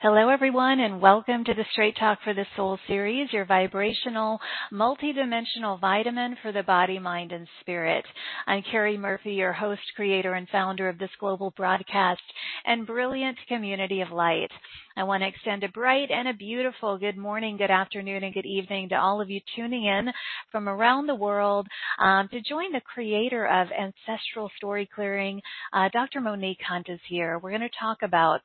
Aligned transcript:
Hello, 0.00 0.28
everyone, 0.28 0.78
and 0.78 1.00
welcome 1.00 1.42
to 1.42 1.54
the 1.54 1.64
Straight 1.72 1.96
Talk 1.96 2.20
for 2.22 2.32
the 2.32 2.46
Soul 2.54 2.78
series, 2.86 3.32
your 3.32 3.44
vibrational, 3.44 4.38
multidimensional 4.72 5.80
vitamin 5.80 6.36
for 6.40 6.52
the 6.52 6.62
body, 6.62 7.00
mind, 7.00 7.32
and 7.32 7.48
spirit. 7.60 8.04
I'm 8.46 8.62
Carrie 8.70 8.96
Murphy, 8.96 9.32
your 9.32 9.52
host, 9.52 9.80
creator, 9.96 10.34
and 10.34 10.48
founder 10.50 10.88
of 10.88 11.00
this 11.00 11.10
global 11.18 11.52
broadcast 11.56 12.22
and 12.64 12.86
brilliant 12.86 13.38
community 13.48 14.00
of 14.00 14.12
light. 14.12 14.52
I 14.98 15.04
want 15.04 15.22
to 15.22 15.28
extend 15.28 15.62
a 15.62 15.68
bright 15.68 16.10
and 16.10 16.26
a 16.26 16.32
beautiful 16.32 16.98
good 16.98 17.16
morning, 17.16 17.56
good 17.56 17.70
afternoon, 17.70 18.24
and 18.24 18.34
good 18.34 18.44
evening 18.44 18.88
to 18.88 18.96
all 18.96 19.20
of 19.20 19.30
you 19.30 19.40
tuning 19.54 19.84
in 19.84 20.08
from 20.50 20.68
around 20.68 21.06
the 21.06 21.14
world 21.14 21.68
um, 22.00 22.26
to 22.32 22.40
join 22.40 22.72
the 22.72 22.80
creator 22.80 23.46
of 23.46 23.68
Ancestral 23.70 24.50
Story 24.56 24.90
Clearing. 24.92 25.40
Uh, 25.72 25.88
Dr. 25.92 26.20
Monique 26.20 26.62
Hunt 26.68 26.88
is 26.88 26.98
here. 27.08 27.38
We're 27.38 27.56
going 27.56 27.60
to 27.60 27.78
talk 27.78 27.98
about 28.02 28.40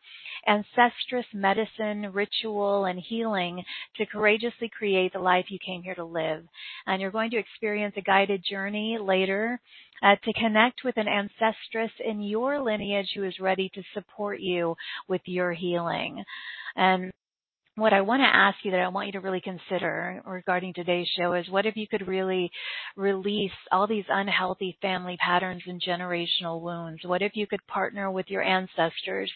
ancestress 0.48 1.26
medicine, 1.34 2.12
ritual, 2.14 2.86
and 2.86 3.00
healing 3.00 3.64
to 3.98 4.06
courageously 4.06 4.70
create 4.78 5.14
the 5.14 5.20
life 5.20 5.46
you 5.50 5.58
came 5.66 5.82
here 5.82 5.96
to 5.96 6.06
live. 6.06 6.44
And 6.86 7.02
you're 7.02 7.10
going 7.10 7.32
to 7.32 7.40
experience 7.40 7.96
a 7.98 8.02
guided 8.02 8.46
journey 8.48 9.00
later 9.02 9.60
uh, 10.04 10.16
to 10.24 10.34
connect 10.34 10.84
with 10.84 10.98
an 10.98 11.08
ancestress 11.08 11.92
in 12.06 12.22
your 12.22 12.62
lineage 12.62 13.10
who 13.16 13.24
is 13.24 13.40
ready 13.40 13.70
to 13.74 13.82
support 13.94 14.40
you 14.40 14.76
with 15.08 15.22
your 15.26 15.54
healing. 15.54 16.24
And 16.76 17.12
what 17.76 17.92
I 17.92 18.02
want 18.02 18.22
to 18.22 18.28
ask 18.28 18.58
you 18.64 18.70
that 18.72 18.82
I 18.82 18.88
want 18.90 19.08
you 19.08 19.14
to 19.14 19.20
really 19.20 19.42
consider 19.42 20.22
regarding 20.28 20.74
today's 20.74 21.08
show 21.18 21.34
is 21.34 21.50
what 21.50 21.66
if 21.66 21.76
you 21.76 21.88
could 21.88 22.08
really 22.08 22.52
release 22.96 23.52
all 23.72 23.88
these 23.88 24.06
unhealthy 24.10 24.78
family 24.80 25.18
patterns 25.18 25.64
and 25.66 25.82
generational 25.82 26.62
wounds? 26.62 27.02
What 27.04 27.24
if 27.24 27.32
you 27.36 27.48
could 27.48 27.66
partner 27.66 28.12
with 28.12 28.28
your 28.30 28.44
ancestors 28.44 29.32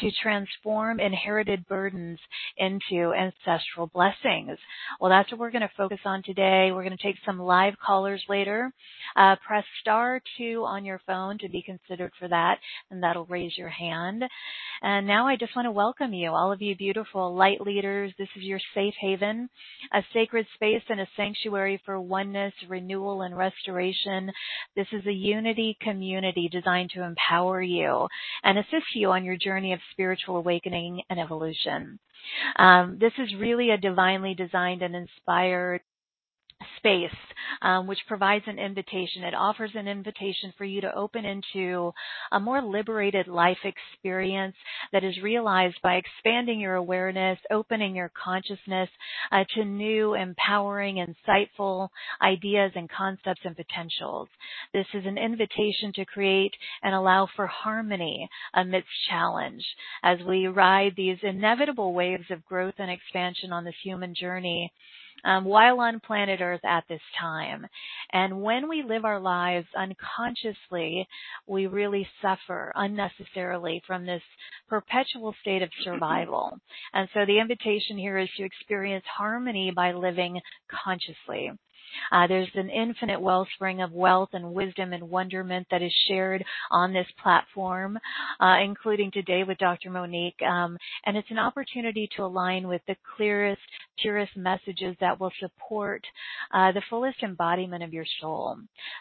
to 0.00 0.10
transform 0.22 1.00
inherited 1.00 1.66
burdens 1.66 2.20
into 2.56 3.12
ancestral 3.12 3.88
blessings? 3.92 4.56
Well, 5.00 5.10
that's 5.10 5.32
what 5.32 5.40
we're 5.40 5.50
going 5.50 5.62
to 5.62 5.70
focus 5.76 6.00
on 6.04 6.22
today. 6.22 6.70
We're 6.72 6.84
going 6.84 6.96
to 6.96 7.02
take 7.02 7.16
some 7.26 7.40
live 7.40 7.74
callers 7.84 8.22
later. 8.28 8.72
Uh, 9.16 9.34
press 9.44 9.64
star 9.80 10.22
two 10.38 10.62
on 10.64 10.84
your 10.84 11.00
phone 11.08 11.38
to 11.38 11.48
be 11.48 11.62
considered 11.62 12.12
for 12.20 12.28
that, 12.28 12.58
and 12.92 13.02
that'll 13.02 13.26
raise 13.26 13.58
your 13.58 13.68
hand. 13.68 14.22
And 14.80 15.08
now 15.08 15.26
I 15.26 15.34
just 15.34 15.56
want 15.56 15.66
to 15.66 15.72
welcome 15.72 16.14
you, 16.14 16.30
all 16.30 16.52
of 16.52 16.62
you 16.62 16.76
beautiful 16.76 17.34
light 17.34 17.60
leaders. 17.80 18.12
This 18.18 18.28
is 18.36 18.42
your 18.42 18.60
safe 18.74 18.92
haven, 19.00 19.48
a 19.94 20.02
sacred 20.12 20.46
space 20.54 20.82
and 20.90 21.00
a 21.00 21.08
sanctuary 21.16 21.80
for 21.86 21.98
oneness, 21.98 22.52
renewal, 22.68 23.22
and 23.22 23.34
restoration. 23.34 24.30
This 24.76 24.86
is 24.92 25.06
a 25.06 25.12
unity 25.12 25.78
community 25.80 26.50
designed 26.52 26.90
to 26.94 27.02
empower 27.02 27.62
you 27.62 28.06
and 28.44 28.58
assist 28.58 28.94
you 28.94 29.10
on 29.12 29.24
your 29.24 29.38
journey 29.38 29.72
of 29.72 29.80
spiritual 29.92 30.36
awakening 30.36 31.00
and 31.08 31.18
evolution. 31.18 31.98
Um, 32.56 32.98
this 33.00 33.12
is 33.18 33.34
really 33.38 33.70
a 33.70 33.78
divinely 33.78 34.34
designed 34.34 34.82
and 34.82 34.94
inspired 34.94 35.80
space, 36.76 37.16
um, 37.62 37.86
which 37.86 37.98
provides 38.06 38.44
an 38.46 38.58
invitation. 38.58 39.24
It 39.24 39.34
offers 39.34 39.70
an 39.74 39.88
invitation 39.88 40.52
for 40.56 40.64
you 40.64 40.80
to 40.82 40.94
open 40.94 41.24
into 41.24 41.92
a 42.32 42.40
more 42.40 42.62
liberated 42.62 43.28
life 43.28 43.58
experience 43.64 44.56
that 44.92 45.04
is 45.04 45.22
realized 45.22 45.76
by 45.82 45.94
expanding 45.94 46.60
your 46.60 46.74
awareness, 46.74 47.38
opening 47.50 47.94
your 47.94 48.10
consciousness 48.22 48.88
uh, 49.32 49.44
to 49.54 49.64
new, 49.64 50.14
empowering, 50.14 51.04
insightful 51.04 51.88
ideas 52.22 52.72
and 52.74 52.90
concepts 52.90 53.40
and 53.44 53.56
potentials. 53.56 54.28
This 54.72 54.86
is 54.94 55.04
an 55.06 55.18
invitation 55.18 55.92
to 55.94 56.04
create 56.04 56.52
and 56.82 56.94
allow 56.94 57.28
for 57.36 57.46
harmony 57.46 58.28
amidst 58.54 58.88
challenge 59.08 59.64
as 60.02 60.18
we 60.26 60.46
ride 60.46 60.92
these 60.96 61.18
inevitable 61.22 61.92
waves 61.92 62.30
of 62.30 62.44
growth 62.46 62.74
and 62.78 62.90
expansion 62.90 63.52
on 63.52 63.64
this 63.64 63.74
human 63.82 64.14
journey 64.14 64.72
um, 65.24 65.44
while 65.44 65.80
on 65.80 66.00
planet 66.00 66.40
Earth 66.40 66.64
at 66.64 66.84
this 66.88 67.00
time. 67.18 67.66
And 68.12 68.42
when 68.42 68.68
we 68.68 68.82
live 68.82 69.04
our 69.04 69.20
lives 69.20 69.66
unconsciously, 69.76 71.06
we 71.46 71.66
really 71.66 72.06
suffer 72.22 72.72
unnecessarily 72.74 73.82
from 73.86 74.06
this 74.06 74.22
perpetual 74.68 75.34
state 75.40 75.62
of 75.62 75.70
survival. 75.82 76.58
And 76.92 77.08
so 77.14 77.24
the 77.26 77.38
invitation 77.38 77.98
here 77.98 78.18
is 78.18 78.28
to 78.36 78.44
experience 78.44 79.04
harmony 79.16 79.72
by 79.74 79.92
living 79.92 80.40
consciously. 80.84 81.52
Uh, 82.12 82.26
there's 82.26 82.48
an 82.54 82.70
infinite 82.70 83.20
wellspring 83.20 83.80
of 83.80 83.92
wealth 83.92 84.30
and 84.32 84.52
wisdom 84.52 84.92
and 84.92 85.08
wonderment 85.08 85.66
that 85.70 85.82
is 85.82 85.92
shared 86.08 86.44
on 86.70 86.92
this 86.92 87.06
platform, 87.22 87.98
uh, 88.40 88.56
including 88.62 89.10
today 89.10 89.42
with 89.44 89.58
Dr. 89.58 89.90
Monique. 89.90 90.40
Um, 90.42 90.78
and 91.06 91.16
it's 91.16 91.30
an 91.30 91.38
opportunity 91.38 92.08
to 92.16 92.24
align 92.24 92.68
with 92.68 92.82
the 92.86 92.96
clearest, 93.16 93.60
purest 93.98 94.36
messages 94.36 94.96
that 95.00 95.18
will 95.18 95.32
support 95.40 96.04
uh, 96.52 96.72
the 96.72 96.82
fullest 96.90 97.22
embodiment 97.22 97.82
of 97.82 97.92
your 97.92 98.06
soul. 98.20 98.56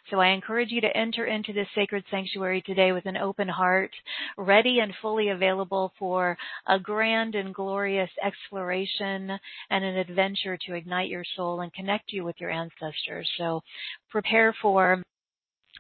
So 0.10 0.20
I 0.20 0.30
encourage 0.30 0.72
you 0.72 0.82
to 0.82 0.98
enter 0.98 1.26
into 1.26 1.54
this 1.54 1.68
sacred 1.76 2.04
sanctuary 2.12 2.62
today 2.66 2.92
with 2.92 3.06
an 3.06 3.18
open 3.18 3.48
heart, 3.48 3.92
ready 4.38 4.80
and 4.80 4.94
fully 5.02 5.30
available 5.30 5.94
for 6.00 6.38
a 6.68 6.80
grand 6.80 7.36
and 7.36 7.54
glorious 7.54 8.10
exploration 8.24 9.32
and 9.70 9.84
an 9.84 9.98
adventure 9.98 10.58
to 10.66 10.74
ignite 10.74 11.10
your 11.10 11.24
soul 11.36 11.62
and 11.62 11.74
connect 11.74 12.12
you 12.12 12.24
with 12.24 12.36
your 12.40 12.50
ancestors 12.50 12.79
ancestors. 12.82 13.30
So 13.38 13.62
prepare 14.10 14.56
for 14.62 15.02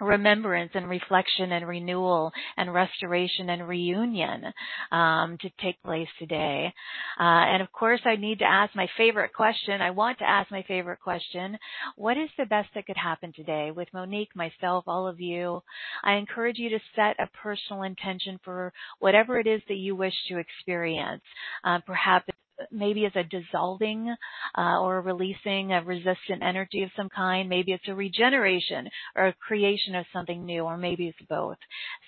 remembrance 0.01 0.71
and 0.75 0.89
reflection 0.89 1.51
and 1.51 1.67
renewal 1.67 2.31
and 2.57 2.73
restoration 2.73 3.49
and 3.49 3.67
reunion 3.67 4.45
um, 4.91 5.37
to 5.41 5.49
take 5.61 5.81
place 5.83 6.07
today. 6.17 6.73
Uh, 7.19 7.23
and 7.23 7.61
of 7.61 7.71
course, 7.71 7.99
I 8.05 8.15
need 8.15 8.39
to 8.39 8.45
ask 8.45 8.75
my 8.75 8.87
favorite 8.97 9.33
question. 9.33 9.81
I 9.81 9.91
want 9.91 10.19
to 10.19 10.29
ask 10.29 10.51
my 10.51 10.63
favorite 10.67 10.99
question. 11.01 11.57
What 11.95 12.17
is 12.17 12.29
the 12.37 12.45
best 12.45 12.69
that 12.75 12.85
could 12.85 12.97
happen 12.97 13.33
today? 13.35 13.71
With 13.75 13.89
Monique, 13.93 14.35
myself, 14.35 14.85
all 14.87 15.07
of 15.07 15.19
you, 15.19 15.61
I 16.03 16.13
encourage 16.13 16.57
you 16.57 16.69
to 16.69 16.79
set 16.95 17.15
a 17.19 17.29
personal 17.43 17.83
intention 17.83 18.39
for 18.43 18.71
whatever 18.99 19.39
it 19.39 19.47
is 19.47 19.61
that 19.67 19.75
you 19.75 19.95
wish 19.95 20.13
to 20.29 20.37
experience. 20.37 21.23
Uh, 21.63 21.79
perhaps 21.85 22.27
maybe 22.71 23.05
it's 23.05 23.15
a 23.15 23.23
dissolving 23.23 24.13
uh, 24.57 24.79
or 24.79 25.01
releasing 25.01 25.73
of 25.73 25.87
resistant 25.87 26.41
energy 26.41 26.83
of 26.83 26.89
some 26.95 27.09
kind. 27.09 27.49
Maybe 27.49 27.71
it's 27.71 27.87
a 27.87 27.95
regeneration 27.95 28.89
or 29.15 29.27
a 29.27 29.33
creation 29.33 29.95
of 29.95 30.05
something 30.13 30.45
new, 30.45 30.63
or 30.63 30.77
maybe 30.77 31.07
it's 31.07 31.27
both. 31.29 31.57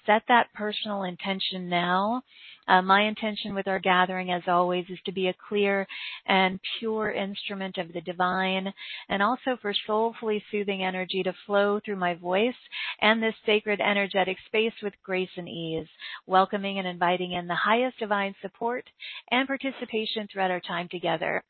Set 0.06 0.24
that 0.28 0.48
personal 0.54 1.04
intention 1.04 1.70
now 1.70 2.24
uh, 2.68 2.82
my 2.82 3.04
intention 3.04 3.54
with 3.54 3.68
our 3.68 3.80
gathering, 3.80 4.32
as 4.32 4.44
always, 4.48 4.86
is 4.90 5.00
to 5.06 5.12
be 5.12 5.28
a 5.28 5.36
clear 5.48 5.88
and 6.28 6.60
pure 6.80 7.12
instrument 7.12 7.78
of 7.78 7.94
the 7.94 8.02
divine, 8.02 8.74
and 9.10 9.22
also 9.22 9.58
for 9.62 9.74
soulfully 9.88 10.44
soothing 10.52 10.84
energy 10.84 11.24
to 11.24 11.34
flow 11.46 11.80
through 11.84 11.96
my 11.96 12.14
voice 12.16 12.56
and 13.02 13.22
this 13.22 13.36
sacred 13.46 13.82
energetic 13.82 14.38
space 14.48 14.74
with 14.84 14.94
grace 15.04 15.30
and 15.38 15.50
ease, 15.50 15.88
welcoming 16.28 16.80
and 16.80 16.88
inviting 16.88 17.34
in 17.34 17.48
the 17.48 17.56
highest 17.56 17.98
divine 18.00 18.36
support 18.42 18.86
and 19.32 19.48
participation 19.48 20.28
throughout 20.32 20.52
our 20.52 20.62
time 20.62 20.88
together. 20.90 21.44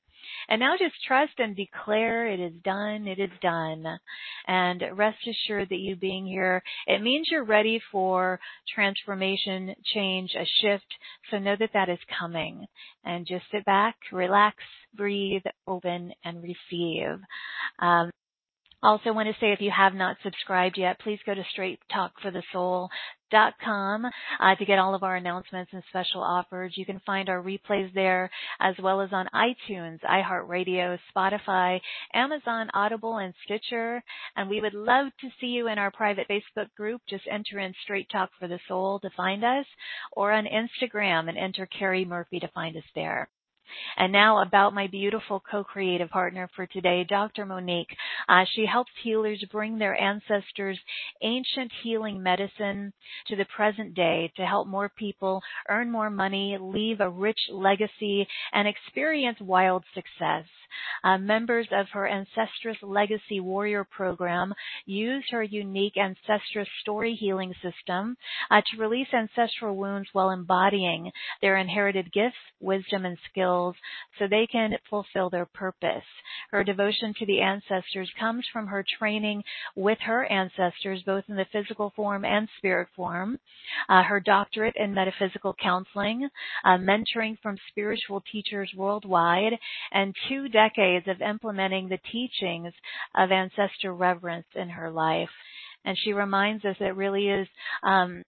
And 0.49 0.59
now 0.59 0.75
just 0.77 0.95
trust 1.07 1.33
and 1.37 1.55
declare 1.55 2.27
it 2.27 2.39
is 2.39 2.53
done, 2.63 3.07
it 3.07 3.19
is 3.19 3.31
done. 3.41 3.85
And 4.47 4.83
rest 4.93 5.17
assured 5.27 5.69
that 5.69 5.79
you 5.79 5.95
being 5.95 6.25
here, 6.25 6.61
it 6.87 7.01
means 7.01 7.27
you're 7.31 7.43
ready 7.43 7.81
for 7.91 8.39
transformation, 8.73 9.75
change, 9.93 10.31
a 10.35 10.45
shift. 10.61 10.85
So 11.29 11.39
know 11.39 11.55
that 11.59 11.71
that 11.73 11.89
is 11.89 11.99
coming. 12.19 12.65
And 13.03 13.25
just 13.27 13.45
sit 13.51 13.65
back, 13.65 13.95
relax, 14.11 14.57
breathe, 14.95 15.43
open, 15.67 16.11
and 16.23 16.43
receive. 16.43 17.19
Um, 17.79 18.11
also 18.83 19.13
want 19.13 19.27
to 19.27 19.35
say 19.39 19.51
if 19.51 19.61
you 19.61 19.71
have 19.75 19.93
not 19.93 20.17
subscribed 20.23 20.77
yet, 20.77 20.99
please 20.99 21.19
go 21.25 21.35
to 21.35 21.43
straighttalkforthesoul.com 21.55 24.05
uh, 24.39 24.55
to 24.55 24.65
get 24.65 24.79
all 24.79 24.95
of 24.95 25.03
our 25.03 25.15
announcements 25.15 25.71
and 25.73 25.83
special 25.89 26.21
offers. 26.21 26.73
You 26.75 26.85
can 26.85 26.99
find 27.05 27.29
our 27.29 27.41
replays 27.41 27.93
there 27.93 28.29
as 28.59 28.75
well 28.81 28.99
as 29.01 29.13
on 29.13 29.29
iTunes, 29.33 29.99
iHeartRadio, 30.01 30.97
Spotify, 31.15 31.79
Amazon, 32.13 32.69
Audible, 32.73 33.17
and 33.17 33.33
Stitcher. 33.45 34.03
And 34.35 34.49
we 34.49 34.59
would 34.61 34.73
love 34.73 35.07
to 35.21 35.29
see 35.39 35.47
you 35.47 35.67
in 35.67 35.77
our 35.77 35.91
private 35.91 36.27
Facebook 36.27 36.73
group. 36.75 37.01
Just 37.09 37.23
enter 37.29 37.59
in 37.59 37.73
Straight 37.83 38.09
Talk 38.11 38.31
for 38.39 38.47
the 38.47 38.59
Soul 38.67 38.99
to 39.01 39.09
find 39.15 39.43
us 39.43 39.65
or 40.13 40.31
on 40.31 40.45
Instagram 40.45 41.29
and 41.29 41.37
enter 41.37 41.67
Carrie 41.67 42.05
Murphy 42.05 42.39
to 42.39 42.47
find 42.49 42.75
us 42.75 42.83
there. 42.95 43.29
And 43.97 44.11
now 44.11 44.41
about 44.41 44.73
my 44.73 44.87
beautiful 44.87 45.39
co-creative 45.39 46.09
partner 46.09 46.49
for 46.55 46.65
today, 46.67 47.03
Dr. 47.03 47.45
Monique. 47.45 47.95
Uh, 48.29 48.45
she 48.55 48.65
helps 48.65 48.91
healers 49.03 49.43
bring 49.51 49.77
their 49.77 49.99
ancestors' 49.99 50.79
ancient 51.21 51.71
healing 51.83 52.21
medicine 52.21 52.93
to 53.27 53.35
the 53.35 53.45
present 53.45 53.93
day 53.93 54.31
to 54.35 54.45
help 54.45 54.67
more 54.67 54.89
people 54.89 55.41
earn 55.69 55.91
more 55.91 56.09
money, 56.09 56.57
leave 56.59 56.99
a 57.01 57.09
rich 57.09 57.39
legacy, 57.51 58.27
and 58.53 58.67
experience 58.67 59.39
wild 59.39 59.83
success. 59.93 60.45
Uh, 61.03 61.17
members 61.17 61.67
of 61.71 61.87
her 61.93 62.07
Ancestress 62.07 62.77
Legacy 62.81 63.39
Warrior 63.39 63.83
program 63.83 64.53
use 64.85 65.23
her 65.31 65.43
unique 65.43 65.95
Ancestress 65.95 66.67
story 66.81 67.15
healing 67.15 67.53
system 67.61 68.17
uh, 68.49 68.61
to 68.61 68.81
release 68.81 69.07
ancestral 69.13 69.75
wounds 69.75 70.09
while 70.13 70.31
embodying 70.31 71.11
their 71.41 71.57
inherited 71.57 72.11
gifts, 72.13 72.35
wisdom, 72.59 73.05
and 73.05 73.17
skills 73.29 73.75
so 74.17 74.27
they 74.27 74.47
can 74.51 74.71
fulfill 74.89 75.29
their 75.29 75.45
purpose. 75.45 76.03
Her 76.51 76.63
devotion 76.63 77.13
to 77.19 77.25
the 77.25 77.41
ancestors 77.41 78.11
comes 78.19 78.45
from 78.51 78.67
her 78.67 78.85
training 78.99 79.43
with 79.75 79.97
her 80.01 80.25
ancestors, 80.25 81.01
both 81.05 81.23
in 81.27 81.35
the 81.35 81.45
physical 81.51 81.91
form 81.95 82.25
and 82.25 82.47
spirit 82.57 82.87
form, 82.95 83.39
uh, 83.89 84.03
her 84.03 84.19
doctorate 84.19 84.75
in 84.75 84.93
metaphysical 84.93 85.55
counseling, 85.61 86.29
uh, 86.63 86.77
mentoring 86.77 87.37
from 87.41 87.57
spiritual 87.69 88.23
teachers 88.31 88.71
worldwide, 88.75 89.53
and 89.91 90.15
two 90.27 90.49
decades 90.61 91.07
of 91.07 91.21
implementing 91.21 91.89
the 91.89 91.99
teachings 92.11 92.73
of 93.15 93.31
ancestor 93.31 93.93
reverence 93.93 94.47
in 94.55 94.69
her 94.69 94.91
life. 94.91 95.29
And 95.85 95.97
she 96.03 96.13
reminds 96.13 96.63
us 96.65 96.75
it 96.79 96.95
really 96.95 97.27
is 97.27 97.47
um, 97.83 98.23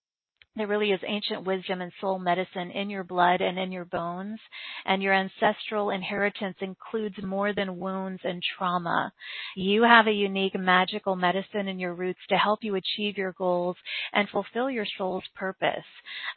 there 0.55 0.67
really 0.67 0.91
is 0.91 0.99
ancient 1.07 1.47
wisdom 1.47 1.81
and 1.81 1.91
soul 1.99 2.19
medicine 2.19 2.69
in 2.71 2.89
your 2.89 3.03
blood 3.03 3.41
and 3.41 3.57
in 3.57 3.71
your 3.71 3.85
bones, 3.85 4.39
and 4.85 5.01
your 5.01 5.13
ancestral 5.13 5.89
inheritance 5.89 6.57
includes 6.61 7.15
more 7.23 7.53
than 7.53 7.79
wounds 7.79 8.21
and 8.23 8.41
trauma. 8.57 9.11
You 9.55 9.83
have 9.83 10.05
a 10.05 10.11
unique 10.11 10.53
magical 10.57 11.15
medicine 11.15 11.67
in 11.67 11.79
your 11.79 11.95
roots 11.95 12.19
to 12.29 12.35
help 12.35 12.59
you 12.63 12.75
achieve 12.75 13.17
your 13.17 13.31
goals 13.31 13.75
and 14.13 14.29
fulfill 14.29 14.69
your 14.69 14.85
soul's 14.97 15.23
purpose. 15.35 15.85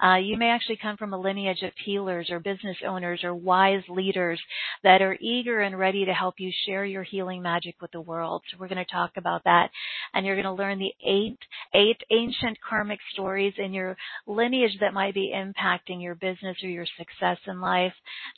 Uh, 0.03 0.17
you 0.17 0.39
may 0.39 0.49
actually 0.49 0.79
come 0.81 0.97
from 0.97 1.13
a 1.13 1.21
lineage 1.21 1.63
of 1.63 1.73
healers 1.85 2.29
or 2.31 2.41
business 2.41 2.77
owners 2.87 3.21
or 3.23 3.35
wise 3.35 3.83
leaders 3.89 4.41
that 4.83 5.03
are 5.03 5.19
eager 5.21 5.61
and 5.61 5.79
ready 5.79 6.07
to 6.07 6.15
help 6.15 6.37
you 6.39 6.51
share 6.67 6.87
your 6.87 7.03
healing 7.03 7.43
magic 7.43 7.75
with 7.83 7.91
the 7.93 8.01
world. 8.01 8.43
So 8.51 8.57
we're 8.59 8.69
going 8.69 8.85
to 8.85 8.91
talk 8.91 9.13
about 9.17 9.45
that, 9.45 9.71
and 10.15 10.25
you're 10.25 10.37
going 10.37 10.45
to 10.45 10.53
learn 10.53 10.79
the 10.79 10.95
eight 11.07 11.39
eight 11.75 12.01
ancient 12.11 12.57
karmic 12.67 13.01
stories 13.13 13.53
in 13.59 13.75
your 13.75 13.97
lineage 14.27 14.77
that 14.81 14.95
might 14.95 15.15
be 15.15 15.33
impacting 15.35 16.03
your 16.03 16.15
business 16.15 16.57
or 16.63 16.69
your 16.69 16.87
success 16.99 17.39
in 17.47 17.61
life. 17.61 17.93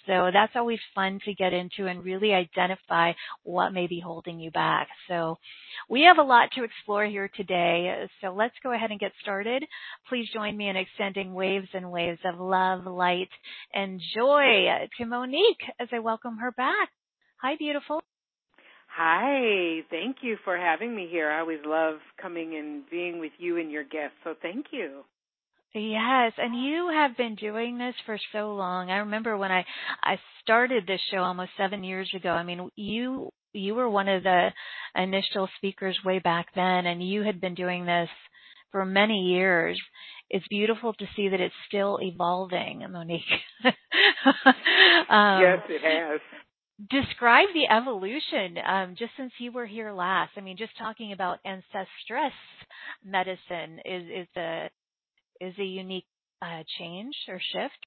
So 0.06 0.30
that's 0.32 0.52
always 0.56 0.80
fun 0.94 1.20
to 1.24 1.34
get 1.34 1.52
into 1.52 1.86
and 1.86 2.04
really 2.04 2.32
identify 2.32 3.12
what 3.42 3.70
may 3.72 3.86
be 3.86 4.00
holding 4.00 4.38
you 4.38 4.50
back. 4.50 4.88
So 5.08 5.36
we 5.88 6.02
have 6.02 6.18
a 6.18 6.22
lot 6.22 6.50
to 6.56 6.64
explore 6.64 7.04
here 7.06 7.30
today. 7.36 8.06
So 8.20 8.28
let's 8.34 8.54
go 8.62 8.72
ahead 8.72 8.90
and 8.90 9.00
get 9.00 9.12
started. 9.22 9.64
Please 10.08 10.28
join 10.32 10.56
me 10.56 10.68
in 10.68 10.76
extending 10.76 11.34
waves 11.34 11.68
and 11.74 11.90
waves 11.90 12.20
of 12.24 12.38
love, 12.40 12.86
light, 12.86 13.30
and 13.72 14.00
joy 14.14 14.66
to 14.98 15.06
Monique 15.06 15.62
as 15.80 15.88
I 15.92 15.98
welcome 15.98 16.38
her 16.38 16.52
back. 16.52 16.90
Hi, 17.42 17.54
beautiful. 17.56 18.02
Hi, 18.96 19.80
thank 19.90 20.16
you 20.22 20.36
for 20.44 20.56
having 20.56 20.94
me 20.96 21.06
here. 21.08 21.30
I 21.30 21.40
always 21.40 21.60
love 21.64 21.96
coming 22.20 22.56
and 22.56 22.82
being 22.90 23.20
with 23.20 23.32
you 23.38 23.58
and 23.58 23.70
your 23.70 23.84
guests, 23.84 24.16
so 24.24 24.34
thank 24.42 24.66
you. 24.72 25.04
Yes, 25.74 26.32
and 26.38 26.56
you 26.56 26.90
have 26.92 27.16
been 27.16 27.34
doing 27.34 27.78
this 27.78 27.94
for 28.06 28.18
so 28.32 28.54
long. 28.54 28.90
I 28.90 28.98
remember 28.98 29.36
when 29.36 29.52
I 29.52 29.64
I 30.02 30.18
started 30.42 30.86
this 30.86 31.00
show 31.10 31.18
almost 31.18 31.50
7 31.56 31.84
years 31.84 32.10
ago. 32.14 32.30
I 32.30 32.42
mean, 32.42 32.70
you 32.74 33.30
you 33.52 33.74
were 33.74 33.88
one 33.88 34.08
of 34.08 34.22
the 34.22 34.48
initial 34.94 35.48
speakers 35.56 35.98
way 36.04 36.18
back 36.20 36.46
then 36.54 36.86
and 36.86 37.06
you 37.06 37.22
had 37.22 37.40
been 37.40 37.54
doing 37.54 37.84
this 37.86 38.08
for 38.72 38.84
many 38.84 39.32
years. 39.32 39.80
It's 40.30 40.46
beautiful 40.48 40.92
to 40.94 41.06
see 41.16 41.28
that 41.28 41.40
it's 41.40 41.54
still 41.66 41.98
evolving, 42.00 42.84
Monique. 42.90 43.22
um, 43.64 45.42
yes, 45.42 45.60
it 45.68 45.82
has 45.82 46.20
describe 46.90 47.48
the 47.54 47.66
evolution 47.74 48.56
um, 48.66 48.94
just 48.96 49.10
since 49.16 49.32
you 49.38 49.50
were 49.52 49.66
here 49.66 49.92
last. 49.92 50.32
I 50.36 50.40
mean, 50.40 50.56
just 50.56 50.76
talking 50.78 51.12
about 51.12 51.38
ancestress 51.44 52.32
medicine 53.04 53.80
is 53.84 54.04
is 54.04 54.28
a 54.36 54.70
is 55.40 55.54
a 55.58 55.64
unique 55.64 56.06
uh, 56.42 56.62
change 56.78 57.14
or 57.28 57.40
shift. 57.52 57.78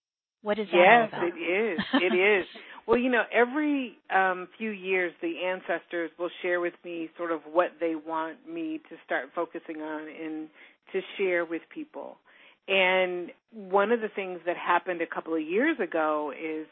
What 0.43 0.57
is 0.57 0.67
that 0.71 1.09
yes, 1.11 1.21
it 1.21 1.39
is. 1.39 1.79
It 2.01 2.15
is. 2.15 2.45
Well, 2.87 2.97
you 2.97 3.11
know, 3.11 3.23
every 3.31 3.97
um, 4.13 4.47
few 4.57 4.71
years, 4.71 5.13
the 5.21 5.33
ancestors 5.45 6.09
will 6.17 6.31
share 6.41 6.59
with 6.59 6.73
me 6.83 7.09
sort 7.15 7.31
of 7.31 7.41
what 7.51 7.73
they 7.79 7.93
want 7.95 8.37
me 8.51 8.81
to 8.89 8.95
start 9.05 9.29
focusing 9.35 9.81
on 9.81 10.01
and 10.01 10.49
to 10.93 11.01
share 11.17 11.45
with 11.45 11.61
people. 11.73 12.17
And 12.67 13.31
one 13.53 13.91
of 13.91 14.01
the 14.01 14.09
things 14.09 14.39
that 14.45 14.57
happened 14.57 15.01
a 15.01 15.07
couple 15.07 15.35
of 15.35 15.41
years 15.41 15.77
ago 15.79 16.31
is 16.31 16.65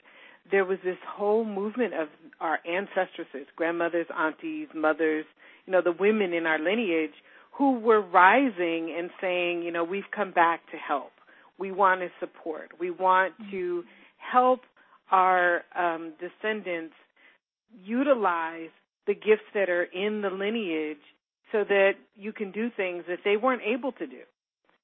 there 0.52 0.66
was 0.66 0.80
this 0.84 0.98
whole 1.08 1.46
movement 1.46 1.94
of 1.94 2.08
our 2.40 2.60
ancestresses, 2.68 3.48
grandmothers, 3.56 4.08
aunties, 4.18 4.68
mothers, 4.74 5.26
you 5.66 5.74
know, 5.74 5.82
the 5.82 5.92
women 5.92 6.34
in 6.34 6.46
our 6.46 6.58
lineage 6.58 7.14
who 7.60 7.78
were 7.78 8.02
rising 8.02 8.96
and 8.98 9.10
saying, 9.20 9.64
you 9.64 9.72
know, 9.72 9.84
we've 9.84 10.10
come 10.16 10.32
back 10.32 10.62
to 10.72 10.78
help. 10.78 11.12
We 11.60 11.74
want 11.74 12.00
to 12.00 12.08
support. 12.22 12.72
We 12.80 12.90
want 12.90 13.34
mm-hmm. 13.34 13.52
to 13.52 13.84
help 14.18 14.62
our 15.12 15.64
um, 15.78 16.14
descendants 16.22 16.96
utilize 17.84 18.70
the 19.08 19.14
gifts 19.14 19.44
that 19.54 19.70
are 19.70 19.84
in 19.84 20.22
the 20.22 20.30
lineage 20.30 21.04
so 21.52 21.66
that 21.68 21.92
you 22.16 22.32
can 22.32 22.52
do 22.52 22.70
things 22.78 23.04
that 23.10 23.20
they 23.26 23.36
weren't 23.36 23.64
able 23.64 23.92
to 23.94 24.08
do. 24.08 24.22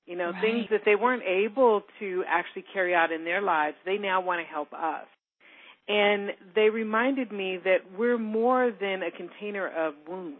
You 0.06 0.18
know, 0.18 0.31
right. 0.31 0.42
things 0.42 0.66
that 0.69 0.81
they 0.83 0.95
weren't 0.95 1.24
able 1.24 1.81
to 2.00 2.24
actually 2.27 2.66
carry 2.74 2.94
out 2.94 3.12
in 3.12 3.24
their 3.24 3.42
lives, 3.42 3.77
they 3.86 3.98
now 3.98 4.22
want 4.22 4.45
to 4.45 4.54
help 4.54 4.74
us. 4.74 5.07
And 5.88 6.31
they 6.56 6.69
reminded 6.69 7.31
me 7.31 7.57
that 7.63 7.98
we're 7.98 8.18
more 8.18 8.69
than 8.69 9.01
a 9.01 9.12
container 9.12 9.66
of 9.66 9.94
wounds, 10.07 10.39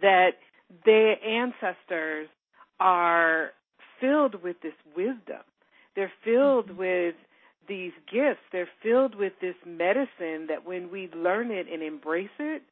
that 0.00 0.36
their 0.84 1.22
ancestors 1.24 2.28
are 2.78 3.50
filled 4.00 4.42
with 4.42 4.56
this 4.62 4.74
wisdom. 4.96 5.42
They're 5.96 6.12
filled 6.24 6.68
mm-hmm. 6.68 6.78
with 6.78 7.14
these 7.68 7.92
gifts. 8.12 8.40
They're 8.52 8.68
filled 8.82 9.14
with 9.14 9.34
this 9.40 9.54
medicine 9.66 10.46
that 10.48 10.64
when 10.64 10.90
we 10.90 11.10
learn 11.14 11.50
it 11.50 11.66
and 11.72 11.82
embrace 11.82 12.28
it, 12.38 12.62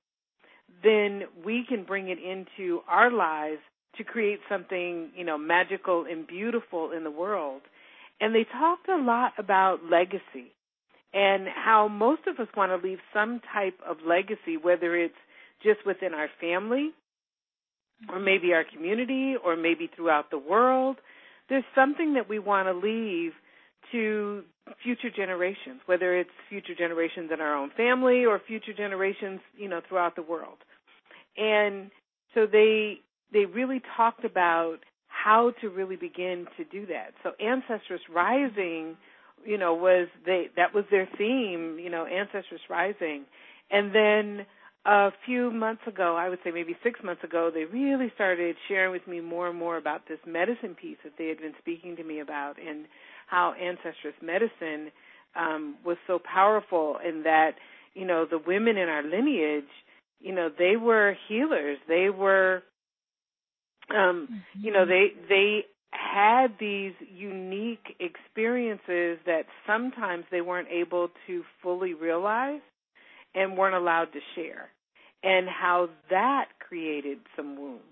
then 0.83 1.23
we 1.45 1.65
can 1.69 1.85
bring 1.85 2.09
it 2.09 2.19
into 2.19 2.81
our 2.89 3.11
lives 3.11 3.61
to 3.97 4.05
create 4.05 4.41
something, 4.49 5.11
you 5.17 5.25
know, 5.25 5.39
magical 5.39 6.05
and 6.09 6.27
beautiful 6.27 6.93
in 6.93 7.05
the 7.05 7.11
world. 7.11 7.63
And 8.21 8.35
they 8.35 8.45
talked 8.45 8.89
a 8.89 8.97
lot 8.97 9.33
about 9.39 9.79
legacy 9.91 10.53
and 11.15 11.47
how 11.49 11.89
most 11.89 12.23
of 12.27 12.39
us 12.39 12.49
want 12.57 12.71
to 12.71 12.87
leave 12.87 12.99
some 13.15 13.41
type 13.53 13.79
of 13.89 13.99
legacy, 14.07 14.57
whether 14.61 14.97
it's 14.97 15.15
just 15.63 15.87
within 15.87 16.15
our 16.15 16.29
family 16.41 16.93
or 18.09 18.21
maybe 18.21 18.53
our 18.53 18.65
community 18.65 19.35
or 19.45 19.57
maybe 19.57 19.91
throughout 19.95 20.31
the 20.31 20.39
world. 20.39 20.97
There's 21.49 21.65
something 21.75 22.15
that 22.15 22.29
we 22.29 22.39
want 22.39 22.69
to 22.69 22.75
leave 22.75 23.33
to 23.93 24.43
future 24.83 25.11
generations, 25.15 25.81
whether 25.87 26.17
it's 26.17 26.31
future 26.49 26.75
generations 26.77 27.31
in 27.33 27.41
our 27.41 27.57
own 27.57 27.71
family 27.77 28.25
or 28.25 28.41
future 28.47 28.73
generations, 28.77 29.41
you 29.57 29.69
know, 29.69 29.81
throughout 29.89 30.15
the 30.15 30.23
world. 30.23 30.59
And 31.37 31.91
so 32.35 32.47
they 32.47 33.01
they 33.33 33.45
really 33.45 33.83
talked 33.97 34.25
about 34.25 34.79
how 35.09 35.53
to 35.61 35.69
really 35.69 35.97
begin 35.97 36.47
to 36.57 36.65
do 36.65 36.87
that. 36.87 37.13
So 37.23 37.33
ancestors 37.45 38.01
Rising, 38.13 38.97
you 39.45 39.59
know, 39.59 39.75
was 39.75 40.09
they 40.25 40.49
that 40.57 40.75
was 40.75 40.85
their 40.91 41.09
theme, 41.19 41.79
you 41.81 41.91
know, 41.91 42.07
ancestors 42.07 42.61
Rising. 42.69 43.25
And 43.71 43.95
then 43.95 44.47
a 44.89 45.13
few 45.27 45.51
months 45.51 45.83
ago, 45.87 46.17
I 46.17 46.31
would 46.31 46.39
say 46.43 46.51
maybe 46.51 46.75
six 46.83 47.01
months 47.05 47.23
ago, 47.23 47.51
they 47.53 47.67
really 47.67 48.11
started 48.15 48.57
sharing 48.69 48.91
with 48.91 49.07
me 49.07 49.21
more 49.21 49.49
and 49.49 49.59
more 49.59 49.77
about 49.77 50.09
this 50.09 50.19
medicine 50.27 50.75
piece 50.75 50.97
that 51.05 51.13
they 51.19 51.29
had 51.29 51.39
been 51.39 51.53
speaking 51.59 51.95
to 51.97 52.05
me 52.05 52.21
about 52.21 52.55
and 52.59 52.87
how 53.27 53.55
ancestress 53.63 54.15
medicine 54.23 54.91
um, 55.37 55.77
was 55.85 55.99
so 56.07 56.19
powerful 56.19 56.97
in 57.07 57.25
that, 57.25 57.53
you 57.93 58.07
know, 58.07 58.25
the 58.29 58.39
women 58.39 58.79
in 58.79 58.89
our 58.89 59.03
lineage, 59.03 59.69
you 60.21 60.35
know, 60.35 60.49
they 60.59 60.77
were 60.77 61.15
healers. 61.29 61.77
They 61.87 62.09
were, 62.09 62.63
um, 63.91 64.27
mm-hmm. 64.33 64.65
you 64.65 64.73
know, 64.73 64.87
they, 64.87 65.09
they 65.29 65.67
had 65.91 66.55
these 66.59 66.95
unique 67.15 67.95
experiences 68.01 69.19
that 69.27 69.43
sometimes 69.67 70.25
they 70.31 70.41
weren't 70.41 70.69
able 70.69 71.11
to 71.27 71.43
fully 71.63 71.93
realize 71.93 72.61
and 73.35 73.57
weren't 73.57 73.75
allowed 73.75 74.13
to 74.13 74.21
share, 74.35 74.69
and 75.23 75.49
how 75.49 75.89
that 76.11 76.47
created 76.61 77.19
some 77.37 77.59
wounds. 77.59 77.83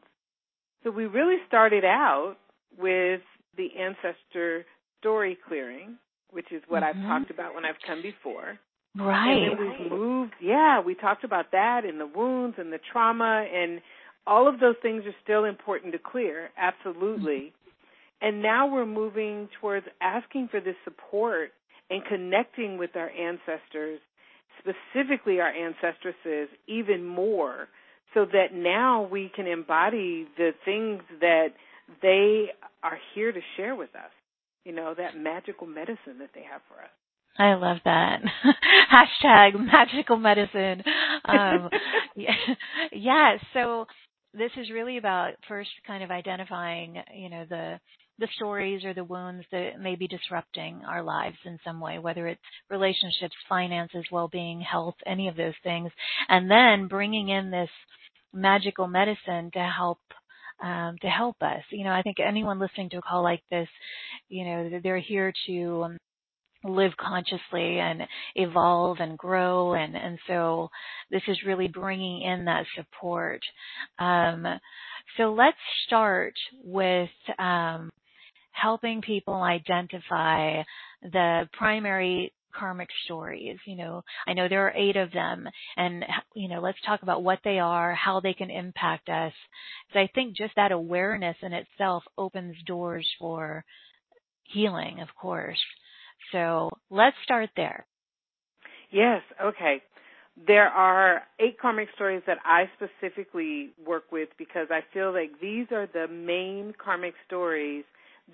So 0.84 0.90
we 0.90 1.06
really 1.06 1.38
started 1.48 1.84
out 1.84 2.36
with 2.78 3.20
the 3.56 3.68
ancestor 3.78 4.64
story 5.00 5.36
clearing, 5.48 5.96
which 6.30 6.52
is 6.52 6.62
what 6.68 6.82
mm-hmm. 6.82 7.00
I've 7.00 7.20
talked 7.22 7.30
about 7.30 7.54
when 7.54 7.64
I've 7.64 7.80
come 7.86 8.02
before. 8.02 8.58
Right. 8.98 9.48
And 9.50 9.58
we've 9.58 9.90
moved, 9.90 10.32
yeah, 10.40 10.80
we 10.80 10.94
talked 10.94 11.24
about 11.24 11.52
that 11.52 11.84
and 11.84 12.00
the 12.00 12.06
wounds 12.06 12.56
and 12.58 12.72
the 12.72 12.80
trauma 12.92 13.44
and 13.52 13.80
all 14.26 14.48
of 14.48 14.58
those 14.58 14.74
things 14.82 15.04
are 15.06 15.14
still 15.22 15.44
important 15.44 15.92
to 15.92 15.98
clear, 15.98 16.50
absolutely. 16.58 17.52
And 18.20 18.42
now 18.42 18.66
we're 18.66 18.86
moving 18.86 19.48
towards 19.60 19.86
asking 20.00 20.48
for 20.50 20.60
this 20.60 20.74
support 20.84 21.50
and 21.90 22.04
connecting 22.04 22.78
with 22.78 22.90
our 22.96 23.10
ancestors, 23.10 24.00
specifically 24.58 25.40
our 25.40 25.50
ancestresses, 25.50 26.48
even 26.66 27.04
more, 27.04 27.68
so 28.14 28.24
that 28.24 28.54
now 28.54 29.02
we 29.02 29.30
can 29.34 29.46
embody 29.46 30.26
the 30.36 30.52
things 30.64 31.02
that 31.20 31.48
they 32.02 32.46
are 32.82 32.98
here 33.14 33.32
to 33.32 33.40
share 33.56 33.74
with 33.74 33.94
us. 33.94 34.10
You 34.64 34.72
know, 34.72 34.94
that 34.96 35.16
magical 35.16 35.66
medicine 35.66 36.18
that 36.18 36.30
they 36.34 36.42
have 36.50 36.60
for 36.68 36.82
us. 36.82 36.90
I 37.38 37.54
love 37.54 37.78
that. 37.84 38.22
Hashtag 38.92 39.64
magical 39.64 40.16
medicine. 40.16 40.82
Um, 41.24 41.68
yeah, 42.16 42.32
yeah, 42.92 43.36
so 43.52 43.86
this 44.32 44.50
is 44.56 44.70
really 44.70 44.96
about 44.96 45.32
first 45.48 45.70
kind 45.86 46.02
of 46.02 46.10
identifying, 46.10 46.96
you 47.14 47.28
know, 47.30 47.44
the 47.48 47.78
the 48.18 48.28
stories 48.36 48.84
or 48.84 48.94
the 48.94 49.04
wounds 49.04 49.44
that 49.52 49.80
may 49.80 49.94
be 49.94 50.08
disrupting 50.08 50.82
our 50.88 51.02
lives 51.02 51.36
in 51.44 51.58
some 51.64 51.80
way, 51.80 51.98
whether 51.98 52.26
it's 52.26 52.40
relationships, 52.70 53.34
finances, 53.48 54.04
well-being, 54.10 54.60
health, 54.60 54.94
any 55.06 55.28
of 55.28 55.36
those 55.36 55.54
things, 55.62 55.90
and 56.28 56.50
then 56.50 56.88
bringing 56.88 57.28
in 57.28 57.50
this 57.50 57.70
magical 58.32 58.86
medicine 58.86 59.50
to 59.52 59.60
help 59.60 59.98
um, 60.62 60.96
to 61.02 61.08
help 61.08 61.36
us. 61.42 61.62
You 61.70 61.84
know, 61.84 61.92
I 61.92 62.02
think 62.02 62.16
anyone 62.18 62.58
listening 62.58 62.88
to 62.90 62.98
a 62.98 63.02
call 63.02 63.22
like 63.22 63.42
this, 63.50 63.68
you 64.28 64.44
know, 64.44 64.80
they're 64.82 64.98
here 64.98 65.32
to 65.46 65.82
um, 65.84 65.98
live 66.64 66.92
consciously 66.98 67.78
and 67.78 68.02
evolve 68.34 68.98
and 69.00 69.18
grow. 69.18 69.74
And 69.74 69.94
and 69.96 70.18
so 70.26 70.70
this 71.10 71.22
is 71.28 71.38
really 71.46 71.68
bringing 71.68 72.22
in 72.22 72.46
that 72.46 72.64
support. 72.74 73.40
Um, 73.98 74.46
so 75.16 75.32
let's 75.32 75.56
start 75.86 76.34
with 76.64 77.10
um, 77.38 77.90
helping 78.56 79.02
people 79.02 79.34
identify 79.42 80.62
the 81.02 81.48
primary 81.52 82.32
karmic 82.54 82.88
stories. 83.04 83.58
You 83.66 83.76
know, 83.76 84.02
I 84.26 84.32
know 84.32 84.48
there 84.48 84.66
are 84.66 84.74
eight 84.74 84.96
of 84.96 85.12
them 85.12 85.46
and, 85.76 86.04
you 86.34 86.48
know, 86.48 86.60
let's 86.60 86.78
talk 86.86 87.02
about 87.02 87.22
what 87.22 87.40
they 87.44 87.58
are, 87.58 87.94
how 87.94 88.20
they 88.20 88.32
can 88.32 88.50
impact 88.50 89.08
us. 89.08 89.32
So 89.92 90.00
I 90.00 90.08
think 90.14 90.36
just 90.36 90.54
that 90.56 90.72
awareness 90.72 91.36
in 91.42 91.52
itself 91.52 92.02
opens 92.16 92.56
doors 92.66 93.06
for 93.18 93.64
healing, 94.44 95.00
of 95.00 95.08
course. 95.20 95.60
So 96.32 96.70
let's 96.90 97.16
start 97.24 97.50
there. 97.56 97.86
Yes, 98.90 99.20
okay. 99.42 99.82
There 100.46 100.68
are 100.68 101.22
eight 101.40 101.58
karmic 101.60 101.88
stories 101.94 102.22
that 102.26 102.38
I 102.44 102.70
specifically 102.76 103.70
work 103.86 104.04
with 104.12 104.28
because 104.38 104.68
I 104.70 104.80
feel 104.94 105.12
like 105.12 105.40
these 105.40 105.66
are 105.72 105.88
the 105.92 106.08
main 106.08 106.74
karmic 106.82 107.14
stories 107.26 107.84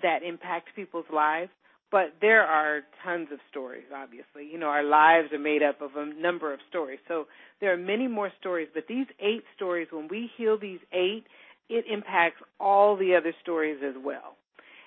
that 0.01 0.23
impact 0.23 0.69
people's 0.75 1.05
lives. 1.13 1.51
But 1.91 2.15
there 2.21 2.41
are 2.41 2.81
tons 3.03 3.27
of 3.31 3.37
stories, 3.51 3.85
obviously. 3.95 4.49
You 4.51 4.57
know, 4.57 4.65
our 4.65 4.83
lives 4.83 5.31
are 5.31 5.37
made 5.37 5.61
up 5.61 5.79
of 5.79 5.91
a 5.95 6.05
number 6.19 6.51
of 6.51 6.59
stories. 6.67 6.97
So 7.07 7.25
there 7.61 7.71
are 7.71 7.77
many 7.77 8.07
more 8.07 8.31
stories, 8.39 8.67
but 8.73 8.85
these 8.89 9.05
eight 9.19 9.43
stories, 9.55 9.87
when 9.91 10.07
we 10.07 10.31
heal 10.35 10.57
these 10.59 10.79
eight, 10.91 11.25
it 11.69 11.85
impacts 11.91 12.41
all 12.59 12.97
the 12.97 13.15
other 13.15 13.33
stories 13.43 13.77
as 13.87 13.93
well. 14.03 14.37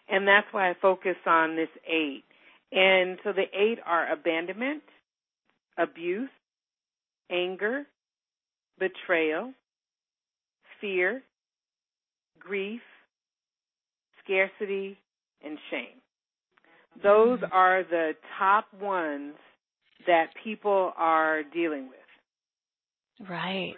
And 0.09 0.27
that's 0.27 0.49
why 0.51 0.71
I 0.71 0.75
focus 0.83 1.17
on 1.27 1.55
this 1.55 1.69
eight. 1.87 2.25
And 2.73 3.19
so 3.23 3.33
the 3.33 3.47
eight 3.57 3.79
are 3.87 4.13
abandonment, 4.13 4.83
abuse, 5.79 6.31
anger, 7.31 7.85
betrayal, 8.79 9.53
fear, 10.81 11.23
grief, 12.39 12.81
scarcity, 14.27 14.99
and 15.43 15.57
shame. 15.71 16.03
Those 17.03 17.39
mm-hmm. 17.39 17.53
are 17.53 17.83
the 17.85 18.13
top 18.39 18.67
ones 18.81 19.35
that 20.07 20.27
people 20.43 20.93
are 20.97 21.43
dealing 21.43 21.89
with. 21.89 23.29
Right. 23.29 23.75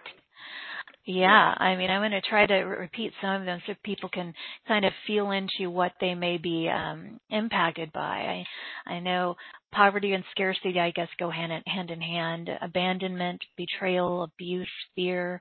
Yeah, 1.11 1.55
I 1.57 1.75
mean, 1.76 1.88
I'm 1.88 2.02
going 2.02 2.11
to 2.11 2.21
try 2.21 2.45
to 2.45 2.55
repeat 2.55 3.12
some 3.23 3.40
of 3.40 3.47
them 3.47 3.62
so 3.67 3.73
people 3.83 4.11
can 4.11 4.35
kind 4.67 4.85
of 4.85 4.93
feel 5.07 5.31
into 5.31 5.71
what 5.71 5.93
they 6.02 6.14
may 6.14 6.37
be 6.37 6.69
um, 6.69 7.19
impacted 7.31 7.93
by. 7.95 8.45
I, 8.87 8.93
I 8.93 9.00
know 9.00 9.37
poverty 9.73 10.12
and 10.12 10.23
scarcity, 10.33 10.78
I 10.78 10.90
guess, 10.90 11.09
go 11.19 11.31
hand 11.31 11.50
in 11.50 11.62
hand. 11.64 11.90
In 11.90 12.02
hand. 12.02 12.50
Abandonment, 12.61 13.40
betrayal, 13.57 14.25
abuse, 14.25 14.69
fear, 14.95 15.40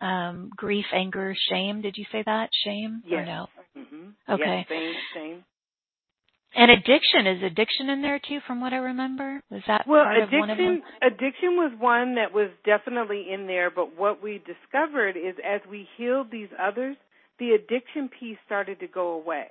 um, 0.00 0.50
grief, 0.56 0.86
anger, 0.92 1.36
shame. 1.50 1.80
Did 1.80 1.96
you 1.96 2.04
say 2.10 2.24
that? 2.26 2.48
Shame? 2.64 3.02
Yes. 3.06 3.20
Or 3.20 3.26
no? 3.26 3.46
Mm-hmm. 3.76 4.32
Okay. 4.32 4.56
Yes, 4.58 4.66
shame, 4.68 4.94
shame. 5.14 5.44
And 6.56 6.70
addiction 6.70 7.26
is 7.26 7.42
addiction 7.42 7.90
in 7.90 8.00
there 8.00 8.20
too, 8.20 8.38
from 8.46 8.60
what 8.60 8.72
I 8.72 8.76
remember. 8.76 9.42
Was 9.50 9.62
that 9.66 9.86
well? 9.88 10.04
Addiction, 10.06 10.34
of 10.34 10.40
one 10.40 10.50
of 10.50 10.58
them? 10.58 10.82
addiction 11.02 11.56
was 11.56 11.72
one 11.80 12.14
that 12.14 12.32
was 12.32 12.50
definitely 12.64 13.26
in 13.32 13.46
there. 13.48 13.70
But 13.70 13.98
what 13.98 14.22
we 14.22 14.40
discovered 14.46 15.16
is, 15.16 15.34
as 15.44 15.60
we 15.68 15.88
healed 15.96 16.28
these 16.30 16.48
others, 16.62 16.96
the 17.40 17.50
addiction 17.50 18.08
piece 18.20 18.38
started 18.46 18.78
to 18.80 18.86
go 18.86 19.14
away, 19.14 19.46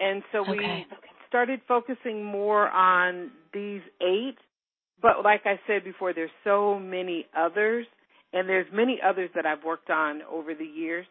and 0.00 0.22
so 0.30 0.42
we 0.42 0.58
okay. 0.58 0.86
started 1.28 1.60
focusing 1.66 2.22
more 2.22 2.68
on 2.68 3.30
these 3.54 3.80
eight. 4.02 4.36
But 5.00 5.24
like 5.24 5.42
I 5.46 5.58
said 5.66 5.82
before, 5.84 6.12
there's 6.12 6.30
so 6.44 6.78
many 6.78 7.26
others 7.34 7.86
and 8.32 8.48
there's 8.48 8.66
many 8.72 8.98
others 9.04 9.30
that 9.34 9.46
I've 9.46 9.64
worked 9.64 9.90
on 9.90 10.20
over 10.30 10.54
the 10.54 10.64
years. 10.64 11.06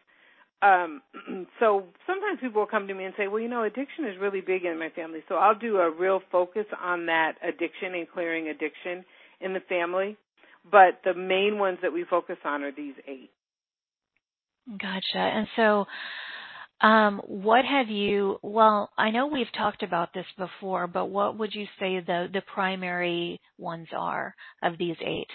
Um, 0.60 1.02
so 1.60 1.84
sometimes 2.06 2.40
people 2.40 2.62
will 2.62 2.66
come 2.66 2.88
to 2.88 2.94
me 2.94 3.04
and 3.04 3.14
say, 3.16 3.28
well, 3.28 3.40
you 3.40 3.48
know, 3.48 3.64
addiction 3.64 4.04
is 4.06 4.18
really 4.20 4.40
big 4.40 4.64
in 4.64 4.78
my 4.78 4.90
family. 4.90 5.20
So 5.28 5.36
I'll 5.36 5.58
do 5.58 5.76
a 5.76 5.90
real 5.90 6.20
focus 6.32 6.66
on 6.82 7.06
that 7.06 7.34
addiction 7.46 7.94
and 7.94 8.10
clearing 8.10 8.48
addiction 8.48 9.04
in 9.40 9.52
the 9.52 9.60
family. 9.68 10.16
But 10.70 11.00
the 11.04 11.14
main 11.14 11.58
ones 11.58 11.78
that 11.82 11.92
we 11.92 12.04
focus 12.08 12.36
on 12.44 12.62
are 12.62 12.72
these 12.72 12.94
eight. 13.06 13.30
Gotcha. 14.68 15.16
And 15.16 15.46
so, 15.56 15.86
um, 16.86 17.22
what 17.26 17.64
have 17.64 17.88
you? 17.88 18.38
Well, 18.42 18.90
I 18.98 19.10
know 19.10 19.28
we've 19.28 19.52
talked 19.56 19.82
about 19.82 20.12
this 20.12 20.26
before, 20.36 20.86
but 20.86 21.06
what 21.06 21.38
would 21.38 21.54
you 21.54 21.64
say 21.80 22.00
the 22.00 22.28
the 22.32 22.42
primary 22.52 23.40
ones 23.56 23.88
are 23.96 24.34
of 24.62 24.76
these 24.78 24.96
eight? 25.00 25.28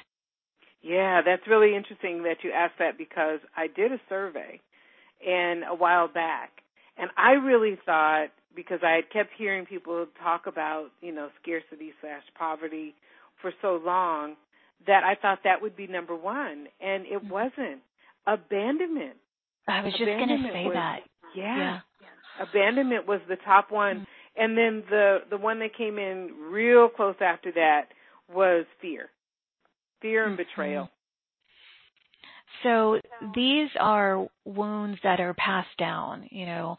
Yeah, 0.84 1.22
that's 1.26 1.48
really 1.48 1.76
interesting 1.76 2.24
that 2.24 2.44
you 2.44 2.52
asked 2.52 2.78
that 2.80 2.98
because 2.98 3.40
I 3.56 3.68
did 3.68 3.92
a 3.92 4.02
survey 4.08 4.60
and 5.26 5.64
a 5.64 5.76
while 5.76 6.08
back 6.08 6.64
and 6.98 7.10
I 7.18 7.32
really 7.32 7.78
thought 7.86 8.28
because 8.56 8.80
I 8.84 8.92
had 8.96 9.10
kept 9.12 9.32
hearing 9.38 9.66
people 9.66 10.06
talk 10.22 10.46
about, 10.46 10.90
you 11.02 11.12
know, 11.12 11.30
scarcity 11.42 11.92
slash 12.02 12.22
poverty 12.38 12.94
for 13.42 13.52
so 13.62 13.82
long 13.84 14.36
that 14.86 15.04
I 15.04 15.16
thought 15.20 15.40
that 15.44 15.62
would 15.62 15.76
be 15.76 15.88
number 15.88 16.16
one. 16.16 16.68
And 16.80 17.06
it 17.06 17.14
mm-hmm. 17.16 17.30
wasn't. 17.30 17.82
Abandonment. 18.28 19.16
I 19.68 19.84
was 19.84 19.94
just 19.94 20.06
going 20.06 20.30
to 20.30 20.50
say 20.54 20.66
was, 20.66 20.74
that. 20.76 21.00
Yeah. 21.36 21.80
yeah. 22.02 22.44
Abandonment 22.48 23.08
was 23.08 23.22
the 23.28 23.38
top 23.38 23.72
one. 23.72 23.96
Mm-hmm. 23.98 24.04
And 24.36 24.58
then 24.58 24.84
the 24.90 25.18
the 25.30 25.38
one 25.38 25.60
that 25.60 25.78
came 25.78 26.00
in 26.00 26.32
real 26.50 26.90
close 26.90 27.16
after 27.22 27.52
that 27.52 27.90
was 28.34 28.66
fear 28.82 29.10
fear 30.02 30.26
and 30.26 30.36
betrayal. 30.36 30.90
So 32.62 33.00
these 33.36 33.70
are 33.80 34.28
wounds 34.46 35.00
that 35.04 35.20
are 35.20 35.34
passed 35.34 35.76
down, 35.78 36.28
you 36.32 36.46
know, 36.46 36.78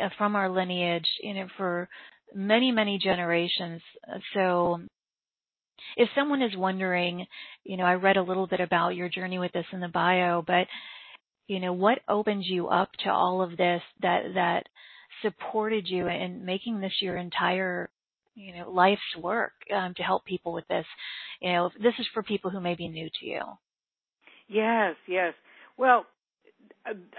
uh, 0.00 0.08
from 0.18 0.36
our 0.36 0.50
lineage, 0.50 1.06
you 1.22 1.34
know, 1.34 1.46
for 1.56 1.88
many, 2.34 2.72
many 2.72 2.98
generations. 2.98 3.80
So 4.34 4.80
if 5.96 6.08
someone 6.14 6.42
is 6.42 6.56
wondering, 6.56 7.26
you 7.64 7.76
know, 7.76 7.84
I 7.84 7.94
read 7.94 8.16
a 8.16 8.22
little 8.22 8.46
bit 8.46 8.60
about 8.60 8.96
your 8.96 9.08
journey 9.08 9.38
with 9.38 9.52
this 9.52 9.66
in 9.72 9.80
the 9.80 9.88
bio, 9.88 10.42
but 10.46 10.66
you 11.46 11.60
know, 11.60 11.72
what 11.72 11.98
opened 12.08 12.44
you 12.44 12.68
up 12.68 12.90
to 13.00 13.10
all 13.10 13.42
of 13.42 13.56
this 13.56 13.82
that 14.00 14.22
that 14.34 14.64
supported 15.22 15.86
you 15.88 16.08
in 16.08 16.44
making 16.44 16.80
this 16.80 16.94
your 17.00 17.16
entire 17.16 17.90
you 18.34 18.54
know 18.54 18.70
life's 18.70 19.00
work 19.20 19.52
um, 19.74 19.94
to 19.96 20.02
help 20.02 20.24
people 20.24 20.52
with 20.52 20.66
this. 20.68 20.86
You 21.40 21.52
know, 21.52 21.70
this 21.82 21.94
is 21.98 22.06
for 22.12 22.22
people 22.22 22.50
who 22.50 22.60
may 22.60 22.74
be 22.74 22.88
new 22.88 23.08
to 23.20 23.26
you. 23.26 23.40
Yes, 24.48 24.96
yes. 25.06 25.34
Well, 25.76 26.06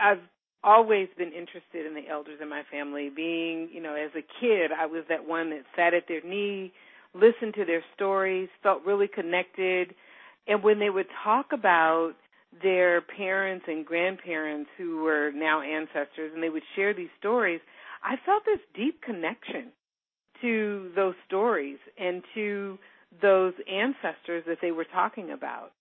I've 0.02 0.20
always 0.64 1.10
been 1.18 1.32
interested 1.34 1.86
in 1.86 1.94
the 1.94 2.10
elders 2.10 2.40
in 2.42 2.50
my 2.50 2.64
family. 2.72 3.10
Being, 3.10 3.70
you 3.74 3.82
know, 3.82 3.96
as 3.96 4.12
a 4.16 4.24
kid, 4.42 4.72
I 4.78 4.86
was 4.86 5.04
that 5.10 5.28
one 5.28 5.50
that 5.52 5.64
sat 5.76 5.94
at 5.94 6.08
their 6.08 6.22
knee, 6.24 6.74
listened 7.14 7.54
to 7.56 7.66
their 7.66 7.84
stories, 7.96 8.50
felt 8.64 8.86
really 8.86 9.08
connected. 9.08 9.96
And 10.48 10.64
when 10.64 10.80
they 10.80 10.90
would 10.90 11.08
talk 11.24 11.48
about 11.54 12.14
their 12.62 13.02
parents 13.02 13.66
and 13.68 13.86
grandparents 13.86 14.70
who 14.78 15.04
were 15.04 15.32
now 15.34 15.62
ancestors 15.62 16.32
and 16.34 16.44
they 16.44 16.50
would 16.50 16.64
share 16.76 16.94
these 16.94 17.10
stories, 17.20 17.62
I 18.04 18.16
felt 18.26 18.44
this 18.46 18.60
deep 18.76 19.02
connection 19.02 19.72
to 20.42 20.92
those 20.96 21.16
stories 21.28 21.78
and 22.00 22.24
to 22.36 22.80
those 23.22 23.54
ancestors 23.72 24.44
that 24.48 24.60
they 24.62 24.72
were 24.72 24.86
talking 24.86 25.32
about. 25.32 25.74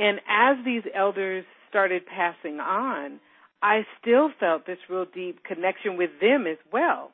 And 0.00 0.18
as 0.26 0.56
these 0.64 0.82
elders 0.94 1.44
started 1.68 2.02
passing 2.06 2.58
on, 2.58 3.20
I 3.62 3.82
still 4.00 4.30
felt 4.40 4.66
this 4.66 4.78
real 4.88 5.04
deep 5.04 5.44
connection 5.44 5.98
with 5.98 6.10
them 6.20 6.46
as 6.46 6.56
well. 6.72 7.12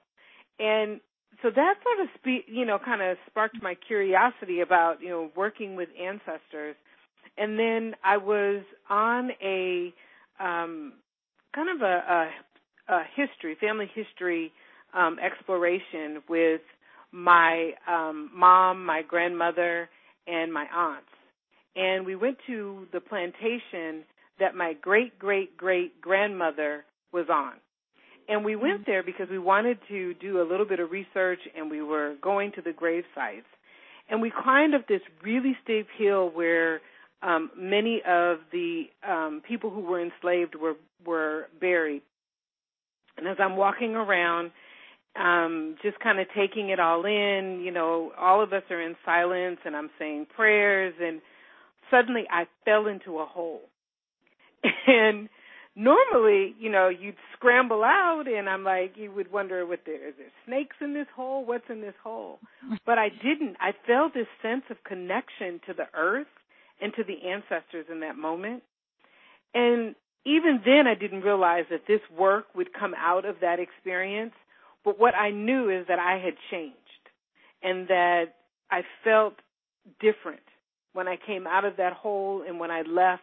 And 0.61 1.01
so 1.43 1.51
that 1.51 1.75
sort 1.83 2.01
of 2.01 2.09
spe- 2.15 2.49
you 2.49 2.65
know 2.65 2.79
kind 2.83 3.03
of 3.03 3.17
sparked 3.29 3.63
my 3.63 3.75
curiosity 3.75 4.61
about 4.61 5.03
you 5.03 5.09
know 5.09 5.31
working 5.37 5.77
with 5.77 5.89
ancestors 6.01 6.77
and 7.37 7.59
then 7.59 7.95
i 8.05 8.17
was 8.17 8.63
on 8.89 9.31
a 9.43 9.93
um 10.41 10.95
kind 11.55 11.69
of 11.75 11.83
a, 11.83 12.31
a, 12.89 12.95
a 12.95 13.03
history 13.15 13.57
family 13.61 13.91
history 13.95 14.53
um 14.95 15.19
exploration 15.19 16.23
with 16.29 16.61
my 17.13 17.73
um 17.89 18.31
mom 18.35 18.85
my 18.85 19.03
grandmother 19.07 19.89
and 20.27 20.53
my 20.53 20.67
aunts 20.75 21.09
and 21.77 22.07
we 22.07 22.17
went 22.17 22.39
to 22.47 22.87
the 22.93 23.01
plantation 23.01 24.05
that 24.39 24.55
my 24.55 24.75
great 24.81 25.19
great 25.19 25.57
great 25.57 26.01
grandmother 26.01 26.85
was 27.13 27.27
on 27.31 27.53
and 28.29 28.45
we 28.45 28.57
went 28.57 28.87
there 28.87 29.03
because 29.03 29.29
we 29.31 29.39
wanted 29.39 29.79
to 29.89 30.15
do 30.15 30.41
a 30.41 30.47
little 30.49 30.67
bit 30.67 30.81
of 30.81 30.91
research 30.91 31.39
and 31.57 31.71
we 31.71 31.83
were 31.83 32.15
going 32.23 32.53
to 32.53 32.63
the 32.63 32.73
grave 32.73 33.05
sites. 33.15 33.47
And 34.09 34.21
we 34.21 34.33
climbed 34.43 34.75
up 34.75 34.89
this 34.89 35.01
really 35.23 35.57
steep 35.63 35.87
hill 35.97 36.31
where 36.31 36.81
um, 37.23 37.51
many 37.57 38.03
of 38.07 38.39
the 38.53 38.85
um, 39.09 39.43
people 39.47 39.71
who 39.71 39.81
were 39.81 40.01
enslaved 40.01 40.55
were 40.55 40.75
were 41.05 41.49
buried. 41.61 42.03
And 43.17 43.27
as 43.27 43.37
I'm 43.41 43.57
walking 43.57 43.95
around, 43.95 44.51
um, 45.19 45.77
just 45.83 45.99
kind 46.01 46.19
of 46.21 46.27
taking 46.37 46.71
it 46.71 46.79
all 46.79 47.05
in, 47.07 47.63
you 47.65 47.71
know, 47.71 48.13
all 48.19 48.43
of 48.43 48.53
us 48.53 48.63
are 48.71 48.81
in 48.81 48.97
silence 49.05 49.59
and 49.65 49.75
I'm 49.75 49.91
saying 49.99 50.27
prayers 50.35 50.95
and 51.01 51.21
suddenly 51.91 52.25
I 52.31 52.47
fell 52.65 52.87
into 52.87 53.19
a 53.19 53.27
hole. 53.27 53.63
And 54.87 55.29
normally, 55.77 56.55
you 56.59 56.71
know, 56.71 56.89
you'd 56.89 57.17
scramble 57.35 57.85
out 57.85 58.25
and 58.27 58.49
I'm 58.49 58.65
like, 58.65 58.95
you 58.97 59.13
would 59.13 59.31
wonder 59.31 59.67
what 59.67 59.81
there 59.85 60.09
is 60.09 60.15
there 60.19 60.29
snakes 60.47 60.77
in 60.81 60.95
this 60.95 61.07
hole? 61.15 61.45
What's 61.45 61.69
in 61.69 61.81
this 61.81 61.95
hole? 62.03 62.39
But 62.85 62.99
I 62.99 63.09
didn't. 63.11 63.57
I 63.61 63.73
felt 63.87 64.15
this 64.15 64.27
sense 64.43 64.63
of 64.71 64.77
connection 64.85 65.61
to 65.67 65.75
the 65.75 65.87
earth 65.95 66.27
and 66.81 66.93
to 66.95 67.05
the 67.05 67.29
ancestors 67.29 67.87
in 67.91 68.01
that 68.01 68.17
moment. 68.17 68.63
And 69.55 69.95
even 70.25 70.61
then 70.65 70.87
I 70.87 70.95
didn't 70.95 71.21
realize 71.21 71.65
that 71.71 71.83
this 71.87 72.01
work 72.17 72.47
would 72.55 72.73
come 72.73 72.95
out 72.97 73.25
of 73.25 73.37
that 73.41 73.59
experience. 73.61 74.35
But 74.85 74.99
what 74.99 75.15
I 75.15 75.31
knew 75.31 75.69
is 75.71 75.87
that 75.89 75.99
I 75.99 76.19
had 76.19 76.35
changed 76.51 76.77
and 77.63 77.89
that 77.89 78.25
I 78.71 78.83
felt 79.05 79.35
different 80.01 80.41
when 80.97 81.07
I 81.07 81.17
came 81.27 81.47
out 81.47 81.67
of 81.67 81.77
that 81.77 81.93
hole 81.93 82.43
and 82.47 82.59
when 82.59 82.71
I 82.71 82.81
left 82.81 83.23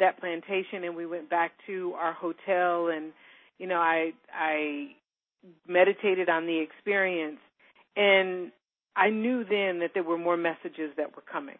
that 0.00 0.18
plantation 0.18 0.82
and 0.84 0.96
we 0.96 1.04
went 1.04 1.28
back 1.28 1.52
to 1.66 1.92
our 1.98 2.14
hotel 2.14 2.88
and 2.88 3.12
you 3.58 3.66
know 3.66 3.76
I 3.76 4.12
I 4.34 4.92
meditated 5.68 6.30
on 6.30 6.46
the 6.46 6.58
experience 6.58 7.38
and 7.96 8.50
I 8.96 9.10
knew 9.10 9.44
then 9.44 9.80
that 9.80 9.90
there 9.92 10.02
were 10.02 10.16
more 10.16 10.38
messages 10.38 10.90
that 10.96 11.14
were 11.14 11.22
coming 11.30 11.58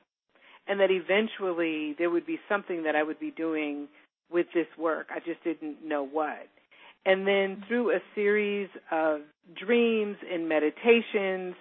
and 0.66 0.80
that 0.80 0.90
eventually 0.90 1.94
there 1.98 2.08
would 2.08 2.26
be 2.26 2.38
something 2.48 2.84
that 2.84 2.96
I 2.96 3.02
would 3.02 3.20
be 3.20 3.30
doing 3.30 3.88
with 4.30 4.46
this 4.54 4.66
work. 4.78 5.08
I 5.10 5.18
just 5.18 5.44
didn't 5.44 5.84
know 5.84 6.02
what. 6.02 6.48
And 7.04 7.26
then 7.26 7.64
through 7.68 7.90
a 7.90 7.98
series 8.14 8.70
of 8.90 9.20
dreams 9.54 10.16
and 10.32 10.48
meditations, 10.48 11.56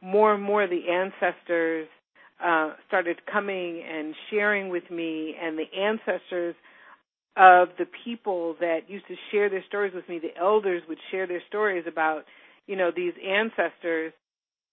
more 0.00 0.34
and 0.34 0.42
more 0.42 0.66
the 0.66 0.88
ancestors 0.90 1.86
uh, 2.44 2.72
started 2.86 3.24
coming 3.30 3.82
and 3.82 4.14
sharing 4.30 4.68
with 4.68 4.90
me, 4.90 5.34
and 5.40 5.58
the 5.58 5.72
ancestors 5.78 6.54
of 7.36 7.68
the 7.78 7.86
people 8.04 8.56
that 8.60 8.88
used 8.88 9.06
to 9.08 9.14
share 9.30 9.50
their 9.50 9.64
stories 9.66 9.92
with 9.94 10.08
me, 10.08 10.18
the 10.18 10.36
elders 10.40 10.82
would 10.88 10.98
share 11.10 11.26
their 11.26 11.42
stories 11.48 11.84
about, 11.86 12.24
you 12.66 12.76
know, 12.76 12.90
these 12.94 13.12
ancestors, 13.26 14.12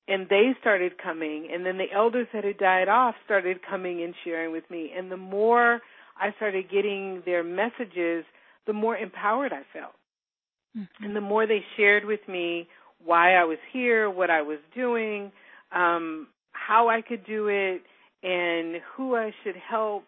and 0.07 0.27
they 0.29 0.53
started 0.59 0.93
coming, 0.97 1.49
and 1.51 1.65
then 1.65 1.77
the 1.77 1.91
elders 1.93 2.27
that 2.33 2.43
had 2.43 2.57
died 2.57 2.89
off 2.89 3.15
started 3.25 3.59
coming 3.69 4.03
and 4.03 4.13
sharing 4.23 4.51
with 4.51 4.69
me, 4.69 4.91
and 4.95 5.11
the 5.11 5.17
more 5.17 5.81
I 6.19 6.31
started 6.35 6.69
getting 6.69 7.21
their 7.25 7.43
messages, 7.43 8.25
the 8.65 8.73
more 8.73 8.97
empowered 8.97 9.51
I 9.51 9.63
felt. 9.73 9.93
Mm-hmm. 10.77 11.05
And 11.05 11.15
the 11.15 11.21
more 11.21 11.45
they 11.47 11.63
shared 11.77 12.05
with 12.05 12.21
me 12.27 12.67
why 13.03 13.35
I 13.35 13.43
was 13.43 13.57
here, 13.71 14.09
what 14.09 14.29
I 14.29 14.41
was 14.41 14.59
doing, 14.73 15.31
um, 15.73 16.27
how 16.53 16.89
I 16.89 17.01
could 17.01 17.25
do 17.25 17.47
it 17.47 17.81
and 18.23 18.81
who 18.95 19.15
I 19.15 19.31
should 19.43 19.55
help, 19.55 20.05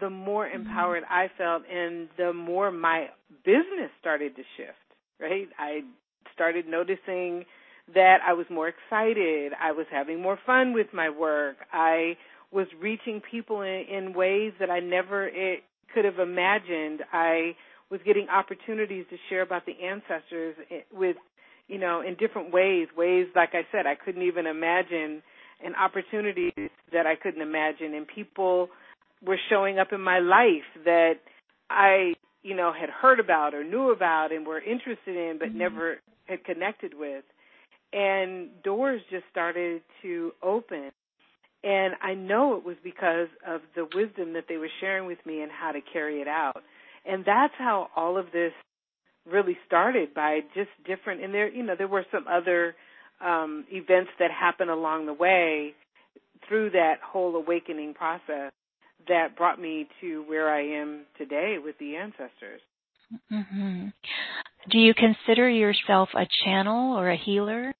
the 0.00 0.10
more 0.10 0.46
mm-hmm. 0.46 0.62
empowered 0.62 1.04
I 1.08 1.30
felt 1.38 1.62
and 1.72 2.08
the 2.18 2.32
more 2.32 2.70
my 2.70 3.06
business 3.44 3.90
started 4.00 4.36
to 4.36 4.42
shift, 4.56 4.76
right? 5.20 5.48
I 5.58 5.80
started 6.34 6.66
noticing 6.66 7.44
that 7.94 8.18
I 8.26 8.32
was 8.32 8.46
more 8.50 8.68
excited. 8.68 9.52
I 9.60 9.72
was 9.72 9.86
having 9.90 10.20
more 10.20 10.38
fun 10.44 10.72
with 10.72 10.88
my 10.92 11.08
work. 11.08 11.56
I 11.72 12.16
was 12.50 12.66
reaching 12.80 13.22
people 13.30 13.62
in, 13.62 13.84
in 13.90 14.12
ways 14.12 14.52
that 14.60 14.70
I 14.70 14.80
never 14.80 15.28
it, 15.28 15.62
could 15.94 16.04
have 16.04 16.18
imagined. 16.18 17.02
I 17.12 17.54
was 17.90 18.00
getting 18.04 18.28
opportunities 18.28 19.06
to 19.10 19.16
share 19.28 19.42
about 19.42 19.66
the 19.66 19.74
ancestors 19.84 20.56
eh, 20.70 20.80
with, 20.92 21.16
you 21.68 21.78
know, 21.78 22.02
in 22.02 22.16
different 22.16 22.52
ways, 22.52 22.88
ways 22.96 23.26
like 23.36 23.50
I 23.52 23.62
said 23.70 23.86
I 23.86 23.94
couldn't 23.94 24.22
even 24.22 24.46
imagine 24.46 25.22
and 25.64 25.74
opportunities 25.76 26.70
that 26.92 27.06
I 27.06 27.14
couldn't 27.14 27.42
imagine 27.42 27.94
and 27.94 28.06
people 28.06 28.68
were 29.24 29.38
showing 29.48 29.78
up 29.78 29.92
in 29.92 30.00
my 30.00 30.18
life 30.18 30.66
that 30.84 31.14
I, 31.70 32.14
you 32.42 32.54
know, 32.54 32.72
had 32.78 32.90
heard 32.90 33.20
about 33.20 33.54
or 33.54 33.64
knew 33.64 33.90
about 33.90 34.32
and 34.32 34.46
were 34.46 34.60
interested 34.60 35.16
in 35.16 35.38
but 35.38 35.48
mm-hmm. 35.48 35.58
never 35.58 35.96
had 36.26 36.44
connected 36.44 36.92
with. 36.98 37.24
And 37.92 38.50
doors 38.62 39.00
just 39.10 39.24
started 39.30 39.82
to 40.02 40.32
open. 40.42 40.90
And 41.64 41.94
I 42.02 42.14
know 42.14 42.56
it 42.56 42.64
was 42.64 42.76
because 42.84 43.28
of 43.46 43.62
the 43.74 43.86
wisdom 43.94 44.34
that 44.34 44.44
they 44.48 44.56
were 44.56 44.68
sharing 44.80 45.06
with 45.06 45.18
me 45.24 45.40
and 45.42 45.50
how 45.50 45.72
to 45.72 45.80
carry 45.80 46.20
it 46.20 46.28
out. 46.28 46.62
And 47.04 47.24
that's 47.24 47.54
how 47.56 47.88
all 47.96 48.18
of 48.18 48.26
this 48.32 48.52
really 49.28 49.56
started 49.66 50.14
by 50.14 50.40
just 50.54 50.70
different 50.86 51.22
and 51.22 51.34
there 51.34 51.48
you 51.48 51.62
know 51.62 51.74
there 51.76 51.88
were 51.88 52.06
some 52.12 52.26
other 52.28 52.74
um, 53.24 53.64
events 53.70 54.10
that 54.18 54.30
happen 54.30 54.68
along 54.68 55.06
the 55.06 55.12
way 55.12 55.74
through 56.46 56.70
that 56.70 56.96
whole 57.04 57.34
awakening 57.36 57.94
process 57.94 58.52
that 59.08 59.36
brought 59.36 59.60
me 59.60 59.88
to 60.00 60.22
where 60.26 60.52
I 60.52 60.62
am 60.62 61.04
today 61.16 61.56
with 61.62 61.78
the 61.78 61.96
ancestors. 61.96 62.60
Mm-hmm. 63.32 63.88
Do 64.70 64.78
you 64.78 64.94
consider 64.94 65.48
yourself 65.48 66.08
a 66.14 66.26
channel 66.44 66.98
or 66.98 67.10
a 67.10 67.16
healer? 67.16 67.72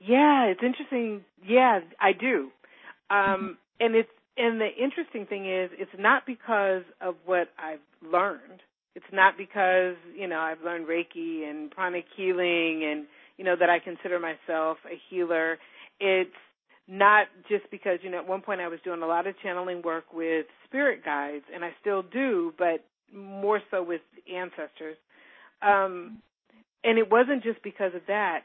Yeah, 0.00 0.46
it's 0.46 0.62
interesting. 0.62 1.22
Yeah, 1.46 1.80
I 2.00 2.12
do. 2.12 2.50
Um, 3.10 3.18
mm-hmm. 3.18 3.46
And 3.80 3.94
it's 3.94 4.08
and 4.36 4.58
the 4.60 4.68
interesting 4.82 5.26
thing 5.26 5.44
is, 5.44 5.70
it's 5.74 5.90
not 5.98 6.24
because 6.26 6.82
of 7.02 7.16
what 7.26 7.48
I've 7.58 7.80
learned. 8.10 8.62
It's 8.94 9.04
not 9.12 9.36
because 9.36 9.96
you 10.16 10.26
know 10.26 10.38
I've 10.38 10.62
learned 10.62 10.86
Reiki 10.86 11.48
and 11.48 11.70
pranic 11.70 12.04
healing 12.16 12.84
and 12.84 13.06
you 13.42 13.48
know, 13.48 13.56
that 13.58 13.68
I 13.68 13.80
consider 13.80 14.20
myself 14.20 14.78
a 14.86 14.94
healer. 15.10 15.58
It's 15.98 16.30
not 16.86 17.26
just 17.48 17.68
because, 17.72 17.98
you 18.02 18.08
know, 18.08 18.18
at 18.18 18.28
one 18.28 18.40
point 18.40 18.60
I 18.60 18.68
was 18.68 18.78
doing 18.84 19.02
a 19.02 19.06
lot 19.06 19.26
of 19.26 19.34
channeling 19.42 19.82
work 19.82 20.04
with 20.12 20.46
spirit 20.64 21.04
guides, 21.04 21.42
and 21.52 21.64
I 21.64 21.70
still 21.80 22.04
do, 22.04 22.54
but 22.56 22.84
more 23.12 23.60
so 23.68 23.82
with 23.82 24.00
ancestors. 24.32 24.96
Um, 25.60 26.18
and 26.84 26.98
it 26.98 27.10
wasn't 27.10 27.42
just 27.42 27.60
because 27.64 27.90
of 27.96 28.02
that. 28.06 28.44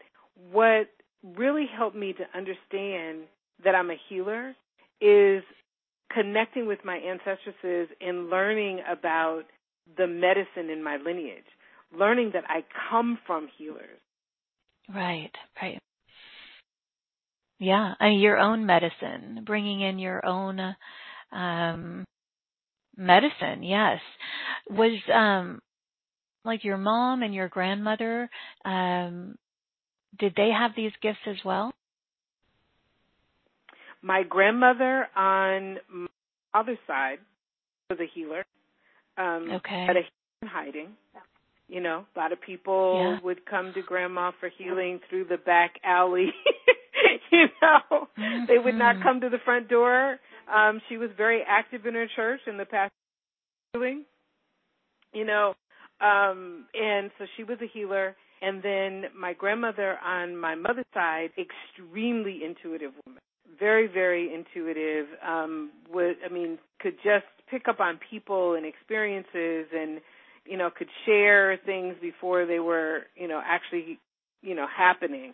What 0.52 0.88
really 1.24 1.68
helped 1.72 1.96
me 1.96 2.14
to 2.14 2.24
understand 2.36 3.28
that 3.64 3.76
I'm 3.76 3.92
a 3.92 3.98
healer 4.10 4.56
is 5.00 5.44
connecting 6.12 6.66
with 6.66 6.80
my 6.84 6.98
ancestresses 6.98 7.90
and 8.02 8.32
learning 8.32 8.80
about 8.92 9.44
the 9.96 10.08
medicine 10.08 10.72
in 10.72 10.84
my 10.84 10.98
lineage, 10.98 11.46
learning 11.96 12.32
that 12.34 12.46
I 12.50 12.64
come 12.90 13.20
from 13.28 13.48
healers, 13.60 14.00
Right, 14.94 15.32
right. 15.62 15.80
Yeah, 17.60 17.94
I 18.00 18.10
mean, 18.10 18.20
your 18.20 18.38
own 18.38 18.66
medicine, 18.66 19.44
bringing 19.46 19.82
in 19.82 20.00
your 20.00 20.26
own 20.26 20.60
um, 21.32 22.06
medicine. 22.96 23.64
Yes, 23.64 24.00
was 24.70 25.00
um, 25.14 25.60
like 26.46 26.64
your 26.64 26.78
mom 26.78 27.24
and 27.24 27.34
your 27.34 27.50
grandmother. 27.50 28.30
Um, 28.64 29.36
did 30.20 30.34
they 30.38 30.50
have 30.58 30.72
these 30.76 30.92
gifts 31.02 31.20
as 31.28 31.38
well? 31.44 31.74
My 34.02 34.24
grandmother 34.24 35.08
on 35.16 35.78
my 35.92 36.08
father's 36.54 36.78
side 36.86 37.20
was 37.90 38.00
a 38.00 38.08
healer. 38.14 38.46
Um, 39.18 39.52
okay. 39.56 39.86
Had 39.88 39.98
a 39.98 40.02
hiding. 40.46 40.90
You 41.68 41.82
know, 41.82 42.06
a 42.16 42.20
lot 42.20 42.32
of 42.32 42.40
people 42.42 43.02
yeah. 43.04 43.20
would 43.26 43.46
come 43.46 43.74
to 43.74 43.82
grandma 43.82 44.32
for 44.40 44.50
healing 44.58 45.02
through 45.10 45.26
the 45.26 45.38
back 45.38 45.76
alley, 45.84 46.32
you 47.32 47.48
know, 47.62 48.08
mm-hmm. 48.18 48.46
they 48.48 48.58
would 48.58 48.76
not 48.76 48.96
mm-hmm. 48.96 49.04
come 49.04 49.22
to 49.22 49.30
the 49.30 49.38
front 49.44 49.68
door. 49.68 50.18
Um, 50.54 50.82
she 50.88 50.98
was 50.98 51.10
very 51.18 51.42
active 51.46 51.86
in 51.86 51.94
her 51.94 52.08
church 52.16 52.40
in 52.48 52.58
the 52.58 52.66
past 52.66 52.94
healing. 53.74 54.06
you 55.14 55.26
know, 55.26 55.56
um, 56.00 56.66
and 56.74 57.12
so 57.18 57.26
she 57.36 57.44
was 57.44 57.58
a 57.62 57.68
healer. 57.68 58.16
And 58.42 58.62
then 58.62 59.06
my 59.20 59.34
grandmother 59.34 59.98
on 60.06 60.38
my 60.38 60.56
mother's 60.56 60.86
side, 60.94 61.32
extremely 61.38 62.42
intuitive 62.46 62.92
woman, 63.06 63.22
very, 63.60 63.88
very 63.88 64.34
intuitive. 64.34 65.08
Um, 65.28 65.72
would 65.92 66.18
I 66.24 66.32
mean, 66.32 66.60
could 66.80 66.98
just 67.04 67.26
pick 67.50 67.68
up 67.68 67.80
on 67.80 68.00
people 68.12 68.54
and 68.54 68.66
experiences, 68.66 69.66
and 69.76 70.02
you 70.50 70.58
know, 70.58 70.70
could 70.76 70.90
share 71.06 71.58
things 71.66 71.96
before 72.02 72.46
they 72.46 72.60
were, 72.60 73.02
you 73.16 73.28
know, 73.28 73.42
actually, 73.46 74.00
you 74.42 74.56
know, 74.56 74.66
happening. 74.76 75.34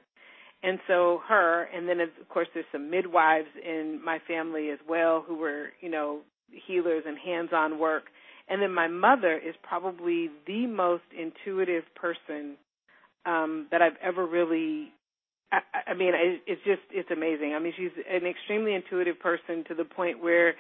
And 0.64 0.80
so 0.88 1.22
her, 1.28 1.64
and 1.76 1.88
then 1.90 2.00
of 2.00 2.10
course 2.30 2.48
there's 2.54 2.66
some 2.72 2.90
midwives 2.90 3.50
in 3.64 4.00
my 4.04 4.20
family 4.28 4.70
as 4.70 4.80
well 4.88 5.24
who 5.28 5.36
were, 5.36 5.68
you 5.82 5.90
know, 5.90 6.20
healers 6.68 7.04
and 7.06 7.18
hands-on 7.18 7.80
work. 7.80 8.04
And 8.50 8.62
then 8.62 8.74
my 8.74 8.88
mother 8.88 9.38
is 9.38 9.56
probably 9.62 10.30
the 10.48 10.68
most 10.68 11.04
intuitive 11.18 11.84
person 11.96 12.56
um 13.26 13.68
that 13.72 13.82
I've 13.82 13.98
ever 14.02 14.26
really 14.26 14.92
I, 15.52 15.60
I 15.92 15.94
mean 15.94 16.12
it's 16.48 16.62
just 16.66 16.82
it's 16.92 17.12
amazing. 17.12 17.54
I 17.56 17.60
mean 17.60 17.74
she's 17.78 17.92
an 18.10 18.26
extremely 18.26 18.74
intuitive 18.76 19.20
person 19.20 19.64
to 19.70 19.76
the 19.76 19.86
point 19.86 20.22
where 20.22 20.56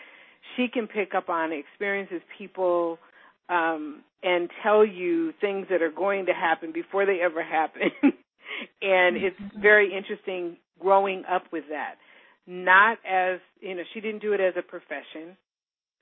she 0.56 0.68
can 0.68 0.88
pick 0.88 1.14
up 1.16 1.30
on 1.30 1.52
experiences 1.52 2.22
people 2.38 3.00
um 3.50 4.04
and 4.24 4.50
tell 4.64 4.86
you 4.86 5.34
things 5.42 5.68
that 5.70 5.82
are 5.82 5.92
going 5.92 6.28
to 6.28 6.34
happen 6.34 6.72
before 6.72 7.06
they 7.06 7.20
ever 7.22 7.44
happen. 7.44 7.92
and 8.82 9.18
it's 9.18 9.40
mm-hmm. 9.40 9.62
very 9.62 9.94
interesting 9.94 10.58
growing 10.80 11.24
up 11.30 11.44
with 11.52 11.66
that. 11.70 11.96
Not 12.48 12.98
as 13.06 13.40
you 13.60 13.76
know, 13.76 13.84
she 13.94 14.02
didn't 14.02 14.22
do 14.22 14.34
it 14.34 14.40
as 14.40 14.54
a 14.58 14.62
profession, 14.62 15.38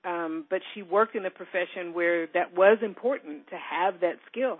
um, 0.04 0.44
but 0.50 0.60
she 0.74 0.82
worked 0.82 1.14
in 1.14 1.24
a 1.24 1.30
profession 1.30 1.94
where 1.94 2.26
that 2.34 2.56
was 2.56 2.78
important 2.82 3.48
to 3.48 3.56
have 3.56 4.00
that 4.00 4.16
skill. 4.30 4.58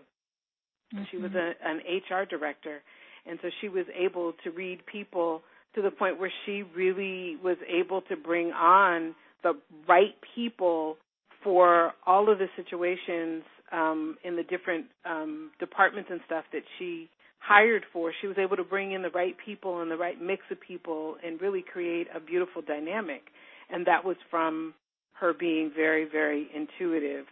Mm-hmm. 0.94 1.04
She 1.10 1.16
was 1.16 1.32
a, 1.34 1.52
an 1.64 1.78
HR 1.78 2.24
director, 2.24 2.80
and 3.26 3.38
so 3.42 3.48
she 3.60 3.68
was 3.68 3.86
able 3.98 4.34
to 4.44 4.50
read 4.50 4.86
people 4.86 5.42
to 5.74 5.82
the 5.82 5.90
point 5.90 6.20
where 6.20 6.32
she 6.46 6.62
really 6.76 7.36
was 7.42 7.56
able 7.68 8.02
to 8.02 8.16
bring 8.16 8.52
on 8.52 9.14
the 9.42 9.54
right 9.88 10.14
people 10.34 10.96
for 11.42 11.92
all 12.06 12.30
of 12.30 12.38
the 12.38 12.48
situations 12.56 13.42
um, 13.72 14.16
in 14.24 14.36
the 14.36 14.42
different 14.42 14.86
um, 15.04 15.50
departments 15.58 16.10
and 16.12 16.20
stuff 16.26 16.44
that 16.52 16.62
she 16.78 17.08
hired 17.38 17.84
for, 17.92 18.12
she 18.20 18.26
was 18.26 18.36
able 18.38 18.56
to 18.56 18.64
bring 18.64 18.92
in 18.92 19.02
the 19.02 19.10
right 19.10 19.34
people 19.44 19.80
and 19.80 19.90
the 19.90 19.96
right 19.96 20.20
mix 20.20 20.42
of 20.50 20.60
people 20.60 21.16
and 21.24 21.40
really 21.40 21.62
create 21.62 22.06
a 22.14 22.20
beautiful 22.20 22.62
dynamic. 22.62 23.22
And 23.70 23.86
that 23.86 24.04
was 24.04 24.16
from 24.30 24.74
her 25.14 25.32
being 25.32 25.72
very, 25.74 26.06
very 26.10 26.48
intuitive. 26.54 27.26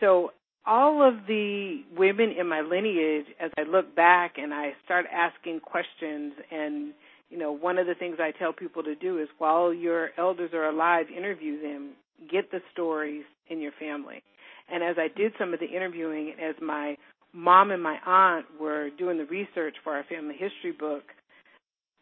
So 0.00 0.32
all 0.66 1.06
of 1.06 1.26
the 1.26 1.82
women 1.96 2.34
in 2.38 2.48
my 2.48 2.60
lineage, 2.60 3.26
as 3.40 3.50
I 3.56 3.62
look 3.62 3.94
back 3.94 4.34
and 4.36 4.52
I 4.52 4.72
start 4.84 5.06
asking 5.12 5.60
questions 5.60 6.34
and 6.50 6.92
you 7.30 7.38
know, 7.38 7.50
one 7.50 7.78
of 7.78 7.86
the 7.86 7.94
things 7.94 8.18
I 8.20 8.30
tell 8.30 8.52
people 8.52 8.82
to 8.84 8.94
do 8.94 9.18
is 9.18 9.28
while 9.38 9.74
your 9.74 10.10
elders 10.16 10.50
are 10.52 10.68
alive, 10.68 11.06
interview 11.14 11.60
them, 11.60 11.92
get 12.30 12.50
the 12.50 12.60
stories 12.72 13.24
in 13.48 13.60
your 13.60 13.72
family. 13.78 14.22
And 14.68 14.82
as 14.82 14.96
I 14.98 15.08
did 15.16 15.32
some 15.38 15.54
of 15.54 15.60
the 15.60 15.66
interviewing, 15.66 16.34
as 16.42 16.54
my 16.60 16.96
mom 17.32 17.70
and 17.70 17.82
my 17.82 17.98
aunt 18.04 18.46
were 18.60 18.90
doing 18.98 19.18
the 19.18 19.26
research 19.26 19.76
for 19.84 19.94
our 19.94 20.04
family 20.04 20.34
history 20.38 20.72
book, 20.72 21.04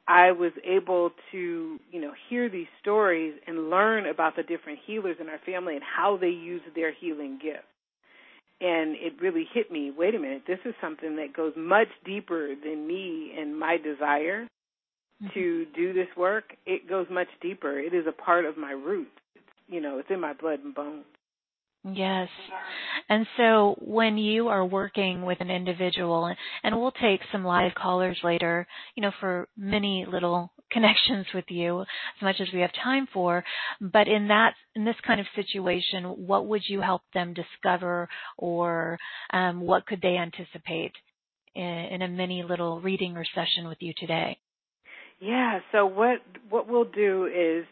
I 0.06 0.32
was 0.32 0.52
able 0.64 1.10
to, 1.32 1.80
you 1.90 2.00
know, 2.00 2.12
hear 2.28 2.50
these 2.50 2.66
stories 2.80 3.34
and 3.46 3.70
learn 3.70 4.06
about 4.06 4.36
the 4.36 4.42
different 4.42 4.80
healers 4.86 5.16
in 5.20 5.28
our 5.28 5.40
family 5.46 5.74
and 5.74 5.82
how 5.84 6.18
they 6.18 6.28
use 6.28 6.60
their 6.74 6.92
healing 6.92 7.38
gifts. 7.42 7.64
And 8.60 8.96
it 8.96 9.20
really 9.20 9.46
hit 9.52 9.70
me, 9.70 9.90
wait 9.96 10.14
a 10.14 10.18
minute, 10.18 10.42
this 10.46 10.60
is 10.64 10.74
something 10.80 11.16
that 11.16 11.34
goes 11.34 11.52
much 11.56 11.88
deeper 12.04 12.54
than 12.54 12.86
me 12.86 13.32
and 13.36 13.58
my 13.58 13.78
desire 13.78 14.46
mm-hmm. 15.22 15.26
to 15.34 15.66
do 15.74 15.92
this 15.92 16.08
work. 16.16 16.54
It 16.66 16.88
goes 16.88 17.06
much 17.10 17.28
deeper. 17.40 17.78
It 17.78 17.94
is 17.94 18.06
a 18.06 18.12
part 18.12 18.44
of 18.44 18.56
my 18.56 18.72
roots. 18.72 19.10
It's, 19.34 19.44
you 19.68 19.80
know, 19.80 19.98
it's 19.98 20.10
in 20.10 20.20
my 20.20 20.34
blood 20.34 20.60
and 20.64 20.74
bones. 20.74 21.04
Yes. 21.92 22.28
And 23.10 23.26
so 23.36 23.76
when 23.78 24.16
you 24.16 24.48
are 24.48 24.64
working 24.64 25.22
with 25.22 25.40
an 25.40 25.50
individual, 25.50 26.34
and 26.62 26.80
we'll 26.80 26.92
take 26.92 27.20
some 27.30 27.44
live 27.44 27.74
callers 27.74 28.18
later, 28.24 28.66
you 28.94 29.02
know, 29.02 29.12
for 29.20 29.48
many 29.56 30.06
little 30.10 30.50
connections 30.72 31.26
with 31.34 31.44
you 31.48 31.82
as 31.82 32.22
much 32.22 32.36
as 32.40 32.48
we 32.52 32.60
have 32.60 32.70
time 32.82 33.06
for, 33.12 33.44
but 33.80 34.08
in 34.08 34.28
that, 34.28 34.54
in 34.74 34.84
this 34.84 34.96
kind 35.06 35.20
of 35.20 35.26
situation, 35.36 36.04
what 36.04 36.46
would 36.46 36.62
you 36.66 36.80
help 36.80 37.02
them 37.12 37.34
discover 37.34 38.08
or 38.38 38.98
um, 39.32 39.60
what 39.60 39.86
could 39.86 40.00
they 40.00 40.16
anticipate 40.16 40.92
in, 41.54 41.62
in 41.62 42.02
a 42.02 42.08
mini 42.08 42.42
little 42.42 42.80
reading 42.80 43.16
or 43.16 43.24
session 43.34 43.68
with 43.68 43.78
you 43.80 43.92
today? 43.98 44.38
Yeah, 45.20 45.60
so 45.70 45.86
what 45.86 46.18
what 46.50 46.68
we'll 46.68 46.84
do 46.84 47.26
is 47.26 47.64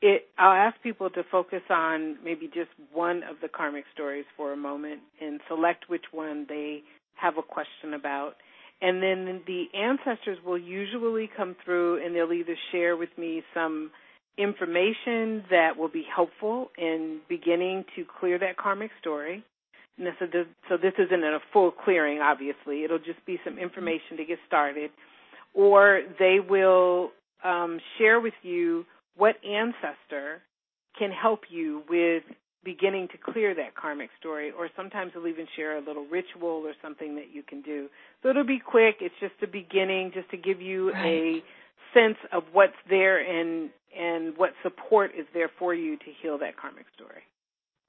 it 0.00 0.28
I'll 0.38 0.52
ask 0.52 0.80
people 0.82 1.10
to 1.10 1.22
focus 1.30 1.62
on 1.70 2.16
maybe 2.24 2.46
just 2.46 2.70
one 2.92 3.22
of 3.24 3.36
the 3.42 3.48
karmic 3.48 3.84
stories 3.92 4.24
for 4.36 4.52
a 4.52 4.56
moment 4.56 5.00
and 5.20 5.40
select 5.48 5.88
which 5.88 6.04
one 6.12 6.46
they 6.48 6.82
have 7.16 7.36
a 7.36 7.42
question 7.42 7.94
about. 7.94 8.34
And 8.80 9.02
then 9.02 9.40
the 9.46 9.64
ancestors 9.74 10.38
will 10.44 10.58
usually 10.58 11.28
come 11.36 11.56
through 11.64 12.04
and 12.04 12.14
they'll 12.14 12.32
either 12.32 12.56
share 12.70 12.96
with 12.96 13.08
me 13.18 13.42
some 13.52 13.90
information 14.36 15.42
that 15.50 15.76
will 15.76 15.88
be 15.88 16.04
helpful 16.14 16.70
in 16.78 17.18
beginning 17.28 17.84
to 17.96 18.04
clear 18.20 18.38
that 18.38 18.56
karmic 18.56 18.92
story. 19.00 19.44
So 19.98 20.26
this, 20.32 20.46
so 20.68 20.76
this 20.76 20.92
isn't 20.96 21.24
a 21.24 21.40
full 21.52 21.72
clearing, 21.72 22.20
obviously. 22.20 22.84
It'll 22.84 23.00
just 23.00 23.24
be 23.26 23.40
some 23.44 23.58
information 23.58 24.16
to 24.18 24.24
get 24.24 24.38
started. 24.46 24.92
Or 25.54 26.02
they 26.20 26.38
will 26.38 27.10
um, 27.42 27.80
share 27.98 28.20
with 28.20 28.34
you 28.42 28.86
what 29.18 29.36
ancestor 29.44 30.40
can 30.98 31.10
help 31.10 31.42
you 31.50 31.82
with 31.88 32.22
beginning 32.64 33.08
to 33.08 33.32
clear 33.32 33.54
that 33.54 33.74
karmic 33.76 34.10
story 34.18 34.50
or 34.50 34.68
sometimes 34.76 35.12
they'll 35.14 35.26
even 35.26 35.46
share 35.56 35.78
a 35.78 35.80
little 35.80 36.06
ritual 36.06 36.62
or 36.66 36.72
something 36.82 37.14
that 37.14 37.26
you 37.32 37.42
can 37.42 37.62
do. 37.62 37.88
So 38.22 38.30
it'll 38.30 38.44
be 38.44 38.58
quick. 38.58 38.96
It's 39.00 39.14
just 39.20 39.34
a 39.42 39.46
beginning 39.46 40.12
just 40.12 40.30
to 40.30 40.36
give 40.36 40.60
you 40.60 40.92
right. 40.92 41.06
a 41.06 41.42
sense 41.94 42.18
of 42.32 42.44
what's 42.52 42.76
there 42.88 43.18
and 43.18 43.70
and 43.96 44.36
what 44.36 44.50
support 44.62 45.12
is 45.18 45.26
there 45.32 45.50
for 45.58 45.74
you 45.74 45.96
to 45.96 46.04
heal 46.20 46.38
that 46.38 46.56
karmic 46.56 46.84
story 46.94 47.22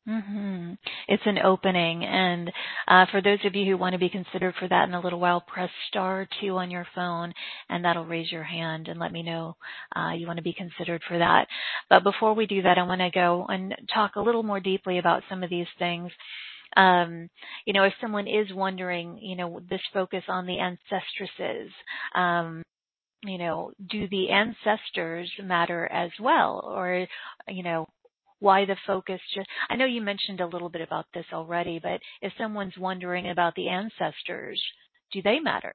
Mm-hmm. 0.09 0.73
It's 1.07 1.23
an 1.27 1.37
opening, 1.37 2.03
and 2.03 2.51
uh, 2.87 3.05
for 3.11 3.21
those 3.21 3.37
of 3.45 3.53
you 3.53 3.65
who 3.65 3.77
want 3.77 3.93
to 3.93 3.99
be 3.99 4.09
considered 4.09 4.55
for 4.59 4.67
that 4.67 4.87
in 4.87 4.95
a 4.95 4.99
little 4.99 5.19
while, 5.19 5.39
press 5.41 5.69
star 5.87 6.27
two 6.41 6.57
on 6.57 6.71
your 6.71 6.87
phone, 6.95 7.31
and 7.69 7.85
that'll 7.85 8.05
raise 8.05 8.31
your 8.31 8.43
hand 8.43 8.87
and 8.87 8.99
let 8.99 9.11
me 9.11 9.21
know 9.21 9.55
uh, 9.95 10.13
you 10.13 10.25
want 10.25 10.37
to 10.37 10.43
be 10.43 10.53
considered 10.53 11.03
for 11.07 11.19
that. 11.19 11.45
But 11.91 12.03
before 12.03 12.33
we 12.33 12.47
do 12.47 12.63
that, 12.63 12.79
I 12.79 12.83
want 12.83 13.01
to 13.01 13.11
go 13.13 13.45
and 13.49 13.75
talk 13.93 14.15
a 14.15 14.21
little 14.21 14.41
more 14.41 14.59
deeply 14.59 14.97
about 14.97 15.21
some 15.29 15.43
of 15.43 15.49
these 15.51 15.67
things. 15.77 16.11
Um, 16.75 17.29
you 17.65 17.73
know, 17.73 17.83
if 17.83 17.93
someone 18.01 18.27
is 18.27 18.47
wondering, 18.51 19.19
you 19.21 19.35
know, 19.35 19.59
this 19.69 19.81
focus 19.93 20.23
on 20.27 20.47
the 20.47 20.57
ancestresses, 20.59 21.71
um, 22.15 22.63
you 23.23 23.37
know, 23.37 23.71
do 23.91 24.07
the 24.07 24.29
ancestors 24.29 25.29
matter 25.43 25.85
as 25.91 26.09
well? 26.19 26.63
Or, 26.65 27.05
you 27.47 27.63
know, 27.63 27.85
why 28.39 28.65
the 28.65 28.77
focus 28.87 29.19
just 29.33 29.47
I 29.69 29.75
know 29.75 29.85
you 29.85 30.01
mentioned 30.01 30.41
a 30.41 30.47
little 30.47 30.69
bit 30.69 30.81
about 30.81 31.05
this 31.13 31.25
already, 31.33 31.79
but 31.81 31.99
if 32.21 32.33
someone's 32.37 32.77
wondering 32.77 33.29
about 33.29 33.55
the 33.55 33.69
ancestors, 33.69 34.61
do 35.11 35.21
they 35.21 35.39
matter? 35.39 35.73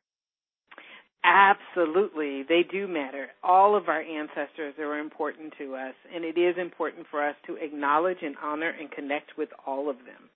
Absolutely, 1.24 2.42
they 2.42 2.62
do 2.70 2.86
matter. 2.86 3.28
All 3.42 3.74
of 3.74 3.88
our 3.88 4.02
ancestors 4.02 4.74
are 4.78 4.98
important 4.98 5.54
to 5.56 5.74
us, 5.74 5.94
and 6.14 6.22
it 6.22 6.38
is 6.38 6.56
important 6.58 7.06
for 7.10 7.26
us 7.26 7.34
to 7.46 7.56
acknowledge 7.56 8.18
and 8.20 8.34
honor 8.42 8.74
and 8.78 8.90
connect 8.90 9.38
with 9.38 9.48
all 9.66 9.88
of 9.88 9.96
them. 9.98 10.28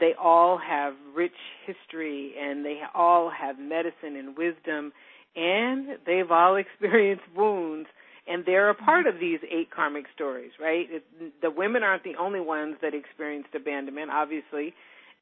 They 0.00 0.12
all 0.18 0.56
have 0.56 0.94
rich 1.14 1.36
history, 1.66 2.32
and 2.40 2.64
they 2.64 2.80
all 2.94 3.30
have 3.30 3.58
medicine 3.58 4.16
and 4.16 4.34
wisdom, 4.34 4.92
and 5.36 5.98
they've 6.06 6.30
all 6.30 6.56
experienced 6.80 7.24
wounds 7.36 7.88
and 8.26 8.44
they're 8.44 8.70
a 8.70 8.74
part 8.74 9.06
mm-hmm. 9.06 9.16
of 9.16 9.20
these 9.20 9.40
eight 9.50 9.70
karmic 9.70 10.04
stories, 10.14 10.52
right? 10.60 10.86
It, 10.90 11.04
the 11.40 11.50
women 11.50 11.82
aren't 11.82 12.04
the 12.04 12.16
only 12.18 12.40
ones 12.40 12.76
that 12.82 12.94
experienced 12.94 13.50
abandonment, 13.54 14.10
obviously, 14.10 14.74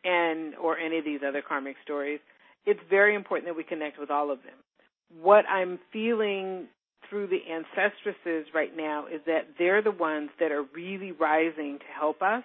and 0.04 0.54
or 0.56 0.78
any 0.78 0.98
of 0.98 1.04
these 1.04 1.20
other 1.26 1.42
karmic 1.46 1.76
stories. 1.82 2.20
It's 2.66 2.80
very 2.88 3.14
important 3.14 3.48
that 3.48 3.56
we 3.56 3.64
connect 3.64 3.98
with 3.98 4.10
all 4.10 4.30
of 4.30 4.38
them. 4.42 4.56
What 5.22 5.44
I'm 5.48 5.78
feeling 5.92 6.68
through 7.08 7.26
the 7.26 7.40
ancestresses 7.50 8.46
right 8.54 8.76
now 8.76 9.06
is 9.06 9.20
that 9.26 9.48
they're 9.58 9.82
the 9.82 9.90
ones 9.90 10.30
that 10.38 10.52
are 10.52 10.64
really 10.74 11.12
rising 11.12 11.78
to 11.78 11.98
help 11.98 12.22
us. 12.22 12.44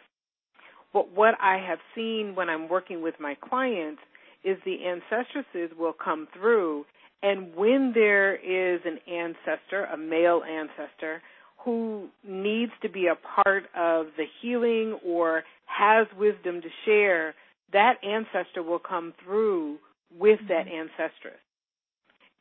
But 0.94 1.12
what 1.12 1.36
I 1.42 1.58
have 1.58 1.80
seen 1.94 2.34
when 2.36 2.50
I'm 2.50 2.70
working 2.70 3.02
with 3.04 3.16
my 3.20 3.36
clients 3.36 4.02
is 4.44 4.58
the 4.64 4.86
ancestresses 4.86 5.78
will 5.78 5.94
come 5.94 6.28
through 6.34 6.86
And 7.26 7.56
when 7.56 7.92
there 7.96 8.36
is 8.36 8.82
an 8.86 9.00
ancestor, 9.12 9.86
a 9.86 9.98
male 9.98 10.44
ancestor, 10.48 11.24
who 11.64 12.10
needs 12.24 12.72
to 12.84 12.90
be 12.90 13.08
a 13.08 13.16
part 13.16 13.64
of 13.76 14.08
the 14.16 14.26
healing 14.42 15.00
or 15.04 15.42
has 15.66 16.06
wisdom 16.16 16.62
to 16.62 16.68
share, 16.86 17.34
that 17.74 17.96
ancestor 18.04 18.62
will 18.62 18.78
come 18.78 19.12
through 19.24 19.80
with 20.16 20.38
mm-hmm. 20.38 20.50
that 20.50 20.68
ancestress. 20.68 21.42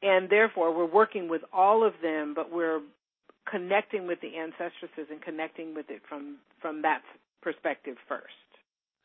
And 0.02 0.28
therefore, 0.28 0.76
we're 0.76 0.92
working 0.92 1.30
with 1.30 1.40
all 1.50 1.82
of 1.82 1.94
them, 2.02 2.34
but 2.36 2.52
we're 2.52 2.82
connecting 3.50 4.06
with 4.06 4.20
the 4.20 4.36
ancestresses 4.36 5.08
and 5.10 5.22
connecting 5.22 5.74
with 5.74 5.86
it 5.88 6.02
from 6.06 6.36
from 6.60 6.82
that 6.82 7.00
perspective 7.40 7.96
first. 8.06 8.26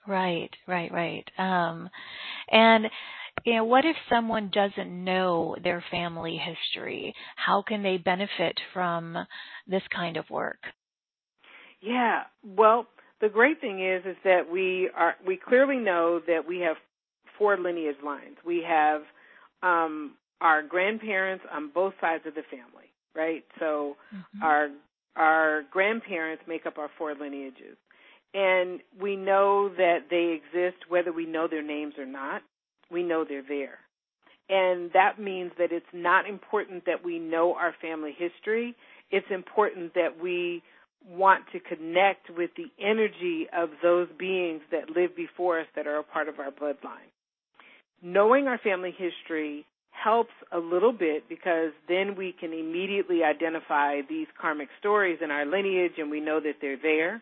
Right, 0.07 0.49
right, 0.67 0.91
right. 0.91 1.29
Um, 1.37 1.89
and 2.51 2.85
you 3.45 3.55
know, 3.55 3.63
what 3.63 3.85
if 3.85 3.95
someone 4.09 4.51
doesn't 4.53 5.03
know 5.03 5.55
their 5.63 5.83
family 5.91 6.37
history? 6.37 7.13
How 7.35 7.63
can 7.67 7.83
they 7.83 7.97
benefit 7.97 8.57
from 8.73 9.17
this 9.67 9.83
kind 9.93 10.17
of 10.17 10.29
work? 10.29 10.59
Yeah, 11.81 12.23
well, 12.43 12.87
the 13.21 13.29
great 13.29 13.61
thing 13.61 13.85
is 13.85 14.05
is 14.05 14.17
that 14.23 14.49
we 14.51 14.89
are 14.95 15.15
we 15.25 15.37
clearly 15.37 15.77
know 15.77 16.21
that 16.27 16.47
we 16.47 16.59
have 16.59 16.77
four 17.37 17.57
lineage 17.57 17.97
lines. 18.03 18.37
We 18.45 18.63
have 18.67 19.01
um, 19.63 20.15
our 20.41 20.61
grandparents 20.61 21.43
on 21.51 21.71
both 21.73 21.93
sides 22.01 22.23
of 22.25 22.35
the 22.35 22.43
family, 22.49 22.91
right? 23.15 23.43
So 23.59 23.95
mm-hmm. 24.13 24.43
our 24.43 24.69
our 25.15 25.63
grandparents 25.71 26.43
make 26.47 26.65
up 26.65 26.77
our 26.77 26.89
four 26.97 27.13
lineages. 27.15 27.77
And 28.33 28.79
we 29.01 29.15
know 29.15 29.69
that 29.69 30.01
they 30.09 30.39
exist 30.39 30.83
whether 30.87 31.11
we 31.11 31.25
know 31.25 31.47
their 31.47 31.63
names 31.63 31.95
or 31.97 32.05
not. 32.05 32.43
We 32.91 33.03
know 33.03 33.25
they're 33.27 33.43
there. 33.47 33.79
And 34.49 34.91
that 34.93 35.19
means 35.19 35.51
that 35.59 35.71
it's 35.71 35.85
not 35.93 36.27
important 36.27 36.85
that 36.85 37.05
we 37.05 37.19
know 37.19 37.53
our 37.53 37.73
family 37.81 38.15
history. 38.17 38.75
It's 39.11 39.27
important 39.29 39.93
that 39.93 40.19
we 40.21 40.63
want 41.07 41.45
to 41.53 41.59
connect 41.59 42.29
with 42.35 42.49
the 42.57 42.67
energy 42.79 43.47
of 43.55 43.69
those 43.81 44.07
beings 44.17 44.61
that 44.71 44.89
live 44.89 45.15
before 45.15 45.59
us 45.59 45.67
that 45.75 45.87
are 45.87 45.97
a 45.97 46.03
part 46.03 46.27
of 46.27 46.39
our 46.39 46.51
bloodline. 46.51 47.09
Knowing 48.01 48.47
our 48.47 48.57
family 48.57 48.93
history 48.97 49.65
helps 49.91 50.33
a 50.51 50.57
little 50.57 50.93
bit 50.93 51.27
because 51.27 51.71
then 51.87 52.15
we 52.15 52.33
can 52.37 52.53
immediately 52.53 53.23
identify 53.23 54.01
these 54.07 54.27
karmic 54.39 54.69
stories 54.79 55.19
in 55.21 55.31
our 55.31 55.45
lineage 55.45 55.93
and 55.97 56.09
we 56.09 56.19
know 56.19 56.39
that 56.39 56.55
they're 56.61 56.81
there. 56.81 57.21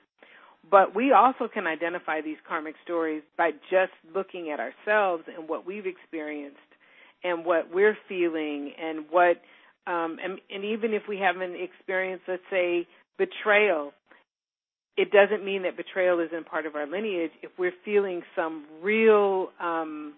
But 0.69 0.95
we 0.95 1.11
also 1.13 1.47
can 1.51 1.67
identify 1.67 2.21
these 2.21 2.37
karmic 2.47 2.75
stories 2.83 3.23
by 3.37 3.51
just 3.69 3.93
looking 4.13 4.49
at 4.51 4.59
ourselves 4.59 5.23
and 5.33 5.47
what 5.47 5.65
we've 5.65 5.85
experienced 5.85 6.57
and 7.23 7.45
what 7.45 7.73
we're 7.73 7.97
feeling 8.09 8.73
and 8.81 9.05
what 9.09 9.41
um 9.87 10.17
and, 10.23 10.39
and 10.49 10.65
even 10.65 10.93
if 10.93 11.03
we 11.07 11.17
haven't 11.17 11.55
experienced 11.55 12.25
let's 12.27 12.43
say 12.51 12.87
betrayal 13.17 13.93
it 14.97 15.11
doesn't 15.11 15.45
mean 15.45 15.63
that 15.63 15.77
betrayal 15.77 16.19
isn't 16.19 16.47
part 16.47 16.65
of 16.65 16.75
our 16.75 16.87
lineage. 16.87 17.31
If 17.43 17.51
we're 17.57 17.73
feeling 17.85 18.23
some 18.35 18.65
real 18.81 19.49
um 19.59 20.15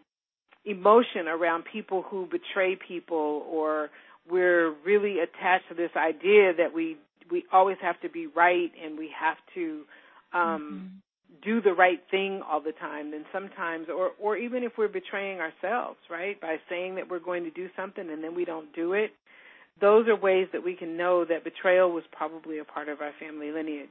emotion 0.65 1.27
around 1.27 1.63
people 1.71 2.03
who 2.09 2.27
betray 2.27 2.77
people 2.87 3.45
or 3.49 3.89
we're 4.29 4.73
really 4.85 5.19
attached 5.19 5.67
to 5.69 5.75
this 5.75 5.91
idea 5.95 6.53
that 6.57 6.73
we 6.73 6.97
we 7.31 7.45
always 7.51 7.77
have 7.81 7.99
to 8.01 8.09
be 8.09 8.27
right 8.27 8.71
and 8.83 8.97
we 8.97 9.09
have 9.19 9.37
to 9.55 9.83
um 10.33 10.41
mm-hmm. 10.41 11.41
do 11.43 11.61
the 11.61 11.73
right 11.73 12.01
thing 12.11 12.41
all 12.49 12.61
the 12.61 12.71
time 12.73 13.11
then 13.11 13.25
sometimes 13.31 13.87
or 13.89 14.11
or 14.19 14.37
even 14.37 14.63
if 14.63 14.73
we're 14.77 14.87
betraying 14.87 15.39
ourselves 15.39 15.97
right 16.09 16.39
by 16.41 16.57
saying 16.69 16.95
that 16.95 17.09
we're 17.09 17.19
going 17.19 17.43
to 17.43 17.51
do 17.51 17.67
something 17.75 18.09
and 18.09 18.23
then 18.23 18.35
we 18.35 18.45
don't 18.45 18.73
do 18.73 18.93
it 18.93 19.11
those 19.81 20.07
are 20.07 20.15
ways 20.15 20.47
that 20.51 20.63
we 20.63 20.75
can 20.75 20.97
know 20.97 21.23
that 21.23 21.43
betrayal 21.43 21.91
was 21.91 22.03
probably 22.11 22.59
a 22.59 22.65
part 22.65 22.89
of 22.89 23.01
our 23.01 23.11
family 23.19 23.51
lineage 23.51 23.89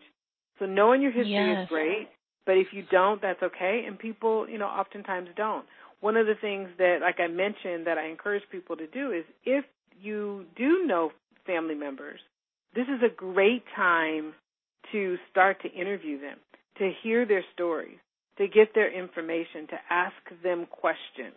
so 0.59 0.67
knowing 0.67 1.01
your 1.01 1.13
history 1.13 1.33
yes. 1.33 1.63
is 1.65 1.69
great 1.69 2.09
but 2.47 2.57
if 2.57 2.69
you 2.73 2.83
don't 2.91 3.21
that's 3.23 3.43
okay 3.43 3.85
and 3.87 3.99
people 3.99 4.49
you 4.49 4.59
know 4.59 4.67
oftentimes 4.67 5.29
don't 5.37 5.65
one 6.01 6.17
of 6.17 6.27
the 6.27 6.35
things 6.35 6.69
that, 6.79 6.99
like 7.01 7.19
I 7.19 7.27
mentioned, 7.27 7.87
that 7.87 7.99
I 7.99 8.09
encourage 8.09 8.43
people 8.51 8.77
to 8.77 8.87
do 8.87 9.13
is 9.13 9.25
if 9.45 9.65
you 10.01 10.45
do 10.57 10.85
know 10.87 11.11
family 11.47 11.75
members, 11.75 12.21
this 12.75 12.87
is 12.87 13.03
a 13.03 13.13
great 13.13 13.65
time 13.75 14.35
to 14.93 15.17
start 15.31 15.61
to 15.63 15.71
interview 15.71 16.21
them, 16.21 16.39
to 16.79 16.91
hear 17.03 17.27
their 17.27 17.45
stories, 17.55 17.99
to 18.39 18.47
get 18.49 18.75
their 18.75 18.93
information, 18.93 19.67
to 19.69 19.77
ask 19.91 20.15
them 20.43 20.67
questions, 20.71 21.35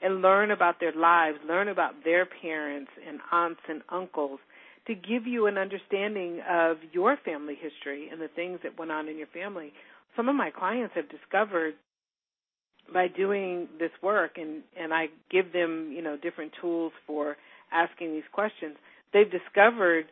and 0.00 0.22
learn 0.22 0.50
about 0.50 0.80
their 0.80 0.92
lives, 0.92 1.38
learn 1.46 1.68
about 1.68 2.04
their 2.04 2.26
parents 2.26 2.90
and 3.06 3.20
aunts 3.30 3.60
and 3.68 3.82
uncles, 3.88 4.40
to 4.86 4.94
give 4.94 5.26
you 5.26 5.46
an 5.46 5.58
understanding 5.58 6.40
of 6.48 6.76
your 6.92 7.16
family 7.24 7.56
history 7.60 8.08
and 8.10 8.20
the 8.20 8.28
things 8.34 8.58
that 8.64 8.78
went 8.78 8.90
on 8.90 9.08
in 9.08 9.16
your 9.16 9.28
family. 9.28 9.72
Some 10.16 10.28
of 10.28 10.34
my 10.34 10.50
clients 10.50 10.94
have 10.96 11.08
discovered 11.08 11.74
by 12.92 13.06
doing 13.08 13.68
this 13.78 13.92
work 14.02 14.32
and 14.36 14.62
and 14.76 14.92
I 14.92 15.06
give 15.30 15.52
them 15.52 15.92
you 15.94 16.02
know 16.02 16.16
different 16.16 16.52
tools 16.60 16.92
for 17.06 17.36
asking 17.72 18.12
these 18.12 18.28
questions, 18.32 18.76
they've 19.12 19.30
discovered 19.30 20.06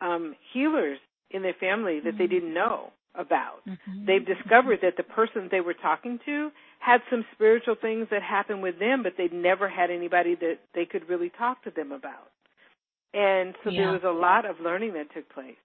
um, 0.00 0.34
healers 0.52 0.98
in 1.30 1.42
their 1.42 1.54
family 1.54 2.00
that 2.00 2.10
mm-hmm. 2.10 2.18
they 2.18 2.26
didn't 2.26 2.54
know 2.54 2.92
about. 3.14 3.66
Mm-hmm. 3.68 4.06
They've 4.06 4.24
discovered 4.24 4.80
that 4.82 4.96
the 4.96 5.02
person 5.02 5.48
they 5.50 5.60
were 5.60 5.74
talking 5.74 6.18
to 6.24 6.50
had 6.78 7.00
some 7.10 7.24
spiritual 7.34 7.74
things 7.80 8.06
that 8.10 8.22
happened 8.22 8.62
with 8.62 8.78
them, 8.78 9.02
but 9.02 9.14
they'd 9.18 9.32
never 9.32 9.68
had 9.68 9.90
anybody 9.90 10.34
that 10.36 10.58
they 10.74 10.84
could 10.84 11.08
really 11.08 11.30
talk 11.36 11.62
to 11.64 11.70
them 11.70 11.92
about. 11.92 12.30
And 13.12 13.54
so 13.64 13.70
yeah. 13.70 13.82
there 13.82 13.92
was 13.92 14.02
a 14.04 14.10
lot 14.10 14.44
of 14.44 14.60
learning 14.60 14.92
that 14.94 15.12
took 15.14 15.28
place. 15.32 15.56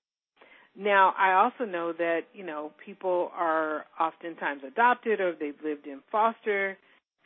Now, 0.75 1.13
I 1.17 1.33
also 1.33 1.69
know 1.69 1.93
that, 1.93 2.21
you 2.33 2.43
know, 2.43 2.71
people 2.83 3.31
are 3.35 3.85
oftentimes 3.99 4.61
adopted 4.67 5.19
or 5.19 5.35
they've 5.39 5.53
lived 5.63 5.85
in 5.85 5.99
foster 6.11 6.77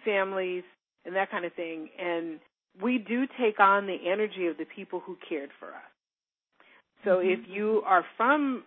families 0.03 0.63
and 1.05 1.15
that 1.15 1.31
kind 1.31 1.45
of 1.45 1.53
thing. 1.53 1.89
And 1.97 2.39
we 2.81 2.97
do 2.97 3.25
take 3.39 3.59
on 3.59 3.87
the 3.87 3.97
energy 4.05 4.47
of 4.47 4.57
the 4.57 4.65
people 4.65 4.99
who 4.99 5.17
cared 5.27 5.51
for 5.59 5.67
us. 5.67 5.96
So 7.03 7.17
mm-hmm. 7.17 7.29
if 7.29 7.39
you 7.47 7.81
are 7.85 8.05
from, 8.15 8.63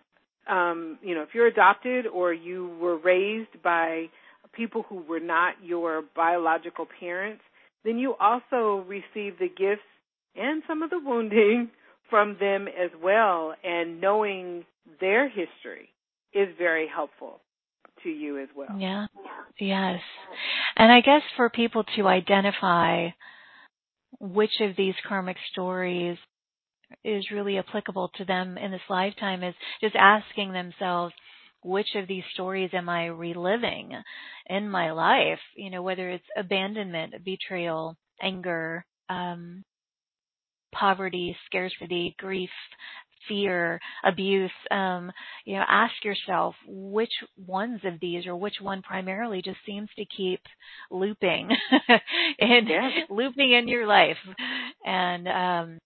um, 0.47 0.99
you 1.01 1.15
know, 1.15 1.21
if 1.21 1.29
you're 1.33 1.47
adopted 1.47 2.07
or 2.07 2.33
you 2.33 2.75
were 2.79 2.97
raised 2.97 3.61
by 3.63 4.05
people 4.53 4.83
who 4.89 5.03
were 5.07 5.19
not 5.19 5.55
your 5.63 6.03
biological 6.15 6.87
parents, 6.99 7.41
then 7.85 7.97
you 7.97 8.15
also 8.19 8.85
receive 8.87 9.39
the 9.39 9.47
gifts 9.47 9.81
and 10.35 10.61
some 10.67 10.81
of 10.81 10.89
the 10.89 10.99
wounding 11.03 11.69
from 12.09 12.37
them 12.39 12.67
as 12.67 12.91
well. 13.01 13.53
And 13.63 14.01
knowing 14.01 14.65
their 14.99 15.27
history 15.29 15.89
is 16.33 16.49
very 16.57 16.87
helpful 16.87 17.39
to 18.03 18.09
you 18.09 18.41
as 18.41 18.49
well. 18.55 18.75
Yeah. 18.77 19.07
Yes. 19.59 19.99
And 20.75 20.91
I 20.91 21.01
guess 21.01 21.21
for 21.35 21.49
people 21.49 21.83
to 21.95 22.07
identify 22.07 23.09
which 24.19 24.51
of 24.61 24.75
these 24.75 24.95
karmic 25.07 25.37
stories 25.51 26.17
is 27.03 27.31
really 27.31 27.57
applicable 27.57 28.11
to 28.15 28.25
them 28.25 28.57
in 28.57 28.71
this 28.71 28.81
lifetime 28.89 29.43
is 29.43 29.55
just 29.81 29.95
asking 29.95 30.53
themselves 30.53 31.13
which 31.63 31.89
of 31.95 32.07
these 32.07 32.23
stories 32.33 32.71
am 32.73 32.89
I 32.89 33.07
reliving 33.07 33.91
in 34.47 34.69
my 34.69 34.91
life? 34.91 35.39
You 35.55 35.69
know, 35.69 35.83
whether 35.83 36.09
it's 36.09 36.25
abandonment, 36.35 37.13
betrayal, 37.23 37.95
anger, 38.21 38.85
um, 39.09 39.63
poverty, 40.73 41.35
scarcity, 41.45 42.15
grief, 42.17 42.49
fear, 43.27 43.79
abuse, 44.03 44.51
um, 44.71 45.11
you 45.45 45.55
know, 45.55 45.63
ask 45.67 45.93
yourself 46.03 46.55
which 46.67 47.11
ones 47.37 47.81
of 47.83 47.99
these 48.01 48.25
or 48.25 48.35
which 48.35 48.55
one 48.59 48.81
primarily 48.81 49.41
just 49.41 49.59
seems 49.65 49.89
to 49.97 50.05
keep 50.17 50.41
looping 50.89 51.49
and 52.39 52.67
yeah. 52.67 52.89
looping 53.09 53.51
in 53.51 53.67
your 53.67 53.85
life. 53.85 54.17
And 54.85 55.27
um 55.27 55.79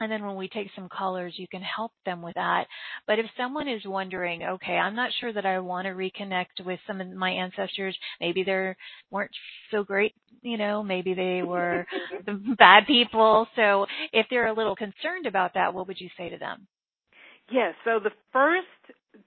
and 0.00 0.10
then 0.10 0.24
when 0.24 0.36
we 0.36 0.48
take 0.48 0.68
some 0.74 0.88
colors, 0.88 1.34
you 1.36 1.48
can 1.48 1.62
help 1.62 1.92
them 2.04 2.22
with 2.22 2.34
that. 2.34 2.66
But 3.06 3.18
if 3.18 3.26
someone 3.36 3.68
is 3.68 3.82
wondering, 3.84 4.42
okay, 4.44 4.72
I'm 4.72 4.94
not 4.94 5.10
sure 5.20 5.32
that 5.32 5.46
I 5.46 5.58
want 5.58 5.86
to 5.86 5.92
reconnect 5.92 6.64
with 6.64 6.78
some 6.86 7.00
of 7.00 7.08
my 7.08 7.30
ancestors. 7.30 7.96
Maybe 8.20 8.44
they 8.44 8.74
weren't 9.10 9.30
so 9.70 9.82
great, 9.82 10.14
you 10.42 10.56
know, 10.56 10.82
maybe 10.82 11.14
they 11.14 11.42
were 11.42 11.86
bad 12.58 12.86
people. 12.86 13.46
So 13.56 13.86
if 14.12 14.26
they're 14.30 14.48
a 14.48 14.54
little 14.54 14.76
concerned 14.76 15.26
about 15.26 15.54
that, 15.54 15.74
what 15.74 15.88
would 15.88 16.00
you 16.00 16.08
say 16.16 16.28
to 16.28 16.38
them? 16.38 16.66
Yes. 17.50 17.74
So 17.84 17.98
the 18.02 18.10
first 18.32 18.66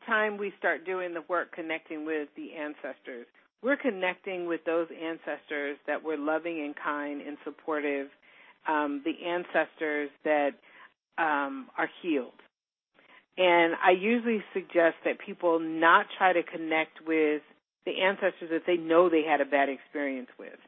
time 0.05 0.37
we 0.37 0.53
start 0.57 0.85
doing 0.85 1.13
the 1.13 1.23
work 1.27 1.53
connecting 1.53 2.05
with 2.05 2.29
the 2.35 2.53
ancestors, 2.53 3.25
we're 3.63 3.77
connecting 3.77 4.47
with 4.47 4.61
those 4.65 4.87
ancestors 4.89 5.77
that 5.87 6.01
were 6.01 6.17
loving 6.17 6.63
and 6.63 6.75
kind 6.75 7.21
and 7.21 7.37
supportive 7.43 8.07
um, 8.67 9.03
the 9.03 9.25
ancestors 9.25 10.09
that 10.23 10.51
um, 11.17 11.67
are 11.77 11.89
healed. 12.01 12.33
And 13.37 13.73
I 13.83 13.91
usually 13.91 14.43
suggest 14.53 14.97
that 15.05 15.19
people 15.25 15.59
not 15.59 16.05
try 16.17 16.33
to 16.33 16.43
connect 16.43 17.05
with 17.07 17.41
the 17.85 18.01
ancestors 18.01 18.49
that 18.51 18.63
they 18.67 18.77
know 18.77 19.09
they 19.09 19.23
had 19.23 19.41
a 19.41 19.45
bad 19.45 19.69
experience 19.69 20.29
with 20.37 20.59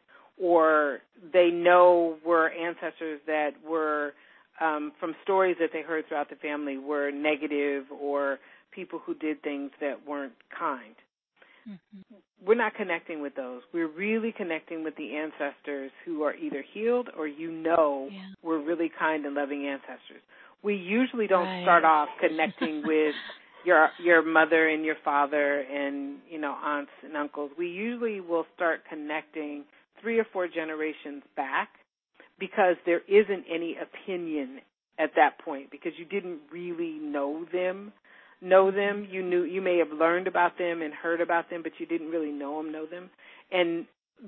or 0.42 1.00
they 1.32 1.50
know 1.50 2.18
were 2.26 2.50
ancestors 2.50 3.20
that 3.28 3.52
were 3.68 4.14
um, 4.60 4.92
from 5.00 5.16
stories 5.24 5.58
that 5.60 5.70
they 5.74 5.82
heard 5.82 6.08
throughout 6.08 6.30
the 6.30 6.36
family 6.36 6.78
were 6.78 7.12
negative 7.12 7.86
or 7.92 8.40
people 8.72 9.00
who 9.06 9.14
did 9.14 9.42
things 9.44 9.72
that 9.80 10.08
weren't 10.08 10.34
kind. 10.58 10.96
Mm-hmm. 11.68 12.16
We're 12.46 12.56
not 12.56 12.76
connecting 12.76 13.22
with 13.22 13.36
those. 13.36 13.62
We're 13.74 13.88
really 13.88 14.34
connecting 14.36 14.84
with 14.84 14.96
the 14.96 15.16
ancestors 15.16 15.92
who 16.06 16.24
are 16.24 16.36
either 16.36 16.64
healed 16.74 17.10
or 17.18 17.28
you 17.28 17.52
know 17.52 18.10
yeah. 18.12 18.22
were 18.42 18.60
really 18.60 18.92
kind 18.98 19.26
and 19.26 19.36
loving 19.36 19.66
ancestors. 19.68 20.22
We 20.62 20.76
usually 20.76 21.28
don't 21.28 21.46
right. 21.46 21.64
start 21.64 21.84
off 21.84 22.10
connecting 22.20 22.84
with 22.86 23.16
your 23.66 23.90
your 24.04 24.22
mother 24.22 24.68
and 24.68 24.84
your 24.84 24.98
father 25.04 25.62
and 25.62 26.18
you 26.30 26.40
know 26.40 26.52
aunts 26.52 26.92
and 27.04 27.16
uncles. 27.16 27.52
We 27.58 27.68
usually 27.68 28.20
will 28.20 28.46
start 28.56 28.82
connecting 28.90 29.64
three 30.02 30.20
or 30.20 30.26
four 30.34 30.48
generations 30.48 31.24
back 31.36 31.70
because 32.40 32.76
there 32.86 33.02
isn't 33.08 33.46
any 33.50 33.78
opinion 33.82 34.60
at 35.00 35.12
that 35.16 35.40
point 35.44 35.72
because 35.72 35.94
you 35.98 36.06
didn't 36.06 36.40
really 36.52 37.00
know 37.02 37.46
them 37.52 37.94
know 38.44 38.72
them. 38.72 39.08
You 39.10 39.24
knew 39.24 39.44
you 39.44 39.62
may 39.62 39.78
have 39.78 39.98
learned 39.98 40.28
about 40.28 40.58
them 40.58 40.82
and 40.82 40.94
heard 40.94 41.22
about 41.22 41.50
them 41.50 41.64
but 41.64 41.74
you 41.80 41.86
didn't 41.86 42.10
really 42.10 42.32
know 42.32 42.62
them 42.62 42.72
know 42.72 42.86
them. 42.86 43.10
And 43.52 43.86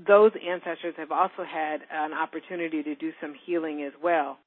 those 0.08 0.32
ancestors 0.48 0.96
have 0.98 1.12
also 1.12 1.44
had 1.48 1.82
an 1.92 2.14
opportunity 2.14 2.84
to 2.84 2.96
do 2.96 3.12
some 3.22 3.34
healing 3.46 3.84
as 3.84 3.94
well. 4.02 4.38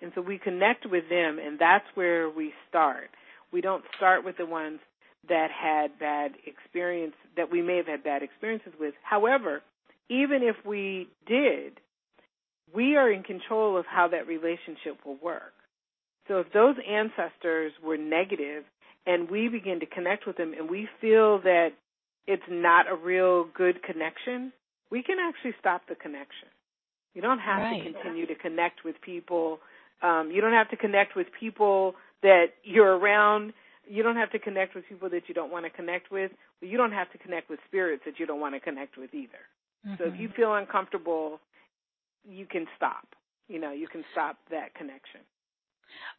And 0.00 0.12
so 0.14 0.20
we 0.20 0.38
connect 0.38 0.86
with 0.86 1.08
them 1.08 1.38
and 1.38 1.58
that's 1.58 1.86
where 1.94 2.28
we 2.28 2.52
start. 2.68 3.10
We 3.52 3.60
don't 3.60 3.84
start 3.96 4.24
with 4.24 4.36
the 4.36 4.46
ones 4.46 4.80
that 5.28 5.48
had 5.50 5.98
bad 5.98 6.32
experience 6.46 7.14
that 7.36 7.50
we 7.50 7.62
may 7.62 7.76
have 7.76 7.86
had 7.86 8.02
bad 8.02 8.22
experiences 8.22 8.72
with. 8.78 8.94
However 9.02 9.62
even 10.08 10.42
if 10.42 10.56
we 10.66 11.08
did 11.26 11.78
we 12.74 12.96
are 12.96 13.10
in 13.10 13.22
control 13.22 13.76
of 13.76 13.84
how 13.86 14.08
that 14.08 14.26
relationship 14.26 15.04
will 15.04 15.18
work. 15.22 15.52
So 16.28 16.38
if 16.38 16.52
those 16.52 16.76
ancestors 16.88 17.72
were 17.84 17.96
negative 17.96 18.64
and 19.06 19.30
we 19.30 19.48
begin 19.48 19.80
to 19.80 19.86
connect 19.86 20.26
with 20.26 20.36
them 20.36 20.52
and 20.58 20.70
we 20.70 20.88
feel 21.00 21.40
that 21.42 21.70
it's 22.26 22.42
not 22.48 22.90
a 22.90 22.94
real 22.94 23.44
good 23.54 23.82
connection, 23.82 24.52
we 24.90 25.02
can 25.02 25.16
actually 25.18 25.54
stop 25.58 25.82
the 25.88 25.94
connection. 25.94 26.48
You 27.14 27.22
don't 27.22 27.40
have 27.40 27.60
right. 27.60 27.82
to 27.82 27.92
continue 27.92 28.26
to 28.26 28.34
connect 28.34 28.84
with 28.84 28.96
people. 29.00 29.58
Um, 30.02 30.30
you 30.32 30.40
don't 30.40 30.52
have 30.52 30.70
to 30.70 30.76
connect 30.76 31.16
with 31.16 31.26
people 31.38 31.94
that 32.22 32.46
you're 32.62 32.96
around. 32.96 33.52
You 33.86 34.02
don't 34.02 34.16
have 34.16 34.30
to 34.30 34.38
connect 34.38 34.74
with 34.74 34.84
people 34.88 35.10
that 35.10 35.22
you 35.28 35.34
don't 35.34 35.50
want 35.50 35.64
to 35.66 35.70
connect 35.70 36.10
with. 36.10 36.30
But 36.60 36.68
you 36.68 36.78
don't 36.78 36.92
have 36.92 37.10
to 37.12 37.18
connect 37.18 37.50
with 37.50 37.58
spirits 37.66 38.02
that 38.06 38.18
you 38.18 38.26
don't 38.26 38.40
want 38.40 38.54
to 38.54 38.60
connect 38.60 38.96
with 38.96 39.12
either. 39.12 39.42
Mm-hmm. 39.86 39.94
So 39.98 40.04
if 40.08 40.18
you 40.18 40.28
mm-hmm. 40.28 40.36
feel 40.36 40.54
uncomfortable 40.54 41.40
you 42.28 42.46
can 42.46 42.66
stop. 42.76 43.06
You 43.48 43.60
know, 43.60 43.72
you 43.72 43.88
can 43.88 44.04
stop 44.12 44.36
that 44.50 44.74
connection. 44.74 45.20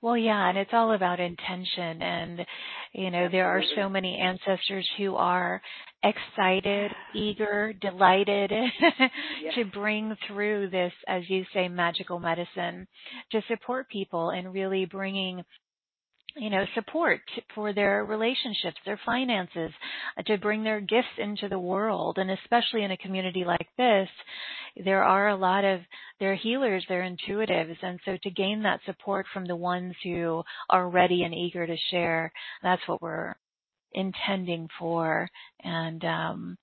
Well, 0.01 0.17
yeah, 0.17 0.49
and 0.49 0.57
it's 0.57 0.73
all 0.73 0.93
about 0.93 1.19
intention. 1.19 2.01
And, 2.01 2.45
you 2.91 3.09
know, 3.09 3.29
there 3.31 3.47
are 3.47 3.63
so 3.75 3.87
many 3.87 4.19
ancestors 4.19 4.87
who 4.97 5.15
are 5.15 5.61
excited, 6.03 6.91
eager, 7.15 7.73
delighted 7.81 8.51
yes. 9.41 9.55
to 9.55 9.63
bring 9.65 10.15
through 10.27 10.69
this, 10.71 10.91
as 11.07 11.23
you 11.29 11.45
say, 11.53 11.69
magical 11.69 12.19
medicine 12.19 12.85
to 13.31 13.41
support 13.47 13.89
people 13.89 14.31
and 14.31 14.53
really 14.53 14.85
bringing 14.85 15.41
you 16.35 16.49
know, 16.49 16.65
support 16.73 17.21
for 17.53 17.73
their 17.73 18.05
relationships, 18.05 18.77
their 18.85 18.99
finances, 19.05 19.71
uh, 20.17 20.23
to 20.23 20.37
bring 20.37 20.63
their 20.63 20.81
gifts 20.81 21.07
into 21.17 21.47
the 21.47 21.59
world. 21.59 22.17
And 22.17 22.31
especially 22.31 22.83
in 22.83 22.91
a 22.91 22.97
community 22.97 23.43
like 23.45 23.67
this, 23.77 24.09
there 24.83 25.03
are 25.03 25.29
a 25.29 25.35
lot 25.35 25.63
of, 25.63 25.81
they're 26.19 26.35
healers, 26.35 26.83
they're 26.89 27.07
intuitives. 27.07 27.77
And 27.81 27.99
so 28.05 28.17
to 28.23 28.31
gain 28.31 28.63
that 28.63 28.79
support 28.85 29.25
from 29.31 29.45
the 29.45 29.55
ones 29.55 29.93
who 30.03 30.43
are 30.69 30.89
ready 30.89 31.23
and 31.23 31.33
eager 31.35 31.67
to 31.67 31.77
share, 31.91 32.31
that's 32.63 32.81
what 32.87 33.01
we're 33.01 33.35
intending 33.93 34.67
for. 34.79 35.29
And, 35.63 36.03
um, 36.03 36.57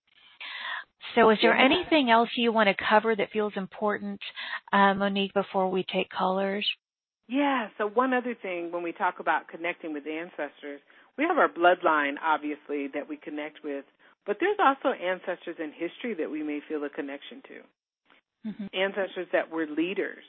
so 1.15 1.31
is 1.31 1.39
there 1.43 1.57
anything 1.57 2.11
else 2.11 2.29
you 2.37 2.53
want 2.53 2.69
to 2.69 2.85
cover 2.89 3.17
that 3.17 3.31
feels 3.33 3.53
important, 3.57 4.21
uh, 4.73 4.95
Monique, 4.95 5.33
before 5.33 5.71
we 5.71 5.85
take 5.85 6.11
callers? 6.11 6.69
Yeah, 7.31 7.69
so 7.79 7.87
one 7.89 8.13
other 8.13 8.35
thing 8.35 8.73
when 8.73 8.83
we 8.83 8.91
talk 8.91 9.21
about 9.21 9.47
connecting 9.47 9.93
with 9.93 10.05
ancestors, 10.05 10.81
we 11.17 11.23
have 11.25 11.39
our 11.39 11.49
bloodline, 11.49 12.15
obviously, 12.21 12.89
that 12.93 13.09
we 13.09 13.17
connect 13.17 13.63
with, 13.63 13.85
but 14.27 14.39
there's 14.41 14.59
also 14.59 14.89
ancestors 14.89 15.55
in 15.61 15.71
history 15.71 16.15
that 16.15 16.29
we 16.29 16.43
may 16.43 16.59
feel 16.69 16.83
a 16.83 16.91
connection 16.91 17.41
to. 17.47 18.49
Mm-hmm. 18.51 18.67
Ancestors 18.75 19.29
that 19.33 19.49
were 19.49 19.67
leaders. 19.67 20.25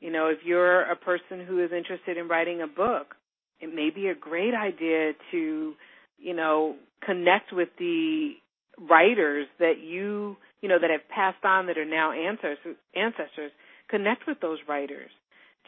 You 0.00 0.12
know, 0.12 0.26
if 0.26 0.40
you're 0.44 0.82
a 0.82 0.96
person 0.96 1.46
who 1.46 1.64
is 1.64 1.70
interested 1.72 2.18
in 2.18 2.28
writing 2.28 2.60
a 2.60 2.66
book, 2.66 3.14
it 3.60 3.74
may 3.74 3.88
be 3.88 4.08
a 4.08 4.14
great 4.14 4.52
idea 4.52 5.12
to, 5.30 5.72
you 6.18 6.34
know, 6.34 6.76
connect 7.02 7.54
with 7.54 7.70
the 7.78 8.32
writers 8.78 9.46
that 9.58 9.78
you, 9.82 10.36
you 10.60 10.68
know, 10.68 10.78
that 10.78 10.90
have 10.90 11.08
passed 11.08 11.44
on 11.44 11.66
that 11.68 11.78
are 11.78 11.86
now 11.86 12.12
ancestors, 12.12 12.76
ancestors. 12.94 13.52
Connect 13.88 14.26
with 14.26 14.40
those 14.40 14.58
writers 14.68 15.10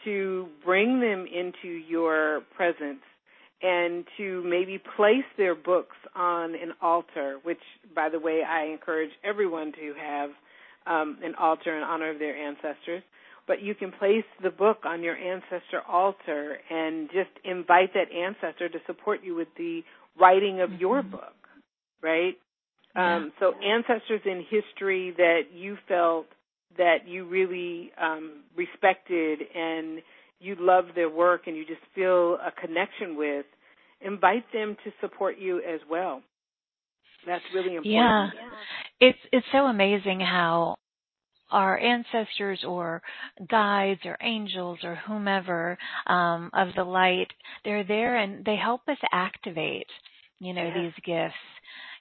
to 0.03 0.47
bring 0.63 0.99
them 0.99 1.25
into 1.25 1.67
your 1.67 2.41
presence 2.55 3.01
and 3.61 4.05
to 4.17 4.43
maybe 4.43 4.81
place 4.95 5.25
their 5.37 5.55
books 5.55 5.95
on 6.15 6.55
an 6.55 6.73
altar, 6.81 7.39
which, 7.43 7.59
by 7.95 8.09
the 8.09 8.19
way, 8.19 8.41
I 8.47 8.65
encourage 8.65 9.11
everyone 9.23 9.71
to 9.73 9.93
have 9.99 10.29
um, 10.85 11.17
an 11.23 11.33
altar 11.35 11.75
in 11.75 11.83
honor 11.83 12.11
of 12.11 12.19
their 12.19 12.35
ancestors. 12.35 13.01
But 13.47 13.61
you 13.61 13.75
can 13.75 13.91
place 13.91 14.25
the 14.41 14.49
book 14.49 14.79
on 14.85 15.03
your 15.03 15.15
ancestor 15.15 15.81
altar 15.87 16.57
and 16.69 17.09
just 17.09 17.29
invite 17.43 17.93
that 17.93 18.11
ancestor 18.11 18.69
to 18.69 18.79
support 18.87 19.21
you 19.23 19.35
with 19.35 19.47
the 19.57 19.81
writing 20.19 20.61
of 20.61 20.71
mm-hmm. 20.71 20.81
your 20.81 21.03
book, 21.03 21.35
right? 22.01 22.33
Yeah. 22.95 23.15
Um, 23.15 23.33
so 23.39 23.53
ancestors 23.63 24.21
in 24.25 24.45
history 24.49 25.13
that 25.17 25.41
you 25.53 25.77
felt 25.87 26.27
that 26.77 27.07
you 27.07 27.25
really 27.27 27.91
um, 28.01 28.43
respected 28.55 29.39
and 29.55 30.01
you 30.39 30.55
love 30.59 30.85
their 30.95 31.09
work 31.09 31.47
and 31.47 31.55
you 31.55 31.65
just 31.65 31.81
feel 31.93 32.35
a 32.35 32.51
connection 32.59 33.15
with, 33.17 33.45
invite 34.01 34.45
them 34.53 34.75
to 34.83 34.91
support 35.01 35.37
you 35.39 35.59
as 35.59 35.79
well. 35.89 36.21
That's 37.25 37.43
really 37.53 37.75
important. 37.75 37.93
Yeah. 37.93 38.29
It's 38.99 39.17
it's 39.31 39.45
so 39.51 39.65
amazing 39.65 40.19
how 40.19 40.75
our 41.51 41.77
ancestors 41.77 42.63
or 42.67 43.01
guides 43.49 44.01
or 44.05 44.17
angels 44.21 44.79
or 44.83 44.95
whomever 45.07 45.77
um, 46.07 46.49
of 46.53 46.69
the 46.75 46.83
light, 46.83 47.27
they're 47.63 47.83
there 47.83 48.17
and 48.17 48.43
they 48.45 48.55
help 48.55 48.81
us 48.87 48.97
activate, 49.11 49.87
you 50.39 50.53
know, 50.53 50.71
these 50.75 50.93
gifts 51.05 51.35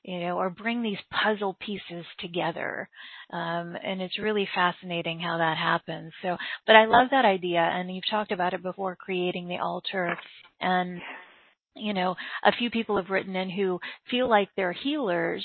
you 0.05 0.21
know, 0.21 0.39
or 0.39 0.51
bring 0.51 0.83
these 0.83 0.99
puzzle 1.11 1.57
pieces 1.61 2.05
together. 2.21 2.89
Um, 3.33 3.75
and 3.83 4.03
it's 4.03 4.19
really 4.19 4.47
fascinating 4.55 5.19
how 5.19 5.39
that 5.39 5.57
happens. 5.57 6.13
So, 6.23 6.37
but 6.67 6.77
I 6.77 6.85
love 6.85 7.09
that 7.11 7.25
idea, 7.25 7.61
and 7.61 7.95
you've 7.95 8.09
talked 8.11 8.31
about 8.31 8.53
it 8.55 8.63
before, 8.63 8.97
creating 8.97 9.49
the 9.49 9.59
altar, 9.59 10.17
and 10.61 11.01
you 11.77 11.93
know, 11.93 12.15
a 12.45 12.53
few 12.53 12.71
people 12.71 12.97
have 12.97 13.11
written 13.11 13.35
in 13.35 13.51
who 13.51 13.81
feel 14.09 14.31
like 14.31 14.49
they're 14.57 14.73
healers, 14.73 15.45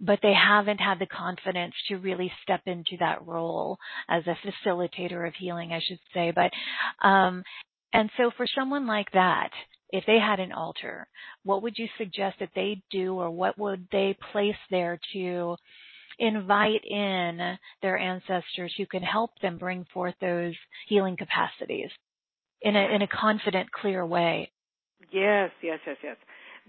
but 0.00 0.18
they 0.22 0.34
haven't 0.34 0.78
had 0.78 0.98
the 0.98 1.06
confidence 1.06 1.72
to 1.88 1.96
really 1.96 2.30
step 2.42 2.60
into 2.66 2.96
that 3.00 3.26
role 3.26 3.78
as 4.08 4.22
a 4.26 4.36
facilitator 4.68 5.26
of 5.26 5.34
healing, 5.34 5.72
I 5.72 5.80
should 5.80 5.98
say. 6.12 6.30
But, 6.30 6.50
um, 7.06 7.42
and 7.94 8.10
so 8.18 8.30
for 8.36 8.46
someone 8.54 8.86
like 8.86 9.10
that, 9.12 9.48
if 9.92 10.04
they 10.06 10.18
had 10.18 10.40
an 10.40 10.52
altar, 10.52 11.06
what 11.44 11.62
would 11.62 11.74
you 11.76 11.86
suggest 11.98 12.36
that 12.40 12.50
they 12.54 12.82
do 12.90 13.14
or 13.14 13.30
what 13.30 13.58
would 13.58 13.86
they 13.92 14.16
place 14.32 14.56
there 14.70 14.98
to 15.12 15.56
invite 16.18 16.84
in 16.84 17.56
their 17.82 17.98
ancestors 17.98 18.72
who 18.76 18.86
can 18.86 19.02
help 19.02 19.30
them 19.40 19.58
bring 19.58 19.84
forth 19.92 20.14
those 20.20 20.54
healing 20.88 21.16
capacities 21.16 21.90
in 22.62 22.74
a 22.76 22.94
in 22.94 23.02
a 23.02 23.08
confident, 23.08 23.70
clear 23.70 24.04
way? 24.04 24.50
Yes, 25.10 25.50
yes, 25.62 25.78
yes, 25.86 25.96
yes. 26.02 26.16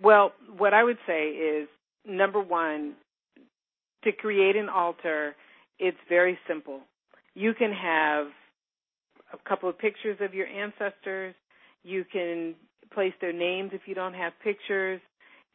Well, 0.01 0.33
what 0.57 0.73
I 0.73 0.83
would 0.83 0.97
say 1.07 1.29
is 1.29 1.67
number 2.05 2.41
one, 2.41 2.93
to 4.03 4.11
create 4.11 4.55
an 4.55 4.69
altar, 4.69 5.35
it's 5.79 5.97
very 6.09 6.37
simple. 6.47 6.81
You 7.35 7.53
can 7.53 7.71
have 7.71 8.27
a 9.31 9.49
couple 9.49 9.69
of 9.69 9.77
pictures 9.77 10.17
of 10.19 10.33
your 10.33 10.47
ancestors. 10.47 11.35
You 11.83 12.05
can 12.11 12.55
place 12.93 13.13
their 13.21 13.33
names 13.33 13.71
if 13.73 13.81
you 13.85 13.95
don't 13.95 14.13
have 14.13 14.33
pictures. 14.43 15.01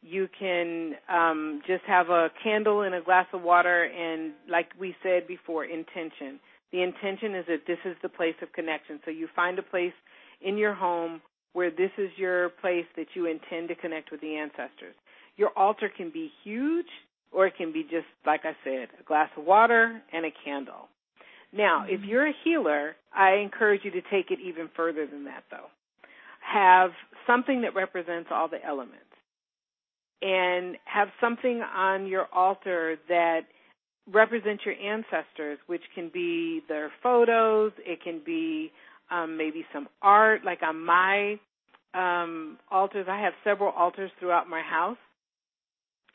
You 0.01 0.29
can 0.39 0.93
um, 1.09 1.61
just 1.67 1.83
have 1.85 2.09
a 2.09 2.29
candle 2.41 2.81
and 2.83 2.95
a 2.95 3.01
glass 3.01 3.27
of 3.33 3.41
water, 3.41 3.83
and 3.83 4.33
like 4.49 4.67
we 4.79 4.95
said 5.03 5.27
before, 5.27 5.65
intention. 5.65 6.39
The 6.71 6.83
intention 6.83 7.35
is 7.35 7.45
that 7.47 7.67
this 7.67 7.79
is 7.83 7.95
the 8.01 8.09
place 8.09 8.35
of 8.41 8.53
connection. 8.53 8.99
So 9.03 9.11
you 9.11 9.27
find 9.35 9.59
a 9.59 9.63
place 9.63 9.93
in 10.41 10.57
your 10.57 10.73
home 10.73 11.21
where 11.53 11.71
this 11.71 11.91
is 11.97 12.09
your 12.15 12.49
place 12.61 12.85
that 12.95 13.07
you 13.15 13.25
intend 13.25 13.69
to 13.69 13.75
connect 13.75 14.11
with 14.11 14.21
the 14.21 14.35
ancestors. 14.35 14.95
Your 15.35 15.49
altar 15.57 15.89
can 15.95 16.11
be 16.11 16.31
huge, 16.43 16.85
or 17.31 17.47
it 17.47 17.55
can 17.57 17.73
be 17.73 17.83
just, 17.83 18.05
like 18.25 18.41
I 18.43 18.55
said, 18.63 18.89
a 18.99 19.03
glass 19.03 19.29
of 19.37 19.45
water 19.45 20.01
and 20.13 20.25
a 20.25 20.29
candle. 20.45 20.87
Now, 21.51 21.85
if 21.87 22.01
you're 22.03 22.27
a 22.27 22.33
healer, 22.43 22.95
I 23.13 23.35
encourage 23.35 23.81
you 23.83 23.91
to 23.91 24.01
take 24.01 24.29
it 24.29 24.39
even 24.39 24.69
further 24.75 25.07
than 25.07 25.25
that, 25.25 25.43
though. 25.49 25.67
Have 26.41 26.91
something 27.29 27.61
that 27.61 27.75
represents 27.75 28.29
all 28.31 28.47
the 28.47 28.63
elements. 28.65 29.03
And 30.21 30.75
have 30.83 31.07
something 31.21 31.61
on 31.61 32.05
your 32.07 32.27
altar 32.33 32.97
that 33.07 33.41
represents 34.11 34.63
your 34.65 34.75
ancestors, 34.75 35.59
which 35.67 35.83
can 35.95 36.09
be 36.13 36.61
their 36.67 36.91
photos, 37.01 37.71
it 37.77 38.03
can 38.03 38.21
be 38.25 38.71
um, 39.11 39.37
maybe 39.37 39.65
some 39.71 39.87
art. 40.01 40.43
Like 40.43 40.61
on 40.61 40.83
my 40.83 41.39
um, 41.93 42.57
altars, 42.69 43.07
I 43.09 43.21
have 43.21 43.33
several 43.43 43.71
altars 43.71 44.11
throughout 44.19 44.49
my 44.49 44.61
house. 44.61 44.97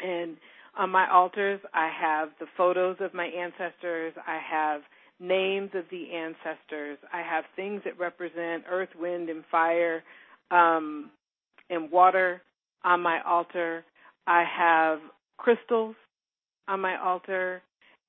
And 0.01 0.37
on 0.77 0.91
my 0.91 1.11
altars, 1.11 1.61
I 1.73 1.89
have 1.89 2.31
the 2.41 2.47
photos 2.57 2.97
of 3.01 3.15
my 3.15 3.27
ancestors. 3.27 4.12
I 4.27 4.39
have 4.51 4.83
names 5.21 5.71
of 5.75 5.85
the 5.91 6.12
ancestors. 6.12 6.99
I 7.12 7.23
have 7.23 7.45
things 7.57 7.83
that 7.85 7.99
represent 7.99 8.65
earth, 8.69 8.89
wind, 8.99 9.29
and 9.29 9.45
fire, 9.51 10.03
um, 10.51 11.11
and 11.71 11.91
water 11.91 12.43
on 12.85 13.01
my 13.01 13.21
altar. 13.27 13.85
I 14.27 14.45
have 14.45 14.99
crystals 15.39 15.97
on 16.69 16.81
my 16.81 17.01
altar. 17.01 17.63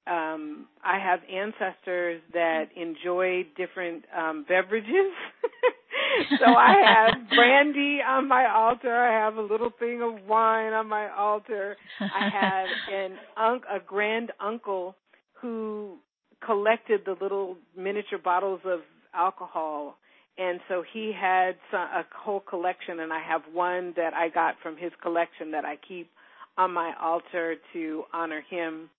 Um, 0.07 0.67
I 0.83 0.99
have 0.99 1.19
ancestors 1.31 2.21
that 2.33 2.65
enjoy 2.75 3.43
different 3.57 4.03
um, 4.15 4.45
beverages. 4.47 5.13
so 6.39 6.45
I 6.45 6.75
have 6.85 7.29
brandy 7.35 7.99
on 8.07 8.27
my 8.27 8.47
altar. 8.47 8.95
I 8.95 9.25
have 9.25 9.35
a 9.37 9.41
little 9.41 9.71
thing 9.79 10.01
of 10.03 10.27
wine 10.27 10.73
on 10.73 10.87
my 10.87 11.09
altar. 11.11 11.75
I 11.99 12.29
have 12.29 12.67
an 12.93 13.17
un- 13.35 13.61
a 13.69 13.79
grand 13.83 14.31
uncle 14.39 14.95
who 15.41 15.97
collected 16.45 17.01
the 17.05 17.15
little 17.19 17.57
miniature 17.75 18.19
bottles 18.23 18.61
of 18.65 18.81
alcohol 19.13 19.97
and 20.37 20.59
so 20.67 20.83
he 20.93 21.13
had 21.17 21.55
some, 21.71 21.81
a 21.81 22.05
whole 22.13 22.41
collection 22.41 22.99
and 22.99 23.13
I 23.13 23.21
have 23.21 23.41
one 23.53 23.93
that 23.95 24.13
I 24.13 24.29
got 24.29 24.55
from 24.61 24.75
his 24.77 24.91
collection 25.01 25.51
that 25.51 25.65
I 25.65 25.77
keep 25.87 26.09
on 26.57 26.73
my 26.73 26.93
altar 27.01 27.55
to 27.73 28.03
honor 28.13 28.41
him. 28.49 28.89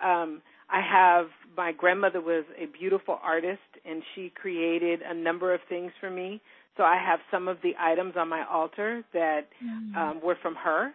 Um 0.00 0.42
I 0.70 0.80
have 0.82 1.26
my 1.56 1.72
grandmother 1.72 2.20
was 2.20 2.44
a 2.56 2.66
beautiful 2.66 3.18
artist 3.22 3.60
and 3.84 4.02
she 4.14 4.30
created 4.34 5.00
a 5.02 5.14
number 5.14 5.54
of 5.54 5.60
things 5.68 5.92
for 5.98 6.10
me. 6.10 6.40
So 6.76 6.82
I 6.84 6.96
have 6.96 7.20
some 7.30 7.48
of 7.48 7.56
the 7.62 7.72
items 7.80 8.14
on 8.16 8.28
my 8.28 8.44
altar 8.46 9.02
that 9.12 9.48
mm-hmm. 9.64 9.96
um 9.96 10.20
were 10.22 10.36
from 10.40 10.54
her. 10.54 10.92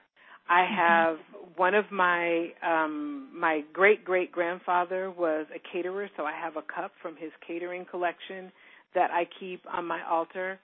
I 0.50 0.62
mm-hmm. 0.62 0.76
have 0.76 1.18
one 1.58 1.74
of 1.74 1.92
my 1.92 2.54
um 2.66 3.30
my 3.38 3.64
great 3.74 4.06
great 4.06 4.32
grandfather 4.32 5.12
was 5.12 5.46
a 5.54 5.60
caterer, 5.72 6.10
so 6.16 6.24
I 6.24 6.32
have 6.32 6.56
a 6.56 6.62
cup 6.62 6.92
from 7.02 7.18
his 7.18 7.32
catering 7.46 7.86
collection 7.86 8.52
that 8.96 9.12
I 9.12 9.28
keep 9.39 9.64
on 9.72 9.86
my 9.86 10.02
altar. 10.10 10.60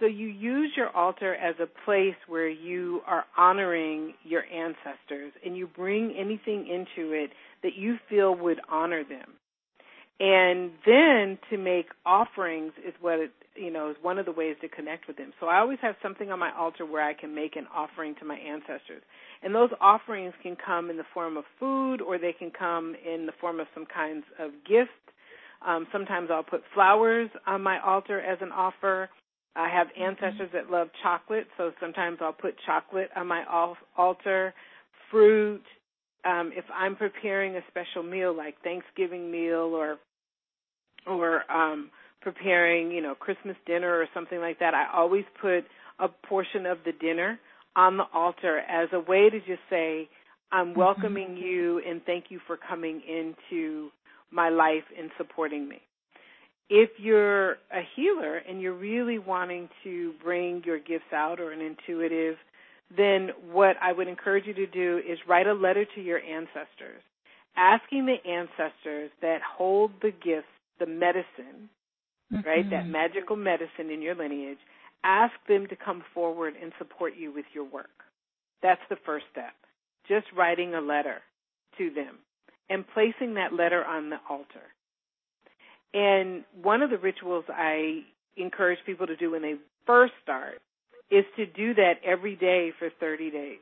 So 0.00 0.06
you 0.06 0.28
use 0.28 0.72
your 0.76 0.90
altar 0.96 1.34
as 1.34 1.56
a 1.60 1.66
place 1.84 2.14
where 2.28 2.48
you 2.48 3.00
are 3.06 3.24
honoring 3.36 4.14
your 4.22 4.44
ancestors 4.44 5.32
and 5.44 5.56
you 5.56 5.66
bring 5.66 6.14
anything 6.16 6.68
into 6.68 7.12
it 7.12 7.30
that 7.62 7.74
you 7.76 7.96
feel 8.08 8.34
would 8.34 8.60
honor 8.70 9.02
them. 9.02 9.34
And 10.20 10.72
then 10.84 11.38
to 11.50 11.58
make 11.58 11.86
offerings 12.04 12.72
is 12.86 12.94
what 13.00 13.20
it, 13.20 13.30
you 13.54 13.72
know, 13.72 13.90
is 13.90 13.96
one 14.02 14.18
of 14.18 14.26
the 14.26 14.32
ways 14.32 14.56
to 14.62 14.68
connect 14.68 15.06
with 15.06 15.16
them. 15.16 15.32
So 15.40 15.46
I 15.46 15.58
always 15.58 15.78
have 15.82 15.94
something 16.02 16.30
on 16.30 16.38
my 16.38 16.50
altar 16.56 16.84
where 16.84 17.02
I 17.04 17.14
can 17.14 17.34
make 17.34 17.54
an 17.56 17.66
offering 17.72 18.14
to 18.16 18.24
my 18.24 18.36
ancestors. 18.36 19.02
And 19.42 19.54
those 19.54 19.70
offerings 19.80 20.34
can 20.42 20.56
come 20.56 20.90
in 20.90 20.96
the 20.96 21.04
form 21.14 21.36
of 21.36 21.44
food 21.60 22.00
or 22.00 22.18
they 22.18 22.32
can 22.32 22.50
come 22.50 22.96
in 23.06 23.26
the 23.26 23.32
form 23.40 23.60
of 23.60 23.68
some 23.74 23.86
kinds 23.86 24.24
of 24.40 24.50
gifts 24.68 24.90
um, 25.66 25.86
sometimes 25.92 26.28
I'll 26.32 26.42
put 26.42 26.62
flowers 26.74 27.30
on 27.46 27.62
my 27.62 27.80
altar 27.80 28.20
as 28.20 28.38
an 28.40 28.52
offer. 28.52 29.08
I 29.56 29.68
have 29.68 29.88
mm-hmm. 29.88 30.02
ancestors 30.02 30.50
that 30.52 30.70
love 30.70 30.88
chocolate, 31.02 31.46
so 31.56 31.72
sometimes 31.80 32.18
I'll 32.20 32.32
put 32.32 32.54
chocolate 32.64 33.10
on 33.16 33.26
my 33.26 33.44
altar, 33.96 34.54
fruit. 35.10 35.62
Um, 36.24 36.52
if 36.54 36.64
I'm 36.74 36.96
preparing 36.96 37.56
a 37.56 37.60
special 37.68 38.02
meal 38.02 38.36
like 38.36 38.54
Thanksgiving 38.62 39.30
meal 39.30 39.72
or 39.74 39.98
or 41.06 41.50
um, 41.50 41.90
preparing, 42.20 42.90
you 42.90 43.00
know, 43.00 43.14
Christmas 43.14 43.56
dinner 43.66 43.90
or 43.90 44.06
something 44.12 44.40
like 44.40 44.58
that, 44.58 44.74
I 44.74 44.86
always 44.94 45.24
put 45.40 45.64
a 45.98 46.08
portion 46.08 46.66
of 46.66 46.78
the 46.84 46.92
dinner 46.92 47.38
on 47.76 47.96
the 47.96 48.04
altar 48.12 48.58
as 48.58 48.88
a 48.92 49.00
way 49.00 49.30
to 49.30 49.38
just 49.40 49.60
say, 49.70 50.08
I'm 50.52 50.68
mm-hmm. 50.68 50.78
welcoming 50.78 51.36
you 51.36 51.80
and 51.86 52.02
thank 52.04 52.26
you 52.28 52.40
for 52.46 52.56
coming 52.56 53.00
into 53.08 53.90
my 54.30 54.48
life 54.48 54.84
in 54.98 55.10
supporting 55.16 55.68
me. 55.68 55.80
If 56.70 56.90
you're 56.98 57.52
a 57.52 57.82
healer 57.96 58.36
and 58.36 58.60
you're 58.60 58.74
really 58.74 59.18
wanting 59.18 59.68
to 59.84 60.12
bring 60.22 60.62
your 60.66 60.78
gifts 60.78 61.12
out 61.14 61.40
or 61.40 61.52
an 61.52 61.60
intuitive, 61.60 62.36
then 62.94 63.30
what 63.50 63.76
I 63.82 63.92
would 63.92 64.08
encourage 64.08 64.46
you 64.46 64.54
to 64.54 64.66
do 64.66 64.98
is 64.98 65.18
write 65.26 65.46
a 65.46 65.54
letter 65.54 65.86
to 65.94 66.00
your 66.00 66.18
ancestors, 66.18 67.02
asking 67.56 68.06
the 68.06 68.30
ancestors 68.30 69.10
that 69.22 69.40
hold 69.42 69.92
the 70.02 70.10
gifts, 70.10 70.48
the 70.78 70.86
medicine, 70.86 71.70
mm-hmm. 72.32 72.46
right, 72.46 72.68
that 72.70 72.86
magical 72.86 73.36
medicine 73.36 73.90
in 73.90 74.02
your 74.02 74.14
lineage, 74.14 74.58
ask 75.04 75.32
them 75.48 75.66
to 75.68 75.76
come 75.76 76.02
forward 76.12 76.54
and 76.60 76.72
support 76.78 77.14
you 77.16 77.32
with 77.32 77.46
your 77.54 77.64
work. 77.64 77.90
That's 78.62 78.80
the 78.90 78.96
first 79.06 79.24
step. 79.32 79.52
Just 80.06 80.26
writing 80.36 80.74
a 80.74 80.80
letter 80.80 81.18
to 81.78 81.90
them 81.90 82.18
and 82.70 82.84
placing 82.94 83.34
that 83.34 83.52
letter 83.52 83.84
on 83.84 84.10
the 84.10 84.16
altar. 84.28 84.60
And 85.94 86.44
one 86.62 86.82
of 86.82 86.90
the 86.90 86.98
rituals 86.98 87.44
I 87.48 88.02
encourage 88.36 88.78
people 88.84 89.06
to 89.06 89.16
do 89.16 89.30
when 89.30 89.42
they 89.42 89.54
first 89.86 90.12
start 90.22 90.60
is 91.10 91.24
to 91.36 91.46
do 91.46 91.74
that 91.74 91.94
every 92.04 92.36
day 92.36 92.72
for 92.78 92.90
30 93.00 93.30
days. 93.30 93.58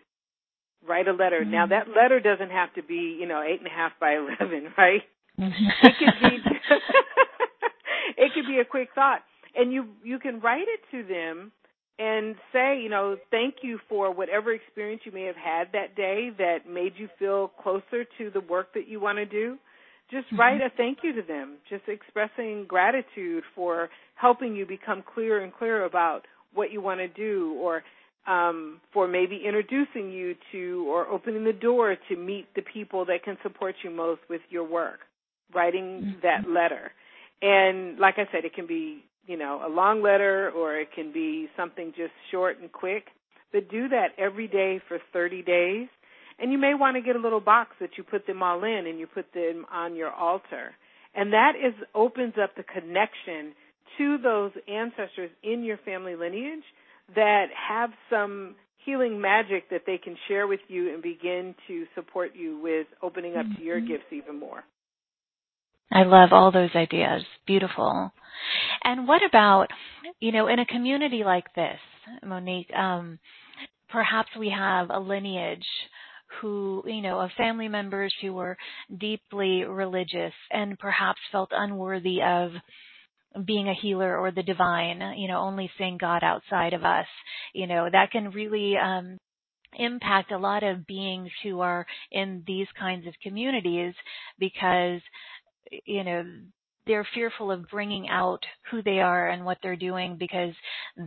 Write 0.86 1.08
a 1.08 1.12
letter. 1.12 1.40
Mm-hmm. 1.40 1.52
Now 1.52 1.66
that 1.66 1.88
letter 1.88 2.20
doesn't 2.20 2.50
have 2.50 2.74
to 2.74 2.82
be, 2.82 3.16
you 3.18 3.26
know, 3.26 3.42
eight 3.42 3.58
and 3.58 3.66
a 3.66 3.70
half 3.70 3.92
by 4.00 4.16
11, 4.16 4.72
right? 4.78 5.02
it 5.38 5.94
could 5.98 6.30
be, 6.30 6.38
it 8.22 8.32
could 8.34 8.46
be 8.46 8.58
a 8.58 8.64
quick 8.64 8.88
thought. 8.94 9.20
And 9.54 9.72
you, 9.72 9.86
you 10.04 10.18
can 10.18 10.40
write 10.40 10.66
it 10.66 10.80
to 10.90 11.06
them 11.06 11.52
and 11.98 12.36
say, 12.52 12.78
you 12.80 12.90
know, 12.90 13.16
thank 13.30 13.56
you 13.62 13.78
for 13.88 14.12
whatever 14.12 14.52
experience 14.52 15.02
you 15.04 15.12
may 15.12 15.24
have 15.24 15.36
had 15.36 15.68
that 15.72 15.96
day 15.96 16.30
that 16.38 16.68
made 16.68 16.92
you 16.96 17.08
feel 17.18 17.48
closer 17.62 18.04
to 18.18 18.30
the 18.30 18.40
work 18.40 18.74
that 18.74 18.86
you 18.86 19.00
want 19.00 19.16
to 19.18 19.24
do. 19.24 19.56
Just 20.10 20.26
mm-hmm. 20.26 20.40
write 20.40 20.60
a 20.60 20.68
thank 20.76 20.98
you 21.02 21.14
to 21.14 21.22
them, 21.22 21.56
just 21.68 21.84
expressing 21.88 22.66
gratitude 22.68 23.44
for 23.54 23.88
helping 24.14 24.54
you 24.54 24.66
become 24.66 25.02
clearer 25.14 25.40
and 25.40 25.52
clearer 25.54 25.84
about 25.84 26.26
what 26.54 26.70
you 26.70 26.80
want 26.80 27.00
to 27.00 27.08
do 27.08 27.56
or 27.60 27.82
um, 28.26 28.80
for 28.92 29.08
maybe 29.08 29.42
introducing 29.46 30.10
you 30.10 30.34
to 30.52 30.84
or 30.88 31.06
opening 31.06 31.44
the 31.44 31.52
door 31.52 31.96
to 32.08 32.16
meet 32.16 32.46
the 32.54 32.62
people 32.62 33.04
that 33.06 33.22
can 33.24 33.36
support 33.42 33.74
you 33.84 33.90
most 33.90 34.20
with 34.28 34.40
your 34.50 34.64
work, 34.64 35.00
writing 35.54 36.02
mm-hmm. 36.02 36.20
that 36.22 36.48
letter. 36.48 36.92
And 37.40 37.98
like 37.98 38.14
I 38.18 38.26
said, 38.32 38.44
it 38.44 38.54
can 38.54 38.66
be 38.66 39.04
you 39.26 39.36
know, 39.36 39.62
a 39.66 39.68
long 39.68 40.02
letter 40.02 40.50
or 40.50 40.76
it 40.76 40.88
can 40.94 41.12
be 41.12 41.48
something 41.56 41.92
just 41.96 42.12
short 42.30 42.60
and 42.60 42.70
quick. 42.70 43.06
But 43.52 43.70
do 43.70 43.88
that 43.88 44.08
every 44.18 44.48
day 44.48 44.80
for 44.88 44.98
30 45.12 45.42
days. 45.42 45.88
And 46.38 46.52
you 46.52 46.58
may 46.58 46.74
want 46.74 46.96
to 46.96 47.00
get 47.00 47.16
a 47.16 47.18
little 47.18 47.40
box 47.40 47.70
that 47.80 47.90
you 47.96 48.04
put 48.04 48.26
them 48.26 48.42
all 48.42 48.62
in 48.64 48.86
and 48.86 48.98
you 48.98 49.06
put 49.06 49.32
them 49.32 49.64
on 49.72 49.96
your 49.96 50.10
altar. 50.10 50.72
And 51.14 51.32
that 51.32 51.52
is 51.56 51.72
opens 51.94 52.34
up 52.42 52.54
the 52.56 52.62
connection 52.62 53.54
to 53.98 54.18
those 54.18 54.52
ancestors 54.68 55.30
in 55.42 55.64
your 55.64 55.78
family 55.78 56.14
lineage 56.14 56.64
that 57.14 57.46
have 57.68 57.90
some 58.10 58.56
healing 58.84 59.20
magic 59.20 59.70
that 59.70 59.82
they 59.86 59.98
can 59.98 60.16
share 60.28 60.46
with 60.46 60.60
you 60.68 60.92
and 60.92 61.02
begin 61.02 61.54
to 61.66 61.84
support 61.94 62.32
you 62.34 62.58
with 62.62 62.86
opening 63.02 63.36
up 63.36 63.46
mm-hmm. 63.46 63.56
to 63.56 63.62
your 63.62 63.78
mm-hmm. 63.78 63.88
gifts 63.88 64.12
even 64.12 64.38
more. 64.38 64.64
I 65.92 66.02
love 66.02 66.30
all 66.32 66.50
those 66.50 66.70
ideas. 66.74 67.22
Beautiful. 67.46 68.12
And 68.86 69.08
what 69.08 69.20
about, 69.28 69.66
you 70.20 70.30
know, 70.30 70.46
in 70.46 70.60
a 70.60 70.64
community 70.64 71.22
like 71.24 71.52
this, 71.56 71.78
Monique, 72.24 72.72
um, 72.72 73.18
perhaps 73.88 74.28
we 74.38 74.48
have 74.56 74.90
a 74.90 75.00
lineage 75.00 75.66
who, 76.40 76.84
you 76.86 77.02
know, 77.02 77.18
of 77.18 77.30
family 77.36 77.66
members 77.66 78.14
who 78.22 78.32
were 78.32 78.56
deeply 78.96 79.64
religious 79.64 80.32
and 80.52 80.78
perhaps 80.78 81.18
felt 81.32 81.50
unworthy 81.52 82.22
of 82.22 82.52
being 83.44 83.68
a 83.68 83.74
healer 83.74 84.16
or 84.16 84.30
the 84.30 84.44
divine, 84.44 85.02
you 85.16 85.26
know, 85.26 85.38
only 85.38 85.68
seeing 85.76 85.98
God 85.98 86.22
outside 86.22 86.72
of 86.72 86.84
us, 86.84 87.06
you 87.54 87.66
know, 87.66 87.88
that 87.90 88.12
can 88.12 88.30
really 88.30 88.76
um, 88.76 89.18
impact 89.74 90.30
a 90.30 90.38
lot 90.38 90.62
of 90.62 90.86
beings 90.86 91.30
who 91.42 91.60
are 91.60 91.84
in 92.12 92.44
these 92.46 92.68
kinds 92.78 93.04
of 93.08 93.14
communities 93.20 93.94
because, 94.38 95.00
you 95.84 96.04
know, 96.04 96.24
they're 96.86 97.06
fearful 97.14 97.50
of 97.50 97.68
bringing 97.68 98.08
out 98.08 98.40
who 98.70 98.82
they 98.82 99.00
are 99.00 99.28
and 99.28 99.44
what 99.44 99.58
they're 99.62 99.76
doing 99.76 100.16
because 100.18 100.54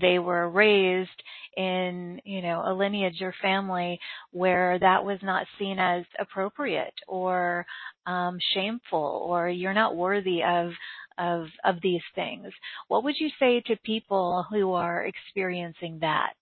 they 0.01 0.19
were 0.19 0.49
raised 0.49 1.09
in, 1.55 2.19
you 2.25 2.41
know, 2.41 2.63
a 2.65 2.73
lineage 2.73 3.21
or 3.21 3.33
family 3.41 3.99
where 4.31 4.77
that 4.79 5.03
was 5.03 5.19
not 5.23 5.47
seen 5.57 5.79
as 5.79 6.03
appropriate 6.19 6.93
or 7.07 7.65
um, 8.05 8.37
shameful 8.53 9.25
or 9.27 9.49
you're 9.49 9.73
not 9.73 9.95
worthy 9.95 10.43
of 10.43 10.71
of 11.17 11.47
of 11.65 11.75
these 11.83 12.01
things. 12.15 12.47
What 12.87 13.03
would 13.03 13.15
you 13.19 13.29
say 13.39 13.61
to 13.67 13.75
people 13.83 14.45
who 14.49 14.73
are 14.73 15.05
experiencing 15.05 15.99
that? 16.01 16.33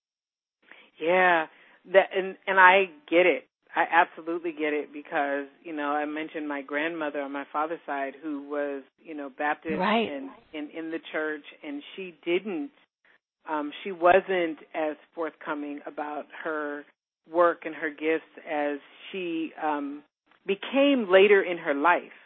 Yeah, 0.99 1.47
that 1.93 2.09
and 2.15 2.35
and 2.47 2.59
I 2.59 2.85
get 3.09 3.25
it. 3.25 3.47
I 3.78 3.86
absolutely 3.91 4.53
get 4.53 4.73
it 4.73 4.91
because 4.91 5.45
you 5.63 5.71
know 5.71 5.89
I 5.89 6.03
mentioned 6.05 6.47
my 6.47 6.63
grandmother 6.63 7.21
on 7.21 7.32
my 7.32 7.43
father's 7.53 7.80
side 7.86 8.13
who 8.23 8.49
was 8.49 8.82
you 9.03 9.13
know 9.13 9.30
Baptist 9.38 9.78
right. 9.78 10.09
and 10.11 10.32
in 10.51 10.69
in 10.75 10.89
the 10.89 10.97
church 11.11 11.43
and 11.63 11.84
she 11.95 12.15
didn't 12.25 12.71
um 13.47 13.71
she 13.84 13.91
wasn't 13.91 14.57
as 14.73 14.95
forthcoming 15.13 15.82
about 15.86 16.25
her 16.43 16.86
work 17.32 17.65
and 17.65 17.75
her 17.75 17.91
gifts 17.91 18.25
as 18.51 18.80
she 19.11 19.51
um 19.63 20.01
became 20.47 21.05
later 21.07 21.43
in 21.43 21.59
her 21.59 21.75
life. 21.75 22.17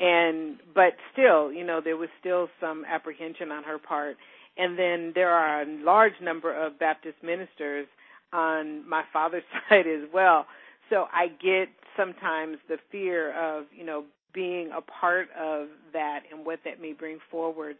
And 0.00 0.56
but 0.74 0.94
still 1.12 1.52
you 1.52 1.66
know 1.66 1.82
there 1.84 1.98
was 1.98 2.08
still 2.18 2.48
some 2.62 2.86
apprehension 2.88 3.52
on 3.52 3.62
her 3.64 3.78
part. 3.78 4.16
And 4.56 4.78
then 4.78 5.12
there 5.14 5.30
are 5.30 5.62
a 5.62 5.66
large 5.84 6.18
number 6.22 6.50
of 6.50 6.78
baptist 6.78 7.16
ministers 7.22 7.86
on 8.32 8.88
my 8.88 9.02
father's 9.12 9.44
side 9.68 9.86
as 9.86 10.08
well 10.14 10.46
so 10.90 11.06
i 11.12 11.28
get 11.28 11.68
sometimes 11.96 12.58
the 12.68 12.76
fear 12.90 13.32
of 13.38 13.64
you 13.76 13.84
know 13.84 14.04
being 14.34 14.70
a 14.76 14.80
part 14.80 15.28
of 15.38 15.68
that 15.92 16.20
and 16.30 16.44
what 16.44 16.60
that 16.64 16.80
may 16.80 16.92
bring 16.92 17.18
forward 17.30 17.76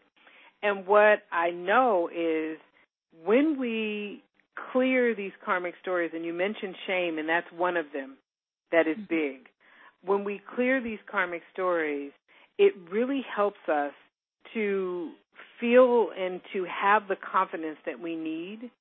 and 0.63 0.85
what 0.87 1.19
i 1.31 1.49
know 1.51 2.09
is 2.15 2.57
when 3.25 3.59
we 3.59 4.23
clear 4.73 5.15
these 5.15 5.31
karmic 5.43 5.73
stories 5.81 6.11
and 6.13 6.25
you 6.25 6.33
mentioned 6.33 6.75
shame 6.87 7.17
and 7.17 7.29
that's 7.29 7.47
one 7.55 7.77
of 7.77 7.85
them 7.93 8.17
that 8.71 8.87
is 8.87 8.97
mm-hmm. 8.97 9.15
big 9.37 9.49
when 10.03 10.23
we 10.23 10.41
clear 10.55 10.81
these 10.81 10.99
karmic 11.09 11.41
stories, 11.53 12.11
it 12.57 12.73
really 12.91 13.23
helps 13.35 13.59
us 13.67 13.93
to 14.53 15.11
feel 15.59 16.09
and 16.17 16.41
to 16.53 16.65
have 16.65 17.07
the 17.07 17.15
confidence 17.15 17.77
that 17.85 17.99
we 17.99 18.15
need 18.15 18.71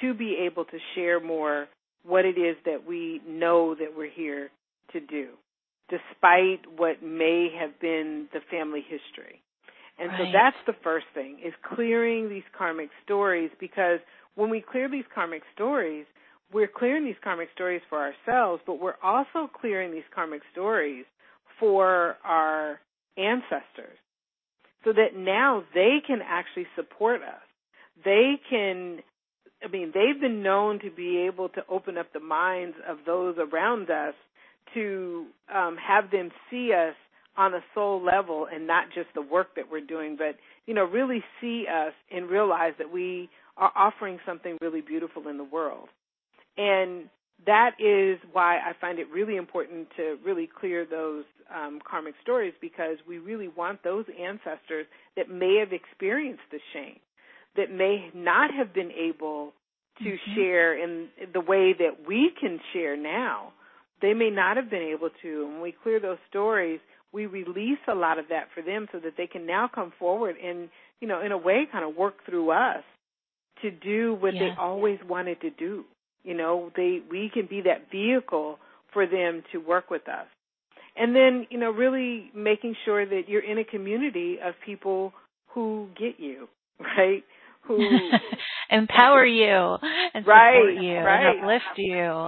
to 0.00 0.14
be 0.14 0.36
able 0.46 0.64
to 0.64 0.78
share 0.94 1.20
more 1.20 1.66
what 2.04 2.24
it 2.24 2.38
is 2.38 2.56
that 2.64 2.86
we 2.86 3.20
know 3.26 3.74
that 3.74 3.96
we're 3.96 4.10
here 4.10 4.50
to 4.92 5.00
do, 5.00 5.28
despite 5.88 6.60
what 6.76 7.02
may 7.02 7.48
have 7.58 7.78
been 7.80 8.28
the 8.32 8.40
family 8.50 8.80
history. 8.82 9.42
And 9.98 10.10
right. 10.10 10.18
so 10.18 10.24
that's 10.32 10.56
the 10.66 10.74
first 10.84 11.06
thing 11.12 11.38
is 11.44 11.52
clearing 11.74 12.28
these 12.28 12.44
karmic 12.56 12.90
stories 13.04 13.50
because 13.58 13.98
when 14.36 14.50
we 14.50 14.60
clear 14.60 14.88
these 14.88 15.04
karmic 15.12 15.42
stories, 15.54 16.06
we're 16.52 16.68
clearing 16.68 17.04
these 17.04 17.16
karmic 17.22 17.48
stories 17.54 17.82
for 17.88 17.98
ourselves, 17.98 18.62
but 18.66 18.80
we're 18.80 19.00
also 19.02 19.50
clearing 19.60 19.92
these 19.92 20.08
karmic 20.14 20.42
stories 20.52 21.04
for 21.58 22.16
our 22.24 22.80
ancestors 23.16 23.98
so 24.84 24.92
that 24.92 25.16
now 25.16 25.64
they 25.74 25.98
can 26.06 26.20
actually 26.24 26.66
support 26.76 27.20
us. 27.22 27.42
They 28.04 28.40
can, 28.48 29.00
I 29.62 29.68
mean, 29.68 29.92
they've 29.92 30.20
been 30.20 30.42
known 30.42 30.78
to 30.80 30.90
be 30.90 31.26
able 31.26 31.48
to 31.50 31.62
open 31.68 31.98
up 31.98 32.12
the 32.12 32.20
minds 32.20 32.76
of 32.88 32.98
those 33.04 33.36
around 33.38 33.90
us 33.90 34.14
to 34.74 35.26
um, 35.54 35.76
have 35.76 36.10
them 36.10 36.30
see 36.50 36.72
us 36.72 36.94
on 37.36 37.54
a 37.54 37.60
soul 37.74 38.02
level 38.04 38.46
and 38.52 38.66
not 38.66 38.86
just 38.94 39.08
the 39.14 39.22
work 39.22 39.54
that 39.56 39.70
we're 39.70 39.80
doing, 39.80 40.16
but, 40.16 40.36
you 40.66 40.74
know, 40.74 40.84
really 40.84 41.22
see 41.40 41.66
us 41.68 41.92
and 42.10 42.28
realize 42.28 42.72
that 42.78 42.92
we 42.92 43.28
are 43.56 43.72
offering 43.74 44.18
something 44.26 44.56
really 44.60 44.80
beautiful 44.80 45.28
in 45.28 45.36
the 45.38 45.44
world. 45.44 45.88
And 46.56 47.08
that 47.46 47.72
is 47.78 48.18
why 48.32 48.58
I 48.58 48.72
find 48.80 48.98
it 48.98 49.08
really 49.10 49.36
important 49.36 49.88
to 49.96 50.18
really 50.24 50.48
clear 50.48 50.84
those 50.84 51.24
um, 51.54 51.78
karmic 51.88 52.14
stories 52.22 52.54
because 52.60 52.98
we 53.06 53.18
really 53.18 53.48
want 53.48 53.82
those 53.84 54.04
ancestors 54.20 54.86
that 55.16 55.30
may 55.30 55.56
have 55.60 55.72
experienced 55.72 56.42
the 56.50 56.58
shame, 56.72 56.98
that 57.58 57.70
may 57.70 58.10
not 58.14 58.54
have 58.54 58.72
been 58.72 58.92
able 58.92 59.52
to 59.98 60.04
mm-hmm. 60.04 60.34
share 60.34 60.82
in 60.82 61.08
the 61.34 61.40
way 61.40 61.74
that 61.78 62.06
we 62.06 62.30
can 62.40 62.58
share 62.72 62.96
now. 62.96 63.52
They 64.00 64.14
may 64.14 64.30
not 64.30 64.56
have 64.56 64.70
been 64.70 64.94
able 64.94 65.10
to. 65.22 65.42
And 65.44 65.54
when 65.54 65.62
we 65.62 65.74
clear 65.82 66.00
those 66.00 66.18
stories, 66.30 66.78
we 67.12 67.26
release 67.26 67.78
a 67.88 67.94
lot 67.94 68.18
of 68.18 68.26
that 68.28 68.46
for 68.54 68.62
them 68.62 68.86
so 68.92 69.00
that 69.00 69.14
they 69.16 69.26
can 69.26 69.44
now 69.44 69.68
come 69.72 69.92
forward 69.98 70.36
and, 70.42 70.68
you 71.00 71.08
know, 71.08 71.20
in 71.20 71.32
a 71.32 71.38
way 71.38 71.66
kind 71.70 71.84
of 71.84 71.96
work 71.96 72.14
through 72.24 72.52
us 72.52 72.84
to 73.62 73.72
do 73.72 74.14
what 74.20 74.34
they 74.34 74.50
always 74.58 74.98
wanted 75.08 75.40
to 75.40 75.50
do. 75.50 75.84
You 76.22 76.34
know, 76.34 76.70
they 76.76 77.00
we 77.10 77.30
can 77.32 77.46
be 77.46 77.62
that 77.62 77.90
vehicle 77.90 78.58
for 78.92 79.06
them 79.06 79.42
to 79.52 79.58
work 79.58 79.90
with 79.90 80.08
us. 80.08 80.26
And 80.96 81.14
then, 81.14 81.46
you 81.50 81.58
know, 81.58 81.70
really 81.70 82.30
making 82.34 82.76
sure 82.84 83.04
that 83.04 83.22
you're 83.28 83.44
in 83.44 83.58
a 83.58 83.64
community 83.64 84.38
of 84.44 84.54
people 84.64 85.12
who 85.48 85.88
get 85.98 86.18
you, 86.18 86.48
right? 86.80 87.24
Who 87.68 87.78
empower 88.70 89.24
you 89.24 89.76
and 90.14 90.26
right, 90.26 90.56
support 90.56 90.84
you 90.84 90.96
right. 90.96 91.26
and 91.26 91.40
uplift 91.40 91.64
you. 91.76 92.26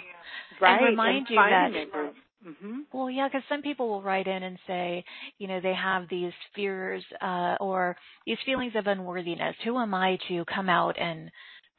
Right. 0.61 0.79
And 0.79 0.87
remind 0.91 1.27
and 1.29 1.31
you 1.31 1.37
that 1.37 2.13
Mm-hmm. 2.47 2.79
Well, 2.91 3.11
yeah, 3.11 3.29
because 3.29 3.43
some 3.51 3.61
people 3.61 3.91
will 3.91 4.01
write 4.01 4.27
in 4.27 4.43
and 4.43 4.59
say, 4.67 5.05
you 5.37 5.47
know, 5.47 5.61
they 5.61 5.75
have 5.75 6.05
these 6.09 6.33
fears 6.55 7.05
uh, 7.21 7.57
or 7.61 7.99
these 8.27 8.39
feelings 8.47 8.73
of 8.77 8.87
unworthiness. 8.87 9.57
Who 9.63 9.79
am 9.79 9.93
I 9.93 10.17
to 10.29 10.47
come 10.47 10.71
out 10.71 10.99
and 10.99 11.31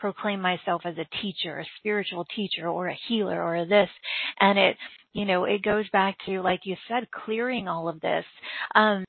proclaim 0.01 0.41
myself 0.41 0.81
as 0.83 0.95
a 0.97 1.21
teacher, 1.21 1.59
a 1.59 1.65
spiritual 1.77 2.25
teacher 2.35 2.67
or 2.67 2.89
a 2.89 2.97
healer 3.07 3.41
or 3.41 3.55
a 3.55 3.65
this. 3.65 3.89
And 4.39 4.59
it, 4.59 4.75
you 5.13 5.25
know, 5.25 5.45
it 5.45 5.61
goes 5.61 5.87
back 5.89 6.15
to, 6.25 6.41
like 6.41 6.61
you 6.63 6.75
said, 6.87 7.09
clearing 7.11 7.67
all 7.67 7.89
of 7.89 7.99
this. 8.01 8.25
Um, 8.75 9.05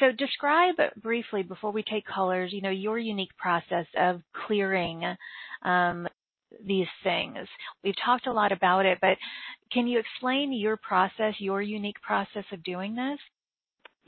so 0.00 0.12
describe 0.12 0.74
briefly 1.02 1.42
before 1.42 1.72
we 1.72 1.82
take 1.82 2.04
colors, 2.06 2.52
you 2.52 2.62
know, 2.62 2.70
your 2.70 2.98
unique 2.98 3.36
process 3.38 3.86
of 3.98 4.20
clearing 4.46 5.02
um, 5.62 6.06
these 6.66 6.86
things. 7.02 7.38
We've 7.82 7.94
talked 8.04 8.26
a 8.26 8.32
lot 8.32 8.52
about 8.52 8.86
it, 8.86 8.98
but 9.00 9.16
can 9.72 9.86
you 9.86 9.98
explain 9.98 10.52
your 10.52 10.76
process, 10.76 11.34
your 11.38 11.62
unique 11.62 12.00
process 12.02 12.44
of 12.52 12.62
doing 12.62 12.94
this? 12.94 13.18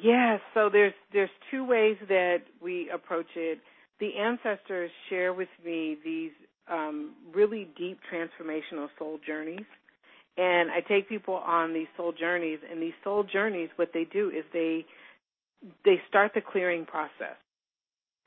Yes, 0.03 0.41
so 0.55 0.69
there's 0.73 0.93
there's 1.13 1.31
two 1.53 1.65
ways 1.65 1.97
that 2.09 2.39
we 2.61 2.91
approach 2.93 3.29
it 3.37 3.61
the 4.01 4.11
ancestors 4.19 4.91
share 5.09 5.33
with 5.33 5.49
me 5.65 5.97
these 6.05 6.33
um, 6.71 7.15
really 7.33 7.69
deep 7.77 7.99
transformational 8.13 8.89
soul 8.99 9.19
journeys. 9.27 9.65
And 10.37 10.71
I 10.71 10.81
take 10.81 11.09
people 11.09 11.35
on 11.35 11.73
these 11.73 11.87
soul 11.97 12.13
journeys, 12.13 12.59
and 12.71 12.83
these 12.83 12.95
soul 13.05 13.23
journeys, 13.23 13.69
what 13.77 13.91
they 13.95 14.05
do 14.05 14.31
is 14.31 14.45
they 14.53 14.85
they 15.85 16.01
start 16.09 16.33
the 16.35 16.41
clearing 16.41 16.85
process, 16.85 17.37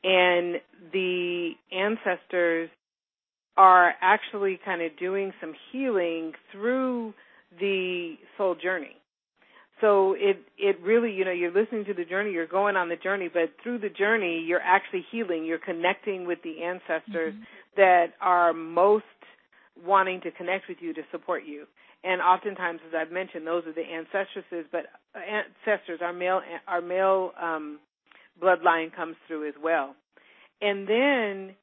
and 0.03 0.55
the 0.93 1.51
ancestors 1.71 2.69
are 3.57 3.93
actually 4.01 4.59
kind 4.63 4.81
of 4.81 4.97
doing 4.97 5.33
some 5.41 5.53
healing 5.71 6.31
through 6.51 7.13
the 7.59 8.15
soul 8.37 8.55
journey. 8.55 8.95
So 9.81 10.13
it 10.13 10.37
it 10.57 10.79
really, 10.81 11.11
you 11.11 11.25
know, 11.25 11.31
you're 11.31 11.51
listening 11.51 11.85
to 11.85 11.93
the 11.93 12.05
journey, 12.05 12.31
you're 12.31 12.47
going 12.47 12.75
on 12.75 12.89
the 12.89 12.95
journey, 12.95 13.29
but 13.31 13.51
through 13.61 13.79
the 13.79 13.89
journey, 13.89 14.43
you're 14.47 14.61
actually 14.61 15.05
healing. 15.11 15.45
You're 15.45 15.59
connecting 15.59 16.25
with 16.25 16.39
the 16.43 16.63
ancestors 16.63 17.33
mm-hmm. 17.33 17.43
that 17.75 18.13
are 18.21 18.53
most 18.53 19.03
wanting 19.85 20.21
to 20.21 20.31
connect 20.31 20.67
with 20.67 20.77
you 20.81 20.93
to 20.93 21.01
support 21.11 21.43
you. 21.45 21.65
And 22.03 22.21
oftentimes, 22.21 22.79
as 22.87 22.93
I've 22.95 23.11
mentioned, 23.11 23.45
those 23.45 23.63
are 23.65 23.73
the 23.73 23.81
ancestresses, 23.81 24.65
but 24.71 24.85
ancestors, 25.15 25.99
our 26.01 26.13
male 26.13 26.41
our 26.67 26.81
male 26.81 27.31
um, 27.41 27.79
bloodline 28.41 28.95
comes 28.95 29.15
through 29.27 29.47
as 29.47 29.55
well. 29.61 29.95
And 30.61 30.87
then 30.87 31.55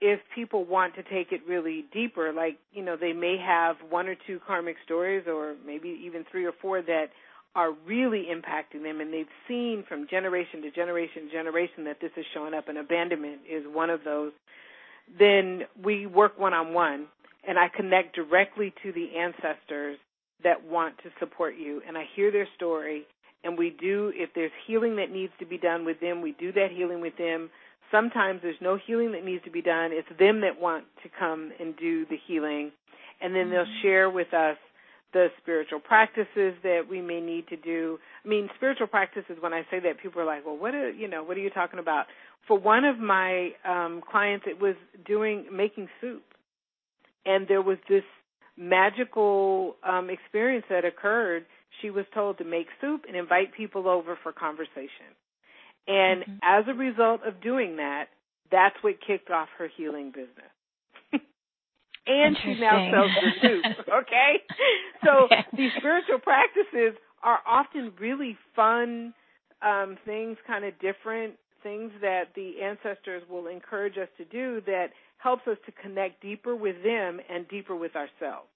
if 0.00 0.20
people 0.34 0.64
want 0.64 0.94
to 0.94 1.02
take 1.02 1.32
it 1.32 1.40
really 1.48 1.84
deeper, 1.92 2.32
like, 2.32 2.58
you 2.72 2.84
know, 2.84 2.96
they 2.96 3.12
may 3.12 3.36
have 3.44 3.76
one 3.88 4.06
or 4.06 4.14
two 4.26 4.40
karmic 4.46 4.76
stories 4.84 5.24
or 5.26 5.56
maybe 5.66 6.00
even 6.04 6.24
three 6.30 6.44
or 6.44 6.52
four 6.62 6.82
that 6.82 7.06
are 7.54 7.72
really 7.86 8.26
impacting 8.30 8.82
them 8.82 9.00
and 9.00 9.12
they've 9.12 9.26
seen 9.48 9.84
from 9.88 10.06
generation 10.08 10.62
to 10.62 10.70
generation 10.70 11.24
to 11.24 11.30
generation 11.30 11.84
that 11.84 11.98
this 12.00 12.12
is 12.16 12.24
showing 12.34 12.54
up 12.54 12.68
and 12.68 12.78
abandonment 12.78 13.40
is 13.50 13.64
one 13.66 13.90
of 13.90 14.04
those 14.04 14.32
then 15.18 15.62
we 15.82 16.06
work 16.06 16.38
one 16.38 16.52
on 16.52 16.72
one 16.72 17.06
and 17.48 17.58
I 17.58 17.68
connect 17.74 18.14
directly 18.14 18.72
to 18.82 18.92
the 18.92 19.16
ancestors 19.18 19.98
that 20.44 20.64
want 20.64 20.98
to 20.98 21.10
support 21.18 21.54
you 21.58 21.82
and 21.88 21.96
I 21.96 22.04
hear 22.14 22.30
their 22.30 22.46
story 22.54 23.06
and 23.42 23.58
we 23.58 23.70
do 23.70 24.12
if 24.14 24.30
there's 24.34 24.52
healing 24.66 24.96
that 24.96 25.10
needs 25.10 25.32
to 25.40 25.46
be 25.46 25.58
done 25.58 25.84
with 25.84 25.98
them 26.00 26.22
we 26.22 26.32
do 26.38 26.52
that 26.52 26.68
healing 26.70 27.00
with 27.00 27.16
them 27.16 27.50
sometimes 27.90 28.40
there's 28.42 28.60
no 28.60 28.78
healing 28.86 29.12
that 29.12 29.24
needs 29.24 29.42
to 29.44 29.50
be 29.50 29.62
done 29.62 29.90
it's 29.92 30.08
them 30.18 30.42
that 30.42 30.60
want 30.60 30.84
to 31.02 31.08
come 31.18 31.50
and 31.58 31.76
do 31.76 32.06
the 32.06 32.18
healing 32.28 32.70
and 33.20 33.34
then 33.34 33.50
they'll 33.50 33.62
mm-hmm. 33.62 33.82
share 33.82 34.10
with 34.10 34.32
us 34.32 34.56
the 35.12 35.28
spiritual 35.40 35.80
practices 35.80 36.54
that 36.62 36.82
we 36.88 37.00
may 37.00 37.20
need 37.20 37.48
to 37.48 37.56
do. 37.56 37.98
I 38.24 38.28
mean, 38.28 38.48
spiritual 38.56 38.88
practices. 38.88 39.38
When 39.40 39.54
I 39.54 39.62
say 39.70 39.80
that, 39.80 40.00
people 40.02 40.20
are 40.20 40.26
like, 40.26 40.44
"Well, 40.44 40.56
what 40.56 40.74
are 40.74 40.90
you 40.90 41.08
know? 41.08 41.24
What 41.24 41.36
are 41.36 41.40
you 41.40 41.50
talking 41.50 41.78
about?" 41.78 42.06
For 42.46 42.58
one 42.58 42.84
of 42.84 42.98
my 42.98 43.52
um, 43.64 44.02
clients, 44.08 44.46
it 44.46 44.60
was 44.60 44.74
doing 45.06 45.46
making 45.50 45.88
soup, 46.00 46.22
and 47.24 47.46
there 47.48 47.62
was 47.62 47.78
this 47.88 48.04
magical 48.56 49.76
um, 49.88 50.10
experience 50.10 50.64
that 50.70 50.84
occurred. 50.84 51.46
She 51.82 51.90
was 51.90 52.04
told 52.14 52.38
to 52.38 52.44
make 52.44 52.66
soup 52.80 53.02
and 53.06 53.16
invite 53.16 53.54
people 53.54 53.88
over 53.88 54.18
for 54.22 54.32
conversation, 54.32 55.12
and 55.86 56.22
mm-hmm. 56.22 56.32
as 56.42 56.64
a 56.68 56.74
result 56.74 57.20
of 57.26 57.40
doing 57.40 57.76
that, 57.76 58.06
that's 58.50 58.76
what 58.82 58.94
kicked 59.06 59.30
off 59.30 59.48
her 59.58 59.68
healing 59.76 60.10
business 60.10 60.52
and 62.06 62.36
she 62.42 62.54
now 62.58 62.90
sells 62.90 63.10
the 63.22 63.30
soup. 63.48 63.86
Okay, 63.88 64.32
so 65.04 65.24
okay. 65.24 65.44
these 65.56 65.70
spiritual 65.78 66.18
practices 66.18 66.98
are 67.22 67.38
often 67.46 67.92
really 68.00 68.36
fun 68.54 69.12
um, 69.62 69.98
things, 70.04 70.36
kind 70.46 70.64
of 70.64 70.72
different 70.80 71.34
things 71.62 71.90
that 72.00 72.24
the 72.34 72.62
ancestors 72.62 73.22
will 73.28 73.48
encourage 73.48 73.98
us 73.98 74.08
to 74.16 74.24
do 74.26 74.62
that 74.66 74.88
helps 75.18 75.46
us 75.46 75.58
to 75.66 75.72
connect 75.72 76.22
deeper 76.22 76.54
with 76.54 76.76
them 76.82 77.20
and 77.28 77.46
deeper 77.48 77.76
with 77.76 77.92
ourselves, 77.94 78.48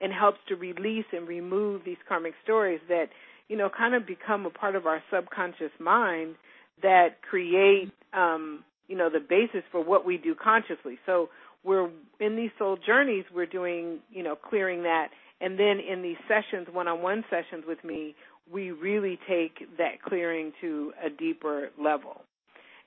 and 0.00 0.12
helps 0.12 0.38
to 0.48 0.56
release 0.56 1.06
and 1.12 1.28
remove 1.28 1.82
these 1.84 1.96
karmic 2.08 2.34
stories 2.42 2.80
that 2.88 3.06
you 3.48 3.56
know 3.56 3.68
kind 3.68 3.94
of 3.94 4.06
become 4.06 4.46
a 4.46 4.50
part 4.50 4.76
of 4.76 4.86
our 4.86 5.02
subconscious 5.12 5.72
mind 5.80 6.36
that 6.82 7.20
create 7.28 7.90
um, 8.12 8.64
you 8.86 8.96
know 8.96 9.10
the 9.10 9.20
basis 9.20 9.62
for 9.70 9.82
what 9.82 10.04
we 10.06 10.16
do 10.16 10.34
consciously. 10.34 10.98
So 11.06 11.28
we're 11.64 11.90
in 12.20 12.36
these 12.36 12.50
soul 12.58 12.78
journeys 12.84 13.24
we're 13.34 13.46
doing 13.46 14.00
you 14.10 14.22
know 14.22 14.36
clearing 14.36 14.82
that. 14.84 15.08
And 15.40 15.58
then 15.58 15.78
in 15.78 16.02
these 16.02 16.16
sessions 16.26 16.68
one-on-one 16.72 17.24
sessions 17.30 17.64
with 17.66 17.82
me 17.84 18.14
we 18.50 18.70
really 18.70 19.18
take 19.28 19.76
that 19.76 20.02
clearing 20.02 20.52
to 20.60 20.92
a 21.04 21.10
deeper 21.10 21.70
level. 21.78 22.22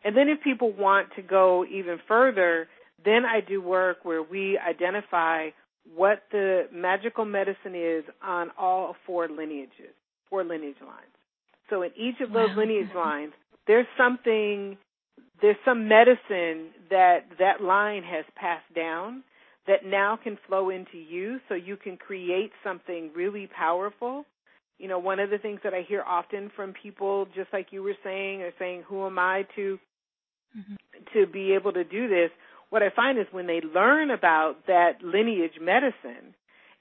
And 0.04 0.18
then 0.18 0.28
if 0.28 0.42
people 0.42 0.72
want 0.72 1.10
to 1.16 1.22
go 1.22 1.66
even 1.66 2.00
further 2.08 2.68
then 3.06 3.26
i 3.26 3.40
do 3.42 3.62
work 3.62 3.98
where 4.04 4.24
we 4.24 4.58
identify 4.58 5.50
what 5.96 6.24
the 6.32 6.64
magical 6.72 7.26
medicine 7.26 7.76
is 7.76 8.04
on 8.24 8.50
all 8.58 8.96
four 9.06 9.28
lineages 9.28 9.94
four 10.30 10.44
lineage 10.44 10.76
lines 10.82 11.14
so 11.70 11.82
in 11.82 11.92
each 11.98 12.20
of 12.22 12.32
those 12.34 12.50
lineage 12.56 12.94
lines 12.96 13.34
there's 13.68 13.88
something 13.98 14.78
there's 15.42 15.58
some 15.66 15.88
medicine 15.88 16.70
that 16.90 17.20
that 17.40 17.62
line 17.62 18.04
has 18.04 18.26
passed 18.36 18.74
down 18.76 19.24
that 19.68 19.86
now 19.86 20.18
can 20.22 20.38
flow 20.48 20.70
into 20.70 20.98
you 20.98 21.40
so 21.48 21.56
you 21.56 21.78
can 21.78 21.98
create 21.98 22.52
something 22.64 23.12
really 23.16 23.48
powerful. 23.48 24.26
You 24.80 24.88
know, 24.88 25.00
one 25.00 25.20
of 25.20 25.30
the 25.30 25.38
things 25.38 25.60
that 25.64 25.74
I 25.74 25.84
hear 25.88 26.04
often 26.04 26.52
from 26.56 26.74
people, 26.82 27.28
just 27.36 27.54
like 27.54 27.68
you 27.72 27.84
were 27.84 27.96
saying, 28.04 28.42
are 28.42 28.54
saying, 28.58 28.84
who 28.88 29.06
am 29.06 29.20
I 29.20 29.46
to 29.56 29.80
mm-hmm. 30.58 30.74
to 31.14 31.28
be 31.32 31.54
able 31.54 31.74
to 31.74 31.84
do 31.84 32.08
this? 32.08 32.32
What 32.72 32.82
I 32.82 32.90
find 32.90 33.20
is 33.20 33.28
when 33.32 33.46
they 33.46 33.62
learn 33.62 34.10
about 34.10 34.66
that 34.66 35.04
lineage 35.04 35.60
medicine, 35.62 36.34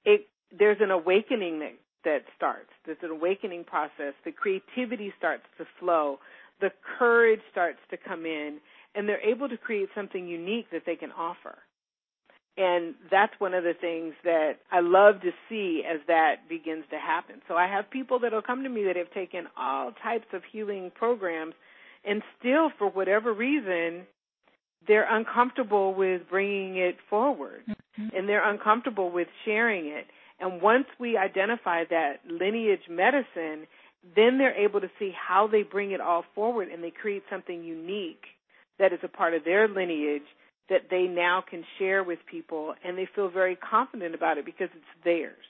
it 0.04 0.26
there's 0.56 0.78
an 0.80 0.90
awakening 0.90 1.60
that 1.60 1.74
that 2.04 2.22
starts. 2.34 2.70
There's 2.86 2.98
an 3.02 3.10
awakening 3.10 3.64
process. 3.64 4.14
The 4.24 4.32
creativity 4.32 5.12
starts 5.18 5.44
to 5.58 5.66
flow 5.78 6.18
the 6.60 6.70
courage 6.98 7.40
starts 7.50 7.78
to 7.90 7.96
come 7.96 8.26
in 8.26 8.58
and 8.94 9.08
they're 9.08 9.20
able 9.20 9.48
to 9.48 9.56
create 9.56 9.88
something 9.94 10.26
unique 10.26 10.66
that 10.72 10.82
they 10.86 10.96
can 10.96 11.10
offer. 11.12 11.58
And 12.56 12.94
that's 13.10 13.32
one 13.38 13.54
of 13.54 13.64
the 13.64 13.72
things 13.80 14.14
that 14.24 14.54
I 14.70 14.80
love 14.80 15.22
to 15.22 15.30
see 15.48 15.82
as 15.88 16.00
that 16.08 16.48
begins 16.48 16.84
to 16.90 16.98
happen. 16.98 17.36
So 17.48 17.54
I 17.54 17.66
have 17.68 17.90
people 17.90 18.18
that 18.20 18.32
will 18.32 18.42
come 18.42 18.64
to 18.64 18.68
me 18.68 18.84
that 18.84 18.96
have 18.96 19.10
taken 19.12 19.46
all 19.56 19.92
types 20.02 20.26
of 20.32 20.42
healing 20.50 20.90
programs 20.94 21.54
and 22.04 22.22
still, 22.38 22.70
for 22.78 22.88
whatever 22.90 23.32
reason, 23.32 24.06
they're 24.86 25.06
uncomfortable 25.14 25.94
with 25.94 26.22
bringing 26.30 26.76
it 26.76 26.96
forward 27.08 27.62
mm-hmm. 27.68 28.16
and 28.16 28.28
they're 28.28 28.48
uncomfortable 28.48 29.10
with 29.10 29.28
sharing 29.44 29.86
it. 29.86 30.06
And 30.40 30.62
once 30.62 30.86
we 30.98 31.16
identify 31.18 31.84
that 31.90 32.20
lineage 32.28 32.88
medicine 32.88 33.66
then 34.16 34.38
they're 34.38 34.54
able 34.54 34.80
to 34.80 34.90
see 34.98 35.12
how 35.16 35.46
they 35.46 35.62
bring 35.62 35.92
it 35.92 36.00
all 36.00 36.24
forward 36.34 36.68
and 36.68 36.82
they 36.82 36.90
create 36.90 37.22
something 37.30 37.62
unique 37.62 38.24
that 38.78 38.92
is 38.92 38.98
a 39.02 39.08
part 39.08 39.34
of 39.34 39.44
their 39.44 39.68
lineage 39.68 40.26
that 40.68 40.82
they 40.90 41.02
now 41.02 41.42
can 41.48 41.64
share 41.78 42.02
with 42.02 42.18
people 42.30 42.74
and 42.84 42.96
they 42.96 43.06
feel 43.14 43.28
very 43.28 43.56
confident 43.56 44.14
about 44.14 44.38
it 44.38 44.46
because 44.46 44.68
it's 44.74 45.04
theirs 45.04 45.44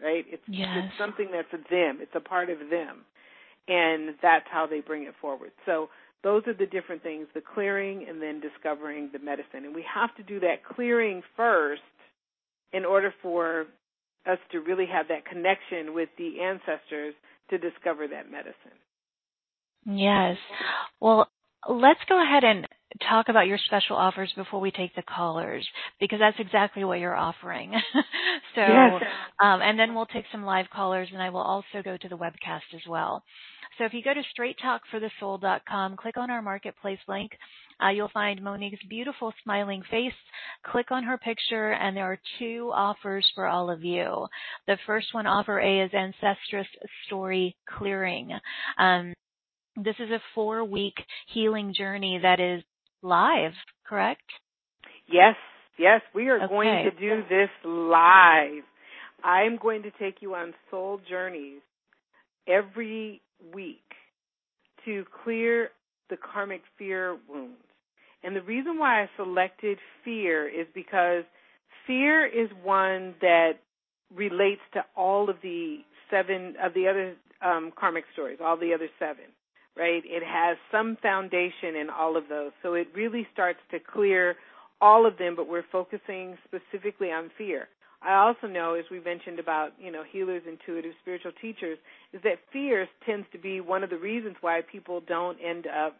right 0.00 0.24
it's, 0.30 0.42
yes. 0.46 0.68
it's 0.76 0.98
something 0.98 1.28
that's 1.32 1.50
them 1.70 1.98
it's 2.00 2.14
a 2.14 2.20
part 2.20 2.48
of 2.48 2.58
them 2.70 3.04
and 3.68 4.14
that's 4.22 4.46
how 4.50 4.66
they 4.66 4.80
bring 4.80 5.02
it 5.02 5.14
forward 5.20 5.50
so 5.64 5.88
those 6.26 6.42
are 6.48 6.54
the 6.54 6.66
different 6.66 7.04
things 7.04 7.28
the 7.34 7.40
clearing 7.54 8.04
and 8.08 8.20
then 8.20 8.40
discovering 8.40 9.10
the 9.12 9.18
medicine 9.20 9.64
and 9.64 9.74
we 9.74 9.84
have 9.92 10.14
to 10.16 10.24
do 10.24 10.40
that 10.40 10.64
clearing 10.64 11.22
first 11.36 11.82
in 12.72 12.84
order 12.84 13.14
for 13.22 13.66
us 14.26 14.38
to 14.50 14.58
really 14.58 14.86
have 14.86 15.06
that 15.08 15.24
connection 15.24 15.94
with 15.94 16.08
the 16.18 16.40
ancestors 16.40 17.14
to 17.48 17.58
discover 17.58 18.08
that 18.08 18.30
medicine. 18.30 18.76
Yes. 19.84 20.36
Well, 21.00 21.28
let's 21.68 22.00
go 22.08 22.20
ahead 22.20 22.42
and 22.42 22.66
talk 23.08 23.28
about 23.28 23.46
your 23.46 23.58
special 23.58 23.96
offers 23.96 24.32
before 24.36 24.60
we 24.60 24.70
take 24.70 24.94
the 24.94 25.02
callers 25.02 25.66
because 26.00 26.18
that's 26.18 26.38
exactly 26.38 26.84
what 26.84 26.98
you're 26.98 27.16
offering. 27.16 27.72
so, 28.54 28.60
yes. 28.60 29.02
um, 29.40 29.60
and 29.62 29.78
then 29.78 29.94
we'll 29.94 30.06
take 30.06 30.24
some 30.32 30.44
live 30.44 30.66
callers 30.72 31.08
and 31.12 31.22
I 31.22 31.30
will 31.30 31.40
also 31.40 31.82
go 31.84 31.96
to 31.96 32.08
the 32.08 32.16
webcast 32.16 32.74
as 32.74 32.82
well. 32.88 33.22
So 33.78 33.84
if 33.84 33.92
you 33.92 34.02
go 34.02 34.14
to 34.14 34.22
straighttalkforthesoul.com, 34.38 35.96
click 35.96 36.16
on 36.16 36.30
our 36.30 36.40
marketplace 36.40 36.98
link. 37.08 37.32
Uh, 37.82 37.90
you'll 37.90 38.08
find 38.08 38.40
Monique's 38.42 38.80
beautiful 38.88 39.34
smiling 39.42 39.82
face. 39.90 40.14
Click 40.64 40.90
on 40.90 41.04
her 41.04 41.18
picture, 41.18 41.72
and 41.72 41.94
there 41.94 42.10
are 42.10 42.18
two 42.38 42.70
offers 42.74 43.26
for 43.34 43.46
all 43.46 43.70
of 43.70 43.84
you. 43.84 44.26
The 44.66 44.78
first 44.86 45.08
one, 45.12 45.26
offer 45.26 45.60
A, 45.60 45.82
is 45.82 45.90
Ancestress 45.90 46.66
Story 47.06 47.54
Clearing. 47.68 48.30
Um, 48.78 49.12
this 49.76 49.96
is 49.98 50.10
a 50.10 50.22
four 50.34 50.64
week 50.64 50.94
healing 51.34 51.74
journey 51.76 52.18
that 52.22 52.40
is 52.40 52.62
live, 53.02 53.52
correct? 53.86 54.22
Yes, 55.08 55.36
yes, 55.78 56.00
we 56.14 56.28
are 56.28 56.42
okay. 56.42 56.48
going 56.48 56.84
to 56.84 56.90
do 56.90 57.22
this 57.28 57.50
live. 57.64 58.64
I'm 59.24 59.58
going 59.60 59.82
to 59.82 59.90
take 59.92 60.16
you 60.20 60.34
on 60.34 60.54
soul 60.70 61.00
journeys 61.08 61.60
every 62.46 63.20
week 63.54 63.80
to 64.84 65.04
clear 65.24 65.70
the 66.10 66.16
karmic 66.16 66.62
fear 66.78 67.16
wounds. 67.28 67.54
And 68.22 68.34
the 68.34 68.42
reason 68.42 68.78
why 68.78 69.02
I 69.02 69.10
selected 69.16 69.78
fear 70.04 70.48
is 70.48 70.66
because 70.74 71.24
fear 71.86 72.26
is 72.26 72.48
one 72.62 73.14
that 73.20 73.52
relates 74.14 74.60
to 74.74 74.84
all 74.96 75.28
of 75.30 75.36
the 75.42 75.78
seven 76.10 76.54
of 76.62 76.74
the 76.74 76.88
other 76.88 77.14
um, 77.42 77.72
karmic 77.78 78.04
stories, 78.12 78.38
all 78.42 78.56
the 78.56 78.72
other 78.74 78.88
seven, 78.98 79.24
right? 79.76 80.02
It 80.04 80.22
has 80.24 80.56
some 80.72 80.96
foundation 81.02 81.76
in 81.80 81.88
all 81.90 82.16
of 82.16 82.24
those. 82.28 82.52
So 82.62 82.74
it 82.74 82.88
really 82.94 83.26
starts 83.32 83.58
to 83.70 83.78
clear 83.78 84.36
all 84.80 85.06
of 85.06 85.18
them, 85.18 85.36
but 85.36 85.48
we're 85.48 85.64
focusing 85.70 86.36
specifically 86.46 87.08
on 87.08 87.30
fear. 87.36 87.68
I 88.02 88.14
also 88.14 88.46
know, 88.46 88.74
as 88.74 88.84
we 88.90 89.00
mentioned 89.00 89.38
about, 89.38 89.72
you 89.78 89.90
know, 89.90 90.02
healers, 90.08 90.42
intuitive, 90.46 90.92
spiritual 91.02 91.32
teachers, 91.40 91.78
is 92.12 92.20
that 92.22 92.38
fear 92.52 92.86
tends 93.04 93.26
to 93.32 93.38
be 93.38 93.60
one 93.60 93.82
of 93.82 93.90
the 93.90 93.96
reasons 93.98 94.36
why 94.40 94.60
people 94.70 95.00
don't 95.06 95.38
end 95.44 95.66
up 95.66 95.96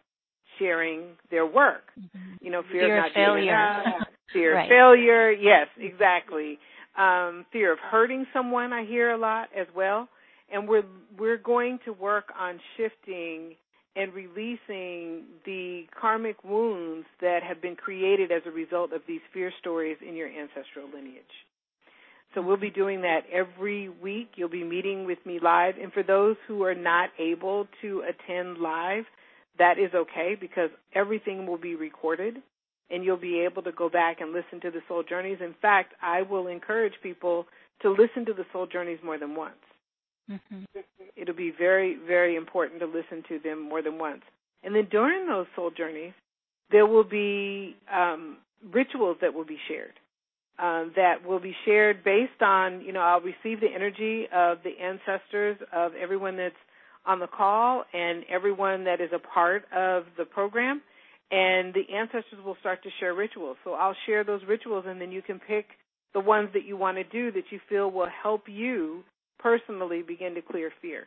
sharing 0.58 1.16
their 1.30 1.46
work. 1.46 1.84
Mm-hmm. 1.98 2.44
You 2.44 2.50
know, 2.50 2.62
fear, 2.70 2.82
fear 2.82 2.98
of 2.98 3.02
not 3.04 3.12
failure. 3.14 3.82
fear 4.32 4.54
right. 4.54 4.62
of 4.64 4.68
failure. 4.68 5.32
Yes, 5.32 5.68
exactly. 5.78 6.58
Um, 6.98 7.44
fear 7.52 7.72
of 7.72 7.78
hurting 7.78 8.26
someone. 8.32 8.72
I 8.72 8.84
hear 8.84 9.10
a 9.10 9.18
lot 9.18 9.48
as 9.58 9.66
well, 9.74 10.08
and 10.50 10.68
we're 10.68 10.84
we're 11.18 11.38
going 11.38 11.78
to 11.84 11.92
work 11.92 12.26
on 12.38 12.60
shifting 12.76 13.56
and 13.96 14.12
releasing 14.12 15.24
the 15.46 15.84
karmic 15.98 16.44
wounds 16.44 17.06
that 17.20 17.42
have 17.42 17.62
been 17.62 17.74
created 17.74 18.30
as 18.30 18.42
a 18.46 18.50
result 18.50 18.92
of 18.92 19.00
these 19.08 19.22
fear 19.32 19.50
stories 19.58 19.96
in 20.06 20.14
your 20.14 20.28
ancestral 20.28 20.86
lineage. 20.94 21.24
So 22.34 22.42
we'll 22.42 22.58
be 22.58 22.70
doing 22.70 23.00
that 23.00 23.20
every 23.32 23.88
week. 23.88 24.32
You'll 24.36 24.50
be 24.50 24.64
meeting 24.64 25.06
with 25.06 25.18
me 25.24 25.38
live. 25.42 25.76
And 25.80 25.90
for 25.92 26.02
those 26.02 26.36
who 26.46 26.62
are 26.64 26.74
not 26.74 27.08
able 27.18 27.66
to 27.80 28.02
attend 28.02 28.58
live, 28.58 29.04
that 29.58 29.78
is 29.78 29.94
okay 29.94 30.36
because 30.38 30.68
everything 30.94 31.46
will 31.46 31.56
be 31.56 31.74
recorded 31.74 32.36
and 32.90 33.02
you'll 33.02 33.16
be 33.16 33.40
able 33.40 33.62
to 33.62 33.72
go 33.72 33.88
back 33.88 34.20
and 34.20 34.32
listen 34.32 34.60
to 34.60 34.70
the 34.70 34.80
soul 34.86 35.02
journeys. 35.08 35.38
In 35.40 35.54
fact, 35.62 35.94
I 36.02 36.22
will 36.22 36.46
encourage 36.48 36.92
people 37.02 37.46
to 37.80 37.90
listen 37.90 38.26
to 38.26 38.34
the 38.34 38.44
soul 38.52 38.66
journeys 38.66 38.98
more 39.02 39.18
than 39.18 39.34
once. 39.34 39.54
Mm-hmm. 40.30 40.64
It'll 41.16 41.34
be 41.34 41.52
very, 41.56 41.96
very 42.06 42.36
important 42.36 42.80
to 42.80 42.86
listen 42.86 43.22
to 43.28 43.38
them 43.38 43.60
more 43.68 43.82
than 43.82 43.98
once. 43.98 44.22
And 44.62 44.74
then 44.74 44.88
during 44.90 45.26
those 45.26 45.46
soul 45.54 45.70
journeys, 45.76 46.12
there 46.70 46.86
will 46.86 47.04
be 47.04 47.76
um, 47.92 48.38
rituals 48.72 49.18
that 49.20 49.32
will 49.34 49.44
be 49.44 49.58
shared. 49.68 49.92
um, 50.58 50.92
that 50.96 51.24
will 51.26 51.40
be 51.40 51.54
shared 51.64 52.02
based 52.02 52.40
on, 52.40 52.80
you 52.80 52.92
know, 52.92 53.00
I'll 53.00 53.20
receive 53.20 53.60
the 53.60 53.68
energy 53.74 54.24
of 54.34 54.58
the 54.64 54.72
ancestors 54.82 55.58
of 55.72 55.92
everyone 55.94 56.36
that's 56.36 56.54
on 57.04 57.20
the 57.20 57.26
call 57.26 57.84
and 57.92 58.24
everyone 58.30 58.84
that 58.84 59.00
is 59.00 59.10
a 59.14 59.18
part 59.18 59.64
of 59.74 60.04
the 60.16 60.24
program. 60.24 60.82
And 61.30 61.74
the 61.74 61.92
ancestors 61.94 62.40
will 62.44 62.56
start 62.60 62.82
to 62.84 62.90
share 63.00 63.14
rituals. 63.14 63.56
So 63.64 63.72
I'll 63.72 63.96
share 64.06 64.24
those 64.24 64.40
rituals 64.48 64.84
and 64.86 65.00
then 65.00 65.12
you 65.12 65.22
can 65.22 65.40
pick 65.40 65.66
the 66.14 66.20
ones 66.20 66.48
that 66.54 66.64
you 66.64 66.76
want 66.76 66.96
to 66.96 67.04
do 67.04 67.30
that 67.32 67.44
you 67.50 67.60
feel 67.68 67.90
will 67.90 68.08
help 68.22 68.44
you 68.48 69.04
personally 69.46 70.02
begin 70.02 70.34
to 70.34 70.42
clear 70.42 70.72
fear. 70.82 71.06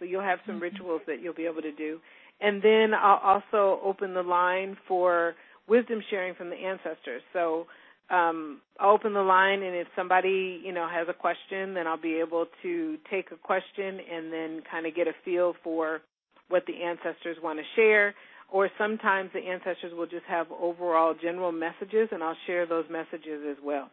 So 0.00 0.04
you'll 0.04 0.22
have 0.22 0.40
some 0.44 0.56
mm-hmm. 0.56 0.64
rituals 0.64 1.02
that 1.06 1.22
you'll 1.22 1.34
be 1.34 1.46
able 1.46 1.62
to 1.62 1.70
do. 1.70 2.00
And 2.40 2.60
then 2.60 2.94
I'll 3.00 3.20
also 3.22 3.78
open 3.84 4.12
the 4.12 4.24
line 4.24 4.76
for 4.88 5.36
wisdom 5.68 6.00
sharing 6.10 6.34
from 6.34 6.50
the 6.50 6.56
ancestors. 6.56 7.22
So 7.32 7.66
um, 8.10 8.60
I'll 8.80 8.90
open 8.94 9.12
the 9.12 9.22
line, 9.22 9.62
and 9.62 9.76
if 9.76 9.86
somebody 9.94 10.60
you 10.64 10.72
know 10.72 10.88
has 10.90 11.06
a 11.08 11.12
question, 11.12 11.74
then 11.74 11.86
I'll 11.86 12.00
be 12.00 12.14
able 12.14 12.46
to 12.64 12.96
take 13.08 13.30
a 13.30 13.36
question 13.36 14.00
and 14.12 14.32
then 14.32 14.62
kind 14.68 14.84
of 14.84 14.96
get 14.96 15.06
a 15.06 15.12
feel 15.24 15.54
for 15.62 16.00
what 16.48 16.64
the 16.66 16.82
ancestors 16.82 17.36
want 17.40 17.60
to 17.60 17.64
share. 17.76 18.16
Or 18.50 18.68
sometimes 18.78 19.30
the 19.32 19.38
ancestors 19.38 19.92
will 19.96 20.08
just 20.08 20.26
have 20.26 20.48
overall 20.50 21.14
general 21.14 21.52
messages, 21.52 22.08
and 22.10 22.20
I'll 22.20 22.42
share 22.48 22.66
those 22.66 22.86
messages 22.90 23.44
as 23.48 23.58
well. 23.62 23.90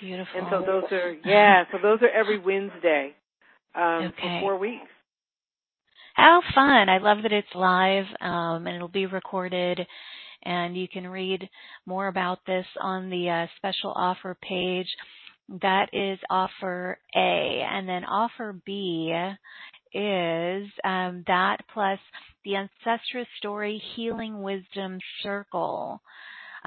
Beautiful. 0.00 0.40
And 0.40 0.46
so 0.50 0.62
those 0.64 0.84
are 0.92 1.16
yeah, 1.24 1.64
so 1.72 1.78
those 1.82 1.98
are 2.02 2.10
every 2.10 2.38
Wednesday 2.38 3.14
um, 3.74 4.12
okay. 4.12 4.12
for 4.20 4.40
four 4.40 4.58
weeks. 4.58 4.86
How 6.14 6.40
fun! 6.54 6.88
I 6.88 6.98
love 6.98 7.18
that 7.22 7.32
it's 7.32 7.48
live 7.54 8.06
um, 8.20 8.66
and 8.66 8.76
it'll 8.76 8.88
be 8.88 9.06
recorded 9.06 9.86
and 10.42 10.76
you 10.76 10.88
can 10.88 11.06
read 11.06 11.48
more 11.86 12.08
about 12.08 12.38
this 12.46 12.66
on 12.80 13.10
the 13.10 13.28
uh, 13.28 13.46
special 13.56 13.92
offer 13.94 14.36
page. 14.40 14.88
That 15.62 15.88
is 15.92 16.18
offer 16.30 16.98
A. 17.14 17.64
And 17.70 17.88
then 17.88 18.04
offer 18.04 18.54
B 18.64 19.14
is 19.94 20.68
um, 20.84 21.24
that 21.26 21.58
plus 21.72 21.98
the 22.44 22.56
Ancestral 22.56 23.24
Story 23.38 23.82
Healing 23.96 24.42
Wisdom 24.42 24.98
Circle. 25.22 26.00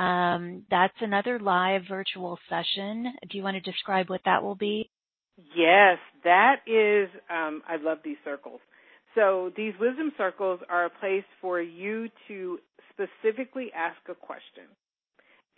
Um, 0.02 0.64
that's 0.72 0.96
another 1.02 1.38
live 1.38 1.84
virtual 1.88 2.40
session. 2.50 3.14
Do 3.30 3.38
you 3.38 3.44
want 3.44 3.56
to 3.56 3.72
describe 3.72 4.10
what 4.10 4.22
that 4.26 4.42
will 4.42 4.56
be? 4.56 4.90
Yes, 5.56 6.00
that 6.24 6.56
is, 6.66 7.08
um, 7.30 7.62
I 7.68 7.76
love 7.80 8.00
these 8.04 8.18
circles. 8.26 8.62
So 9.14 9.52
these 9.56 9.74
wisdom 9.80 10.12
circles 10.18 10.60
are 10.70 10.86
a 10.86 10.90
place 10.90 11.26
for 11.40 11.62
you 11.62 12.08
to 12.28 12.58
specifically 12.90 13.72
ask 13.76 13.98
a 14.10 14.16
question. 14.16 14.64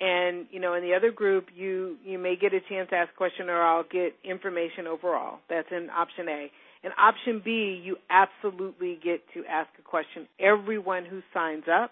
And, 0.01 0.47
you 0.51 0.59
know, 0.59 0.73
in 0.73 0.83
the 0.83 0.93
other 0.93 1.11
group, 1.11 1.47
you, 1.55 1.95
you 2.03 2.19
may 2.19 2.35
get 2.35 2.53
a 2.53 2.59
chance 2.67 2.89
to 2.89 2.95
ask 2.97 3.11
a 3.13 3.17
question 3.17 3.49
or 3.49 3.61
I'll 3.61 3.83
get 3.83 4.13
information 4.25 4.87
overall. 4.87 5.39
That's 5.49 5.67
in 5.71 5.89
option 5.89 6.27
A. 6.27 6.51
In 6.83 6.91
option 6.99 7.41
B, 7.45 7.81
you 7.81 7.95
absolutely 8.09 8.99
get 9.01 9.21
to 9.35 9.45
ask 9.49 9.69
a 9.79 9.83
question. 9.83 10.27
Everyone 10.37 11.05
who 11.05 11.21
signs 11.33 11.63
up 11.71 11.91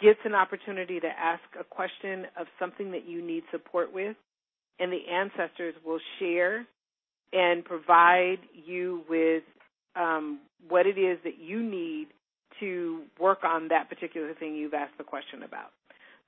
gets 0.00 0.20
an 0.24 0.34
opportunity 0.34 1.00
to 1.00 1.06
ask 1.06 1.42
a 1.58 1.64
question 1.64 2.26
of 2.38 2.46
something 2.58 2.90
that 2.92 3.06
you 3.06 3.22
need 3.22 3.42
support 3.50 3.92
with, 3.92 4.16
and 4.78 4.92
the 4.92 5.08
ancestors 5.10 5.74
will 5.84 6.00
share 6.18 6.66
and 7.32 7.64
provide 7.64 8.38
you 8.52 9.02
with 9.08 9.42
um, 9.96 10.40
what 10.68 10.86
it 10.86 10.98
is 10.98 11.18
that 11.24 11.38
you 11.38 11.62
need 11.62 12.08
to 12.60 13.02
work 13.20 13.44
on 13.44 13.68
that 13.68 13.88
particular 13.88 14.34
thing 14.34 14.54
you've 14.54 14.74
asked 14.74 14.96
the 14.98 15.04
question 15.04 15.42
about. 15.42 15.70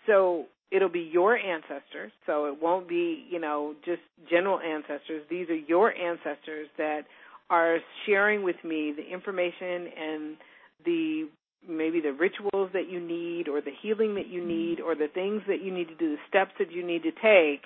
So 0.07 0.47
it'll 0.71 0.89
be 0.89 1.09
your 1.13 1.37
ancestors. 1.37 2.13
So 2.27 2.47
it 2.47 2.61
won't 2.61 2.89
be, 2.89 3.27
you 3.31 3.41
know, 3.41 3.75
just 3.85 4.03
general 4.29 4.61
ancestors. 4.61 5.23
These 5.31 5.49
are 5.49 5.57
your 5.57 5.93
ancestors 5.95 6.69
that 6.79 7.03
are 7.49 7.79
sharing 8.07 8.43
with 8.43 8.57
me 8.65 8.93
the 8.97 9.03
information 9.03 9.89
and 9.99 10.37
the 10.85 11.29
maybe 11.69 12.01
the 12.01 12.13
rituals 12.13 12.71
that 12.73 12.89
you 12.91 13.01
need 13.01 13.49
or 13.49 13.61
the 13.61 13.73
healing 13.83 14.15
that 14.15 14.29
you 14.29 14.45
need 14.45 14.81
or 14.81 14.95
the 14.95 15.09
things 15.13 15.43
that 15.47 15.63
you 15.63 15.73
need 15.73 15.89
to 15.89 15.95
do, 15.95 16.17
the 16.17 16.23
steps 16.29 16.53
that 16.59 16.73
you 16.73 16.87
need 16.87 17.03
to 17.03 17.13
take 17.13 17.63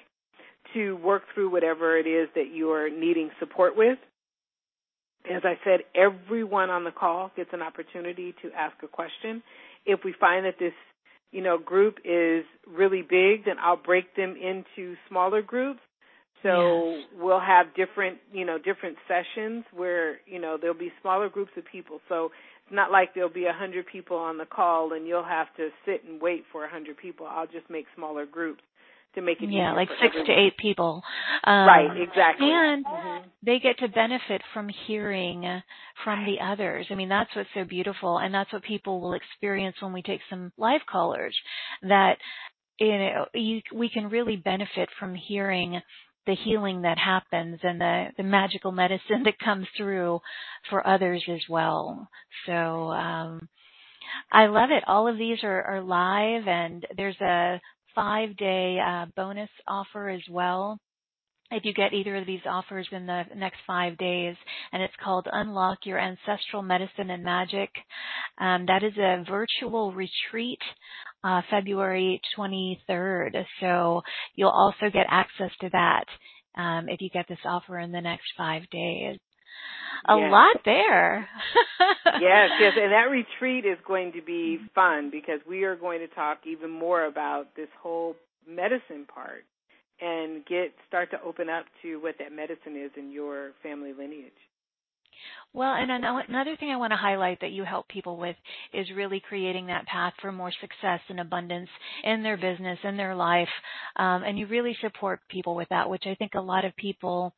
to 0.73 0.97
work 0.97 1.23
through 1.35 1.51
whatever 1.51 1.97
it 1.99 2.07
is 2.07 2.29
that 2.35 2.55
you're 2.55 2.91
needing 2.91 3.31
support 3.39 3.77
with 3.77 3.99
as 5.31 5.43
I 5.45 5.59
said, 5.65 5.81
everyone 5.95 6.71
on 6.71 6.85
the 6.85 6.91
call 6.91 7.31
gets 7.37 7.51
an 7.53 7.63
opportunity 7.63 8.35
to 8.43 8.51
ask 8.53 8.77
a 8.83 8.89
question. 8.89 9.43
If 9.87 10.01
we 10.05 10.15
find 10.19 10.45
that 10.45 10.57
this, 10.59 10.75
you 11.33 11.43
know, 11.43 11.59
group 11.59 11.97
is 12.05 12.45
really 12.67 13.03
big, 13.03 13.45
then 13.47 13.57
I'll 13.61 13.77
break 13.77 14.15
them 14.17 14.37
into 14.37 14.97
smaller 15.09 15.43
groups. 15.43 15.81
So 16.43 16.91
yes. 16.91 17.05
we'll 17.19 17.41
have 17.41 17.75
different, 17.75 18.19
you 18.33 18.45
know, 18.45 18.59
different 18.59 18.99
sessions 19.09 19.65
where, 19.73 20.19
you 20.27 20.39
know, 20.39 20.59
there'll 20.61 20.77
be 20.77 20.93
smaller 21.01 21.31
groups 21.31 21.53
of 21.57 21.65
people. 21.65 22.01
So 22.09 22.31
it's 22.67 22.75
not 22.75 22.91
like 22.91 23.15
there'll 23.15 23.29
be 23.29 23.47
a 23.47 23.53
hundred 23.53 23.87
people 23.87 24.17
on 24.17 24.39
the 24.39 24.47
call 24.47 24.93
and 24.93 25.07
you'll 25.07 25.25
have 25.25 25.55
to 25.57 25.69
sit 25.85 26.05
and 26.05 26.21
wait 26.21 26.45
for 26.51 26.65
a 26.65 26.71
hundred 26.71 26.97
people. 26.97 27.27
I'll 27.27 27.47
just 27.47 27.69
make 27.69 27.87
smaller 27.95 28.27
groups 28.27 28.63
to 29.15 29.21
make 29.21 29.41
it 29.41 29.51
yeah 29.51 29.73
like 29.75 29.89
six 30.03 30.15
everyone. 30.17 30.27
to 30.27 30.33
eight 30.33 30.57
people 30.59 31.03
um, 31.45 31.67
right 31.67 32.01
exactly 32.01 32.49
and 32.51 32.85
mm-hmm. 32.85 33.29
they 33.45 33.59
get 33.59 33.79
to 33.79 33.89
benefit 33.89 34.43
from 34.53 34.69
hearing 34.87 35.63
from 36.03 36.25
the 36.25 36.45
others 36.45 36.87
i 36.91 36.95
mean 36.95 37.09
that's 37.09 37.31
what's 37.35 37.49
so 37.55 37.65
beautiful 37.65 38.19
and 38.19 38.35
that's 38.35 38.53
what 38.53 38.63
people 38.63 39.01
will 39.01 39.15
experience 39.15 39.77
when 39.81 39.93
we 39.93 40.03
take 40.03 40.21
some 40.29 40.53
live 40.59 40.81
callers 40.91 41.37
that 41.83 42.17
you 42.81 42.99
know 42.99 43.27
you, 43.35 43.61
we 43.73 43.89
can 43.89 44.09
really 44.09 44.37
benefit 44.37 44.89
from 44.99 45.15
hearing 45.15 45.81
the 46.27 46.35
healing 46.35 46.83
that 46.83 46.99
happens 46.99 47.59
and 47.63 47.81
the, 47.81 48.07
the 48.17 48.23
magical 48.23 48.73
medicine 48.73 49.23
that 49.25 49.39
comes 49.39 49.67
through 49.77 50.21
for 50.71 50.87
others 50.87 51.23
as 51.29 51.41
well. 51.49 52.09
So 52.47 52.53
um, 52.53 53.49
I 54.33 54.47
love 54.47 54.71
it. 54.71 54.85
All 54.87 55.09
of 55.09 55.19
these 55.19 55.39
are, 55.43 55.63
are 55.63 55.83
live, 55.83 56.47
and 56.47 56.87
there's 56.97 57.21
a 57.21 57.61
five 57.95 58.37
day 58.37 58.79
uh, 58.85 59.07
bonus 59.17 59.51
offer 59.67 60.09
as 60.09 60.23
well 60.31 60.79
if 61.51 61.65
you 61.65 61.73
get 61.73 61.93
either 61.93 62.17
of 62.17 62.27
these 62.27 62.41
offers 62.47 62.89
in 62.91 63.07
the 63.07 63.23
next 63.37 63.59
five 63.67 63.97
days, 63.99 64.37
and 64.73 64.83
it's 64.83 64.95
called 65.03 65.29
Unlock 65.31 65.79
Your 65.85 65.99
Ancestral 65.99 66.63
Medicine 66.63 67.11
and 67.11 67.23
Magic. 67.23 67.71
Um, 68.41 68.67
that 68.67 68.83
is 68.83 68.97
a 68.99 69.25
virtual 69.29 69.93
retreat, 69.93 70.59
uh, 71.25 71.41
February 71.51 72.21
23rd. 72.39 73.45
So 73.61 74.03
you'll 74.37 74.51
also 74.51 74.91
get 74.93 75.07
access 75.09 75.51
to 75.63 75.71
that 75.73 76.05
um, 76.57 76.89
if 76.89 77.01
you 77.01 77.09
get 77.11 77.27
this 77.29 77.39
offer 77.45 77.79
in 77.79 77.91
the 77.91 78.01
next 78.01 78.27
five 78.37 78.63
days. 78.71 79.19
A 80.07 80.17
yes. 80.19 80.31
lot 80.31 80.57
there. 80.65 81.29
yes, 82.21 82.51
yes, 82.61 82.73
and 82.77 82.93
that 82.93 83.09
retreat 83.11 83.65
is 83.65 83.79
going 83.87 84.13
to 84.13 84.23
be 84.23 84.59
fun 84.75 85.11
because 85.11 85.41
we 85.49 85.65
are 85.65 85.77
going 85.77 86.01
to 86.01 86.09
talk 86.09 86.41
even 86.47 86.71
more 86.71 87.07
about 87.07 87.57
this 87.57 87.69
whole 87.81 88.15
medicine 88.47 89.07
part 89.13 89.45
and 90.01 90.45
get 90.45 90.75
start 90.89 91.11
to 91.13 91.23
open 91.23 91.49
up 91.49 91.65
to 91.83 91.97
what 92.03 92.17
that 92.19 92.33
medicine 92.33 92.77
is 92.77 92.91
in 92.99 93.11
your 93.11 93.53
family 93.63 93.93
lineage. 93.97 94.33
Well, 95.53 95.75
and 95.75 95.91
another 95.91 96.57
thing 96.57 96.71
I 96.71 96.77
want 96.77 96.93
to 96.93 96.97
highlight 96.97 97.41
that 97.41 97.53
you 97.53 97.63
help 97.63 97.87
people 97.89 98.17
with 98.17 98.35
is 98.73 98.91
really 98.97 99.21
creating 99.21 99.67
that 99.67 99.87
path 99.87 100.13
for 100.21 100.33
more 100.33 100.53
success 100.61 101.01
and 101.09 101.21
abundance 101.21 101.69
in 102.03 102.25
their 102.25 102.37
business, 102.37 102.79
in 102.83 102.97
their 102.97 103.15
life. 103.15 103.49
Um, 103.97 104.25
and 104.25 104.37
you 104.37 104.49
really 104.49 104.77
support 104.81 105.21
people 105.29 105.55
with 105.55 105.69
that, 105.69 105.89
which 105.89 106.05
I 106.07 106.17
think 106.17 106.35
a 106.35 106.41
lot 106.41 106.65
of 106.65 106.75
people 106.77 107.33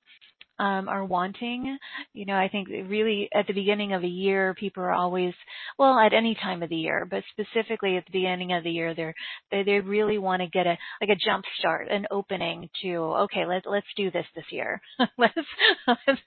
um, 0.59 0.89
are 0.89 1.05
wanting. 1.05 1.79
You 2.13 2.27
know, 2.27 2.35
I 2.35 2.49
think 2.49 2.69
really 2.69 3.29
at 3.35 3.47
the 3.47 3.53
beginning 3.53 3.93
of 3.93 4.03
a 4.03 4.09
year, 4.09 4.55
people 4.55 4.83
are 4.83 4.93
always, 4.93 5.35
well, 5.79 5.99
at 5.99 6.13
any 6.13 6.35
time 6.35 6.63
of 6.63 6.69
the 6.69 6.77
year, 6.77 7.07
but 7.09 7.23
specifically 7.31 7.97
at 7.97 8.07
the 8.07 8.13
beginning 8.13 8.53
of 8.53 8.65
the 8.65 8.71
year, 8.71 8.95
they're, 8.95 9.15
they, 9.51 9.63
they 9.63 9.81
really 9.81 10.19
want 10.19 10.43
to 10.43 10.49
get 10.49 10.67
a, 10.67 10.77
like 11.01 11.11
a 11.11 11.17
jump 11.25 11.45
start, 11.59 11.89
an 11.91 12.07
opening 12.11 12.69
to, 12.83 12.97
okay, 12.97 13.47
let's, 13.47 13.67
let's 13.67 13.87
do 13.97 14.11
this 14.11 14.27
this 14.35 14.47
year. 14.51 14.81
let's, 15.19 15.35
let's, 15.89 16.21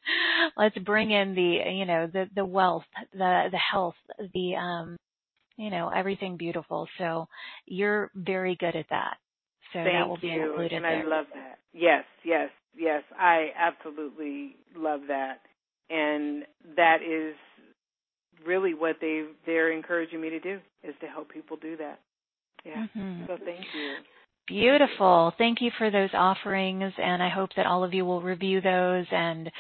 let's 0.58 0.78
bring 0.80 1.12
in 1.12 1.36
the, 1.36 1.72
you 1.72 1.86
know, 1.86 2.08
the, 2.12 2.26
the 2.36 2.46
wealth, 2.46 2.86
the, 3.14 3.46
the 3.52 3.58
health, 3.58 3.96
the, 4.34 4.56
um, 4.56 4.98
you 5.58 5.70
know, 5.70 5.90
everything 5.90 6.38
beautiful. 6.38 6.88
So 6.98 7.28
you're 7.66 8.12
very 8.16 8.56
good 8.56 8.76
at 8.76 8.86
that. 8.90 9.18
So 9.74 9.80
Thank 9.84 9.94
that 9.94 10.08
will 10.08 10.18
be 10.18 10.28
you. 10.28 10.50
included 10.50 10.74
and 10.74 10.86
there. 10.86 11.06
I 11.06 11.08
love 11.08 11.26
that. 11.34 11.60
Yes, 11.74 12.04
yes 12.24 12.50
yes, 12.80 13.04
I 13.18 13.50
absolutely 13.58 14.56
love 14.76 15.02
that, 15.08 15.42
and 15.90 16.44
that 16.76 16.98
is 17.02 17.36
really 18.46 18.74
what 18.74 18.98
they 19.02 19.26
they're 19.46 19.72
encouraging 19.72 20.22
me 20.22 20.30
to 20.30 20.40
do 20.40 20.60
is 20.84 20.96
to 21.02 21.08
help 21.08 21.30
people 21.32 21.58
do 21.58 21.78
that. 21.78 22.00
Yeah. 22.66 22.86
Mm-hmm. 22.96 23.26
So 23.28 23.38
thank 23.44 23.66
you. 23.76 23.96
Beautiful. 24.48 25.34
Thank 25.38 25.62
you 25.62 25.72
for 25.78 25.92
those 25.92 26.10
offerings, 26.14 26.94
and 26.98 27.22
I 27.22 27.30
hope 27.30 27.52
that 27.56 27.68
all 27.68 27.84
of 27.84 27.94
you 27.94 28.06
will 28.06 28.22
review 28.22 28.62
those 28.62 29.06
and 29.12 29.52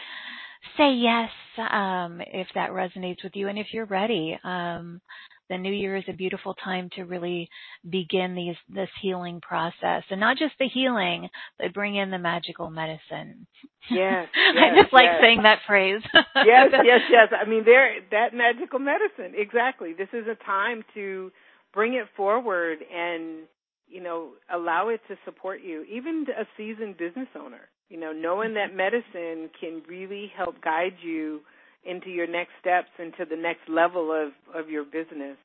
say 0.78 0.93
yes 0.93 1.30
um, 1.72 2.22
if 2.26 2.47
that 2.55 2.72
resonates 2.72 3.24
with 3.24 3.34
you, 3.36 3.47
and 3.49 3.60
if 3.60 3.68
you're 3.72 3.86
ready. 3.86 4.38
Um, 4.43 5.01
the 5.50 5.58
new 5.58 5.72
year 5.72 5.97
is 5.97 6.04
a 6.08 6.14
beautiful 6.14 6.54
time 6.54 6.89
to 6.95 7.04
really 7.04 7.50
begin 7.89 8.36
these 8.36 8.56
this 8.74 8.89
healing 9.02 9.41
process, 9.41 10.04
and 10.10 10.20
not 10.20 10.38
just 10.38 10.54
the 10.60 10.68
healing, 10.68 11.30
but 11.58 11.74
bring 11.74 11.95
in 11.95 12.12
the 12.12 12.20
magical 12.20 12.70
medicine. 12.70 13.47
Yes, 13.89 14.28
yes 14.54 14.56
I 14.58 14.82
just 14.82 14.93
like 14.93 15.06
yes. 15.06 15.22
saying 15.22 15.43
that 15.43 15.60
phrase. 15.68 16.02
yes, 16.14 16.26
yes, 16.84 17.02
yes. 17.10 17.30
I 17.32 17.47
mean, 17.50 17.64
there 17.66 18.00
that 18.12 18.34
magical 18.34 18.80
medicine. 18.80 19.34
Exactly. 19.36 19.93
This 19.93 20.10
is 20.14 20.26
a 20.28 20.36
time 20.45 20.84
to 20.93 21.32
bring 21.74 21.95
it 21.95 22.08
forward 22.16 22.80
and 22.93 23.47
you 23.88 24.02
know 24.02 24.32
allow 24.54 24.89
it 24.89 25.02
to 25.08 25.16
support 25.26 25.62
you. 25.64 25.84
Even 25.91 26.26
a 26.30 26.45
seasoned 26.58 26.97
business 26.97 27.28
owner, 27.36 27.70
you 27.89 28.00
know, 28.00 28.12
knowing 28.12 28.50
mm-hmm. 28.50 28.72
that 28.72 28.76
medicine 28.76 29.50
can 29.60 29.82
really 29.88 30.32
help 30.36 30.62
guide 30.62 30.93
you 31.02 31.41
into 31.84 32.09
your 32.09 32.27
next 32.27 32.51
steps, 32.59 32.89
into 32.99 33.25
the 33.30 33.36
next 33.36 33.67
level 33.69 34.11
of 34.11 34.32
of 34.53 34.69
your 34.69 34.84
business. 34.84 35.38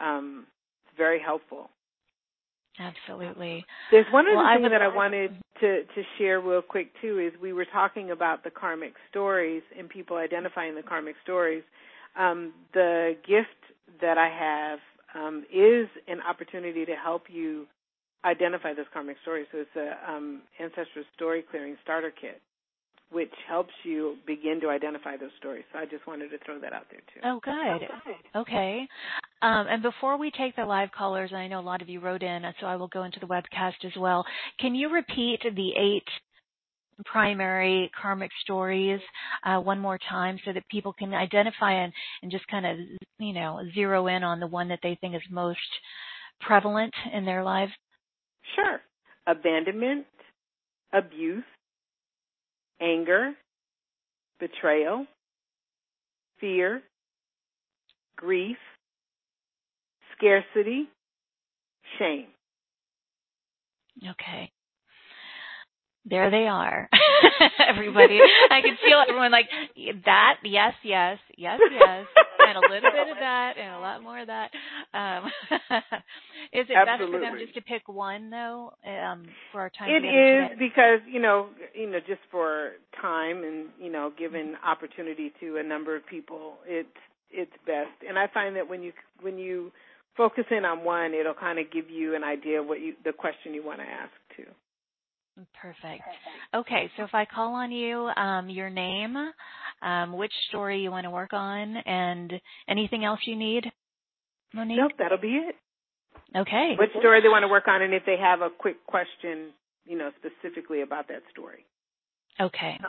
Um, 0.00 0.46
it's 0.86 0.96
very 0.96 1.20
helpful. 1.20 1.70
Absolutely. 2.78 3.64
There's 3.90 4.06
one 4.12 4.26
other 4.26 4.36
Well, 4.36 4.46
I 4.46 4.54
thing 4.54 4.62
would 4.64 4.72
that 4.72 4.82
I 4.82 4.88
wanted 4.88 5.30
to 5.60 5.84
to 5.84 6.02
share 6.18 6.40
real 6.40 6.62
quick 6.62 6.90
too 7.00 7.18
is 7.18 7.32
we 7.40 7.52
were 7.52 7.64
talking 7.64 8.10
about 8.10 8.44
the 8.44 8.50
karmic 8.50 8.94
stories 9.10 9.62
and 9.78 9.88
people 9.88 10.16
identifying 10.16 10.74
the 10.74 10.82
karmic 10.82 11.16
stories. 11.22 11.62
Um, 12.18 12.52
the 12.74 13.16
gift 13.26 13.48
that 14.00 14.18
I 14.18 14.28
have 14.28 14.78
um, 15.14 15.44
is 15.52 15.88
an 16.08 16.20
opportunity 16.20 16.84
to 16.84 16.94
help 16.94 17.24
you 17.30 17.66
identify 18.24 18.74
those 18.74 18.86
karmic 18.92 19.16
stories. 19.22 19.46
So 19.52 19.58
it's 19.58 19.76
a 19.76 20.12
um, 20.12 20.42
ancestral 20.60 21.04
story 21.14 21.44
clearing 21.48 21.76
starter 21.82 22.10
kit, 22.10 22.40
which 23.16 23.32
helps 23.48 23.72
you 23.82 24.16
begin 24.26 24.60
to 24.60 24.68
identify 24.68 25.16
those 25.16 25.30
stories. 25.38 25.64
So 25.72 25.78
I 25.78 25.86
just 25.86 26.06
wanted 26.06 26.28
to 26.28 26.36
throw 26.44 26.60
that 26.60 26.74
out 26.74 26.84
there 26.90 27.00
too. 27.14 27.20
Oh, 27.24 27.40
good. 27.42 27.88
Okay. 28.38 28.86
Um, 29.40 29.66
and 29.70 29.82
before 29.82 30.18
we 30.18 30.30
take 30.30 30.54
the 30.54 30.66
live 30.66 30.90
callers, 30.92 31.30
and 31.32 31.40
I 31.40 31.48
know 31.48 31.58
a 31.58 31.62
lot 31.62 31.80
of 31.80 31.88
you 31.88 32.00
wrote 32.00 32.22
in, 32.22 32.42
so 32.60 32.66
I 32.66 32.76
will 32.76 32.88
go 32.88 33.04
into 33.04 33.18
the 33.18 33.26
webcast 33.26 33.86
as 33.86 33.92
well. 33.98 34.22
Can 34.60 34.74
you 34.74 34.90
repeat 34.92 35.40
the 35.42 35.70
eight 35.78 36.04
primary 37.06 37.90
karmic 37.98 38.30
stories 38.42 39.00
uh, 39.46 39.60
one 39.60 39.78
more 39.78 39.98
time 40.10 40.38
so 40.44 40.52
that 40.52 40.68
people 40.70 40.92
can 40.92 41.14
identify 41.14 41.72
and, 41.72 41.94
and 42.22 42.30
just 42.30 42.46
kind 42.48 42.66
of, 42.66 42.76
you 43.18 43.32
know, 43.32 43.62
zero 43.74 44.08
in 44.08 44.24
on 44.24 44.40
the 44.40 44.46
one 44.46 44.68
that 44.68 44.80
they 44.82 44.98
think 45.00 45.14
is 45.14 45.22
most 45.30 45.58
prevalent 46.42 46.92
in 47.14 47.24
their 47.24 47.42
lives? 47.42 47.72
Sure. 48.54 48.80
Abandonment, 49.26 50.04
abuse, 50.92 51.44
anger, 52.80 53.32
betrayal, 54.40 55.06
fear, 56.40 56.82
grief, 58.16 58.56
scarcity, 60.16 60.88
shame. 61.98 62.26
Okay. 64.10 64.50
There 66.08 66.30
they 66.30 66.46
are. 66.46 66.88
Everybody. 67.68 68.18
I 68.50 68.60
can 68.60 68.76
feel 68.84 69.02
everyone 69.08 69.32
like 69.32 69.46
that, 70.04 70.34
yes, 70.44 70.74
yes, 70.84 71.18
yes, 71.36 71.58
yes, 71.72 72.06
and 72.48 72.58
a 72.58 72.60
little 72.60 72.90
bit 72.90 73.08
of 73.10 73.16
that 73.20 73.54
and 73.58 73.74
a 73.74 73.78
lot 73.80 74.02
more 74.02 74.20
of 74.20 74.28
that. 74.28 74.50
Um, 74.94 75.24
is 76.52 76.66
it 76.68 76.86
best 76.86 77.02
for 77.10 77.20
them 77.20 77.38
just 77.38 77.54
to 77.54 77.60
pick 77.62 77.88
one 77.88 78.30
though, 78.30 78.72
um, 78.86 79.24
for 79.52 79.60
our 79.60 79.70
time 79.70 79.90
It 79.90 80.06
is 80.06 80.58
because, 80.58 81.00
you 81.10 81.20
know, 81.20 81.48
you 81.74 81.90
know, 81.90 81.98
just 82.06 82.20
for 82.30 82.72
time 83.00 83.44
and, 83.44 83.68
you 83.80 83.90
know, 83.90 84.12
given 84.18 84.54
opportunity 84.64 85.32
to 85.40 85.56
a 85.58 85.62
number 85.62 85.96
of 85.96 86.06
people, 86.06 86.54
it's 86.66 86.88
it's 87.30 87.52
best. 87.66 87.90
And 88.08 88.18
I 88.18 88.26
find 88.32 88.56
that 88.56 88.68
when 88.68 88.82
you 88.82 88.92
when 89.20 89.38
you 89.38 89.72
focus 90.16 90.44
in 90.50 90.64
on 90.64 90.84
one, 90.84 91.12
it'll 91.12 91.34
kind 91.34 91.58
of 91.58 91.70
give 91.70 91.90
you 91.90 92.14
an 92.14 92.24
idea 92.24 92.60
of 92.60 92.66
what 92.66 92.80
you 92.80 92.94
the 93.04 93.12
question 93.12 93.52
you 93.54 93.64
want 93.64 93.80
to 93.80 93.84
ask 93.84 94.12
too. 94.36 94.50
Perfect. 95.60 96.02
Okay, 96.54 96.90
so 96.96 97.02
if 97.04 97.14
I 97.14 97.26
call 97.26 97.54
on 97.54 97.70
you, 97.70 98.08
um, 98.16 98.48
your 98.48 98.70
name, 98.70 99.16
um, 99.82 100.16
which 100.16 100.32
story 100.48 100.80
you 100.80 100.90
want 100.90 101.04
to 101.04 101.10
work 101.10 101.34
on, 101.34 101.76
and 101.76 102.32
anything 102.68 103.04
else 103.04 103.20
you 103.26 103.36
need, 103.36 103.70
Monique? 104.54 104.78
Nope, 104.78 104.92
that'll 104.98 105.18
be 105.18 105.36
it. 105.36 105.54
Okay. 106.34 106.74
What 106.78 106.88
story 106.98 107.20
they 107.20 107.28
want 107.28 107.42
to 107.42 107.48
work 107.48 107.68
on, 107.68 107.82
and 107.82 107.92
if 107.92 108.06
they 108.06 108.16
have 108.16 108.40
a 108.40 108.48
quick 108.48 108.86
question, 108.86 109.52
you 109.84 109.98
know, 109.98 110.10
specifically 110.18 110.80
about 110.82 111.08
that 111.08 111.22
story. 111.30 111.66
Okay. 112.40 112.80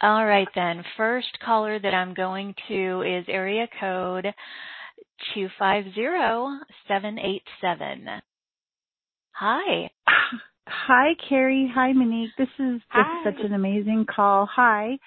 All 0.00 0.24
right 0.24 0.48
then. 0.54 0.84
First 0.96 1.38
caller 1.44 1.78
that 1.78 1.94
I'm 1.94 2.14
going 2.14 2.54
to 2.68 3.02
is 3.02 3.26
area 3.28 3.68
code 3.78 4.32
250787. 5.34 8.22
Hi. 9.32 9.90
Hi, 10.70 11.14
Carrie. 11.28 11.70
Hi, 11.74 11.92
Monique. 11.92 12.30
This 12.38 12.48
is 12.60 12.80
just 12.94 13.08
Hi. 13.08 13.24
such 13.24 13.44
an 13.44 13.54
amazing 13.54 14.06
call. 14.14 14.46
Hi. 14.46 14.98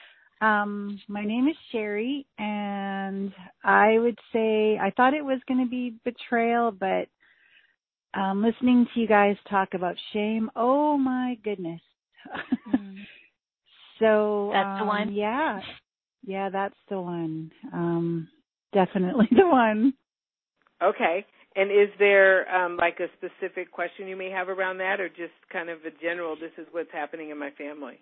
Um, 0.42 1.00
my 1.08 1.24
name 1.24 1.48
is 1.48 1.56
Sherry, 1.72 2.28
and 2.38 3.34
I 3.64 3.98
would 3.98 4.20
say 4.34 4.78
I 4.78 4.92
thought 4.98 5.14
it 5.14 5.24
was 5.24 5.40
going 5.48 5.64
to 5.64 5.70
be 5.70 5.96
betrayal, 6.04 6.72
but 6.72 7.08
um, 8.14 8.44
listening 8.44 8.88
to 8.94 9.00
you 9.00 9.08
guys 9.08 9.38
talk 9.50 9.74
about 9.74 9.96
shame, 10.12 10.52
oh 10.58 10.98
my 10.98 11.38
goodness. 11.46 11.82
Mm. 12.68 13.06
so 14.00 14.52
That's 14.54 14.80
the 14.80 14.84
um, 14.84 14.88
one? 14.88 15.14
Yeah, 15.14 15.62
yeah, 16.26 16.50
that's 16.50 16.76
the 16.90 17.00
one. 17.00 17.52
Um, 17.74 18.28
definitely 18.74 19.30
the 19.32 19.48
one. 19.48 19.94
Okay. 20.84 21.26
And 21.56 21.72
is 21.72 21.90
there 22.00 22.50
um, 22.54 22.78
like 22.78 23.00
a 23.00 23.08
specific 23.18 23.72
question 23.72 24.08
you 24.08 24.16
may 24.16 24.30
have 24.32 24.50
around 24.50 24.80
that, 24.80 25.00
or 25.00 25.10
just 25.10 25.34
kind 25.52 25.70
of 25.70 25.80
a 25.86 25.92
general? 26.02 26.36
This 26.36 26.52
is 26.58 26.68
what's 26.72 26.92
happening 26.92 27.30
in 27.30 27.38
my 27.38 27.52
family. 27.52 28.00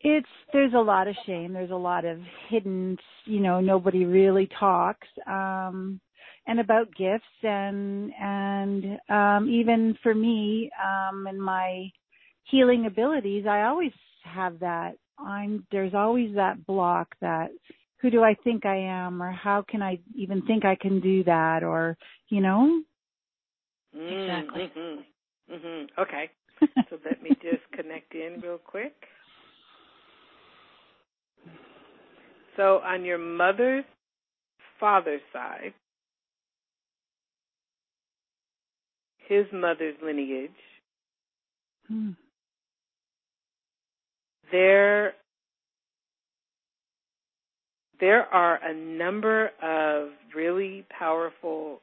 It's 0.00 0.28
there's 0.52 0.74
a 0.74 0.78
lot 0.78 1.08
of 1.08 1.16
shame. 1.24 1.52
There's 1.52 1.70
a 1.70 1.74
lot 1.74 2.04
of 2.04 2.18
hidden, 2.48 2.98
you 3.24 3.40
know, 3.40 3.60
nobody 3.60 4.04
really 4.04 4.48
talks. 4.60 5.08
Um 5.26 6.00
and 6.46 6.60
about 6.60 6.94
gifts 6.94 7.24
and 7.42 8.12
and 8.20 8.84
um 9.08 9.48
even 9.48 9.96
for 10.02 10.14
me 10.14 10.70
um 10.84 11.26
and 11.26 11.40
my 11.40 11.90
healing 12.44 12.86
abilities, 12.86 13.46
I 13.48 13.62
always 13.62 13.92
have 14.22 14.58
that. 14.60 14.92
I'm 15.18 15.66
there's 15.72 15.94
always 15.94 16.34
that 16.34 16.66
block 16.66 17.14
that 17.20 17.48
who 17.98 18.10
do 18.10 18.22
I 18.22 18.34
think 18.44 18.66
I 18.66 18.76
am 18.76 19.22
or 19.22 19.30
how 19.30 19.64
can 19.68 19.82
I 19.82 19.98
even 20.14 20.42
think 20.46 20.64
I 20.64 20.74
can 20.76 21.00
do 21.00 21.24
that 21.24 21.62
or 21.62 21.96
you 22.28 22.40
know? 22.40 22.82
Exactly. 23.94 24.70
Mm-hmm. 24.76 25.54
Mm-hmm. 25.54 26.00
Okay. 26.02 26.30
So 26.90 26.98
let 27.04 27.22
me 27.22 27.30
just 27.42 27.62
connect 27.72 28.14
in 28.14 28.40
real 28.42 28.58
quick. 28.58 28.94
So 32.56 32.78
on 32.84 33.04
your 33.04 33.18
mother's 33.18 33.84
father's 34.80 35.20
side, 35.32 35.74
his 39.28 39.46
mother's 39.52 39.96
lineage, 40.02 40.50
Hmm. 41.88 42.10
there 44.50 45.14
there 48.00 48.22
are 48.22 48.58
a 48.62 48.74
number 48.74 49.50
of 49.62 50.10
really 50.34 50.84
powerful 50.90 51.80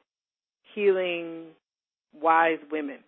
healing 0.73 1.47
wise 2.13 2.59
women. 2.71 2.99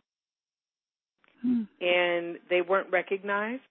Hmm. 1.45 1.63
and 1.79 2.37
they 2.49 2.61
weren't 2.61 2.91
recognized. 2.91 3.61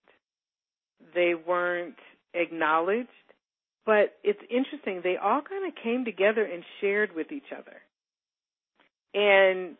They 1.15 1.35
weren't 1.35 1.97
acknowledged. 2.33 3.09
But 3.87 4.17
it's 4.23 4.41
interesting 4.51 5.01
they 5.03 5.17
all 5.17 5.43
kind 5.43 5.67
of 5.67 5.75
came 5.83 6.05
together 6.05 6.45
and 6.45 6.63
shared 6.81 7.15
with 7.15 7.33
each 7.33 7.53
other. 7.53 7.83
And 9.13 9.77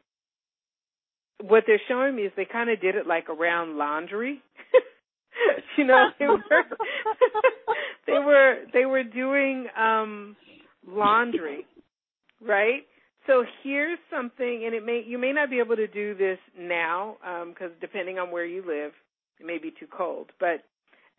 what 1.43 1.65
they're 1.67 1.81
showing 1.89 2.15
me 2.15 2.23
is 2.23 2.33
they 2.37 2.45
kind 2.45 2.71
of 2.71 2.81
did 2.81 2.97
it 2.97 3.07
like 3.07 3.29
around 3.29 3.79
laundry 3.79 4.43
you 5.79 5.85
know 5.85 6.09
they 6.19 6.27
were 6.29 6.41
they 8.07 8.13
were 8.13 8.57
they 8.73 8.87
were 8.87 9.05
doing 9.05 9.67
um 9.77 10.37
laundry 10.87 11.67
right? 12.45 12.83
So 13.27 13.45
here's 13.63 13.99
something 14.11 14.65
and 14.67 14.75
it 14.75 14.85
may 14.85 15.03
you 15.07 15.19
may 15.19 15.33
not 15.33 15.49
be 15.51 15.59
able 15.59 15.77
to 15.77 15.87
do 15.87 16.15
this 16.15 16.39
now 16.59 17.17
because 17.49 17.71
depending 17.81 18.19
on 18.19 18.31
where 18.31 18.45
you 18.45 18.61
live 18.67 18.93
it 19.41 19.47
may 19.47 19.59
be 19.59 19.71
too 19.71 19.87
cold 19.87 20.31
but 20.39 20.65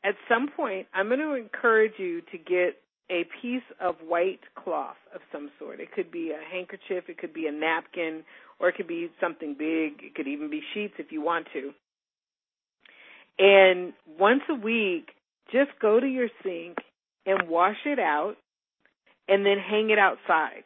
at 0.03 0.13
some 0.29 0.47
point 0.55 0.85
i'm 0.93 1.07
going 1.07 1.19
to 1.19 1.33
encourage 1.33 1.93
you 1.97 2.21
to 2.31 2.37
get 2.37 2.77
a 3.09 3.23
piece 3.41 3.63
of 3.81 3.95
white 4.07 4.39
cloth 4.55 4.95
of 5.13 5.21
some 5.31 5.51
sort. 5.59 5.79
It 5.79 5.91
could 5.91 6.11
be 6.11 6.31
a 6.31 6.53
handkerchief 6.53 7.05
it 7.09 7.17
could 7.17 7.33
be 7.33 7.47
a 7.47 7.51
napkin 7.51 8.23
or 8.59 8.69
it 8.69 8.75
could 8.75 8.87
be 8.87 9.09
something 9.19 9.55
big 9.57 10.05
it 10.05 10.13
could 10.13 10.27
even 10.27 10.49
be 10.49 10.61
sheets 10.75 10.93
if 10.99 11.11
you 11.11 11.21
want 11.23 11.47
to 11.53 11.71
and 13.39 13.93
once 14.19 14.41
a 14.49 14.55
week, 14.55 15.09
just 15.51 15.71
go 15.81 15.99
to 15.99 16.07
your 16.07 16.29
sink 16.43 16.77
and 17.25 17.49
wash 17.49 17.77
it 17.85 17.99
out 17.99 18.35
and 19.27 19.45
then 19.45 19.57
hang 19.59 19.89
it 19.91 19.99
outside. 19.99 20.63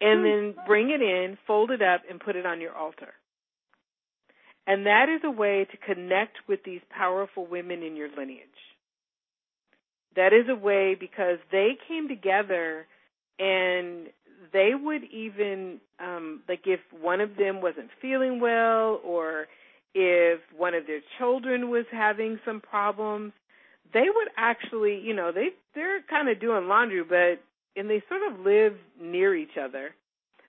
and 0.00 0.24
then 0.24 0.54
bring 0.66 0.90
it 0.90 1.02
in, 1.02 1.38
fold 1.46 1.70
it 1.70 1.82
up, 1.82 2.02
and 2.08 2.20
put 2.20 2.36
it 2.36 2.46
on 2.46 2.60
your 2.60 2.74
altar. 2.74 3.14
And 4.66 4.86
that 4.86 5.06
is 5.08 5.22
a 5.24 5.30
way 5.30 5.66
to 5.70 5.76
connect 5.94 6.38
with 6.48 6.60
these 6.64 6.80
powerful 6.90 7.46
women 7.46 7.82
in 7.82 7.96
your 7.96 8.08
lineage. 8.16 8.48
That 10.16 10.32
is 10.32 10.46
a 10.48 10.54
way 10.54 10.96
because 10.98 11.38
they 11.50 11.76
came 11.88 12.08
together 12.08 12.86
and 13.38 14.08
they 14.52 14.70
would 14.74 15.02
even 15.12 15.80
um 16.00 16.42
like 16.48 16.62
if 16.66 16.80
one 17.00 17.20
of 17.20 17.36
them 17.36 17.60
wasn't 17.60 17.90
feeling 18.00 18.40
well 18.40 19.00
or 19.04 19.46
if 19.94 20.40
one 20.56 20.74
of 20.74 20.86
their 20.86 21.00
children 21.18 21.70
was 21.70 21.84
having 21.90 22.38
some 22.44 22.60
problems 22.60 23.32
they 23.92 24.04
would 24.14 24.28
actually 24.36 25.00
you 25.02 25.14
know 25.14 25.32
they 25.32 25.48
they're 25.74 26.02
kind 26.08 26.28
of 26.28 26.40
doing 26.40 26.68
laundry 26.68 27.02
but 27.02 27.42
and 27.76 27.88
they 27.88 28.02
sort 28.08 28.32
of 28.32 28.40
live 28.40 28.74
near 29.00 29.36
each 29.36 29.56
other. 29.62 29.94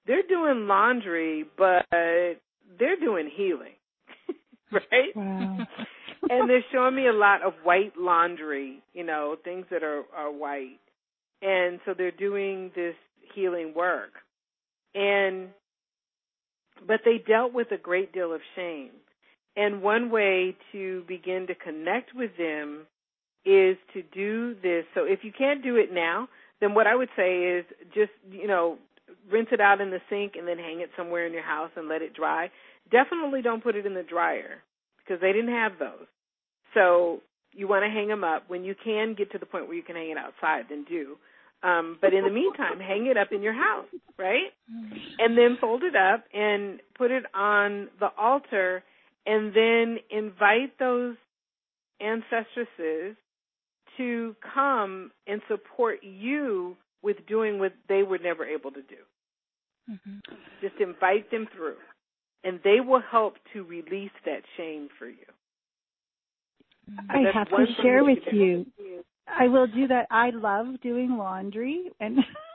They're 0.08 0.24
doing 0.28 0.68
laundry 0.68 1.46
but 1.58 1.86
they're 1.92 3.00
doing 3.00 3.30
healing 3.34 3.76
right? 4.72 5.16
Wow. 5.16 5.60
and 6.30 6.50
they're 6.50 6.66
showing 6.72 6.96
me 6.96 7.08
a 7.08 7.14
lot 7.14 7.44
of 7.44 7.54
white 7.64 7.94
laundry 7.98 8.82
you 8.94 9.04
know 9.04 9.36
things 9.44 9.66
that 9.72 9.84
are 9.84 10.04
are 10.16 10.32
white. 10.32 10.80
And 11.42 11.80
so 11.86 11.94
they're 11.98 12.12
doing 12.12 12.72
this 12.76 12.96
healing 13.34 13.74
work. 13.74 14.12
And 14.94 15.50
but 16.86 17.02
they 17.06 17.24
dealt 17.26 17.54
with 17.54 17.72
a 17.72 17.78
great 17.78 18.14
deal 18.14 18.34
of 18.34 18.42
shame 18.56 18.92
and 19.60 19.82
one 19.82 20.10
way 20.10 20.56
to 20.72 21.04
begin 21.08 21.46
to 21.48 21.56
connect 21.56 22.16
with 22.16 22.32
them 22.38 22.88
is 23.46 23.78
to 23.94 24.02
do 24.14 24.56
this. 24.62 24.86
So 24.96 25.04
if 25.04 25.20
you 25.24 25.32
can't 25.38 25.62
do 25.64 25.76
it 25.76 25.94
now 25.94 26.28
then 26.62 26.74
what 26.74 26.88
i 26.88 26.96
would 26.96 27.10
say 27.16 27.44
is 27.44 27.66
just 27.94 28.12
you 28.30 28.48
know 28.48 28.78
rinse 29.32 29.50
it 29.52 29.62
out 29.62 29.82
in 29.82 29.90
the 29.90 30.00
sink 30.10 30.34
and 30.38 30.48
then 30.48 30.58
hang 30.58 30.82
it 30.82 30.90
somewhere 30.98 31.26
in 31.26 31.34
your 31.34 31.44
house 31.44 31.72
and 31.76 31.88
let 31.88 32.02
it 32.02 32.14
dry. 32.14 32.50
Definitely 32.92 33.42
don't 33.42 33.64
put 33.64 33.76
it 33.76 33.86
in 33.86 33.94
the 33.94 34.04
dryer 34.04 34.58
because 34.98 35.22
they 35.22 35.32
didn't 35.32 35.54
have 35.54 35.74
those. 35.80 36.08
So 36.74 37.22
you 37.54 37.68
want 37.68 37.84
to 37.84 37.90
hang 37.90 38.08
them 38.08 38.24
up 38.24 38.44
when 38.48 38.64
you 38.64 38.76
can 38.84 39.16
get 39.16 39.32
to 39.32 39.38
the 39.38 39.46
point 39.46 39.68
where 39.68 39.76
you 39.76 39.84
can 39.84 39.96
hang 39.96 40.12
it 40.12 40.18
outside 40.18 40.66
then 40.70 40.86
do. 40.88 41.16
Um, 41.62 41.98
but 42.00 42.14
in 42.14 42.24
the 42.24 42.32
meantime, 42.32 42.80
hang 42.80 43.08
it 43.08 43.18
up 43.18 43.34
in 43.34 43.42
your 43.42 43.54
house, 43.54 43.88
right? 44.18 44.54
And 45.20 45.38
then 45.38 45.58
fold 45.60 45.84
it 45.84 45.96
up 45.96 46.24
and 46.34 46.80
put 46.98 47.12
it 47.12 47.24
on 47.34 47.90
the 48.00 48.10
altar 48.18 48.84
and 49.30 49.54
then 49.54 50.00
invite 50.10 50.78
those 50.80 51.16
ancestresses 52.02 53.16
to 53.98 54.36
come 54.54 55.12
and 55.28 55.40
support 55.48 56.00
you 56.04 56.76
with 57.04 57.18
doing 57.28 57.60
what 57.60 57.74
they 57.88 58.02
were 58.02 58.18
never 58.18 58.44
able 58.44 58.72
to 58.72 58.82
do. 58.82 58.98
Mhm. 59.90 60.22
Just 60.62 60.76
invite 60.78 61.30
them 61.30 61.46
through, 61.48 61.78
and 62.44 62.60
they 62.64 62.80
will 62.80 63.02
help 63.02 63.38
to 63.54 63.64
release 63.64 64.12
that 64.26 64.44
shame 64.58 64.90
for 64.98 65.08
you. 65.08 65.26
I 67.10 67.20
have 67.32 67.50
to 67.50 67.68
share 67.82 68.04
with 68.04 68.26
you. 68.34 68.66
I 69.28 69.48
will 69.48 69.68
do 69.68 69.88
that. 69.88 70.08
I 70.10 70.32
love 70.32 70.82
doing 70.82 71.18
laundry 71.18 71.92
and 72.00 72.18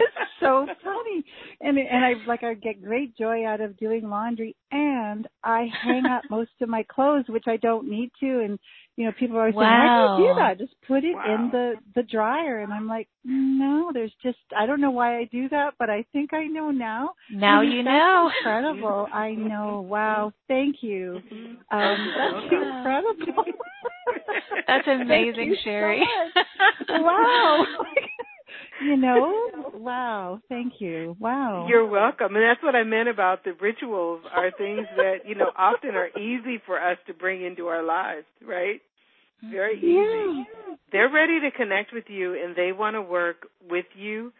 it's 0.00 0.30
so 0.40 0.66
funny. 0.82 1.24
And 1.60 1.78
and 1.78 2.04
I 2.04 2.14
like 2.26 2.42
I 2.42 2.54
get 2.54 2.82
great 2.82 3.16
joy 3.16 3.46
out 3.46 3.60
of 3.60 3.76
doing 3.76 4.08
laundry 4.08 4.56
and 4.70 5.26
I 5.42 5.68
hang 5.82 6.06
up 6.06 6.22
most 6.30 6.50
of 6.60 6.68
my 6.68 6.84
clothes 6.84 7.24
which 7.28 7.44
I 7.46 7.56
don't 7.56 7.88
need 7.88 8.10
to 8.20 8.40
and 8.40 8.58
you 8.96 9.04
know 9.06 9.12
people 9.18 9.36
are 9.36 9.40
always 9.40 9.54
saying 9.54 9.62
why 9.62 10.16
do 10.16 10.22
you 10.22 10.28
do 10.28 10.34
that? 10.40 10.58
Just 10.58 10.74
put 10.86 11.04
it 11.04 11.14
Wow. 11.14 11.34
in 11.34 11.50
the 11.50 11.74
the 11.94 12.02
dryer 12.02 12.60
and 12.60 12.72
I'm 12.72 12.86
like 12.86 13.08
no, 13.24 13.90
there's 13.92 14.12
just 14.22 14.38
I 14.56 14.66
don't 14.66 14.80
know 14.80 14.90
why 14.90 15.18
I 15.18 15.24
do 15.24 15.48
that, 15.50 15.74
but 15.78 15.90
I 15.90 16.04
think 16.12 16.32
I 16.34 16.46
know 16.46 16.70
now. 16.70 17.14
Now 17.30 17.60
And 17.62 17.72
you 17.72 17.82
that's 17.82 17.94
know. 17.94 18.30
Incredible. 18.38 19.08
I 19.12 19.32
know. 19.32 19.80
Wow. 19.88 20.32
Thank 20.48 20.82
you. 20.82 21.22
Mhm. 21.32 21.56
Um, 21.72 22.12
that's 22.16 22.32
welcome. 22.32 22.68
incredible. 22.68 23.44
That's 24.66 24.84
Thank 24.86 25.02
amazing, 25.02 25.48
you 25.50 25.54
so 25.56 25.60
Sherry. 25.64 26.00
much. 26.00 26.46
wow. 26.90 27.66
you 28.82 28.96
know, 28.96 29.72
wow. 29.74 30.40
Thank 30.48 30.74
you. 30.80 31.16
Wow. 31.18 31.66
You're 31.68 31.86
welcome. 31.86 32.34
And 32.34 32.44
that's 32.44 32.62
what 32.62 32.74
I 32.74 32.84
meant 32.84 33.08
about 33.08 33.44
the 33.44 33.52
rituals 33.60 34.22
are 34.34 34.50
things 34.50 34.86
that, 34.96 35.26
you 35.26 35.34
know, 35.34 35.50
often 35.56 35.90
are 35.90 36.08
easy 36.18 36.60
for 36.64 36.80
us 36.80 36.98
to 37.06 37.14
bring 37.14 37.44
into 37.44 37.66
our 37.66 37.82
lives, 37.82 38.26
right? 38.46 38.80
Very 39.50 39.78
easy. 39.78 39.86
yeah. 39.86 40.74
They're 40.92 41.10
ready 41.10 41.40
to 41.40 41.50
connect 41.50 41.92
with 41.92 42.04
you 42.08 42.34
and 42.34 42.56
they 42.56 42.72
want 42.72 42.94
to 42.94 43.02
work 43.02 43.48
with 43.68 43.86
you 43.96 44.32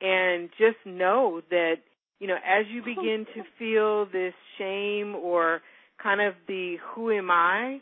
and 0.00 0.50
just 0.58 0.76
know 0.84 1.40
that, 1.50 1.76
you 2.20 2.28
know, 2.28 2.36
as 2.36 2.66
you 2.70 2.82
begin 2.82 3.26
to 3.34 3.42
feel 3.58 4.06
this 4.06 4.34
shame 4.58 5.14
or 5.14 5.60
kind 6.02 6.20
of 6.20 6.34
the 6.46 6.76
who 6.94 7.10
am 7.10 7.30
I, 7.30 7.80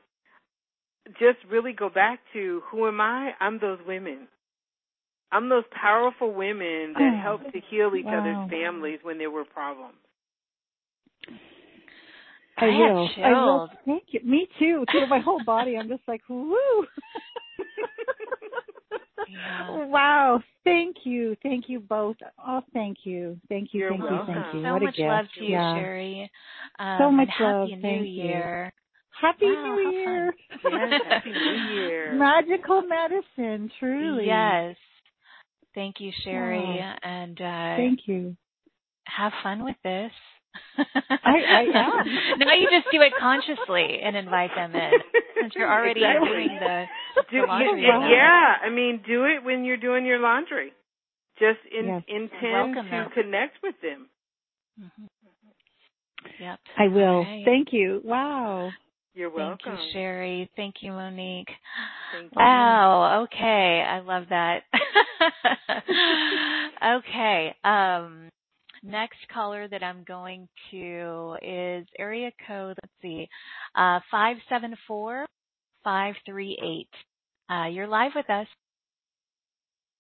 just 1.19 1.39
really 1.51 1.73
go 1.73 1.89
back 1.89 2.21
to 2.33 2.63
who 2.71 2.87
am 2.87 3.01
I? 3.01 3.33
I'm 3.41 3.59
those 3.59 3.79
women. 3.87 4.29
I'm 5.33 5.49
those 5.49 5.65
powerful 5.73 6.33
women 6.33 6.93
that 6.99 7.15
Oh, 7.15 7.23
helped 7.23 7.53
to 7.53 7.61
heal 7.71 7.95
each 7.97 8.05
wow. 8.05 8.21
other's 8.21 8.51
families 8.51 9.01
when 9.03 9.19
there 9.19 9.31
were 9.31 9.45
problems. 9.45 9.97
I, 12.59 12.67
I 12.67 12.69
have 12.69 12.75
will. 12.79 13.09
I 13.25 13.31
will. 13.31 13.69
chills. 13.69 13.71
Thank 13.87 14.05
you. 14.09 14.21
Me 14.25 14.47
too. 14.59 14.85
To 14.93 15.07
my 15.07 15.19
whole 15.19 15.43
body. 15.45 15.77
I'm 15.77 15.89
just 15.89 16.03
like, 16.07 16.21
woo. 16.29 16.57
Yeah. 19.29 19.87
Wow. 19.87 20.43
Thank 20.65 20.97
you. 21.05 21.37
Thank 21.43 21.69
you 21.69 21.81
both. 21.81 22.17
Oh, 22.47 22.61
thank 22.75 22.99
you. 23.05 23.39
Thank 23.49 23.73
you. 23.73 23.81
You're 23.81 23.91
thank 23.91 24.03
you. 24.03 24.09
Thank 24.27 24.37
welcome. 24.37 24.59
you. 24.59 24.65
So 24.65 24.73
what 24.73 24.83
a 24.83 24.85
much 24.85 24.97
gift. 24.97 25.09
love 25.09 25.27
to 25.39 25.45
you, 25.45 25.51
yeah. 25.51 25.75
Sherry. 25.75 26.31
Um, 26.79 26.99
So 26.99 27.11
much 27.11 27.29
and 27.29 27.31
happy 27.31 27.45
love. 27.45 27.69
New 27.69 27.81
Thank 27.81 28.09
you. 28.09 28.25
Year. 28.25 28.73
Happy 29.21 29.47
Wow, 29.47 29.77
New 29.77 29.91
Year. 29.93 30.35
Yes, 30.65 31.01
happy 31.09 31.31
New 31.33 31.75
Year. 31.77 32.13
Magical 32.19 32.83
medicine, 32.83 33.71
truly. 33.79 34.27
Yes. 34.27 34.77
Thank 35.75 36.01
you, 36.01 36.13
Sherry. 36.25 36.59
Wow. 36.59 36.95
And 37.03 37.41
uh, 37.41 37.77
Thank 37.77 38.01
you. 38.07 38.37
have 39.07 39.33
fun 39.43 39.65
with 39.65 39.77
this. 39.83 40.13
I 40.77 41.65
am. 41.75 42.39
now 42.39 42.55
you 42.55 42.69
just 42.71 42.87
do 42.93 43.01
it 43.01 43.13
consciously 43.19 44.01
and 44.03 44.15
invite 44.17 44.51
them 44.55 44.75
in 44.75 44.91
since 45.41 45.55
you're 45.57 45.71
already 45.73 46.01
Exactly. 46.05 46.29
doing 46.29 46.59
the, 46.61 46.85
Do, 47.31 47.41
the 47.41 47.47
laundry. 47.47 47.83
yeah, 47.85 48.09
yeah, 48.11 48.55
I 48.67 48.69
mean, 48.71 49.01
do 49.07 49.25
it 49.25 49.43
when 49.45 49.65
you're 49.65 49.79
doing 49.79 50.05
your 50.05 50.19
laundry. 50.19 50.73
Just 51.39 51.61
in, 51.73 51.87
Yes. 51.87 52.03
intend 52.07 52.77
to 52.77 52.83
them. 52.91 53.11
connect 53.15 53.57
with 53.63 53.75
them. 53.81 54.09
Mhm. 54.79 55.09
Yep. 56.39 56.61
I 56.79 56.89
will. 56.89 57.03
All 57.05 57.23
right. 57.25 57.45
Thank 57.47 57.69
you. 57.73 58.01
Wow. 58.05 58.71
You're 59.15 59.31
welcome. 59.31 59.59
Thank 59.65 59.79
you, 59.79 59.93
Sherry. 59.93 60.51
Thank 60.57 60.77
you, 60.81 60.93
Monique. 60.93 61.51
Thank 62.13 62.33
you. 62.33 62.37
Wow. 62.37 63.25
Okay. 63.25 63.85
I 63.87 64.01
love 64.01 64.25
that. 64.31 64.63
okay. 66.99 67.55
Um, 67.63 68.31
next 68.83 69.19
caller 69.33 69.69
that 69.69 69.83
I'm 69.83 70.05
going 70.05 70.49
to 70.71 71.37
is 71.43 71.87
area 71.99 72.31
code, 72.47 72.79
let's 72.83 72.95
see, 73.03 73.29
uh, 73.75 74.01
574 74.11 75.27
538. 75.85 76.89
Uh, 77.51 77.67
you're 77.67 77.87
live 77.87 78.13
with 78.15 78.31
us. 78.31 78.47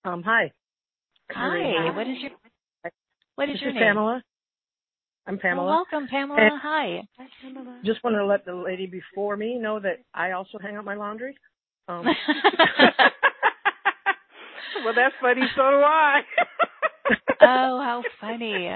Um, 0.04 0.22
hi. 0.22 0.50
Hi. 1.30 1.94
What 1.94 2.06
is 2.06 2.16
your, 2.20 2.30
what 3.34 3.48
is 3.48 3.54
This 3.54 3.62
your 3.62 3.70
is 3.70 3.74
name? 3.74 3.84
Pamela. 3.84 4.22
I'm 5.26 5.38
Pamela. 5.38 5.66
welcome, 5.66 6.08
Pamela. 6.08 6.40
And- 6.40 6.60
Hi. 6.60 7.02
Hi, 7.18 7.26
Pamela. 7.40 7.80
Just 7.84 8.02
want 8.02 8.16
to 8.16 8.24
let 8.26 8.44
the 8.44 8.54
lady 8.54 8.86
before 8.86 9.36
me 9.36 9.58
know 9.58 9.78
that 9.80 10.00
I 10.14 10.32
also 10.32 10.58
hang 10.58 10.76
up 10.76 10.84
my 10.84 10.94
laundry. 10.94 11.36
Um, 11.88 12.04
well, 14.84 14.94
that's 14.94 15.14
funny. 15.20 15.42
So 15.56 15.62
do 15.62 15.76
I. 15.84 16.20
oh, 17.42 17.80
how 17.82 18.02
funny. 18.20 18.70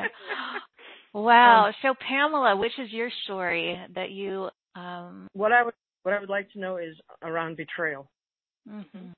Wow. 1.12 1.66
Um, 1.66 1.74
so 1.82 1.94
Pamela, 2.06 2.56
which 2.56 2.78
is 2.78 2.92
your 2.92 3.10
story 3.24 3.80
that 3.94 4.10
you 4.10 4.50
um 4.74 5.28
what 5.32 5.52
I 5.52 5.62
would 5.62 5.74
what 6.02 6.14
I 6.14 6.20
would 6.20 6.28
like 6.28 6.50
to 6.52 6.58
know 6.60 6.76
is 6.76 6.94
around 7.22 7.56
betrayal. 7.56 8.10
mhm. 8.68 9.12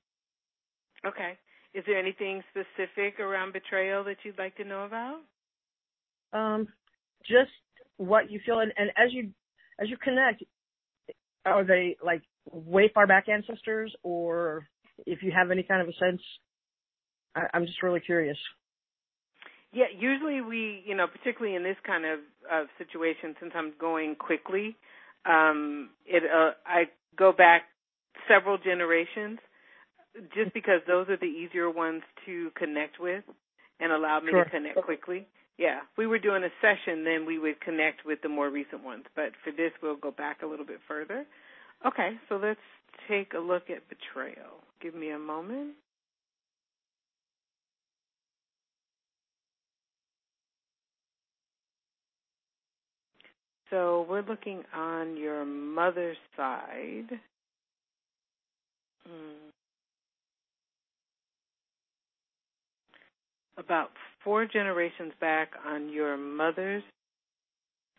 okay. 1.05 1.37
Is 1.73 1.83
there 1.85 1.99
anything 1.99 2.41
specific 2.49 3.19
around 3.19 3.53
betrayal 3.53 4.03
that 4.05 4.17
you'd 4.23 4.39
like 4.39 4.55
to 4.57 4.63
know 4.63 4.85
about? 4.85 5.19
Um, 6.33 6.67
just 7.29 7.51
what 7.97 8.31
you 8.31 8.39
feel, 8.45 8.59
and, 8.59 8.73
and 8.77 8.89
as 8.97 9.13
you 9.13 9.31
as 9.79 9.89
you 9.89 9.97
connect, 9.97 10.43
are 11.45 11.63
they 11.63 11.95
like 12.03 12.21
way 12.51 12.89
far 12.93 13.07
back 13.07 13.29
ancestors, 13.29 13.95
or 14.03 14.67
if 15.05 15.23
you 15.23 15.31
have 15.31 15.51
any 15.51 15.63
kind 15.63 15.81
of 15.81 15.87
a 15.87 15.93
sense? 15.93 16.21
I, 17.35 17.41
I'm 17.53 17.65
just 17.65 17.81
really 17.83 17.99
curious. 17.99 18.37
Yeah, 19.71 19.85
usually 19.97 20.41
we, 20.41 20.83
you 20.85 20.95
know, 20.95 21.05
particularly 21.07 21.55
in 21.55 21.63
this 21.63 21.77
kind 21.85 22.03
of 22.05 22.19
uh, 22.51 22.63
situation, 22.79 23.35
since 23.39 23.51
I'm 23.55 23.73
going 23.79 24.15
quickly, 24.15 24.75
um, 25.25 25.91
it 26.07 26.23
uh, 26.23 26.51
I 26.65 26.85
go 27.15 27.31
back 27.31 27.63
several 28.27 28.57
generations, 28.57 29.39
just 30.33 30.53
because 30.53 30.81
those 30.87 31.07
are 31.09 31.17
the 31.17 31.25
easier 31.25 31.69
ones 31.69 32.01
to 32.25 32.49
connect 32.57 32.99
with, 32.99 33.23
and 33.79 33.91
allow 33.91 34.19
me 34.19 34.31
sure. 34.31 34.43
to 34.43 34.49
connect 34.49 34.81
quickly. 34.83 35.27
Yeah, 35.59 35.81
we 35.97 36.07
were 36.07 36.19
doing 36.19 36.43
a 36.45 36.49
session, 36.61 37.03
then 37.03 37.27
we 37.27 37.37
would 37.39 37.61
connect 37.61 38.05
with 38.05 38.21
the 38.23 38.29
more 38.29 38.49
recent 38.49 38.83
ones. 38.83 39.03
But 39.15 39.33
for 39.43 39.51
this, 39.51 39.73
we'll 39.83 39.97
go 39.97 40.11
back 40.11 40.41
a 40.43 40.47
little 40.47 40.65
bit 40.65 40.79
further. 40.87 41.25
Okay, 41.85 42.11
so 42.29 42.37
let's 42.37 42.59
take 43.09 43.33
a 43.33 43.39
look 43.39 43.65
at 43.69 43.83
betrayal. 43.89 44.63
Give 44.81 44.95
me 44.95 45.11
a 45.11 45.19
moment. 45.19 45.71
So 53.69 54.05
we're 54.09 54.23
looking 54.23 54.63
on 54.73 55.17
your 55.17 55.45
mother's 55.45 56.17
side. 56.37 57.09
Hmm. 59.05 59.49
About 63.57 63.91
four 64.23 64.45
generations 64.45 65.13
back 65.19 65.51
on 65.67 65.89
your 65.89 66.17
mother's 66.17 66.83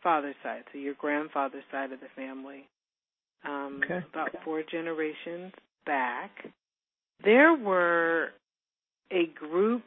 father's 0.02 0.36
side, 0.42 0.62
so 0.72 0.78
your 0.78 0.94
grandfather's 0.94 1.64
side 1.70 1.92
of 1.92 2.00
the 2.00 2.06
family. 2.16 2.66
Um, 3.44 3.80
okay. 3.84 4.04
About 4.12 4.30
four 4.44 4.62
generations 4.70 5.52
back, 5.86 6.30
there 7.24 7.54
were 7.54 8.28
a 9.10 9.26
group, 9.34 9.82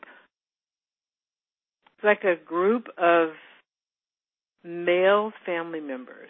like 2.04 2.24
a 2.24 2.36
group 2.44 2.88
of 2.98 3.30
male 4.64 5.32
family 5.46 5.80
members 5.80 6.30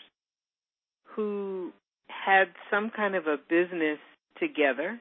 who 1.15 1.71
had 2.07 2.45
some 2.69 2.91
kind 2.95 3.15
of 3.15 3.27
a 3.27 3.37
business 3.49 3.99
together 4.39 4.99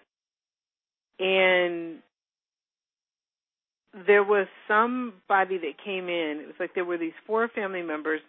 and 1.19 1.99
there 4.07 4.25
was 4.25 4.47
somebody 4.67 5.59
that 5.59 5.85
came 5.85 6.09
in. 6.09 6.41
It 6.41 6.47
was 6.47 6.57
like 6.59 6.75
there 6.75 6.85
were 6.85 6.99
these 6.99 7.13
four 7.27 7.49
family 7.49 7.83
members 7.83 8.21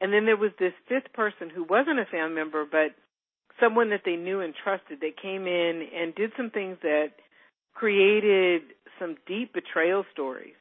and 0.00 0.12
then 0.12 0.26
there 0.26 0.36
was 0.36 0.52
this 0.58 0.72
fifth 0.88 1.12
person 1.12 1.50
who 1.50 1.64
wasn't 1.64 1.98
a 1.98 2.04
family 2.04 2.34
member 2.34 2.64
but 2.64 2.94
someone 3.60 3.90
that 3.90 4.02
they 4.04 4.16
knew 4.16 4.40
and 4.40 4.54
trusted 4.54 5.00
that 5.00 5.20
came 5.20 5.46
in 5.46 5.82
and 5.94 6.14
did 6.14 6.32
some 6.36 6.50
things 6.50 6.78
that 6.82 7.08
created 7.74 8.62
some 8.98 9.16
deep 9.26 9.52
betrayal 9.52 10.04
stories. 10.12 10.54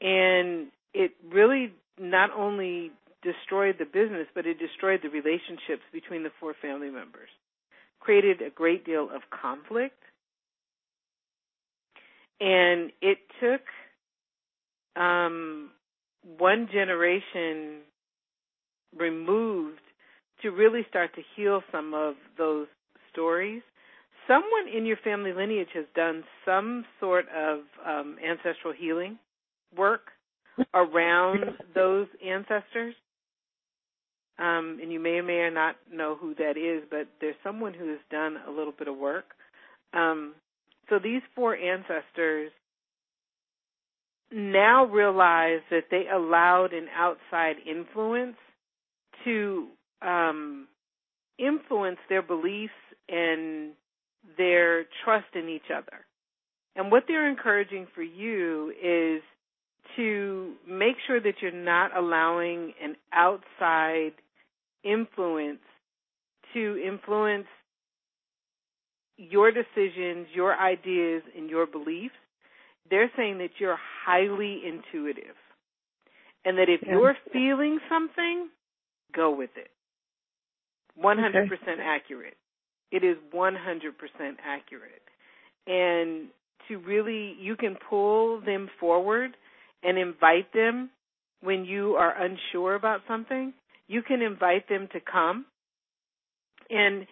And 0.00 0.68
it 0.94 1.12
really 1.30 1.72
not 1.98 2.30
only 2.36 2.92
destroyed 3.22 3.76
the 3.78 3.84
business, 3.84 4.26
but 4.34 4.46
it 4.46 4.58
destroyed 4.58 5.00
the 5.02 5.08
relationships 5.08 5.82
between 5.92 6.22
the 6.22 6.30
four 6.38 6.54
family 6.60 6.90
members, 6.90 7.28
created 8.00 8.40
a 8.40 8.50
great 8.50 8.86
deal 8.86 9.08
of 9.12 9.22
conflict, 9.30 10.00
and 12.40 12.92
it 13.02 13.18
took 13.40 13.60
um, 15.00 15.70
one 16.38 16.68
generation 16.72 17.80
removed 18.96 19.80
to 20.42 20.50
really 20.50 20.82
start 20.88 21.14
to 21.14 21.22
heal 21.36 21.62
some 21.72 21.94
of 21.94 22.14
those 22.36 22.66
stories. 23.12 23.62
Someone 24.26 24.68
in 24.74 24.84
your 24.86 24.98
family 24.98 25.32
lineage 25.32 25.68
has 25.74 25.86
done 25.94 26.22
some 26.44 26.84
sort 27.00 27.26
of 27.34 27.60
um, 27.86 28.16
ancestral 28.24 28.74
healing 28.76 29.18
work 29.76 30.10
around 30.74 31.44
those 31.74 32.06
ancestors. 32.24 32.94
Um, 34.38 34.78
and 34.80 34.92
you 34.92 35.00
may 35.00 35.18
or 35.18 35.24
may 35.24 35.50
not 35.52 35.76
know 35.92 36.16
who 36.20 36.34
that 36.36 36.56
is, 36.56 36.84
but 36.90 37.08
there's 37.20 37.34
someone 37.42 37.74
who 37.74 37.88
has 37.88 37.98
done 38.10 38.36
a 38.46 38.50
little 38.50 38.72
bit 38.76 38.86
of 38.86 38.96
work. 38.96 39.24
Um, 39.92 40.34
so 40.88 40.98
these 40.98 41.22
four 41.34 41.56
ancestors 41.56 42.50
now 44.30 44.84
realize 44.86 45.60
that 45.70 45.84
they 45.90 46.04
allowed 46.12 46.72
an 46.72 46.86
outside 46.94 47.56
influence 47.66 48.36
to 49.24 49.68
um, 50.02 50.68
influence 51.38 51.98
their 52.08 52.22
beliefs 52.22 52.72
and 53.08 53.72
their 54.36 54.84
trust 55.04 55.26
in 55.34 55.48
each 55.48 55.70
other. 55.74 56.04
And 56.76 56.92
what 56.92 57.04
they're 57.08 57.28
encouraging 57.28 57.86
for 57.94 58.02
you 58.02 58.72
is 58.82 59.22
to 59.96 60.54
make 60.68 60.96
sure 61.06 61.20
that 61.20 61.34
you're 61.40 61.50
not 61.50 61.96
allowing 61.96 62.74
an 62.82 62.94
outside 63.12 64.12
influence 64.84 65.60
to 66.54 66.82
influence 66.86 67.46
your 69.18 69.50
decisions, 69.50 70.28
your 70.32 70.56
ideas, 70.56 71.22
and 71.36 71.50
your 71.50 71.66
beliefs. 71.66 72.14
They're 72.88 73.10
saying 73.16 73.38
that 73.38 73.50
you're 73.58 73.78
highly 74.06 74.62
intuitive. 74.64 75.36
And 76.44 76.56
that 76.56 76.68
if 76.70 76.80
yeah. 76.86 76.92
you're 76.92 77.16
feeling 77.32 77.80
something, 77.90 78.48
go 79.14 79.34
with 79.34 79.50
it. 79.56 79.68
100% 81.02 81.46
okay. 81.52 81.82
accurate. 81.84 82.36
It 82.90 83.04
is 83.04 83.16
100% 83.34 83.52
accurate. 84.42 85.02
And 85.66 86.28
to 86.68 86.78
really, 86.78 87.36
you 87.38 87.56
can 87.56 87.76
pull 87.90 88.40
them 88.40 88.70
forward 88.80 89.36
and 89.82 89.98
invite 89.98 90.52
them 90.54 90.90
when 91.42 91.64
you 91.64 91.92
are 91.92 92.14
unsure 92.20 92.74
about 92.74 93.00
something, 93.06 93.52
you 93.86 94.02
can 94.02 94.22
invite 94.22 94.68
them 94.68 94.88
to 94.92 95.00
come 95.00 95.44
and 96.70 97.06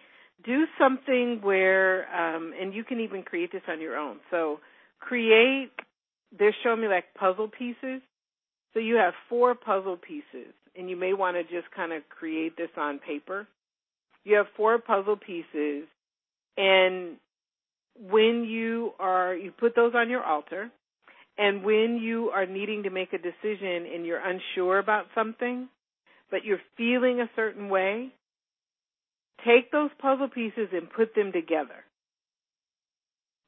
do 0.45 0.65
something 0.79 1.39
where, 1.41 2.07
um, 2.15 2.53
and 2.59 2.73
you 2.73 2.83
can 2.83 2.99
even 2.99 3.23
create 3.23 3.51
this 3.51 3.63
on 3.67 3.81
your 3.81 3.97
own. 3.97 4.17
So 4.31 4.59
create, 4.99 5.71
they're 6.37 6.55
showing 6.63 6.81
me 6.81 6.87
like 6.87 7.05
puzzle 7.15 7.47
pieces. 7.49 8.01
So 8.73 8.79
you 8.79 8.95
have 8.95 9.13
four 9.29 9.55
puzzle 9.55 9.97
pieces, 9.97 10.53
and 10.77 10.89
you 10.89 10.95
may 10.95 11.13
want 11.13 11.35
to 11.37 11.43
just 11.43 11.73
kind 11.75 11.91
of 11.91 12.03
create 12.09 12.55
this 12.57 12.69
on 12.77 12.99
paper. 12.99 13.47
You 14.23 14.35
have 14.35 14.45
four 14.55 14.77
puzzle 14.77 15.17
pieces, 15.17 15.87
and 16.57 17.17
when 17.99 18.43
you 18.43 18.91
are, 18.99 19.33
you 19.33 19.51
put 19.51 19.75
those 19.75 19.93
on 19.95 20.09
your 20.09 20.23
altar, 20.23 20.69
and 21.37 21.63
when 21.63 21.97
you 22.01 22.29
are 22.29 22.45
needing 22.45 22.83
to 22.83 22.89
make 22.89 23.13
a 23.13 23.17
decision 23.17 23.87
and 23.91 24.05
you're 24.05 24.21
unsure 24.23 24.79
about 24.79 25.05
something, 25.15 25.69
but 26.29 26.43
you're 26.43 26.61
feeling 26.75 27.21
a 27.21 27.29
certain 27.35 27.69
way, 27.69 28.09
take 29.45 29.71
those 29.71 29.89
puzzle 29.99 30.29
pieces 30.29 30.69
and 30.73 30.89
put 30.89 31.15
them 31.15 31.31
together. 31.31 31.83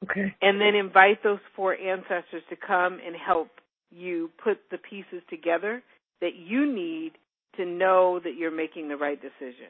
Okay. 0.04 0.34
And 0.40 0.60
then 0.60 0.74
invite 0.74 1.22
those 1.22 1.40
four 1.54 1.74
ancestors 1.74 2.42
to 2.48 2.56
come 2.56 2.98
and 3.04 3.14
help 3.14 3.48
you 3.90 4.30
put 4.42 4.58
the 4.70 4.78
pieces 4.78 5.22
together 5.28 5.82
that 6.20 6.34
you 6.36 6.72
need 6.72 7.12
to 7.56 7.66
know 7.66 8.20
that 8.22 8.36
you're 8.36 8.54
making 8.54 8.88
the 8.88 8.96
right 8.96 9.20
decision. 9.20 9.68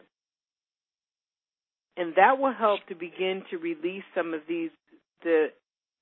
And 1.96 2.14
that 2.16 2.38
will 2.38 2.52
help 2.52 2.80
to 2.88 2.94
begin 2.94 3.42
to 3.50 3.58
release 3.58 4.04
some 4.14 4.34
of 4.34 4.40
these 4.48 4.70
the 5.22 5.48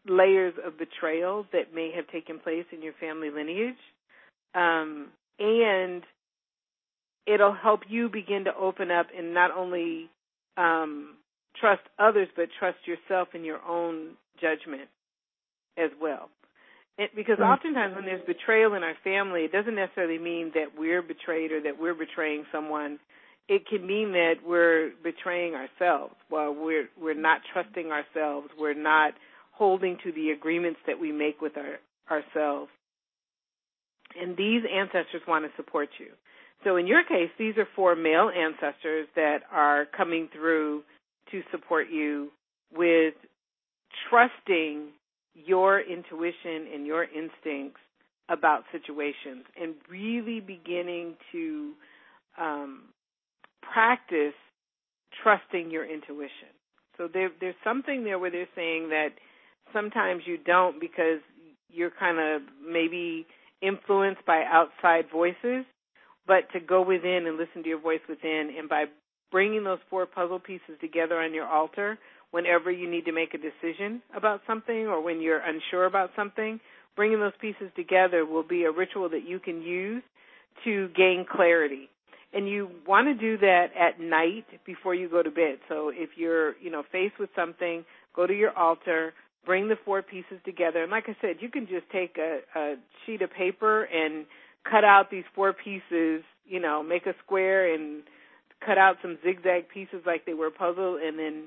layers 0.07 0.55
of 0.65 0.79
betrayal 0.79 1.45
that 1.53 1.75
may 1.75 1.91
have 1.95 2.07
taken 2.09 2.39
place 2.39 2.65
in 2.73 2.83
your 2.83 2.93
family 3.01 3.31
lineage. 3.31 3.75
Um, 4.55 5.09
and 5.39 6.03
it'll 7.33 7.55
help 7.55 7.81
you 7.89 8.09
begin 8.09 8.45
to 8.45 8.55
open 8.55 8.91
up 8.91 9.07
and 9.17 9.35
not 9.35 9.51
only 9.57 10.09
um, 10.57 11.17
trust 11.61 11.83
others, 11.99 12.29
but 12.37 12.49
trust 12.59 12.79
yourself 12.87 13.29
in 13.35 13.45
your 13.45 13.61
own 13.69 14.11
judgment 14.41 14.89
as 15.77 15.91
well. 16.01 16.31
It, 16.97 17.11
because 17.15 17.39
oftentimes 17.39 17.95
when 17.95 18.05
there's 18.05 18.25
betrayal 18.27 18.75
in 18.75 18.83
our 18.83 18.97
family, 19.05 19.43
it 19.43 19.53
doesn't 19.53 19.77
necessarily 19.77 20.19
mean 20.19 20.51
that 20.55 20.77
we're 20.77 21.03
betrayed 21.03 21.53
or 21.53 21.63
that 21.63 21.79
we're 21.79 21.95
betraying 21.95 22.45
someone. 22.51 22.99
It 23.49 23.67
can 23.69 23.87
mean 23.87 24.13
that 24.13 24.35
we're 24.45 24.91
betraying 25.03 25.55
ourselves. 25.55 26.15
Well, 26.29 26.53
we're 26.53 26.89
we're 27.01 27.15
not 27.15 27.41
trusting 27.53 27.93
ourselves. 27.93 28.49
We're 28.59 28.75
not 28.75 29.15
holding 29.53 29.97
to 30.05 30.13
the 30.13 30.31
agreements 30.31 30.81
that 30.87 30.99
we 30.99 31.13
make 31.13 31.41
with 31.41 31.53
our, 31.57 31.79
ourselves. 32.11 32.71
And 34.21 34.37
these 34.37 34.63
ancestors 34.73 35.23
want 35.27 35.45
to 35.45 35.51
support 35.57 35.89
you. 35.99 36.09
So 36.65 36.77
in 36.77 36.87
your 36.87 37.05
case, 37.05 37.31
these 37.39 37.57
are 37.57 37.69
four 37.77 37.95
male 37.95 38.31
ancestors 38.31 39.07
that 39.15 39.39
are 39.53 39.87
coming 39.97 40.29
through 40.33 40.83
to 41.31 41.43
support 41.51 41.87
you 41.91 42.31
with 42.75 43.15
trusting 44.11 44.89
your 45.35 45.81
intuition 45.81 46.67
and 46.75 46.87
your 46.87 47.05
instincts 47.05 47.81
about 48.29 48.65
situations 48.73 49.45
and 49.61 49.75
really 49.89 50.41
beginning 50.41 51.15
to 51.33 51.73
um, 52.39 52.83
practice 53.63 54.35
trusting 55.23 55.71
your 55.71 55.85
intuition. 55.85 56.53
So 56.97 57.09
there, 57.13 57.31
there's 57.41 57.55
something 57.63 58.05
there 58.05 58.19
where 58.19 58.31
they're 58.31 58.49
saying 58.55 58.89
that 58.91 59.11
sometimes 59.73 60.23
you 60.27 60.37
don't 60.39 60.81
because 60.81 61.21
you're 61.71 61.93
kind 61.99 62.19
of 62.19 62.43
maybe 62.67 63.27
influenced 63.63 64.25
by 64.27 64.45
outside 64.45 65.05
voices, 65.13 65.65
but 66.29 66.49
to 66.53 66.61
go 66.61 66.83
within 66.83 67.27
and 67.27 67.37
listen 67.37 67.65
to 67.65 67.69
your 67.69 67.81
voice 67.81 68.03
within, 68.09 68.53
and 68.57 68.69
by 68.69 68.85
bringing 69.33 69.65
those 69.65 69.81
four 69.91 70.07
puzzle 70.07 70.39
pieces 70.39 70.79
together 70.81 71.19
on 71.19 71.35
your 71.35 71.47
altar, 71.47 71.99
whenever 72.31 72.71
you 72.71 72.89
need 72.89 73.07
to 73.07 73.13
make 73.13 73.35
a 73.35 73.39
decision 73.39 74.03
about 74.15 74.43
something 74.47 74.87
or 74.87 75.03
when 75.03 75.21
you're 75.21 75.41
unsure 75.41 75.87
about 75.87 76.11
something, 76.15 76.61
bringing 76.95 77.19
those 77.19 77.33
pieces 77.41 77.71
together 77.75 78.25
will 78.25 78.43
be 78.47 78.65
a 78.65 78.71
ritual 78.71 79.09
that 79.09 79.27
you 79.27 79.41
can 79.41 79.63
use 79.63 80.03
to 80.65 80.89
gain 80.89 81.25
clarity. 81.29 81.89
And 82.35 82.47
you 82.47 82.69
want 82.87 83.09
to 83.09 83.15
do 83.15 83.39
that 83.39 83.69
at 83.79 83.99
night 83.99 84.45
before 84.67 84.95
you 84.95 85.09
go 85.09 85.23
to 85.23 85.31
bed. 85.31 85.59
So 85.69 85.91
if 85.95 86.11
you're, 86.17 86.57
you 86.59 86.71
know, 86.71 86.83
faced 86.93 87.19
with 87.19 87.31
something, 87.35 87.85
go 88.15 88.27
to 88.27 88.35
your 88.35 88.57
altar, 88.57 89.15
bring 89.47 89.69
the 89.69 89.77
four 89.83 90.03
pieces 90.03 90.39
together. 90.45 90.83
And 90.83 90.91
like 90.91 91.05
I 91.09 91.17
said, 91.23 91.37
you 91.41 91.49
can 91.49 91.67
just 91.67 91.89
take 91.91 92.19
a, 92.19 92.41
a 92.55 92.75
sheet 93.07 93.23
of 93.23 93.33
paper 93.33 93.85
and 93.85 94.27
cut 94.69 94.85
out 94.85 95.11
these 95.11 95.25
four 95.35 95.53
pieces, 95.53 96.23
you 96.47 96.61
know, 96.61 96.83
make 96.83 97.07
a 97.07 97.15
square 97.25 97.73
and 97.73 98.03
cut 98.65 98.79
out 98.79 98.97
some 99.03 99.19
zigzag 99.25 99.69
pieces 99.69 100.03
like 100.07 100.25
they 100.27 100.35
were 100.35 100.49
a 100.49 100.51
puzzle 100.51 100.99
and 101.03 101.19
then 101.19 101.45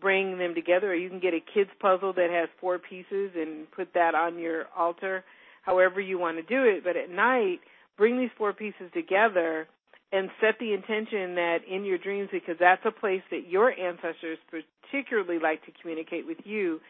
bring 0.00 0.38
them 0.38 0.54
together. 0.54 0.90
Or 0.90 0.94
you 0.94 1.08
can 1.08 1.20
get 1.20 1.34
a 1.34 1.40
kids 1.40 1.70
puzzle 1.80 2.12
that 2.14 2.30
has 2.30 2.48
four 2.60 2.78
pieces 2.78 3.32
and 3.34 3.70
put 3.70 3.94
that 3.94 4.14
on 4.14 4.38
your 4.38 4.66
altar 4.76 5.24
however 5.62 6.00
you 6.00 6.18
want 6.18 6.36
to 6.36 6.42
do 6.42 6.64
it. 6.64 6.84
But 6.84 6.96
at 6.96 7.10
night 7.10 7.60
bring 7.96 8.18
these 8.18 8.30
four 8.36 8.52
pieces 8.52 8.90
together 8.94 9.66
and 10.12 10.30
set 10.40 10.54
the 10.60 10.72
intention 10.72 11.34
that 11.34 11.58
in 11.68 11.84
your 11.84 11.98
dreams 11.98 12.28
because 12.30 12.56
that's 12.60 12.84
a 12.84 12.92
place 12.92 13.22
that 13.30 13.48
your 13.48 13.72
ancestors 13.72 14.38
particularly 14.50 15.38
like 15.40 15.64
to 15.66 15.72
communicate 15.80 16.26
with 16.26 16.38
you. 16.44 16.80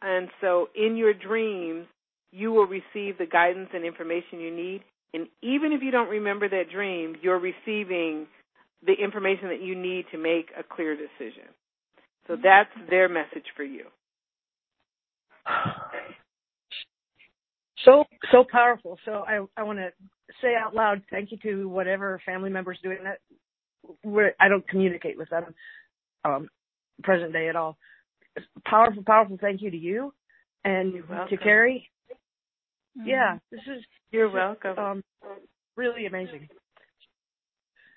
And 0.00 0.28
so 0.40 0.68
in 0.74 0.96
your 0.96 1.12
dreams 1.12 1.86
you 2.30 2.50
will 2.50 2.66
receive 2.66 3.18
the 3.18 3.26
guidance 3.30 3.68
and 3.74 3.84
information 3.84 4.40
you 4.40 4.54
need 4.54 4.82
and 5.14 5.28
even 5.40 5.72
if 5.72 5.82
you 5.82 5.90
don't 5.90 6.10
remember 6.10 6.48
that 6.48 6.70
dream 6.70 7.16
you're 7.22 7.38
receiving 7.38 8.26
the 8.86 8.92
information 8.92 9.48
that 9.48 9.62
you 9.62 9.74
need 9.74 10.04
to 10.12 10.18
make 10.18 10.50
a 10.58 10.62
clear 10.62 10.94
decision 10.94 11.48
so 12.26 12.36
that's 12.42 12.70
their 12.88 13.08
message 13.08 13.44
for 13.56 13.64
you. 13.64 13.84
So 17.84 18.04
so 18.32 18.44
powerful. 18.50 18.98
So 19.04 19.24
I 19.28 19.44
I 19.56 19.62
want 19.62 19.78
to 19.78 19.90
say 20.40 20.54
out 20.54 20.74
loud 20.74 21.02
thank 21.10 21.30
you 21.32 21.38
to 21.42 21.68
whatever 21.68 22.20
family 22.24 22.50
members 22.50 22.78
doing 22.82 22.98
that. 23.04 23.18
Where 24.02 24.34
I 24.40 24.48
don't 24.48 24.66
communicate 24.68 25.18
with 25.18 25.28
them 25.28 25.54
um, 26.24 26.48
present 27.02 27.32
day 27.34 27.48
at 27.48 27.56
all. 27.56 27.76
Powerful, 28.64 29.02
powerful. 29.04 29.36
Thank 29.38 29.60
you 29.60 29.70
to 29.70 29.76
you 29.76 30.14
and 30.64 30.94
to 31.28 31.36
Carrie. 31.36 31.90
Mm-hmm. 32.98 33.08
Yeah, 33.08 33.38
this 33.50 33.60
is. 33.60 33.84
You're 34.10 34.28
this 34.28 34.34
welcome. 34.34 34.72
Is, 34.72 34.78
um, 34.78 35.02
really 35.76 36.06
amazing. 36.06 36.48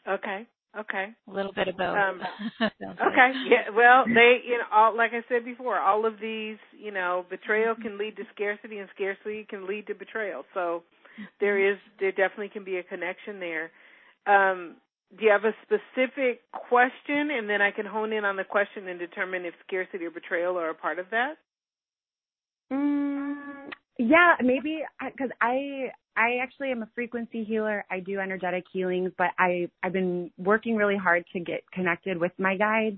Okay. 0.08 0.46
Okay. 0.78 1.06
A 1.28 1.32
little 1.32 1.52
bit 1.52 1.68
of 1.68 1.76
both. 1.76 1.96
Um, 1.96 2.20
okay. 2.60 3.32
Yeah. 3.48 3.70
Well, 3.74 4.04
they, 4.06 4.38
you 4.44 4.58
know, 4.58 4.64
all 4.72 4.96
like 4.96 5.12
I 5.12 5.22
said 5.28 5.44
before, 5.44 5.78
all 5.78 6.04
of 6.04 6.14
these, 6.20 6.56
you 6.76 6.90
know, 6.90 7.24
betrayal 7.30 7.76
can 7.76 7.96
lead 7.96 8.16
to 8.16 8.24
scarcity, 8.34 8.78
and 8.78 8.88
scarcity 8.94 9.46
can 9.48 9.68
lead 9.68 9.86
to 9.86 9.94
betrayal. 9.94 10.44
So 10.52 10.82
there 11.40 11.72
is, 11.72 11.78
there 12.00 12.12
definitely 12.12 12.50
can 12.50 12.64
be 12.64 12.76
a 12.76 12.82
connection 12.82 13.40
there. 13.40 13.70
Um, 14.26 14.76
do 15.16 15.24
you 15.24 15.30
have 15.30 15.44
a 15.44 15.54
specific 15.62 16.40
question, 16.52 17.30
and 17.30 17.48
then 17.48 17.62
I 17.62 17.70
can 17.70 17.86
hone 17.86 18.12
in 18.12 18.24
on 18.24 18.36
the 18.36 18.44
question 18.44 18.88
and 18.88 18.98
determine 18.98 19.44
if 19.44 19.54
scarcity 19.66 20.04
or 20.06 20.10
betrayal 20.10 20.58
are 20.58 20.70
a 20.70 20.74
part 20.74 20.98
of 20.98 21.06
that? 21.10 21.34
Mm, 22.72 23.70
yeah, 23.98 24.34
maybe 24.42 24.82
because 25.04 25.30
I 25.40 25.90
I 26.16 26.38
actually 26.42 26.70
am 26.70 26.82
a 26.82 26.88
frequency 26.94 27.44
healer. 27.44 27.84
I 27.90 28.00
do 28.00 28.18
energetic 28.18 28.64
healings, 28.72 29.12
but 29.18 29.28
I 29.38 29.68
I've 29.82 29.92
been 29.92 30.30
working 30.38 30.76
really 30.76 30.96
hard 30.96 31.24
to 31.32 31.40
get 31.40 31.62
connected 31.72 32.18
with 32.18 32.32
my 32.38 32.56
guides, 32.56 32.96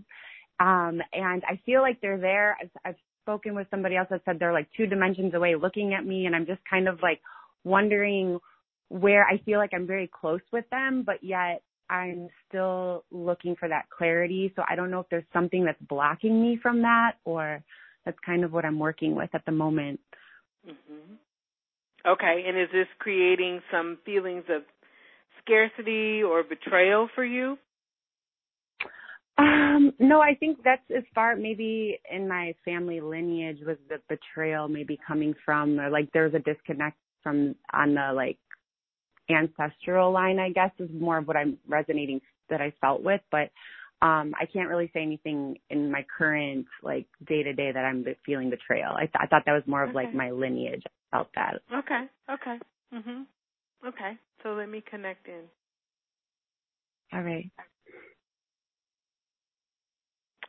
um, 0.60 1.00
and 1.12 1.42
I 1.48 1.60
feel 1.66 1.82
like 1.82 2.00
they're 2.00 2.18
there. 2.20 2.56
I've, 2.60 2.70
I've 2.84 2.96
spoken 3.24 3.54
with 3.54 3.66
somebody 3.70 3.96
else 3.96 4.08
that 4.10 4.22
said 4.24 4.38
they're 4.38 4.52
like 4.52 4.68
two 4.76 4.86
dimensions 4.86 5.34
away, 5.34 5.56
looking 5.56 5.94
at 5.94 6.06
me, 6.06 6.26
and 6.26 6.36
I'm 6.36 6.46
just 6.46 6.60
kind 6.70 6.88
of 6.88 7.00
like 7.02 7.20
wondering 7.66 8.38
where 8.88 9.26
I 9.26 9.38
feel 9.44 9.58
like 9.58 9.70
I'm 9.74 9.86
very 9.86 10.08
close 10.08 10.40
with 10.52 10.64
them, 10.70 11.02
but 11.04 11.22
yet 11.22 11.62
I'm 11.90 12.28
still 12.48 13.04
looking 13.10 13.56
for 13.56 13.68
that 13.68 13.90
clarity. 13.90 14.52
So 14.56 14.62
I 14.68 14.76
don't 14.76 14.90
know 14.90 15.00
if 15.00 15.08
there's 15.10 15.24
something 15.32 15.64
that's 15.64 15.80
blocking 15.88 16.40
me 16.40 16.58
from 16.62 16.82
that, 16.82 17.12
or 17.24 17.62
that's 18.04 18.18
kind 18.24 18.44
of 18.44 18.52
what 18.52 18.64
I'm 18.64 18.78
working 18.78 19.14
with 19.14 19.30
at 19.34 19.44
the 19.44 19.52
moment. 19.52 20.00
Mm-hmm. 20.66 21.14
Okay, 22.08 22.44
and 22.46 22.56
is 22.56 22.68
this 22.72 22.86
creating 23.00 23.60
some 23.70 23.98
feelings 24.06 24.44
of 24.48 24.62
scarcity 25.42 26.22
or 26.22 26.44
betrayal 26.44 27.08
for 27.14 27.24
you? 27.24 27.58
Um, 29.38 29.92
no, 29.98 30.20
I 30.20 30.34
think 30.38 30.58
that's 30.64 30.82
as 30.96 31.02
far 31.14 31.36
maybe 31.36 31.98
in 32.10 32.26
my 32.28 32.54
family 32.64 33.00
lineage 33.00 33.58
was 33.66 33.76
the 33.88 33.98
betrayal 34.08 34.68
maybe 34.68 34.98
coming 35.06 35.34
from 35.44 35.78
or 35.78 35.90
like 35.90 36.08
there's 36.14 36.32
a 36.32 36.38
disconnect 36.38 36.96
from 37.26 37.56
on 37.72 37.94
the 37.94 38.12
like 38.14 38.38
ancestral 39.28 40.12
line, 40.12 40.38
I 40.38 40.50
guess 40.50 40.70
is 40.78 40.88
more 40.92 41.18
of 41.18 41.26
what 41.26 41.36
I'm 41.36 41.58
resonating 41.66 42.20
that 42.50 42.60
I 42.60 42.72
felt 42.80 43.02
with, 43.02 43.20
but 43.32 43.50
um 44.00 44.32
I 44.40 44.46
can't 44.52 44.68
really 44.68 44.88
say 44.94 45.02
anything 45.02 45.58
in 45.70 45.90
my 45.90 46.06
current 46.16 46.66
like 46.84 47.06
day 47.26 47.42
to 47.42 47.52
day 47.52 47.72
that 47.72 47.84
I'm 47.84 48.04
feeling 48.24 48.48
betrayal. 48.48 48.92
I, 48.92 49.06
th- 49.06 49.16
I 49.18 49.26
thought 49.26 49.42
that 49.46 49.54
was 49.54 49.64
more 49.66 49.82
of 49.82 49.88
okay. 49.88 50.04
like 50.04 50.14
my 50.14 50.30
lineage. 50.30 50.84
I 50.86 51.16
felt 51.16 51.28
that. 51.34 51.54
Okay. 51.74 52.04
Okay. 52.30 52.58
Mhm. 52.94 53.24
Okay. 53.84 54.12
So 54.44 54.50
let 54.50 54.68
me 54.68 54.84
connect 54.88 55.26
in. 55.26 55.42
All 57.12 57.22
right. 57.22 57.50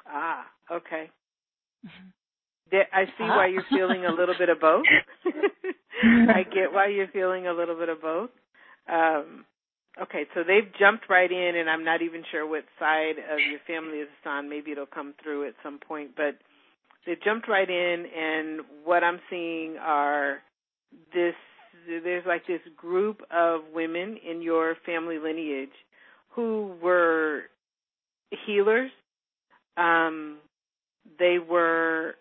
Ah. 0.06 0.46
Okay. 0.72 1.10
Mm-hmm. 1.86 2.10
I 2.94 3.06
see 3.18 3.24
why 3.24 3.48
you're 3.48 3.66
feeling 3.70 4.06
a 4.06 4.12
little 4.12 4.36
bit 4.38 4.50
of 4.50 4.60
both. 4.60 4.86
I 6.30 6.44
get 6.44 6.72
why 6.72 6.88
you're 6.88 7.08
feeling 7.08 7.48
a 7.48 7.54
little 7.54 7.76
bit 7.76 7.90
of 7.90 8.02
both. 8.02 8.30
Um, 8.92 9.46
Okay, 10.02 10.26
so 10.36 10.42
they've 10.46 10.72
jumped 10.80 11.10
right 11.10 11.32
in, 11.32 11.56
and 11.56 11.68
I'm 11.68 11.84
not 11.84 12.04
even 12.04 12.24
sure 12.32 12.48
what 12.48 12.66
side 12.78 13.16
of 13.32 13.40
your 13.50 13.60
family 13.66 13.98
is 13.98 14.08
on. 14.26 14.48
Maybe 14.48 14.72
it'll 14.72 14.86
come 14.86 15.16
through 15.24 15.48
at 15.48 15.56
some 15.64 15.80
point, 15.80 16.12
but 16.16 16.38
they've 17.06 17.22
jumped 17.24 17.48
right 17.48 17.68
in, 17.68 18.06
and 18.16 18.62
what 18.84 19.04
I'm 19.04 19.20
seeing 19.30 19.78
are 19.80 20.38
this. 21.14 21.34
There's 21.88 22.26
like 22.28 22.46
this 22.46 22.60
group 22.76 23.22
of 23.32 23.62
women 23.74 24.18
in 24.30 24.42
your 24.42 24.76
family 24.86 25.18
lineage 25.18 25.70
who 26.30 26.76
were 26.82 27.44
healers. 28.46 28.92
Um, 29.78 30.38
they 31.18 31.38
were 31.40 32.16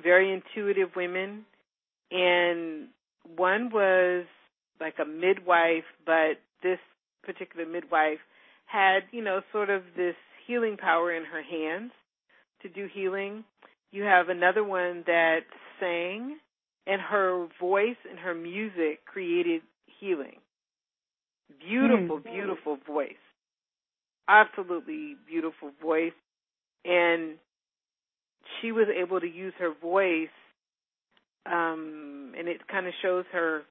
very 0.00 0.32
intuitive 0.32 0.90
women, 0.94 1.46
and 2.10 2.88
one 3.36 3.70
was 3.72 4.26
like 4.80 4.94
a 5.00 5.04
midwife, 5.04 5.84
but 6.04 6.38
this 6.62 6.78
particular 7.22 7.66
midwife 7.66 8.18
had, 8.66 9.00
you 9.12 9.22
know, 9.22 9.40
sort 9.52 9.70
of 9.70 9.82
this 9.96 10.16
healing 10.46 10.76
power 10.76 11.12
in 11.14 11.24
her 11.24 11.42
hands 11.42 11.92
to 12.62 12.68
do 12.68 12.86
healing. 12.92 13.44
You 13.92 14.02
have 14.02 14.28
another 14.28 14.64
one 14.64 15.04
that 15.06 15.40
sang, 15.80 16.36
and 16.86 17.00
her 17.00 17.46
voice 17.60 17.96
and 18.08 18.18
her 18.18 18.34
music 18.34 19.04
created 19.06 19.62
healing. 20.00 20.36
Beautiful, 21.60 22.18
mm. 22.18 22.24
beautiful 22.24 22.78
voice. 22.86 23.14
absolutely 24.28 25.16
beautiful 25.26 25.70
voice, 25.82 26.12
and 26.84 27.34
she 28.60 28.72
was 28.72 28.88
able 28.88 29.20
to 29.20 29.26
use 29.26 29.52
her 29.58 29.72
voice, 29.80 30.28
um, 31.46 32.32
and 32.38 32.48
it 32.48 32.66
kind 32.68 32.86
of 32.86 32.92
shows 33.02 33.24
her 33.32 33.62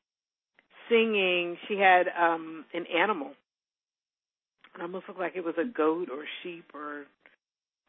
singing. 0.89 1.57
She 1.67 1.77
had 1.77 2.07
um, 2.19 2.65
an 2.73 2.85
animal. 2.95 3.31
It 4.75 4.81
almost 4.81 5.05
looked 5.07 5.19
like 5.19 5.33
it 5.35 5.43
was 5.43 5.55
a 5.57 5.65
goat 5.65 6.09
or 6.11 6.25
sheep 6.41 6.65
or 6.73 7.05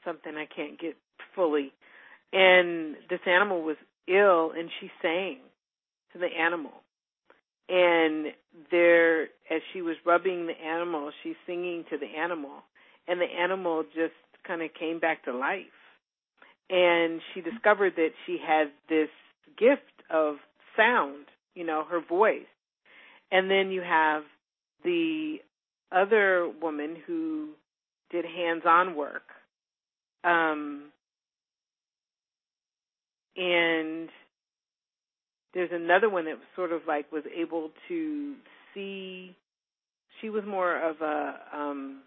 something. 0.05 0.35
I 0.37 0.47
can't 0.47 0.79
get 0.79 0.97
fully. 1.35 1.73
And 2.33 2.97
this 3.09 3.21
animal 3.27 3.63
was 3.63 3.77
ill, 4.09 4.53
and 4.57 4.69
she 4.81 4.91
sang 5.01 5.39
to 6.13 6.19
the 6.19 6.27
animal. 6.27 6.73
And 7.69 8.27
there, 8.71 9.23
as 9.23 9.63
she 9.73 9.81
was 9.81 9.97
rubbing 10.05 10.47
the 10.47 10.61
animal, 10.61 11.11
she's 11.23 11.37
singing 11.47 11.85
to 11.91 11.97
the 11.97 12.19
animal, 12.19 12.63
and 13.09 13.21
the 13.21 13.25
animal 13.25 13.85
just 13.95 14.13
kind 14.47 14.61
of 14.63 14.71
came 14.79 14.99
back 14.99 15.25
to 15.25 15.33
life. 15.33 15.65
And 16.69 17.21
she 17.33 17.41
discovered 17.41 17.95
that 17.97 18.11
she 18.27 18.39
had 18.45 18.69
this 18.89 19.09
gift 19.59 19.83
of 20.11 20.37
sound, 20.77 21.27
you 21.55 21.65
know, 21.65 21.85
her 21.89 22.01
voice. 22.01 22.43
And 23.31 23.51
then 23.51 23.71
you 23.71 23.83
have 23.83 24.23
the 24.85 25.37
other 25.91 26.51
woman 26.61 26.97
who 27.07 27.51
did 28.11 28.25
hands-on 28.25 28.97
work. 28.97 29.23
Um, 30.23 30.91
and 33.37 34.09
there's 35.55 35.71
another 35.73 36.11
one 36.11 36.25
that 36.27 36.39
sort 36.57 36.73
of 36.73 36.83
like 36.87 37.11
was 37.13 37.25
able 37.35 37.71
to 37.89 38.35
see 38.75 39.35
she 40.21 40.31
was 40.31 40.45
more 40.47 40.77
of 40.77 41.01
a 41.01 41.35
um 41.53 42.03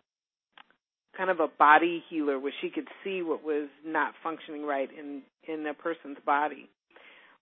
kind 1.15 1.30
of 1.30 1.39
a 1.39 1.47
body 1.47 2.03
healer 2.09 2.39
where 2.39 2.53
she 2.61 2.69
could 2.69 2.88
see 3.03 3.22
what 3.22 3.43
was 3.43 3.69
not 3.85 4.14
functioning 4.22 4.64
right 4.65 4.89
in 4.97 5.22
in 5.47 5.65
a 5.65 5.73
person's 5.73 6.18
body 6.26 6.69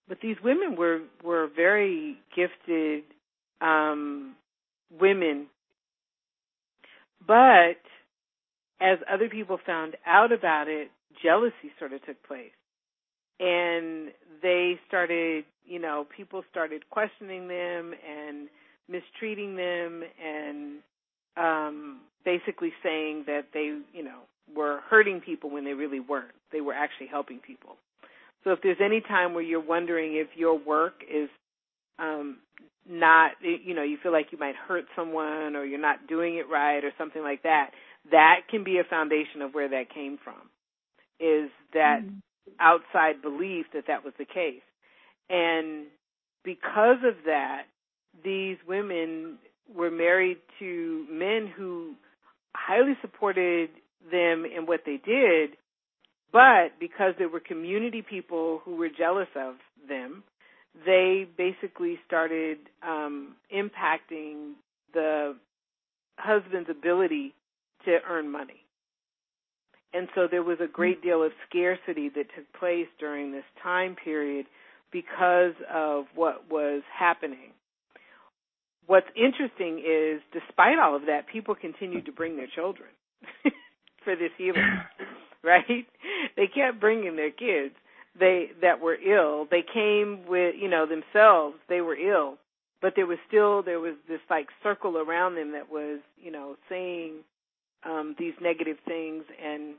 but 0.07 0.19
these 0.22 0.38
women 0.44 0.76
were 0.76 1.02
were 1.23 1.49
very 1.56 2.18
gifted 2.36 3.03
um 3.61 4.36
women 4.99 5.48
but 7.26 7.77
as 8.82 8.99
other 9.11 9.30
people 9.30 9.60
found 9.65 9.95
out 10.06 10.32
about 10.32 10.68
it 10.68 10.90
jealousy 11.23 11.72
sort 11.80 11.94
of 11.94 12.06
took 12.06 12.22
place 12.27 12.52
and 13.40 14.10
they 14.41 14.80
started, 14.88 15.45
you 15.65 15.80
know, 15.80 16.06
people 16.15 16.44
started 16.52 16.90
questioning 16.90 17.48
them 17.48 17.94
and 18.07 18.48
mistreating 18.90 19.56
them 19.56 20.03
and 20.23 20.80
um 21.38 22.02
basically 22.23 22.72
saying 22.84 23.23
that 23.27 23.45
they, 23.53 23.77
you 23.94 24.03
know, 24.03 24.19
were 24.56 24.80
hurting 24.90 25.22
people 25.22 25.49
when 25.49 25.64
they 25.65 25.73
really 25.73 25.99
weren't. 25.99 26.32
They 26.52 26.61
were 26.61 26.73
actually 26.73 27.07
helping 27.07 27.40
people. 27.40 27.77
So 28.45 28.51
if 28.53 28.61
there's 28.63 28.77
any 28.84 29.01
time 29.01 29.34
where 29.34 29.43
you're 29.43 29.59
wondering 29.59 30.15
if 30.15 30.30
your 30.38 30.57
work 30.57 31.03
is 31.13 31.30
um 31.99 32.38
not 32.89 33.34
you 33.41 33.76
know, 33.76 33.84
you 33.84 33.97
feel 34.01 34.13
like 34.13 34.27
you 34.31 34.38
might 34.39 34.55
hurt 34.55 34.85
someone 34.95 35.57
or 35.57 35.65
you're 35.65 35.81
not 35.81 36.07
doing 36.07 36.38
it 36.38 36.49
right 36.49 36.84
or 36.85 36.93
something 36.97 37.23
like 37.23 37.43
that, 37.43 37.72
that 38.11 38.41
can 38.49 38.63
be 38.63 38.80
a 38.80 38.85
foundation 38.89 39.41
of 39.41 39.53
where 39.53 39.69
that 39.69 39.93
came 39.93 40.17
from. 40.23 40.49
Is 41.19 41.51
that 41.73 42.01
mm-hmm 42.03 42.19
outside 42.59 43.22
belief 43.22 43.67
that 43.73 43.85
that 43.88 44.03
was 44.03 44.13
the 44.17 44.26
case. 44.26 44.61
And 45.30 45.88
because 46.43 46.97
of 47.03 47.15
that, 47.26 47.63
these 48.23 48.57
women 48.67 49.38
were 49.73 49.91
married 49.91 50.38
to 50.59 51.05
men 51.09 51.51
who 51.55 51.95
highly 52.55 52.93
supported 53.01 53.69
them 54.11 54.45
in 54.45 54.65
what 54.65 54.81
they 54.85 54.97
did, 55.03 55.57
but 56.36 56.78
because 56.82 57.14
there 57.18 57.30
were 57.30 57.40
community 57.40 58.02
people 58.02 58.60
who 58.66 58.76
were 58.76 58.90
jealous 58.90 59.30
of 59.38 59.53
them, 59.88 60.22
they 60.86 61.26
basically 61.38 61.98
started 62.06 62.57
um, 62.86 63.38
impacting 63.56 64.56
the 64.94 65.38
husband's 66.18 66.70
ability 66.70 67.34
to 67.86 67.99
earn 68.06 68.30
money. 68.30 68.66
And 69.94 70.10
so 70.14 70.28
there 70.30 70.44
was 70.44 70.57
a 70.62 70.68
great 70.68 71.02
deal 71.02 71.24
of 71.24 71.32
scarcity 71.48 72.10
that 72.10 72.26
took 72.36 72.52
place 72.60 72.88
during 72.99 73.32
this 73.32 73.45
time 73.64 73.95
period 73.95 74.45
because 74.91 75.53
of 75.74 76.03
what 76.16 76.52
was 76.52 76.82
happening. 76.94 77.53
What's 78.88 79.07
interesting 79.16 79.80
is, 79.80 80.22
despite 80.34 80.80
all 80.80 80.98
of 80.98 81.03
that, 81.03 81.28
people 81.32 81.56
continued 81.56 82.07
to 82.07 82.12
bring 82.12 82.36
their 82.36 82.49
children 82.53 82.90
for 84.03 84.18
this 84.18 84.32
healing, 84.38 84.82
right? 85.67 85.88
They 86.35 86.47
kept 86.47 86.80
bringing 86.80 87.15
their 87.15 87.31
kids 87.31 87.76
they 88.17 88.51
that 88.61 88.80
were 88.80 88.95
ill. 88.95 89.47
They 89.49 89.63
came 89.73 90.26
with, 90.27 90.55
you 90.59 90.69
know, 90.69 90.85
themselves. 90.85 91.57
They 91.67 91.81
were 91.81 91.95
ill, 91.95 92.38
but 92.81 92.93
there 92.95 93.05
was 93.05 93.17
still 93.27 93.61
there 93.61 93.80
was 93.80 93.95
this 94.07 94.22
like 94.30 94.47
circle 94.63 94.97
around 94.97 95.35
them 95.35 95.51
that 95.51 95.69
was, 95.69 95.99
you 96.17 96.31
know, 96.31 96.55
saying 96.69 97.15
um, 97.84 98.15
these 98.17 98.34
negative 98.41 98.77
things 98.88 99.23
and 99.43 99.76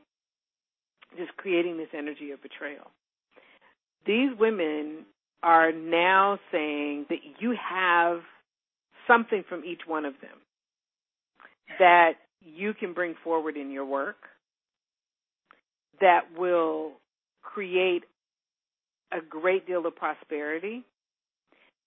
just 1.16 1.36
creating 1.36 1.78
this 1.78 1.88
energy 1.96 2.30
of 2.30 2.42
betrayal. 2.42 2.90
These 4.06 4.30
women 4.38 5.06
are 5.42 5.72
now 5.72 6.38
saying 6.52 7.06
that 7.08 7.18
you 7.38 7.56
have 7.70 8.20
something 9.06 9.44
from 9.48 9.64
each 9.64 9.82
one 9.86 10.04
of 10.04 10.14
them 10.20 10.38
that 11.78 12.14
you 12.40 12.74
can 12.74 12.92
bring 12.92 13.14
forward 13.24 13.56
in 13.56 13.70
your 13.70 13.84
work 13.84 14.16
that 16.00 16.22
will 16.36 16.92
create 17.42 18.04
a 19.12 19.18
great 19.20 19.66
deal 19.66 19.86
of 19.86 19.96
prosperity. 19.96 20.84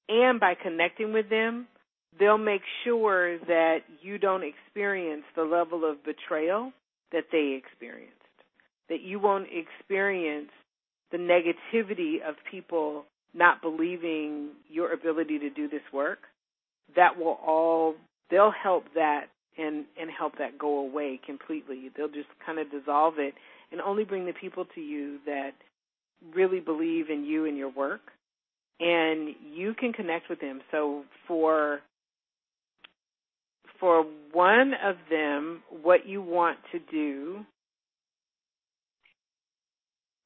And 0.08 0.40
by 0.40 0.56
connecting 0.56 1.14
with 1.14 1.30
them, 1.30 1.68
they'll 2.18 2.38
make 2.38 2.62
sure 2.84 3.38
that 3.40 3.80
you 4.02 4.18
don't 4.18 4.44
experience 4.44 5.24
the 5.36 5.44
level 5.44 5.90
of 5.90 6.04
betrayal 6.04 6.72
that 7.12 7.26
they 7.32 7.60
experienced. 7.64 8.16
That 8.90 9.02
you 9.02 9.20
won't 9.20 9.48
experience 9.52 10.50
the 11.12 11.18
negativity 11.18 12.28
of 12.28 12.36
people 12.50 13.06
not 13.36 13.62
believing 13.62 14.50
your 14.70 14.94
ability 14.94 15.38
to 15.40 15.50
do 15.50 15.68
this 15.70 15.82
work. 15.94 16.20
That 16.96 17.18
will 17.18 17.38
all, 17.46 17.96
they'll 18.32 18.52
help 18.52 18.86
that 18.96 19.26
and, 19.58 19.86
and 20.00 20.10
help 20.10 20.38
that 20.40 20.58
go 20.58 20.80
away 20.80 21.20
completely. 21.24 21.92
They'll 21.96 22.08
just 22.08 22.30
kind 22.44 22.58
of 22.58 22.72
dissolve 22.72 23.16
it 23.20 23.36
and 23.72 23.82
only 23.82 24.04
bring 24.04 24.26
the 24.26 24.34
people 24.34 24.66
to 24.76 24.82
you 24.82 25.20
that 25.26 25.52
really 26.34 26.60
believe 26.60 27.10
in 27.10 27.24
you 27.24 27.46
and 27.46 27.58
your 27.58 27.70
work 27.70 28.02
and 28.80 29.36
you 29.54 29.74
can 29.74 29.94
connect 29.94 30.30
with 30.30 30.40
them. 30.40 30.62
So 30.72 31.04
for 31.28 31.80
for 33.80 34.06
one 34.34 34.74
of 34.84 34.96
them, 35.10 35.64
what 35.70 36.06
you 36.06 36.22
want 36.22 36.58
to 36.74 36.80
do, 36.80 37.46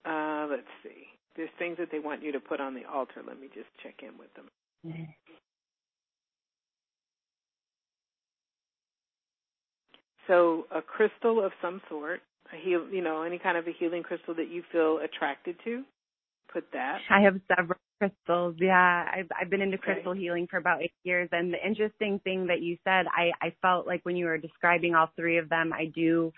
uh, 0.05 0.47
let's 0.49 0.63
see. 0.83 1.05
There's 1.35 1.49
things 1.59 1.77
that 1.77 1.89
they 1.91 1.99
want 1.99 2.23
you 2.23 2.31
to 2.31 2.39
put 2.39 2.59
on 2.59 2.73
the 2.73 2.85
altar. 2.85 3.21
Let 3.25 3.39
me 3.39 3.47
just 3.53 3.67
check 3.83 3.95
in 4.01 4.17
with 4.17 4.33
them. 4.33 4.45
So 10.27 10.65
a 10.73 10.81
crystal 10.81 11.43
of 11.43 11.51
some 11.61 11.81
sort, 11.89 12.21
a 12.53 12.57
heal, 12.63 12.87
you 12.91 13.01
know, 13.01 13.23
any 13.23 13.39
kind 13.39 13.57
of 13.57 13.67
a 13.67 13.71
healing 13.71 14.03
crystal 14.03 14.33
that 14.35 14.49
you 14.49 14.63
feel 14.71 14.99
attracted 15.03 15.55
to, 15.63 15.83
put 16.51 16.65
that. 16.73 16.99
I 17.09 17.21
have 17.21 17.39
several 17.55 17.79
crystals. 17.99 18.55
Yeah, 18.59 19.05
I've 19.11 19.27
I've 19.39 19.49
been 19.49 19.61
into 19.61 19.77
crystal 19.77 20.11
okay. 20.11 20.21
healing 20.21 20.47
for 20.49 20.57
about 20.57 20.81
eight 20.81 20.93
years, 21.03 21.29
and 21.31 21.53
the 21.53 21.65
interesting 21.65 22.19
thing 22.23 22.47
that 22.47 22.61
you 22.61 22.77
said, 22.83 23.05
I 23.07 23.31
I 23.41 23.53
felt 23.61 23.87
like 23.87 24.01
when 24.03 24.15
you 24.15 24.25
were 24.25 24.37
describing 24.37 24.95
all 24.95 25.09
three 25.15 25.37
of 25.37 25.49
them, 25.49 25.73
I 25.73 25.85
do 25.93 26.31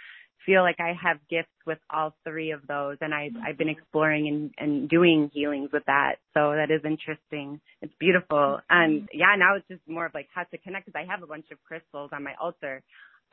feel 0.45 0.61
like 0.61 0.79
I 0.79 0.93
have 1.01 1.17
gifts 1.29 1.49
with 1.65 1.79
all 1.89 2.13
three 2.23 2.51
of 2.51 2.61
those, 2.67 2.97
and 3.01 3.13
I've 3.13 3.31
mm-hmm. 3.31 3.43
I've 3.45 3.57
been 3.57 3.69
exploring 3.69 4.27
and 4.27 4.53
and 4.57 4.89
doing 4.89 5.29
healings 5.33 5.69
with 5.73 5.83
that. 5.87 6.15
So 6.33 6.51
that 6.51 6.71
is 6.71 6.81
interesting. 6.85 7.59
It's 7.81 7.93
beautiful, 7.99 8.59
and 8.69 9.01
mm-hmm. 9.01 9.19
yeah, 9.19 9.35
now 9.37 9.55
it's 9.55 9.67
just 9.67 9.81
more 9.87 10.05
of 10.05 10.13
like 10.13 10.29
how 10.33 10.43
to 10.43 10.57
connect 10.59 10.85
because 10.85 10.99
I 10.99 11.11
have 11.11 11.23
a 11.23 11.27
bunch 11.27 11.45
of 11.51 11.57
crystals 11.63 12.11
on 12.13 12.23
my 12.23 12.33
altar. 12.39 12.83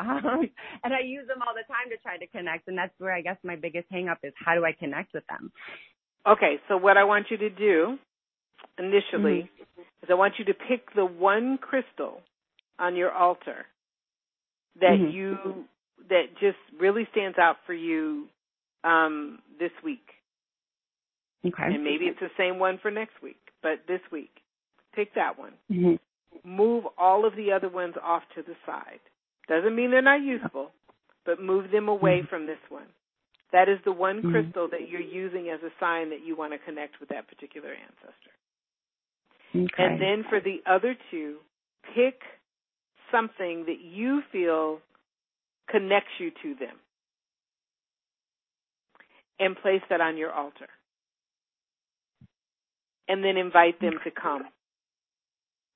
Um, 0.01 0.49
and 0.85 0.95
I 0.95 1.01
use 1.05 1.27
them 1.29 1.43
all 1.47 1.55
the 1.55 1.67
time 1.67 1.91
to 1.91 1.97
try 2.03 2.19
to 2.19 2.27
connect, 2.27 2.69
and 2.69 2.77
that's 2.77 2.95
where 2.99 3.13
I 3.13 3.21
guess 3.21 3.37
my 3.43 3.57
biggest 3.57 3.91
hangup 3.91 4.19
is 4.23 4.33
how 4.37 4.55
do 4.55 4.65
I 4.65 4.73
connect 4.73 5.15
with 5.15 5.25
them? 5.29 5.53
Okay, 6.27 6.57
so 6.69 6.77
what 6.77 6.97
I 6.97 7.05
want 7.05 7.27
you 7.31 7.37
to 7.39 7.51
do 7.51 7.99
initially 8.79 9.51
mm-hmm. 9.51 9.83
is 10.03 10.09
I 10.11 10.15
want 10.15 10.35
you 10.39 10.45
to 10.47 10.55
pick 10.55 10.95
the 10.95 11.05
one 11.05 11.59
crystal 11.59 12.21
on 12.79 12.97
your 12.97 13.13
altar 13.13 13.67
that 14.81 14.99
mm-hmm. 14.99 15.17
you 15.17 15.65
that 16.09 16.25
just 16.41 16.59
really 16.79 17.07
stands 17.13 17.39
out 17.39 17.57
for 17.67 17.75
you 17.75 18.27
um, 18.85 19.39
this 19.59 19.71
week. 19.85 20.07
Okay. 21.45 21.75
And 21.75 21.85
maybe 21.85 22.05
it's 22.05 22.21
the 22.21 22.31
same 22.39 22.59
one 22.59 22.79
for 22.81 22.91
next 22.91 23.23
week, 23.23 23.41
but 23.63 23.83
this 23.89 24.01
week, 24.11 24.31
pick 24.95 25.15
that 25.15 25.39
one. 25.39 25.53
Mm-hmm. 25.71 25.95
Move 26.49 26.85
all 26.97 27.27
of 27.27 27.37
the 27.37 27.53
other 27.53 27.69
ones 27.69 27.95
off 28.03 28.23
to 28.37 28.43
the 28.43 28.55
side. 28.65 29.01
Doesn't 29.49 29.75
mean 29.75 29.91
they're 29.91 30.03
not 30.03 30.23
useful, 30.23 30.71
but 31.25 31.41
move 31.41 31.71
them 31.71 31.89
away 31.89 32.19
mm-hmm. 32.19 32.29
from 32.29 32.47
this 32.47 32.59
one. 32.69 32.87
That 33.53 33.69
is 33.69 33.79
the 33.85 33.93
one 33.93 34.23
Mhm. 34.23 34.31
crystal 34.33 34.69
that 34.69 34.89
you're 34.89 35.01
using 35.01 35.51
as 35.51 35.63
a 35.63 35.71
sign 35.79 36.11
that 36.11 36.21
you 36.21 36.35
want 36.35 36.53
to 36.53 36.59
connect 36.59 37.01
with 37.01 37.11
that 37.11 37.29
particular 37.29 37.75
ancestor. 37.75 38.33
Okay. 39.55 39.85
And 39.85 40.01
then 40.01 40.25
for 40.25 40.41
the 40.41 40.63
other 40.65 40.97
two, 41.11 41.39
pick 41.95 42.23
something 43.11 43.67
that 43.67 43.81
you 43.81 44.23
feel 44.33 44.81
connects 45.69 46.19
you 46.19 46.31
to 46.43 46.55
them 46.55 46.81
and 49.39 49.57
place 49.57 49.83
that 49.91 50.01
on 50.01 50.17
your 50.17 50.33
altar. 50.33 50.69
And 53.09 53.23
then 53.23 53.37
invite 53.37 53.79
them 53.81 53.99
to 54.05 54.11
come 54.11 54.49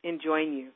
and 0.05 0.20
join 0.22 0.52
you. 0.55 0.72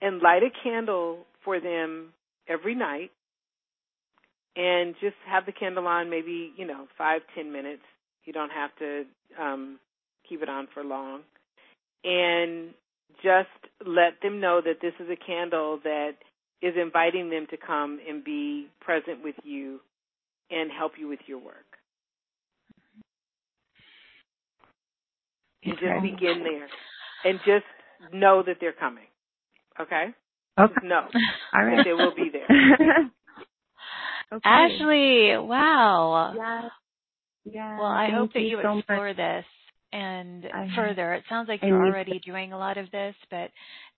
And 0.00 0.20
light 0.20 0.42
a 0.42 0.50
candle 0.62 1.26
for 1.44 1.60
them 1.60 2.12
every 2.48 2.74
night 2.74 3.10
and 4.56 4.94
just 5.00 5.16
have 5.26 5.46
the 5.46 5.52
candle 5.52 5.86
on 5.86 6.08
maybe, 6.10 6.52
you 6.56 6.66
know, 6.66 6.86
five, 6.96 7.20
ten 7.34 7.52
minutes. 7.52 7.82
You 8.24 8.32
don't 8.32 8.50
have 8.50 8.70
to 8.78 9.04
um, 9.40 9.78
keep 10.28 10.42
it 10.42 10.48
on 10.48 10.66
for 10.72 10.82
long. 10.82 11.20
And 12.04 12.70
just 13.22 13.48
let 13.86 14.20
them 14.22 14.40
know 14.40 14.60
that 14.64 14.80
this 14.80 14.94
is 15.00 15.08
a 15.10 15.16
candle 15.16 15.80
that 15.84 16.12
is 16.62 16.74
inviting 16.80 17.30
them 17.30 17.46
to 17.50 17.56
come 17.56 17.98
and 18.08 18.24
be 18.24 18.68
present 18.80 19.22
with 19.22 19.34
you 19.44 19.80
and 20.50 20.70
help 20.70 20.92
you 20.98 21.08
with 21.08 21.20
your 21.26 21.38
work. 21.38 21.54
And 25.64 25.74
just 25.74 26.02
begin 26.02 26.44
there. 26.44 26.68
And 27.24 27.40
just 27.44 27.64
know 28.12 28.42
that 28.46 28.56
they're 28.60 28.72
coming. 28.72 29.04
Okay? 29.80 30.06
Okay. 30.58 30.72
Just 30.74 30.84
know 30.84 31.06
All 31.54 31.82
they 31.84 31.92
will 31.92 32.14
be 32.14 32.30
there. 32.32 32.46
okay. 34.32 34.48
Ashley, 34.48 35.36
wow. 35.36 36.34
Yeah. 36.36 36.68
Yeah. 37.44 37.78
Well, 37.78 37.86
I 37.86 38.06
thank 38.06 38.18
hope 38.18 38.32
that 38.32 38.40
you, 38.42 38.58
so 38.62 38.74
much. 38.74 38.78
explore 38.80 39.14
this 39.14 39.44
and 39.92 40.46
I- 40.52 40.68
further. 40.74 41.14
It 41.14 41.24
sounds 41.28 41.48
like 41.48 41.60
I 41.62 41.66
you're 41.66 41.82
need 41.84 41.90
already 41.90 42.18
doing 42.20 42.52
a 42.52 42.58
lot 42.58 42.76
of 42.78 42.90
this, 42.90 43.14
but 43.30 43.50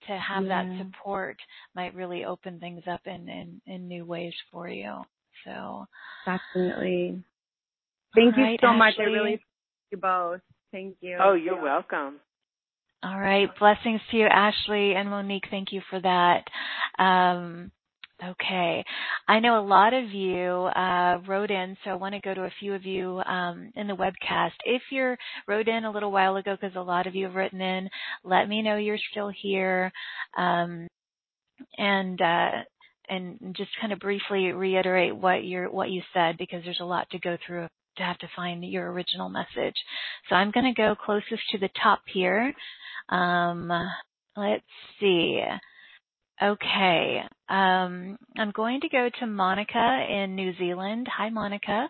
to 0.06 0.18
have 0.18 0.44
that 0.46 0.66
support 0.78 1.36
might 1.74 1.94
really 1.94 2.24
open 2.24 2.60
things 2.60 2.82
up 2.90 3.00
in, 3.06 3.28
in, 3.28 3.60
in 3.66 3.88
new 3.88 4.04
ways 4.04 4.34
for 4.52 4.68
you. 4.68 5.02
So, 5.44 5.86
Definitely. 6.26 7.22
Thank 8.14 8.34
All 8.34 8.40
you 8.40 8.44
right, 8.44 8.60
so 8.60 8.72
much. 8.72 8.94
I 8.98 9.02
really 9.02 9.34
appreciate 9.34 9.40
you 9.92 9.98
both. 9.98 10.40
Thank 10.72 10.96
you. 11.00 11.18
Oh, 11.20 11.34
you're 11.34 11.60
welcome. 11.60 12.16
All 13.02 13.18
right. 13.18 13.48
Blessings 13.58 14.00
to 14.10 14.16
you, 14.16 14.26
Ashley 14.26 14.94
and 14.94 15.08
Monique. 15.08 15.46
Thank 15.50 15.72
you 15.72 15.80
for 15.88 16.00
that. 16.00 16.44
Um, 16.98 17.70
okay. 18.24 18.84
I 19.28 19.38
know 19.38 19.60
a 19.60 19.66
lot 19.66 19.94
of 19.94 20.10
you 20.10 20.42
uh, 20.74 21.20
wrote 21.26 21.50
in, 21.52 21.76
so 21.84 21.90
I 21.90 21.94
want 21.94 22.14
to 22.14 22.20
go 22.20 22.34
to 22.34 22.42
a 22.42 22.52
few 22.58 22.74
of 22.74 22.84
you 22.84 23.20
um, 23.20 23.70
in 23.76 23.86
the 23.86 23.94
webcast. 23.94 24.52
If 24.64 24.82
you 24.90 25.14
wrote 25.46 25.68
in 25.68 25.84
a 25.84 25.92
little 25.92 26.10
while 26.10 26.36
ago, 26.36 26.56
because 26.60 26.74
a 26.74 26.80
lot 26.80 27.06
of 27.06 27.14
you 27.14 27.26
have 27.26 27.36
written 27.36 27.60
in, 27.60 27.88
let 28.24 28.48
me 28.48 28.62
know 28.62 28.76
you're 28.76 28.98
still 29.12 29.30
here. 29.42 29.92
Um, 30.36 30.88
and 31.76 32.20
uh, 32.20 32.50
and 33.08 33.54
just 33.56 33.70
kind 33.80 33.92
of 33.92 34.00
briefly 34.00 34.52
reiterate 34.52 35.16
what 35.16 35.44
you 35.44 35.64
what 35.70 35.90
you 35.90 36.02
said 36.12 36.36
because 36.36 36.62
there's 36.64 36.80
a 36.80 36.84
lot 36.84 37.08
to 37.10 37.18
go 37.18 37.36
through 37.46 37.68
to 37.98 38.04
have 38.04 38.18
to 38.18 38.28
find 38.34 38.64
your 38.64 38.90
original 38.90 39.28
message. 39.28 39.76
So 40.28 40.34
I'm 40.36 40.50
going 40.50 40.66
to 40.66 40.80
go 40.80 40.94
closest 40.94 41.42
to 41.52 41.58
the 41.58 41.70
top 41.82 42.00
here. 42.12 42.52
Um, 43.08 43.70
let's 44.36 44.64
see. 45.00 45.42
Okay. 46.42 47.20
Um, 47.48 48.16
I'm 48.36 48.50
going 48.54 48.80
to 48.82 48.88
go 48.88 49.08
to 49.20 49.26
Monica 49.26 50.06
in 50.08 50.34
New 50.36 50.52
Zealand. 50.56 51.08
Hi, 51.16 51.30
Monica. 51.30 51.88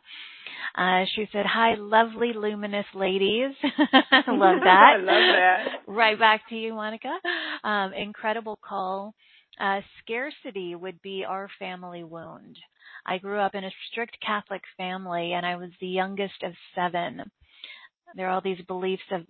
Uh, 0.77 1.05
she 1.15 1.29
said, 1.33 1.45
Hi, 1.47 1.75
lovely, 1.75 2.33
luminous 2.35 2.87
ladies. 2.95 3.53
love 3.63 3.81
that. 4.65 4.95
I 4.95 4.97
love 4.97 5.07
that. 5.07 5.65
right 5.87 6.19
back 6.19 6.49
to 6.49 6.57
you, 6.57 6.75
Monica. 6.75 7.19
Um, 7.65 7.93
incredible 7.93 8.59
call. 8.67 9.15
Uh, 9.61 9.81
scarcity 10.03 10.75
would 10.75 11.03
be 11.03 11.25
our 11.29 11.49
family 11.59 12.05
wound. 12.05 12.57
I 13.09 13.17
grew 13.19 13.41
up 13.41 13.55
in 13.55 13.65
a 13.65 13.71
strict 13.91 14.19
Catholic 14.25 14.61
family 14.77 15.33
and 15.33 15.47
I 15.47 15.57
was 15.57 15.71
the 15.81 15.87
youngest 15.87 16.43
of 16.43 16.53
seven. 16.75 17.23
There 18.15 18.27
are 18.29 18.31
all 18.31 18.43
these 18.43 18.61
beliefs 18.67 19.03
of 19.11 19.23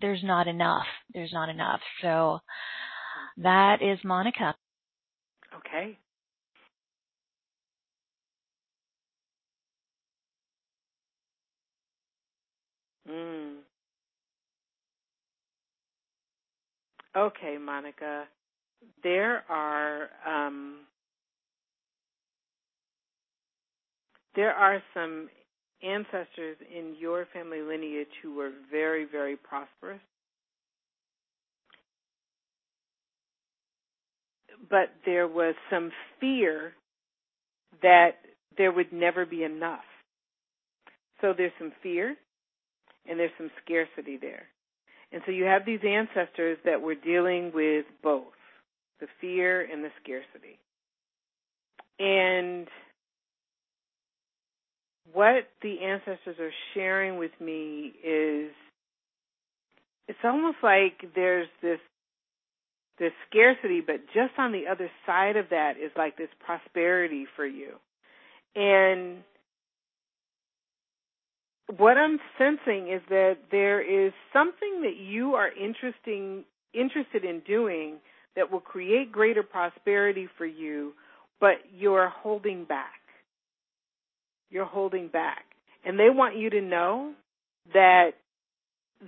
there's 0.00 0.24
not 0.24 0.48
enough. 0.48 0.86
There's 1.14 1.32
not 1.32 1.48
enough. 1.48 1.80
So 2.00 2.40
that 3.36 3.80
is 3.80 3.98
Monica. 4.04 4.56
Okay. 5.56 5.96
Mm. 13.08 13.58
Okay, 17.16 17.56
Monica. 17.58 18.24
There 19.04 19.44
are 19.48 20.08
um, 20.26 20.78
there 24.34 24.52
are 24.52 24.82
some 24.94 25.28
ancestors 25.82 26.56
in 26.74 26.94
your 26.98 27.26
family 27.32 27.60
lineage 27.60 28.08
who 28.22 28.34
were 28.34 28.50
very, 28.70 29.04
very 29.04 29.36
prosperous. 29.36 30.00
But 34.70 34.90
there 35.04 35.26
was 35.26 35.54
some 35.70 35.90
fear 36.20 36.72
that 37.82 38.12
there 38.56 38.72
would 38.72 38.92
never 38.92 39.26
be 39.26 39.42
enough. 39.42 39.84
So 41.20 41.34
there's 41.36 41.52
some 41.58 41.72
fear 41.82 42.16
and 43.08 43.18
there's 43.18 43.30
some 43.36 43.50
scarcity 43.64 44.16
there. 44.16 44.44
And 45.12 45.20
so 45.26 45.32
you 45.32 45.44
have 45.44 45.66
these 45.66 45.80
ancestors 45.86 46.58
that 46.64 46.80
were 46.80 46.94
dealing 46.94 47.52
with 47.52 47.84
both 48.02 48.32
the 49.00 49.08
fear 49.20 49.60
and 49.60 49.84
the 49.84 49.90
scarcity. 50.02 50.58
And 51.98 52.68
what 55.12 55.48
the 55.62 55.80
ancestors 55.82 56.36
are 56.38 56.52
sharing 56.74 57.18
with 57.18 57.32
me 57.40 57.92
is 58.04 58.52
it's 60.08 60.18
almost 60.24 60.58
like 60.62 61.04
there's 61.14 61.48
this 61.62 61.78
this 62.98 63.12
scarcity, 63.28 63.80
but 63.80 63.96
just 64.14 64.38
on 64.38 64.52
the 64.52 64.64
other 64.70 64.90
side 65.06 65.36
of 65.36 65.46
that 65.50 65.72
is 65.82 65.90
like 65.96 66.16
this 66.16 66.28
prosperity 66.44 67.26
for 67.34 67.46
you. 67.46 67.70
And 68.54 69.24
what 71.78 71.96
I'm 71.96 72.18
sensing 72.38 72.92
is 72.92 73.00
that 73.08 73.38
there 73.50 73.80
is 73.80 74.12
something 74.32 74.82
that 74.82 74.96
you 74.98 75.34
are 75.34 75.48
interesting 75.52 76.44
interested 76.74 77.24
in 77.24 77.40
doing 77.40 77.96
that 78.36 78.50
will 78.50 78.60
create 78.60 79.12
greater 79.12 79.42
prosperity 79.42 80.28
for 80.38 80.46
you, 80.46 80.92
but 81.40 81.56
you're 81.76 82.08
holding 82.08 82.64
back. 82.64 83.01
You're 84.52 84.66
holding 84.66 85.08
back. 85.08 85.44
And 85.84 85.98
they 85.98 86.10
want 86.10 86.36
you 86.36 86.50
to 86.50 86.60
know 86.60 87.14
that 87.72 88.10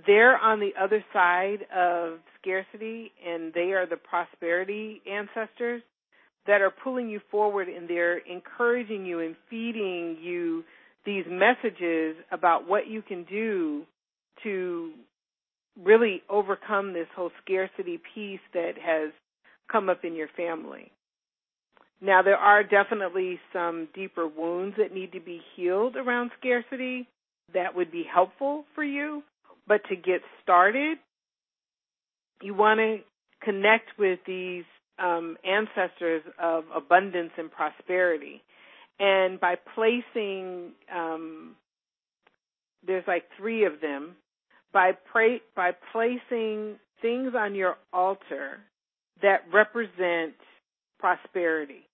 they're 0.05 0.37
on 0.37 0.59
the 0.59 0.71
other 0.81 1.03
side 1.13 1.59
of 1.73 2.19
scarcity 2.41 3.11
and 3.25 3.53
they 3.53 3.71
are 3.71 3.85
the 3.87 3.95
prosperity 3.95 5.01
ancestors 5.09 5.81
that 6.47 6.61
are 6.61 6.71
pulling 6.71 7.09
you 7.09 7.21
forward 7.31 7.69
and 7.69 7.87
they're 7.87 8.17
encouraging 8.17 9.05
you 9.05 9.19
and 9.19 9.35
feeding 9.49 10.17
you 10.21 10.63
these 11.05 11.25
messages 11.29 12.17
about 12.31 12.67
what 12.67 12.87
you 12.87 13.01
can 13.01 13.23
do 13.25 13.83
to 14.43 14.91
really 15.81 16.21
overcome 16.29 16.93
this 16.93 17.07
whole 17.15 17.31
scarcity 17.43 17.99
piece 18.13 18.39
that 18.53 18.73
has 18.83 19.11
come 19.71 19.89
up 19.89 20.03
in 20.03 20.15
your 20.15 20.29
family. 20.35 20.91
Now, 22.05 22.21
there 22.21 22.37
are 22.37 22.61
definitely 22.61 23.39
some 23.51 23.87
deeper 23.95 24.27
wounds 24.27 24.75
that 24.77 24.93
need 24.93 25.11
to 25.13 25.19
be 25.19 25.41
healed 25.55 25.95
around 25.95 26.29
scarcity 26.39 27.07
that 27.55 27.75
would 27.75 27.91
be 27.91 28.03
helpful 28.03 28.65
for 28.75 28.83
you. 28.83 29.23
But 29.67 29.81
to 29.89 29.95
get 29.95 30.21
started, 30.43 30.99
you 32.43 32.53
want 32.53 32.79
to 32.79 32.97
connect 33.43 33.97
with 33.97 34.19
these 34.27 34.65
um, 34.99 35.35
ancestors 35.43 36.21
of 36.39 36.65
abundance 36.75 37.31
and 37.39 37.51
prosperity. 37.51 38.43
And 38.99 39.39
by 39.39 39.55
placing, 39.73 40.73
um, 40.95 41.55
there's 42.85 43.03
like 43.07 43.23
three 43.35 43.65
of 43.65 43.81
them, 43.81 44.15
by, 44.71 44.91
by 45.55 45.71
placing 45.91 46.75
things 47.01 47.33
on 47.35 47.55
your 47.55 47.77
altar 47.91 48.59
that 49.23 49.41
represent 49.51 50.35
prosperity. 50.99 51.84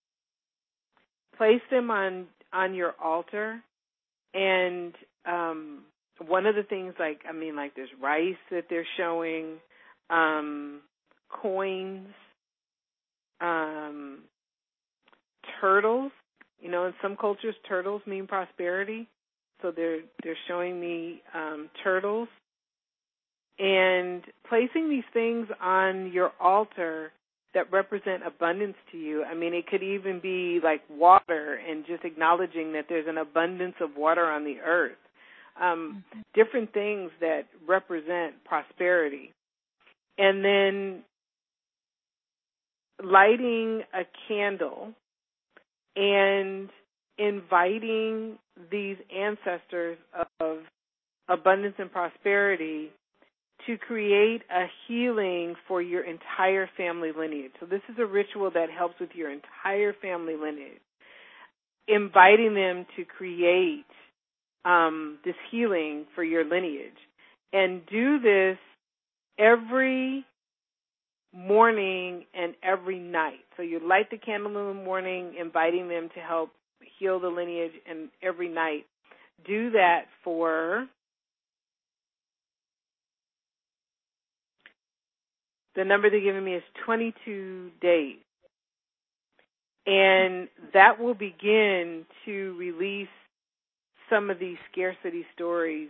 Place 1.41 1.61
them 1.71 1.89
on 1.89 2.27
on 2.53 2.75
your 2.75 2.93
altar, 3.03 3.63
and 4.35 4.93
um, 5.25 5.79
one 6.27 6.45
of 6.45 6.53
the 6.53 6.61
things, 6.61 6.93
like 6.99 7.21
I 7.27 7.31
mean, 7.31 7.55
like 7.55 7.73
there's 7.73 7.89
rice 7.99 8.35
that 8.51 8.65
they're 8.69 8.85
showing, 8.95 9.55
um, 10.11 10.81
coins, 11.29 12.09
um, 13.39 14.19
turtles. 15.59 16.11
You 16.59 16.69
know, 16.69 16.85
in 16.85 16.93
some 17.01 17.15
cultures, 17.15 17.55
turtles 17.67 18.03
mean 18.05 18.27
prosperity. 18.27 19.07
So 19.63 19.71
they're 19.71 20.01
they're 20.23 20.37
showing 20.47 20.79
me 20.79 21.23
um, 21.33 21.71
turtles 21.83 22.27
and 23.57 24.21
placing 24.47 24.91
these 24.91 25.09
things 25.11 25.47
on 25.59 26.11
your 26.11 26.33
altar 26.39 27.11
that 27.53 27.71
represent 27.71 28.25
abundance 28.25 28.77
to 28.91 28.97
you. 28.97 29.23
I 29.23 29.33
mean, 29.33 29.53
it 29.53 29.67
could 29.67 29.83
even 29.83 30.19
be 30.19 30.59
like 30.63 30.81
water 30.89 31.59
and 31.67 31.85
just 31.85 32.03
acknowledging 32.05 32.73
that 32.73 32.85
there's 32.87 33.07
an 33.07 33.17
abundance 33.17 33.75
of 33.81 33.97
water 33.97 34.25
on 34.25 34.43
the 34.43 34.59
earth. 34.65 34.97
Um, 35.61 36.03
mm-hmm. 36.13 36.21
Different 36.33 36.73
things 36.73 37.11
that 37.19 37.43
represent 37.67 38.43
prosperity. 38.45 39.33
And 40.17 40.43
then 40.45 41.03
lighting 43.03 43.81
a 43.93 44.03
candle 44.27 44.93
and 45.95 46.69
inviting 47.17 48.37
these 48.71 48.97
ancestors 49.15 49.97
of 50.39 50.59
abundance 51.27 51.75
and 51.79 51.91
prosperity 51.91 52.91
to 53.67 53.77
create 53.77 54.41
a 54.49 54.65
healing 54.87 55.55
for 55.67 55.81
your 55.81 56.03
entire 56.03 56.69
family 56.77 57.11
lineage. 57.15 57.51
So 57.59 57.65
this 57.65 57.81
is 57.89 57.95
a 57.99 58.05
ritual 58.05 58.51
that 58.53 58.69
helps 58.69 58.99
with 58.99 59.09
your 59.13 59.31
entire 59.31 59.93
family 60.01 60.35
lineage. 60.35 60.81
Inviting 61.87 62.53
them 62.53 62.85
to 62.95 63.05
create 63.05 63.85
um, 64.65 65.17
this 65.25 65.35
healing 65.51 66.05
for 66.15 66.23
your 66.23 66.43
lineage. 66.43 66.97
And 67.53 67.85
do 67.85 68.19
this 68.19 68.57
every 69.37 70.25
morning 71.33 72.25
and 72.33 72.53
every 72.63 72.99
night. 72.99 73.39
So 73.57 73.63
you 73.63 73.79
light 73.85 74.09
the 74.11 74.17
candle 74.17 74.69
in 74.69 74.77
the 74.77 74.83
morning, 74.83 75.35
inviting 75.39 75.87
them 75.87 76.09
to 76.15 76.21
help 76.21 76.51
heal 76.99 77.19
the 77.19 77.29
lineage, 77.29 77.71
and 77.89 78.09
every 78.21 78.49
night. 78.49 78.85
Do 79.45 79.71
that 79.71 80.05
for 80.23 80.87
the 85.75 85.85
number 85.85 86.09
they're 86.09 86.21
giving 86.21 86.43
me 86.43 86.55
is 86.55 86.63
22 86.85 87.71
days. 87.81 88.17
And 89.85 90.47
that 90.73 90.99
will 90.99 91.15
begin 91.15 92.05
to 92.25 92.55
release 92.57 93.07
some 94.09 94.29
of 94.29 94.39
these 94.39 94.57
scarcity 94.71 95.25
stories 95.33 95.89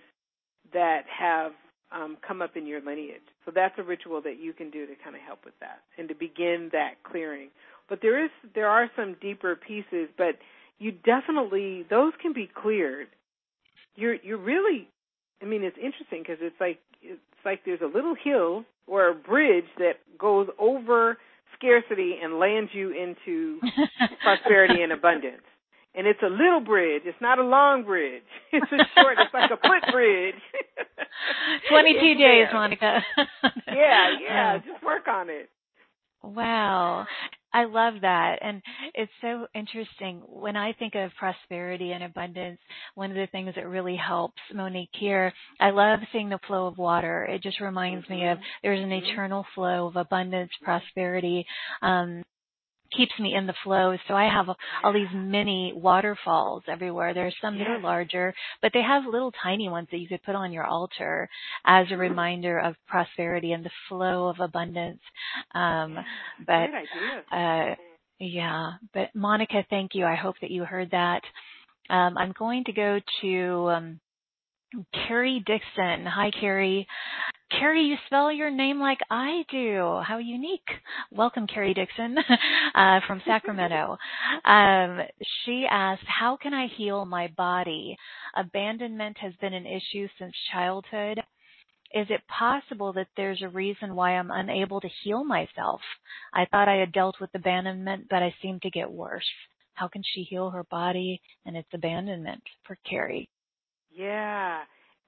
that 0.74 1.04
have 1.08 1.52
um, 1.92 2.18
come 2.26 2.42
up 2.42 2.56
in 2.56 2.66
your 2.66 2.82
lineage. 2.82 3.22
So 3.46 3.52
that's 3.54 3.78
a 3.78 3.84
ritual 3.84 4.22
that 4.22 4.40
you 4.40 4.54
can 4.54 4.70
do 4.70 4.86
to 4.86 4.94
kind 5.04 5.16
of 5.16 5.22
help 5.22 5.44
with 5.44 5.56
that 5.60 5.82
and 5.98 6.08
to 6.08 6.16
begin 6.16 6.70
that 6.72 7.04
clearing. 7.04 7.50
But 7.90 8.00
there 8.02 8.24
is 8.24 8.32
there 8.56 8.70
are 8.70 8.90
some 8.96 9.18
deeper 9.20 9.56
pieces, 9.56 10.08
but 10.18 10.38
you 10.80 10.92
definitely 10.92 11.86
those 11.90 12.14
can 12.22 12.32
be 12.32 12.50
cleared. 12.54 13.08
You're 13.96 14.16
you're 14.16 14.38
really, 14.38 14.88
I 15.42 15.46
mean, 15.46 15.64
it's 15.64 15.78
interesting 15.78 16.24
because 16.24 16.38
it's 16.40 16.56
like 16.62 16.80
like 17.46 17.62
there's 17.66 17.82
a 17.82 17.86
little 17.86 18.16
hill 18.22 18.64
or 18.88 19.10
a 19.10 19.14
bridge 19.16 19.66
that 19.78 19.94
goes 20.20 20.48
over 20.60 21.18
scarcity 21.58 22.16
and 22.22 22.40
lands 22.40 22.72
you 22.74 22.92
into 22.92 23.60
prosperity 24.24 24.82
and 24.82 24.92
abundance. 24.92 25.42
And 25.94 26.08
it's 26.08 26.22
a 26.24 26.30
little 26.30 26.62
bridge. 26.62 27.02
It's 27.06 27.20
not 27.22 27.38
a 27.38 27.44
long 27.44 27.84
bridge. 27.84 28.24
It's 28.54 28.72
a 28.72 28.78
short. 29.00 29.18
it's 29.20 29.34
like 29.34 29.52
a 29.52 29.58
foot 29.58 29.92
bridge. 29.92 30.36
Twenty-two 31.70 32.16
days, 32.16 32.48
Monica. 32.54 33.02
yeah, 33.68 34.16
yeah. 34.22 34.58
Just 34.60 34.84
work 34.84 35.08
on 35.08 35.30
it. 35.30 35.50
Wow. 36.24 37.06
I 37.54 37.66
love 37.66 37.96
that. 38.02 38.40
And 38.42 38.62
it's 38.94 39.12
so 39.22 39.48
interesting. 39.54 40.22
When 40.26 40.56
I 40.56 40.74
think 40.74 40.96
of 40.96 41.12
prosperity 41.18 41.92
and 41.92 42.04
abundance, 42.04 42.60
one 42.96 43.12
of 43.12 43.16
the 43.16 43.28
things 43.32 43.54
that 43.56 43.68
really 43.68 43.96
helps 43.96 44.42
Monique 44.54 44.90
here, 44.94 45.34
I 45.60 45.72
love 45.72 46.00
seeing 46.12 46.30
the 46.30 46.40
flow 46.48 46.68
of 46.68 46.78
water. 46.78 47.26
It 47.26 47.44
just 47.44 47.60
reminds 47.60 48.06
mm-hmm. 48.06 48.14
me 48.14 48.28
of 48.28 48.38
mm-hmm. 48.38 48.46
there's 48.64 48.84
an 48.84 48.90
mm-hmm. 48.90 49.06
eternal 49.06 49.46
flow 49.56 49.88
of 49.88 49.96
abundance, 49.96 50.52
prosperity. 50.64 51.46
Um, 51.82 52.24
keeps 52.96 53.12
me 53.20 53.34
in 53.36 53.48
the 53.48 53.54
flow. 53.64 53.96
So 54.08 54.14
I 54.14 54.26
have 54.26 54.48
all 54.84 54.94
these 54.94 55.08
mini 55.14 55.74
waterfalls 55.76 56.64
everywhere. 56.68 57.14
There 57.14 57.28
are 57.28 57.34
some 57.42 57.58
that 57.58 57.68
are 57.68 57.80
larger, 57.80 58.34
but 58.62 58.72
they 58.74 58.82
have 58.82 59.06
little 59.06 59.32
tiny 59.44 59.70
ones 59.70 59.88
that 59.92 59.98
you 60.00 60.08
could 60.08 60.24
put 60.24 60.36
on 60.36 60.52
your 60.52 60.66
altar 60.66 61.30
as 61.66 61.88
a 61.92 61.98
reminder 61.98 62.60
of 62.60 62.76
prosperity 62.88 63.54
and 63.54 63.64
the 63.64 63.72
flow 63.88 64.28
of 64.28 64.40
abundance. 64.40 65.02
Um, 65.56 65.98
but, 66.46 66.70
uh, 67.36 67.76
yeah, 68.20 68.74
but 68.94 69.10
Monica, 69.16 69.66
thank 69.70 69.92
you. 69.96 70.06
I 70.06 70.16
hope 70.16 70.36
that 70.42 70.52
you 70.52 70.64
heard 70.64 70.92
that. 70.92 71.22
Um, 71.90 72.18
I'm 72.18 72.34
going 72.38 72.64
to 72.66 72.72
go 72.74 73.00
to 73.22 73.70
um, 73.70 74.00
Carrie 74.94 75.44
Dixon. 75.46 76.06
Hi, 76.06 76.32
Carrie. 76.40 76.88
Carrie, 77.50 77.84
you 77.84 77.98
spell 78.06 78.32
your 78.32 78.50
name 78.50 78.80
like 78.80 79.00
I 79.10 79.44
do. 79.52 80.00
How 80.08 80.18
unique. 80.20 80.68
Welcome, 81.12 81.48
Carrie 81.48 81.74
Dixon 81.74 82.16
uh, 82.76 83.02
from 83.06 83.22
Sacramento. 83.26 83.98
Um, 84.46 85.02
she 85.44 85.66
asked, 85.70 86.06
How 86.08 86.38
can 86.38 86.54
I 86.54 86.68
heal 86.68 87.04
my 87.04 87.28
body? 87.36 87.98
Abandonment 88.38 89.18
has 89.18 89.34
been 89.42 89.54
an 89.54 89.66
issue 89.66 90.08
since 90.18 90.34
childhood. 90.54 91.20
Is 91.94 92.08
it 92.10 92.22
possible 92.30 92.94
that 92.94 93.08
there's 93.18 93.42
a 93.42 93.50
reason 93.50 93.96
why 93.96 94.12
I'm 94.12 94.32
unable 94.32 94.80
to 94.80 94.90
heal 95.04 95.26
myself? 95.26 95.82
I 96.34 96.46
thought 96.46 96.70
I 96.70 96.78
had 96.78 96.94
dealt 96.94 97.20
with 97.20 97.32
abandonment, 97.36 98.08
but 98.10 98.24
I 98.24 98.34
seem 98.42 98.62
to 98.62 98.70
get 98.70 98.90
worse. 98.90 99.28
How 99.74 99.90
can 99.90 100.02
she 100.14 100.24
heal 100.24 100.50
her 100.52 100.64
body 100.64 101.20
and 101.46 101.58
its 101.58 101.68
abandonment 101.74 102.42
for 102.66 102.78
Carrie? 102.90 103.28
Yeah. 103.96 104.62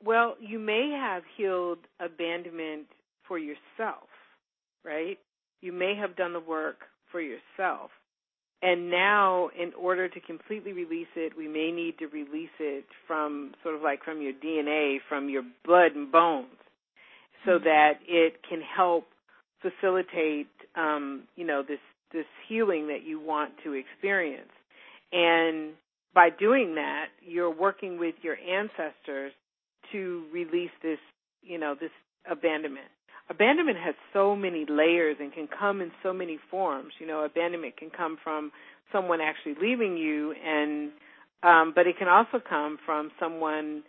Well, 0.04 0.36
you 0.40 0.60
may 0.60 0.98
have 1.00 1.24
healed 1.38 1.80
abandonment 2.00 2.88
for 3.28 3.38
yourself, 3.38 4.10
right? 4.84 5.18
You 5.62 5.72
may 5.72 5.96
have 5.96 6.16
done 6.16 6.34
the 6.34 6.40
work 6.40 6.82
for 7.12 7.22
yourself. 7.22 7.92
And 8.62 8.90
now, 8.90 9.50
in 9.60 9.74
order 9.74 10.08
to 10.08 10.20
completely 10.22 10.72
release 10.72 11.08
it, 11.18 11.38
we 11.38 11.50
may 11.50 11.72
need 11.72 11.98
to 12.00 12.08
release 12.08 12.56
it 12.60 12.86
from 13.06 13.54
sort 13.62 13.76
of 13.76 13.82
like 13.82 14.04
from 14.04 14.22
your 14.22 14.32
DNA, 14.34 14.98
from 15.10 15.28
your 15.28 15.44
blood 15.66 15.92
and 15.96 16.10
bones, 16.10 16.48
so 17.46 17.52
mm-hmm. 17.52 17.66
that 17.66 17.94
it 18.08 18.36
can 18.48 18.62
help 18.62 19.08
facilitate, 19.62 20.48
um, 20.76 21.24
you 21.36 21.46
know, 21.46 21.62
this 21.62 21.80
this 22.14 22.26
healing 22.48 22.88
that 22.88 23.04
you 23.06 23.20
want 23.20 23.52
to 23.66 23.74
experience. 23.74 24.52
And 25.12 25.74
by 26.14 26.30
doing 26.30 26.76
that, 26.76 27.08
you're 27.22 27.54
working 27.54 28.00
with 28.00 28.16
your 28.22 28.38
ancestors 28.38 29.32
to 29.92 30.26
release 30.32 30.72
this, 30.82 31.00
you 31.42 31.58
know, 31.58 31.76
this 31.80 31.92
abandonment. 32.30 32.88
Abandonment 33.30 33.78
has 33.78 33.96
so 34.12 34.36
many 34.36 34.66
layers 34.70 35.18
and 35.20 35.34
can 35.34 35.48
come 35.48 35.82
in 35.82 35.92
so 36.04 36.14
many 36.14 36.38
forms. 36.52 36.94
You 37.00 37.08
know, 37.08 37.24
abandonment 37.24 37.78
can 37.78 37.90
come 37.90 38.18
from 38.24 38.52
someone 38.92 39.22
actually 39.22 39.56
leaving 39.62 39.98
you 39.98 40.34
and 40.34 40.92
um 41.42 41.74
but 41.76 41.88
it 41.88 41.98
can 41.98 42.08
also 42.08 42.40
come 42.48 42.78
from 42.86 43.12
someone 43.20 43.84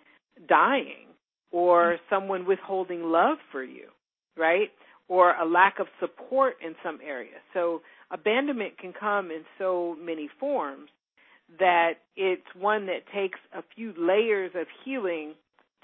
dying 0.48 1.06
or 1.52 1.94
mm-hmm. 1.94 2.14
someone 2.14 2.46
withholding 2.46 3.02
love 3.02 3.38
for 3.52 3.62
you, 3.62 3.88
right? 4.36 4.70
Or 5.08 5.34
a 5.34 5.44
lack 5.46 5.78
of 5.78 5.86
support 6.00 6.54
in 6.64 6.74
some 6.82 6.98
area. 7.06 7.36
So 7.52 7.82
abandonment 8.10 8.78
can 8.78 8.92
come 8.98 9.30
in 9.30 9.42
so 9.58 9.96
many 10.00 10.28
forms 10.40 10.88
that 11.58 11.94
it's 12.16 12.46
one 12.58 12.86
that 12.86 13.06
takes 13.14 13.38
a 13.56 13.62
few 13.74 13.92
layers 13.98 14.52
of 14.54 14.66
healing 14.84 15.34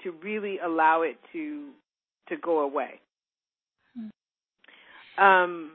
to 0.03 0.11
really 0.23 0.57
allow 0.59 1.01
it 1.03 1.17
to 1.33 1.69
to 2.29 2.37
go 2.37 2.59
away. 2.59 2.99
Hmm. 3.95 5.23
Um, 5.23 5.71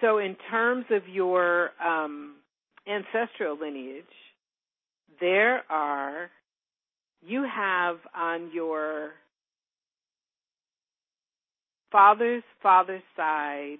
so, 0.00 0.18
in 0.18 0.36
terms 0.50 0.86
of 0.90 1.08
your 1.08 1.70
um, 1.84 2.36
ancestral 2.86 3.58
lineage, 3.58 4.04
there 5.20 5.62
are 5.70 6.30
you 7.22 7.44
have 7.44 7.96
on 8.14 8.50
your 8.52 9.10
father's 11.92 12.42
father's 12.62 13.02
side, 13.16 13.78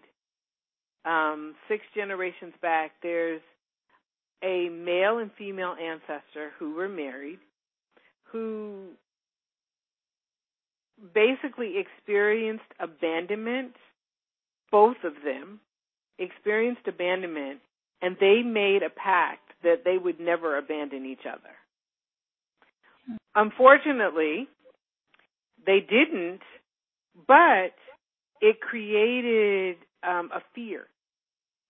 um, 1.05 1.55
six 1.69 1.83
generations 1.95 2.53
back. 2.61 2.93
There's 3.03 3.41
a 4.43 4.69
male 4.69 5.19
and 5.19 5.31
female 5.37 5.75
ancestor 5.81 6.51
who 6.59 6.75
were 6.75 6.89
married, 6.89 7.39
who 8.25 8.91
basically 11.15 11.75
experienced 11.79 12.65
abandonment, 12.79 13.73
both 14.71 14.97
of 15.05 15.15
them 15.25 15.61
experienced 16.19 16.87
abandonment, 16.87 17.61
and 18.03 18.17
they 18.21 18.43
made 18.43 18.83
a 18.83 18.91
pact 18.91 19.51
that 19.63 19.83
they 19.85 19.99
would 19.99 20.21
never 20.21 20.57
abandon 20.57 21.07
each 21.07 21.27
other. 21.27 21.55
Unfortunately, 23.35 24.49
they 25.67 25.81
didn't, 25.81 26.41
but 27.27 27.75
it 28.41 28.61
created 28.61 29.77
um, 30.03 30.31
a 30.35 30.41
fear 30.55 30.87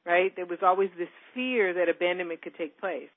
right? 0.06 0.34
There 0.34 0.46
was 0.46 0.58
always 0.62 0.90
this 0.98 1.08
fear 1.34 1.74
that 1.74 1.88
abandonment 1.88 2.42
could 2.42 2.56
take 2.56 2.78
place. 2.80 3.08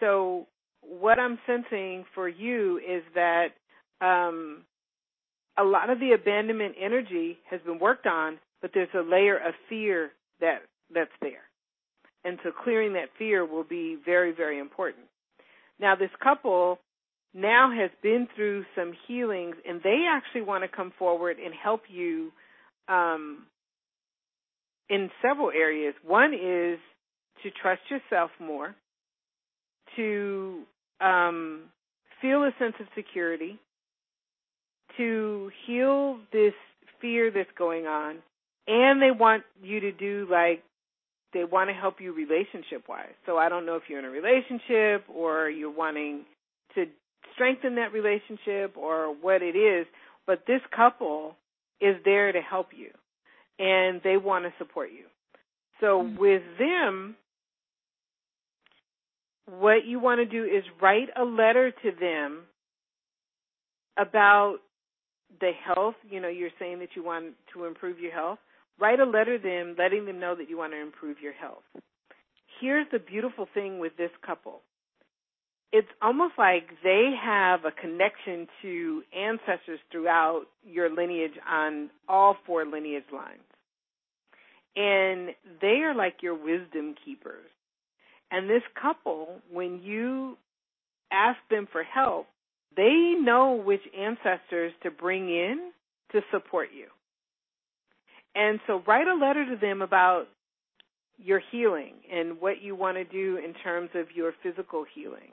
So 0.00 0.46
what 0.80 1.18
I'm 1.18 1.38
sensing 1.46 2.04
for 2.14 2.28
you 2.28 2.78
is 2.78 3.02
that 3.14 3.48
um, 4.00 4.62
a 5.58 5.64
lot 5.64 5.90
of 5.90 6.00
the 6.00 6.12
abandonment 6.12 6.74
energy 6.80 7.38
has 7.50 7.60
been 7.64 7.78
worked 7.78 8.06
on, 8.06 8.38
but 8.60 8.70
there's 8.74 8.88
a 8.94 9.00
layer 9.00 9.36
of 9.36 9.54
fear 9.68 10.10
that 10.40 10.62
that's 10.92 11.10
there. 11.20 11.44
And 12.24 12.38
so 12.42 12.50
clearing 12.50 12.94
that 12.94 13.08
fear 13.18 13.44
will 13.44 13.64
be 13.64 13.98
very, 14.04 14.32
very 14.32 14.58
important. 14.58 15.04
Now 15.78 15.94
this 15.94 16.10
couple 16.22 16.78
now 17.34 17.70
has 17.76 17.90
been 18.02 18.28
through 18.34 18.64
some 18.76 18.92
healings 19.06 19.56
and 19.68 19.80
they 19.82 20.04
actually 20.08 20.42
want 20.42 20.62
to 20.64 20.68
come 20.68 20.92
forward 20.98 21.36
and 21.44 21.52
help 21.54 21.82
you 21.88 22.32
um, 22.88 23.46
in 24.88 25.10
several 25.22 25.50
areas. 25.50 25.94
One 26.06 26.34
is 26.34 26.78
to 27.42 27.50
trust 27.62 27.82
yourself 27.90 28.30
more, 28.40 28.74
to 29.96 30.62
um, 31.00 31.64
feel 32.20 32.42
a 32.44 32.50
sense 32.58 32.74
of 32.80 32.86
security, 32.94 33.58
to 34.96 35.50
heal 35.66 36.18
this 36.32 36.54
fear 37.00 37.30
that's 37.30 37.50
going 37.58 37.86
on, 37.86 38.16
and 38.66 39.02
they 39.02 39.10
want 39.10 39.42
you 39.62 39.80
to 39.80 39.92
do 39.92 40.26
like 40.30 40.62
they 41.32 41.44
want 41.44 41.68
to 41.68 41.74
help 41.74 42.00
you 42.00 42.12
relationship 42.12 42.88
wise. 42.88 43.12
So 43.26 43.36
I 43.36 43.48
don't 43.48 43.66
know 43.66 43.74
if 43.74 43.82
you're 43.88 43.98
in 43.98 44.04
a 44.04 44.10
relationship 44.10 45.04
or 45.12 45.50
you're 45.50 45.70
wanting 45.70 46.24
to 46.76 46.84
strengthen 47.34 47.74
that 47.74 47.92
relationship 47.92 48.76
or 48.76 49.14
what 49.20 49.42
it 49.42 49.56
is, 49.56 49.86
but 50.26 50.44
this 50.46 50.60
couple 50.74 51.34
is 51.80 51.96
there 52.04 52.30
to 52.30 52.40
help 52.40 52.68
you 52.74 52.90
and 53.58 54.00
they 54.02 54.16
want 54.16 54.44
to 54.44 54.52
support 54.58 54.90
you. 54.90 55.06
So 55.80 56.02
mm-hmm. 56.02 56.18
with 56.18 56.42
them, 56.58 57.16
what 59.46 59.84
you 59.86 60.00
want 60.00 60.20
to 60.20 60.26
do 60.26 60.44
is 60.44 60.64
write 60.80 61.08
a 61.16 61.24
letter 61.24 61.70
to 61.70 61.90
them 61.98 62.42
about 63.98 64.58
the 65.40 65.52
health. 65.66 65.94
You 66.08 66.20
know, 66.20 66.28
you're 66.28 66.50
saying 66.58 66.78
that 66.80 66.90
you 66.94 67.04
want 67.04 67.34
to 67.52 67.64
improve 67.64 67.98
your 67.98 68.12
health. 68.12 68.38
Write 68.80 69.00
a 69.00 69.04
letter 69.04 69.38
to 69.38 69.42
them 69.42 69.76
letting 69.78 70.06
them 70.06 70.18
know 70.18 70.34
that 70.34 70.48
you 70.48 70.58
want 70.58 70.72
to 70.72 70.80
improve 70.80 71.18
your 71.22 71.32
health. 71.32 71.62
Here's 72.60 72.86
the 72.92 72.98
beautiful 72.98 73.46
thing 73.52 73.78
with 73.78 73.96
this 73.96 74.10
couple 74.24 74.62
it's 75.74 75.88
almost 76.00 76.34
like 76.38 76.68
they 76.84 77.10
have 77.20 77.64
a 77.64 77.72
connection 77.72 78.46
to 78.62 79.02
ancestors 79.12 79.80
throughout 79.90 80.42
your 80.64 80.88
lineage 80.88 81.34
on 81.50 81.90
all 82.08 82.36
four 82.46 82.64
lineage 82.64 83.10
lines. 83.12 83.42
And 84.76 85.30
they 85.60 85.82
are 85.82 85.92
like 85.92 86.22
your 86.22 86.36
wisdom 86.36 86.94
keepers. 87.04 87.50
And 88.30 88.48
this 88.48 88.62
couple, 88.80 89.40
when 89.52 89.82
you 89.82 90.38
ask 91.10 91.38
them 91.50 91.66
for 91.72 91.82
help, 91.82 92.28
they 92.76 93.14
know 93.20 93.60
which 93.66 93.82
ancestors 93.98 94.72
to 94.84 94.92
bring 94.92 95.28
in 95.28 95.72
to 96.12 96.20
support 96.30 96.68
you. 96.72 96.86
And 98.36 98.60
so 98.68 98.80
write 98.86 99.08
a 99.08 99.14
letter 99.14 99.44
to 99.44 99.56
them 99.56 99.82
about 99.82 100.26
your 101.18 101.40
healing 101.50 101.94
and 102.12 102.40
what 102.40 102.62
you 102.62 102.76
want 102.76 102.96
to 102.96 103.04
do 103.04 103.38
in 103.38 103.54
terms 103.54 103.90
of 103.96 104.06
your 104.14 104.34
physical 104.40 104.84
healing 104.94 105.32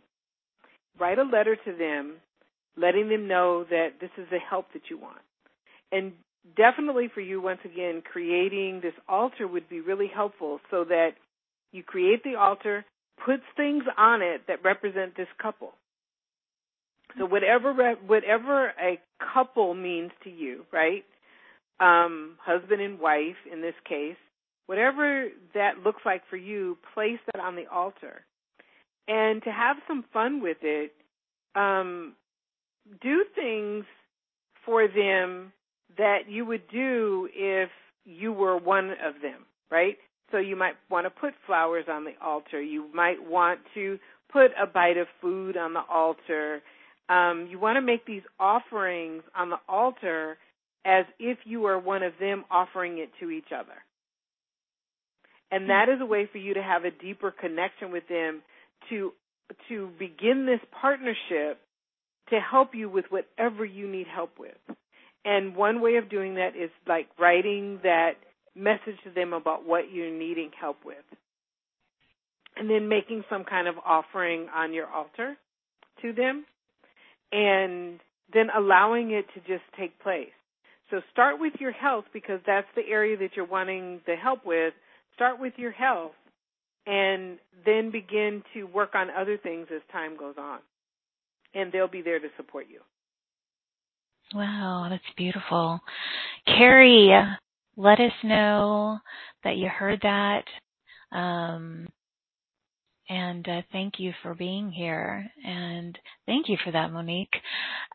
write 1.00 1.20
a 1.20 1.24
letter 1.24 1.56
to 1.56 1.74
them 1.74 2.18
letting 2.78 3.10
them 3.10 3.28
know 3.28 3.66
that 3.70 4.00
this 4.00 4.10
is 4.18 4.28
the 4.32 4.40
help 4.40 4.68
that 4.74 4.84
you 4.90 4.98
want. 4.98 5.20
And 5.92 6.14
definitely 6.56 7.10
for 7.14 7.22
you, 7.22 7.42
once 7.42 7.60
again, 7.66 8.02
creating 8.02 8.80
this 8.82 8.94
altar 9.08 9.48
would 9.48 9.68
be 9.70 9.82
really 9.82 10.10
helpful 10.14 10.60
so 10.70 10.86
that 10.86 11.12
you 11.72 11.84
create 11.84 12.24
the 12.24 12.36
altar, 12.36 12.86
puts 13.26 13.44
things 13.56 13.84
on 13.98 14.22
it 14.22 14.42
that 14.48 14.64
represent 14.64 15.16
this 15.16 15.28
couple. 15.42 15.74
So 17.18 17.26
whatever 17.26 17.74
whatever 18.08 18.70
a 18.82 18.98
couple 19.34 19.74
means 19.74 20.12
to 20.24 20.30
you, 20.30 20.66
right? 20.72 21.04
Um, 21.80 22.38
husband 22.42 22.82
and 22.82 23.00
wife 23.00 23.36
in 23.52 23.62
this 23.62 23.74
case, 23.88 24.16
whatever 24.68 25.28
that 25.54 25.80
looks 25.84 26.02
like 26.06 26.22
for 26.30 26.38
you, 26.38 26.78
place 26.94 27.20
that 27.34 27.42
on 27.42 27.56
the 27.56 27.68
altar 27.68 28.24
and 29.08 29.44
to 29.44 29.52
have 29.52 29.78
some 29.88 30.06
fun 30.14 30.42
with 30.42 30.58
it. 30.62 30.94
Um, 31.56 32.14
do 33.02 33.24
things 33.36 33.86
for 34.66 34.88
them 34.88 35.52
that 35.98 36.30
you 36.30 36.46
would 36.46 36.68
do 36.72 37.28
if 37.34 37.70
you 38.06 38.32
were 38.32 38.58
one 38.58 38.92
of 38.92 39.22
them, 39.22 39.46
right? 39.70 39.98
So 40.32 40.38
you 40.38 40.56
might 40.56 40.76
want 40.90 41.06
to 41.06 41.10
put 41.10 41.34
flowers 41.46 41.86
on 41.90 42.06
the 42.06 42.14
altar. 42.24 42.62
You 42.62 42.88
might 42.94 43.18
want 43.22 43.60
to 43.74 44.00
put 44.32 44.52
a 44.62 44.66
bite 44.66 44.98
of 44.98 45.08
food 45.20 45.58
on 45.58 45.74
the 45.74 45.84
altar. 45.90 46.62
Um, 47.10 47.48
you 47.50 47.60
want 47.60 47.76
to 47.76 47.82
make 47.82 48.06
these 48.06 48.22
offerings 48.40 49.24
on 49.36 49.50
the 49.50 49.60
altar 49.68 50.38
as 50.86 51.06
if 51.20 51.40
you 51.44 51.66
are 51.66 51.78
one 51.78 52.02
of 52.02 52.14
them 52.20 52.46
offering 52.50 52.98
it 52.98 53.10
to 53.20 53.30
each 53.30 53.52
other. 53.54 53.74
And 55.52 55.70
that 55.70 55.90
is 55.90 56.00
a 56.02 56.06
way 56.06 56.30
for 56.32 56.38
you 56.38 56.54
to 56.54 56.64
have 56.64 56.86
a 56.86 56.92
deeper 56.92 57.30
connection 57.30 57.92
with 57.92 58.08
them 58.08 58.42
to 58.90 59.12
to 59.68 59.90
begin 60.00 60.46
this 60.46 60.62
partnership 60.80 61.60
to 62.30 62.40
help 62.40 62.74
you 62.74 62.90
with 62.90 63.06
whatever 63.10 63.66
you 63.66 63.88
need 63.88 64.08
help 64.08 64.40
with. 64.40 64.56
And 65.26 65.56
one 65.56 65.82
way 65.82 65.98
of 65.98 66.10
doing 66.10 66.36
that 66.36 66.56
is 66.56 66.70
like 66.88 67.08
writing 67.20 67.80
that 67.84 68.14
message 68.56 68.98
to 69.04 69.12
them 69.12 69.34
about 69.34 69.68
what 69.68 69.92
you're 69.92 70.12
needing 70.12 70.52
help 70.60 70.78
with. 70.86 70.96
And 72.56 72.70
then 72.70 72.88
making 72.88 73.24
some 73.30 73.44
kind 73.44 73.68
of 73.68 73.76
offering 73.86 74.48
on 74.54 74.74
your 74.74 74.88
altar 74.88 75.36
to 76.02 76.14
them 76.14 76.46
and 77.32 78.00
then 78.34 78.48
allowing 78.56 79.12
it 79.12 79.26
to 79.34 79.40
just 79.42 79.64
take 79.78 79.98
place. 80.00 80.30
So 80.90 81.02
start 81.12 81.40
with 81.40 81.54
your 81.60 81.72
health 81.72 82.06
because 82.14 82.40
that's 82.46 82.68
the 82.76 82.84
area 82.90 83.18
that 83.18 83.32
you're 83.36 83.46
wanting 83.46 84.02
the 84.06 84.16
help 84.16 84.46
with. 84.46 84.74
Start 85.16 85.40
with 85.40 85.54
your 85.58 85.72
health 85.72 86.12
and 86.86 87.38
then 87.66 87.92
begin 87.92 88.44
to 88.54 88.64
work 88.66 88.96
on 88.96 89.10
other 89.10 89.38
things 89.38 89.68
as 89.74 89.82
time 89.92 90.18
goes 90.18 90.36
on. 90.38 90.60
And 91.54 91.72
they'll 91.72 91.88
be 91.88 92.02
there 92.02 92.20
to 92.20 92.28
support 92.38 92.68
you. 92.70 92.80
Wow, 94.34 94.88
that's 94.90 95.04
beautiful. 95.18 95.80
Carrie, 96.48 97.12
let 97.76 98.00
us 98.00 98.14
know 98.24 98.98
that 99.44 99.58
you 99.58 99.68
heard 99.68 100.00
that. 100.04 100.44
Um, 101.12 101.88
and 103.10 103.48
uh, 103.50 103.62
thank 103.74 103.96
you 103.98 104.14
for 104.24 104.34
being 104.34 104.72
here. 104.72 105.30
And 105.46 105.98
thank 106.26 106.48
you 106.48 106.58
for 106.64 106.72
that, 106.72 106.94
Monique. 106.94 107.34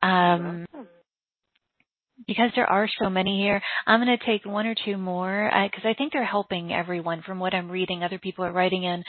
Um, 0.02 0.66
because 2.26 2.50
there 2.54 2.66
are 2.66 2.88
so 3.00 3.10
many 3.10 3.40
here, 3.42 3.60
I'm 3.86 4.02
going 4.02 4.16
to 4.16 4.24
take 4.24 4.44
one 4.44 4.66
or 4.66 4.74
two 4.84 4.96
more 4.96 5.50
because 5.64 5.84
uh, 5.84 5.88
I 5.88 5.94
think 5.94 6.12
they're 6.12 6.24
helping 6.24 6.72
everyone 6.72 7.22
from 7.22 7.38
what 7.38 7.54
I'm 7.54 7.70
reading. 7.70 8.02
Other 8.02 8.18
people 8.18 8.44
are 8.44 8.52
writing 8.52 8.84
in. 8.84 9.04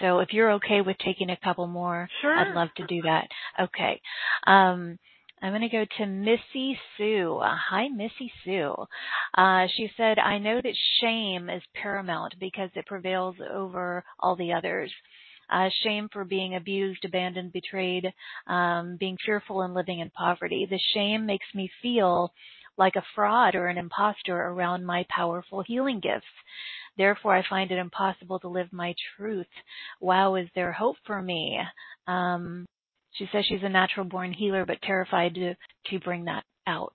So 0.00 0.20
if 0.20 0.32
you're 0.32 0.52
okay 0.52 0.80
with 0.80 0.96
taking 0.98 1.30
a 1.30 1.36
couple 1.36 1.66
more, 1.66 2.08
sure. 2.20 2.36
I'd 2.36 2.54
love 2.54 2.68
to 2.76 2.86
do 2.86 3.02
that. 3.02 3.26
Okay. 3.60 4.00
Um, 4.46 4.98
I'm 5.42 5.50
going 5.50 5.62
to 5.62 5.68
go 5.68 5.84
to 5.98 6.06
Missy 6.06 6.78
Sue. 6.96 7.40
Uh, 7.42 7.56
hi, 7.56 7.88
Missy 7.88 8.32
Sue. 8.44 8.74
Uh, 9.36 9.66
she 9.76 9.90
said, 9.96 10.20
I 10.20 10.38
know 10.38 10.60
that 10.62 10.76
shame 11.00 11.50
is 11.50 11.62
paramount 11.74 12.34
because 12.38 12.70
it 12.76 12.86
prevails 12.86 13.34
over 13.52 14.04
all 14.20 14.36
the 14.36 14.52
others. 14.52 14.92
Uh, 15.50 15.68
shame 15.82 16.08
for 16.12 16.24
being 16.24 16.54
abused, 16.54 17.04
abandoned, 17.04 17.52
betrayed, 17.52 18.12
um, 18.46 18.96
being 18.98 19.16
fearful 19.24 19.62
and 19.62 19.74
living 19.74 20.00
in 20.00 20.10
poverty. 20.10 20.66
The 20.68 20.80
shame 20.94 21.26
makes 21.26 21.46
me 21.54 21.70
feel 21.82 22.32
like 22.78 22.96
a 22.96 23.04
fraud 23.14 23.54
or 23.54 23.66
an 23.66 23.78
impostor 23.78 24.36
around 24.36 24.84
my 24.84 25.04
powerful 25.10 25.62
healing 25.62 26.00
gifts. 26.00 26.26
Therefore, 26.96 27.34
I 27.34 27.48
find 27.48 27.70
it 27.70 27.78
impossible 27.78 28.38
to 28.40 28.48
live 28.48 28.72
my 28.72 28.94
truth. 29.16 29.46
Wow, 30.00 30.34
is 30.36 30.48
there 30.54 30.72
hope 30.72 30.96
for 31.06 31.20
me? 31.20 31.58
Um, 32.06 32.66
she 33.12 33.28
says 33.30 33.44
she's 33.46 33.62
a 33.62 33.68
natural 33.68 34.06
born 34.06 34.32
healer, 34.32 34.64
but 34.64 34.80
terrified 34.82 35.34
to, 35.34 35.54
to 35.90 36.00
bring 36.00 36.24
that 36.24 36.44
out. 36.66 36.94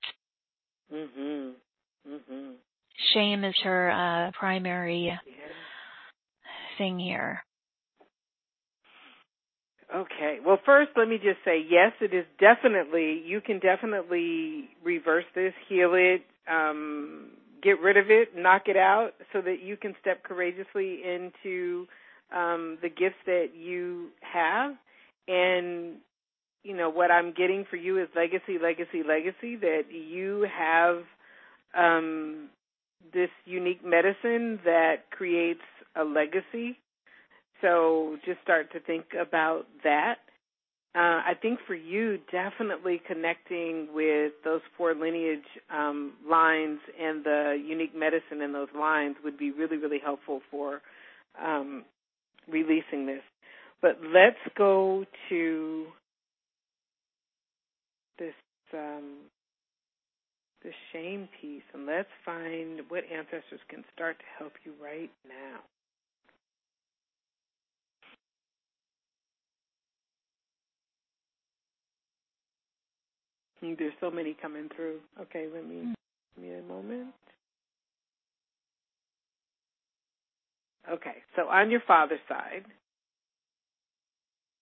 Mhm. 0.91 1.56
Mhm. 2.07 2.56
Shame 3.14 3.44
is 3.44 3.56
her 3.64 3.91
uh, 3.91 4.32
primary 4.32 5.06
yeah. 5.06 5.18
thing 6.78 6.98
here. 6.99 7.44
Okay. 9.93 10.39
Well, 10.45 10.59
first, 10.65 10.91
let 10.97 11.07
me 11.07 11.18
just 11.18 11.39
say 11.45 11.64
yes, 11.69 11.93
it 12.01 12.14
is 12.14 12.26
definitely, 12.39 13.22
you 13.26 13.39
can 13.39 13.59
definitely 13.59 14.69
reverse 14.84 15.26
this, 15.34 15.53
heal 15.69 15.93
it, 15.93 16.23
um, 16.49 17.30
get 17.64 17.80
rid 17.81 17.97
of 17.97 18.09
it, 18.09 18.35
knock 18.35 18.64
it 18.68 18.76
out 18.77 19.11
so 19.31 19.41
that 19.41 19.61
you 19.64 19.77
can 19.77 19.95
step 20.01 20.23
courageously 20.23 21.01
into 21.03 21.88
um, 22.35 22.77
the 22.81 22.89
gifts 22.89 23.15
that 23.26 23.49
you 23.55 24.09
have. 24.22 24.72
And, 25.27 25.95
you 26.64 26.76
know, 26.76 26.89
what 26.89 27.09
I'm 27.09 27.34
getting 27.34 27.65
for 27.69 27.77
you 27.77 28.01
is 28.01 28.09
legacy, 28.15 28.57
legacy, 28.61 29.03
legacy, 29.07 29.55
that 29.55 29.84
you 29.89 30.47
have 30.57 31.03
um, 31.77 32.49
this 33.14 33.30
unique 33.45 33.85
medicine 33.85 34.59
that 34.65 35.09
creates 35.11 35.61
a 35.95 36.03
legacy. 36.03 36.77
So 37.61 38.17
just 38.25 38.41
start 38.41 38.71
to 38.73 38.79
think 38.79 39.05
about 39.19 39.65
that. 39.84 40.15
Uh, 40.95 41.21
I 41.25 41.34
think 41.41 41.59
for 41.67 41.75
you, 41.75 42.17
definitely 42.31 43.01
connecting 43.07 43.89
with 43.93 44.31
those 44.43 44.61
four 44.77 44.95
lineage 44.95 45.45
um, 45.71 46.13
lines 46.27 46.79
and 46.99 47.23
the 47.23 47.61
unique 47.63 47.95
medicine 47.95 48.41
in 48.41 48.51
those 48.51 48.69
lines 48.77 49.15
would 49.23 49.38
be 49.38 49.51
really, 49.51 49.77
really 49.77 49.99
helpful 50.03 50.41
for 50.49 50.81
um, 51.39 51.85
releasing 52.47 53.05
this. 53.05 53.21
But 53.81 53.99
let's 54.01 54.39
go 54.57 55.05
to 55.29 55.85
this 58.17 58.34
um, 58.73 59.17
the 60.63 60.71
shame 60.91 61.29
piece, 61.39 61.61
and 61.73 61.85
let's 61.85 62.09
find 62.25 62.81
what 62.89 63.03
ancestors 63.13 63.61
can 63.69 63.84
start 63.93 64.17
to 64.17 64.25
help 64.39 64.53
you 64.65 64.73
right 64.84 65.11
now. 65.27 65.59
There's 73.77 73.94
so 73.99 74.11
many 74.11 74.35
coming 74.41 74.69
through. 74.76 74.99
Okay, 75.22 75.48
let 75.53 75.68
me 75.68 75.94
give 76.35 76.44
me 76.44 76.53
a 76.53 76.61
moment. 76.64 77.07
Okay, 80.89 81.15
so 81.35 81.44
on 81.44 81.69
your 81.69 81.81
father's 81.85 82.19
side, 82.30 82.64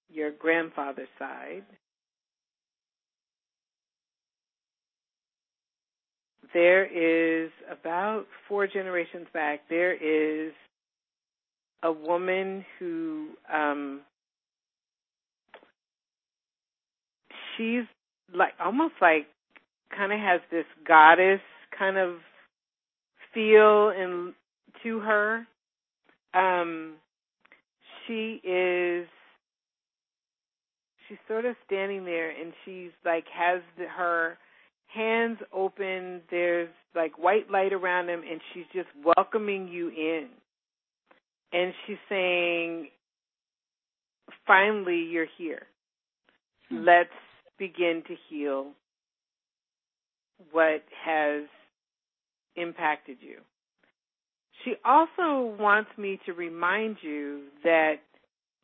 your 0.09 0.31
grandfather's 0.31 1.07
side, 1.19 1.63
there 6.53 6.85
is 6.85 7.51
about 7.69 8.25
four 8.47 8.65
generations 8.65 9.27
back, 9.33 9.61
there 9.69 9.93
is 9.93 10.53
a 11.83 11.91
woman 11.91 12.65
who 12.79 13.29
um 13.53 14.01
she's 17.57 17.83
like 18.33 18.53
almost 18.63 18.93
like 19.01 19.27
kind 19.95 20.11
of 20.11 20.19
has 20.19 20.41
this 20.51 20.65
goddess 20.87 21.41
kind 21.77 21.97
of 21.97 22.15
feel 23.33 23.89
in 23.89 24.33
to 24.83 24.99
her. 24.99 25.47
Um 26.33 26.95
she 28.07 28.41
is 28.43 29.07
she's 31.07 31.17
sort 31.27 31.45
of 31.45 31.55
standing 31.65 32.05
there 32.05 32.29
and 32.29 32.53
she's 32.63 32.91
like 33.03 33.25
has 33.33 33.61
the, 33.77 33.85
her 33.85 34.37
hands 34.87 35.37
open 35.53 36.21
there's 36.31 36.69
like 36.95 37.17
white 37.17 37.49
light 37.51 37.73
around 37.73 38.07
them 38.07 38.21
and 38.29 38.39
she's 38.53 38.65
just 38.73 38.87
welcoming 39.03 39.67
you 39.67 39.89
in 39.89 40.27
and 41.53 41.73
she's 41.85 41.97
saying 42.09 42.87
finally 44.47 45.07
you're 45.09 45.27
here 45.37 45.63
hmm. 46.69 46.83
let's 46.85 47.09
begin 47.57 48.03
to 48.07 48.15
heal 48.29 48.71
what 50.51 50.83
has 51.03 51.43
impacted 52.55 53.17
you. 53.21 53.37
She 54.63 54.75
also 54.83 55.55
wants 55.59 55.89
me 55.97 56.19
to 56.25 56.33
remind 56.33 56.97
you 57.01 57.43
that 57.63 57.95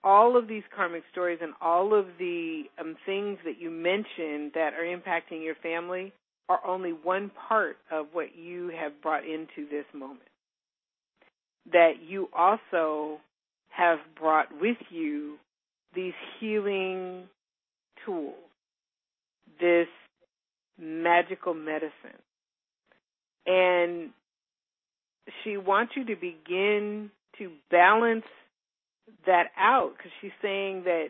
all 0.03 0.38
of 0.38 0.47
these 0.47 0.63
karmic 0.76 1.03
stories 1.11 1.39
and 1.41 1.53
all 1.61 1.93
of 1.93 2.05
the 2.18 2.63
um, 2.80 2.95
things 3.05 3.38
that 3.45 3.59
you 3.59 3.69
mentioned 3.69 4.51
that 4.55 4.73
are 4.73 4.84
impacting 4.84 5.43
your 5.43 5.55
family 5.55 6.11
are 6.49 6.65
only 6.65 6.91
one 6.91 7.31
part 7.47 7.77
of 7.91 8.07
what 8.13 8.35
you 8.35 8.72
have 8.76 8.99
brought 9.01 9.23
into 9.23 9.69
this 9.69 9.85
moment. 9.93 10.27
That 11.72 11.93
you 12.05 12.30
also 12.35 13.19
have 13.69 13.99
brought 14.19 14.47
with 14.59 14.77
you 14.89 15.38
these 15.93 16.13
healing 16.39 17.23
tools 18.05 18.50
this 19.61 19.88
magical 20.77 21.53
medicine. 21.53 22.19
And 23.45 24.09
she 25.43 25.57
wants 25.57 25.93
you 25.95 26.05
to 26.05 26.15
begin 26.15 27.11
to 27.38 27.51
balance 27.69 28.25
that 29.25 29.47
out 29.57 29.93
because 29.97 30.11
she's 30.19 30.31
saying 30.41 30.83
that 30.83 31.09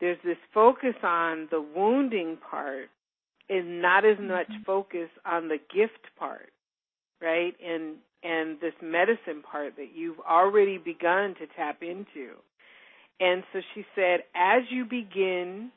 there's 0.00 0.18
this 0.24 0.38
focus 0.52 0.94
on 1.02 1.48
the 1.50 1.60
wounding 1.60 2.38
part 2.50 2.88
and 3.48 3.82
not 3.82 4.04
as 4.04 4.18
much 4.18 4.46
mm-hmm. 4.46 4.62
focus 4.64 5.08
on 5.26 5.48
the 5.48 5.58
gift 5.74 6.06
part, 6.18 6.50
right? 7.20 7.54
And 7.64 7.96
and 8.22 8.60
this 8.60 8.74
medicine 8.82 9.42
part 9.42 9.76
that 9.76 9.88
you've 9.94 10.20
already 10.20 10.76
begun 10.76 11.34
to 11.36 11.46
tap 11.56 11.82
into. 11.82 12.34
And 13.18 13.42
so 13.52 13.60
she 13.74 13.84
said, 13.94 14.20
as 14.34 14.62
you 14.70 14.84
begin 14.84 15.70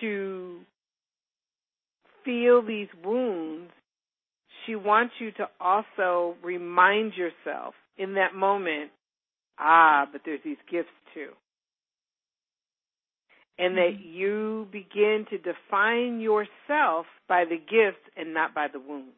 to 0.00 0.58
feel 2.28 2.60
these 2.60 2.88
wounds, 3.02 3.70
she 4.66 4.76
wants 4.76 5.14
you 5.18 5.32
to 5.32 5.48
also 5.58 6.36
remind 6.44 7.14
yourself 7.14 7.72
in 7.96 8.14
that 8.14 8.34
moment, 8.34 8.90
ah, 9.58 10.06
but 10.12 10.20
there's 10.26 10.40
these 10.44 10.58
gifts 10.70 10.88
too. 11.14 11.30
And 13.58 13.78
that 13.78 13.94
mm-hmm. 13.94 14.18
you 14.18 14.68
begin 14.70 15.24
to 15.30 15.38
define 15.38 16.20
yourself 16.20 17.06
by 17.28 17.44
the 17.48 17.56
gifts 17.56 18.04
and 18.14 18.34
not 18.34 18.54
by 18.54 18.66
the 18.70 18.78
wounds. 18.78 19.14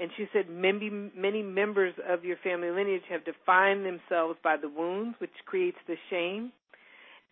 And 0.00 0.10
she 0.16 0.26
said 0.32 0.48
many, 0.48 0.88
many 1.16 1.42
members 1.42 1.94
of 2.08 2.24
your 2.24 2.36
family 2.44 2.70
lineage 2.70 3.02
have 3.10 3.24
defined 3.24 3.84
themselves 3.84 4.38
by 4.44 4.56
the 4.56 4.68
wounds, 4.68 5.16
which 5.18 5.32
creates 5.44 5.78
the 5.88 5.96
shame, 6.10 6.52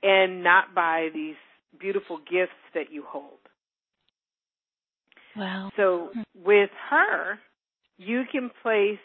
and 0.02 0.42
not 0.42 0.74
by 0.74 1.08
these 1.14 1.36
beautiful 1.78 2.18
gifts 2.18 2.58
that 2.74 2.90
you 2.90 3.04
hold. 3.06 3.45
Wow. 5.36 5.70
So 5.76 6.10
with 6.44 6.70
her, 6.90 7.38
you 7.98 8.22
can 8.30 8.50
place, 8.62 8.98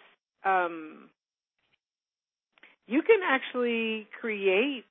um, 0.45 1.09
you 2.87 3.01
can 3.01 3.19
actually 3.27 4.07
create 4.19 4.85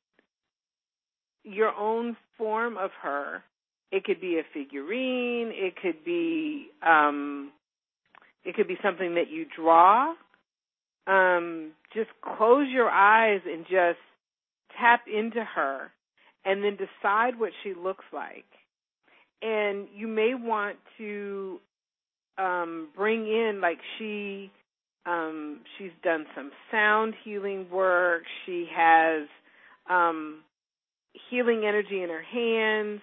your 1.44 1.74
own 1.74 2.16
form 2.36 2.76
of 2.76 2.90
her. 3.02 3.42
It 3.90 4.04
could 4.04 4.20
be 4.20 4.38
a 4.38 4.42
figurine. 4.52 5.50
It 5.52 5.74
could 5.80 6.04
be, 6.04 6.68
um, 6.86 7.50
it 8.44 8.54
could 8.54 8.68
be 8.68 8.78
something 8.82 9.14
that 9.14 9.30
you 9.30 9.46
draw. 9.56 10.14
Um, 11.06 11.72
just 11.94 12.10
close 12.36 12.68
your 12.70 12.88
eyes 12.88 13.40
and 13.46 13.64
just 13.64 13.98
tap 14.78 15.02
into 15.12 15.42
her 15.42 15.90
and 16.44 16.62
then 16.62 16.76
decide 16.76 17.38
what 17.38 17.50
she 17.62 17.74
looks 17.74 18.04
like 18.12 18.44
and 19.42 19.88
you 19.94 20.06
may 20.06 20.34
want 20.34 20.76
to 20.98 21.60
um, 22.38 22.88
bring 22.96 23.26
in 23.26 23.60
like 23.60 23.78
she 23.98 24.50
um, 25.06 25.60
she's 25.78 25.92
done 26.04 26.26
some 26.34 26.50
sound 26.70 27.14
healing 27.24 27.66
work. 27.70 28.22
She 28.44 28.66
has 28.74 29.26
um, 29.88 30.40
healing 31.30 31.64
energy 31.66 32.02
in 32.02 32.10
her 32.10 32.22
hands. 32.22 33.00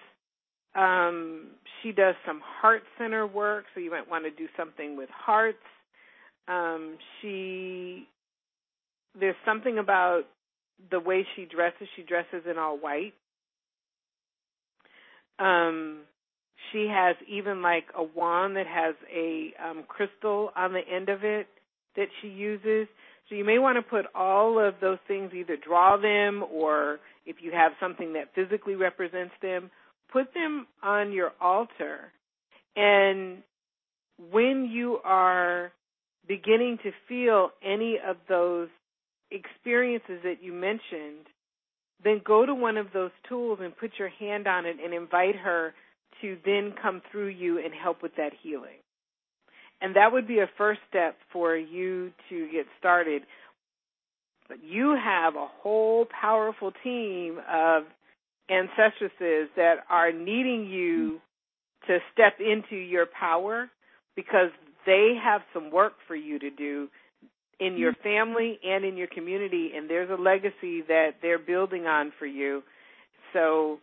Um, 0.74 1.48
she 1.82 1.92
does 1.92 2.14
some 2.24 2.40
heart 2.44 2.82
center 2.98 3.26
work, 3.26 3.64
so 3.74 3.80
you 3.80 3.90
might 3.90 4.08
want 4.08 4.24
to 4.24 4.30
do 4.30 4.46
something 4.56 4.96
with 4.96 5.08
hearts. 5.10 5.58
Um, 6.46 6.96
she 7.20 8.06
there's 9.18 9.36
something 9.44 9.78
about 9.78 10.22
the 10.90 11.00
way 11.00 11.26
she 11.34 11.44
dresses. 11.44 11.88
She 11.96 12.02
dresses 12.02 12.44
in 12.48 12.58
all 12.58 12.78
white. 12.78 13.14
Um, 15.38 16.00
she 16.72 16.88
has 16.90 17.16
even 17.28 17.62
like 17.62 17.84
a 17.96 18.02
wand 18.02 18.56
that 18.56 18.66
has 18.66 18.94
a 19.14 19.52
um, 19.64 19.84
crystal 19.86 20.50
on 20.56 20.72
the 20.72 20.80
end 20.80 21.08
of 21.08 21.24
it 21.24 21.46
that 21.96 22.08
she 22.20 22.28
uses. 22.28 22.88
So 23.28 23.34
you 23.34 23.44
may 23.44 23.58
want 23.58 23.76
to 23.76 23.82
put 23.82 24.06
all 24.14 24.58
of 24.58 24.74
those 24.80 24.98
things, 25.06 25.32
either 25.34 25.56
draw 25.56 25.96
them 25.96 26.44
or 26.50 26.98
if 27.26 27.36
you 27.40 27.52
have 27.52 27.72
something 27.80 28.14
that 28.14 28.34
physically 28.34 28.74
represents 28.74 29.34
them, 29.42 29.70
put 30.10 30.32
them 30.32 30.66
on 30.82 31.12
your 31.12 31.32
altar. 31.40 32.12
And 32.74 33.42
when 34.30 34.68
you 34.70 34.98
are 35.04 35.72
beginning 36.26 36.78
to 36.82 36.90
feel 37.08 37.50
any 37.62 37.98
of 38.04 38.16
those 38.28 38.68
experiences 39.30 40.20
that 40.24 40.42
you 40.42 40.52
mentioned, 40.52 41.26
then 42.02 42.20
go 42.24 42.46
to 42.46 42.54
one 42.54 42.76
of 42.76 42.86
those 42.94 43.10
tools 43.28 43.58
and 43.62 43.76
put 43.76 43.90
your 43.98 44.08
hand 44.08 44.46
on 44.46 44.64
it 44.64 44.76
and 44.82 44.94
invite 44.94 45.36
her 45.36 45.74
to 46.22 46.36
then 46.44 46.74
come 46.80 47.02
through 47.10 47.28
you 47.28 47.58
and 47.58 47.72
help 47.74 48.02
with 48.02 48.12
that 48.16 48.32
healing. 48.42 48.78
And 49.80 49.96
that 49.96 50.12
would 50.12 50.26
be 50.26 50.38
a 50.38 50.50
first 50.58 50.80
step 50.88 51.16
for 51.32 51.56
you 51.56 52.10
to 52.28 52.48
get 52.50 52.66
started. 52.78 53.22
But 54.48 54.58
you 54.64 54.96
have 55.02 55.36
a 55.36 55.46
whole 55.62 56.06
powerful 56.20 56.72
team 56.82 57.38
of 57.50 57.84
ancestresses 58.50 59.48
that 59.56 59.76
are 59.90 60.10
needing 60.10 60.66
you 60.66 61.20
to 61.86 61.98
step 62.12 62.34
into 62.40 62.76
your 62.76 63.06
power 63.06 63.68
because 64.16 64.50
they 64.86 65.14
have 65.22 65.42
some 65.52 65.70
work 65.70 65.92
for 66.06 66.16
you 66.16 66.38
to 66.38 66.50
do 66.50 66.88
in 67.60 67.76
your 67.76 67.92
family 68.02 68.58
and 68.64 68.84
in 68.84 68.96
your 68.96 69.08
community 69.08 69.72
and 69.76 69.90
there's 69.90 70.10
a 70.10 70.20
legacy 70.20 70.82
that 70.86 71.10
they're 71.22 71.38
building 71.38 71.86
on 71.86 72.12
for 72.18 72.26
you. 72.26 72.62
So 73.32 73.78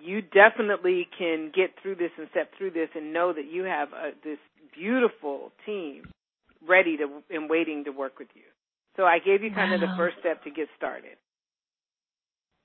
you 0.00 0.22
definitely 0.22 1.08
can 1.18 1.50
get 1.54 1.70
through 1.82 1.96
this 1.96 2.10
and 2.18 2.28
step 2.30 2.50
through 2.56 2.70
this 2.72 2.88
and 2.94 3.12
know 3.12 3.32
that 3.32 3.50
you 3.50 3.64
have 3.64 3.88
a, 3.92 4.10
this 4.24 4.38
beautiful 4.74 5.52
team 5.66 6.04
ready 6.66 6.96
to 6.96 7.22
and 7.30 7.48
waiting 7.50 7.84
to 7.84 7.90
work 7.90 8.18
with 8.18 8.28
you. 8.34 8.42
So 8.96 9.04
I 9.04 9.18
gave 9.18 9.42
you 9.42 9.50
kind 9.50 9.72
of 9.72 9.80
the 9.80 9.88
first 9.96 10.16
step 10.20 10.42
to 10.44 10.50
get 10.50 10.68
started. 10.76 11.16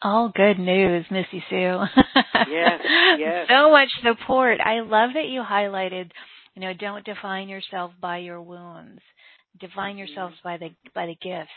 All 0.01 0.29
good 0.33 0.59
news, 0.59 1.05
Missy 1.09 1.43
Sue. 1.49 1.79
Yes, 2.49 2.79
yes. 3.17 3.47
So 3.49 3.71
much 3.71 3.89
support. 4.03 4.59
I 4.61 4.79
love 4.81 5.11
that 5.15 5.27
you 5.27 5.41
highlighted, 5.41 6.11
you 6.55 6.61
know, 6.61 6.73
don't 6.73 7.03
define 7.03 7.49
yourself 7.49 7.91
by 7.99 8.17
your 8.19 8.41
wounds. 8.41 9.01
Define 9.59 9.95
Mhm. 9.95 9.99
yourselves 9.99 10.35
by 10.43 10.57
the 10.57 10.69
by 10.93 11.07
the 11.07 11.15
gifts. 11.15 11.49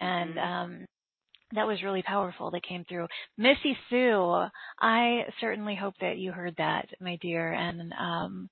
And 0.00 0.36
Mhm. 0.36 0.44
um 0.44 0.86
that 1.54 1.66
was 1.66 1.82
really 1.82 2.02
powerful 2.02 2.50
that 2.50 2.62
came 2.66 2.84
through. 2.84 3.06
Missy 3.38 3.76
Sue, 3.90 4.44
I 4.80 5.22
certainly 5.40 5.76
hope 5.76 5.94
that 6.00 6.18
you 6.18 6.32
heard 6.32 6.54
that, 6.58 6.88
my 7.00 7.16
dear, 7.20 7.52
and 7.52 7.92
um 7.98 8.50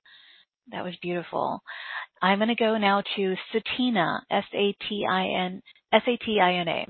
that 0.73 0.85
was 0.85 0.95
beautiful. 1.03 1.63
I'm 2.23 2.39
going 2.39 2.49
to 2.49 2.55
go 2.55 2.77
now 2.79 3.03
to 3.17 3.35
Satina, 3.53 4.21
S 4.31 4.45
A 4.55 4.77
T 4.89 5.07
I 5.09 5.27
N 5.27 5.63
S 5.93 6.03
A 6.07 6.17
T 6.25 6.39
I 6.41 6.55
N 6.55 6.69
A. 6.69 6.87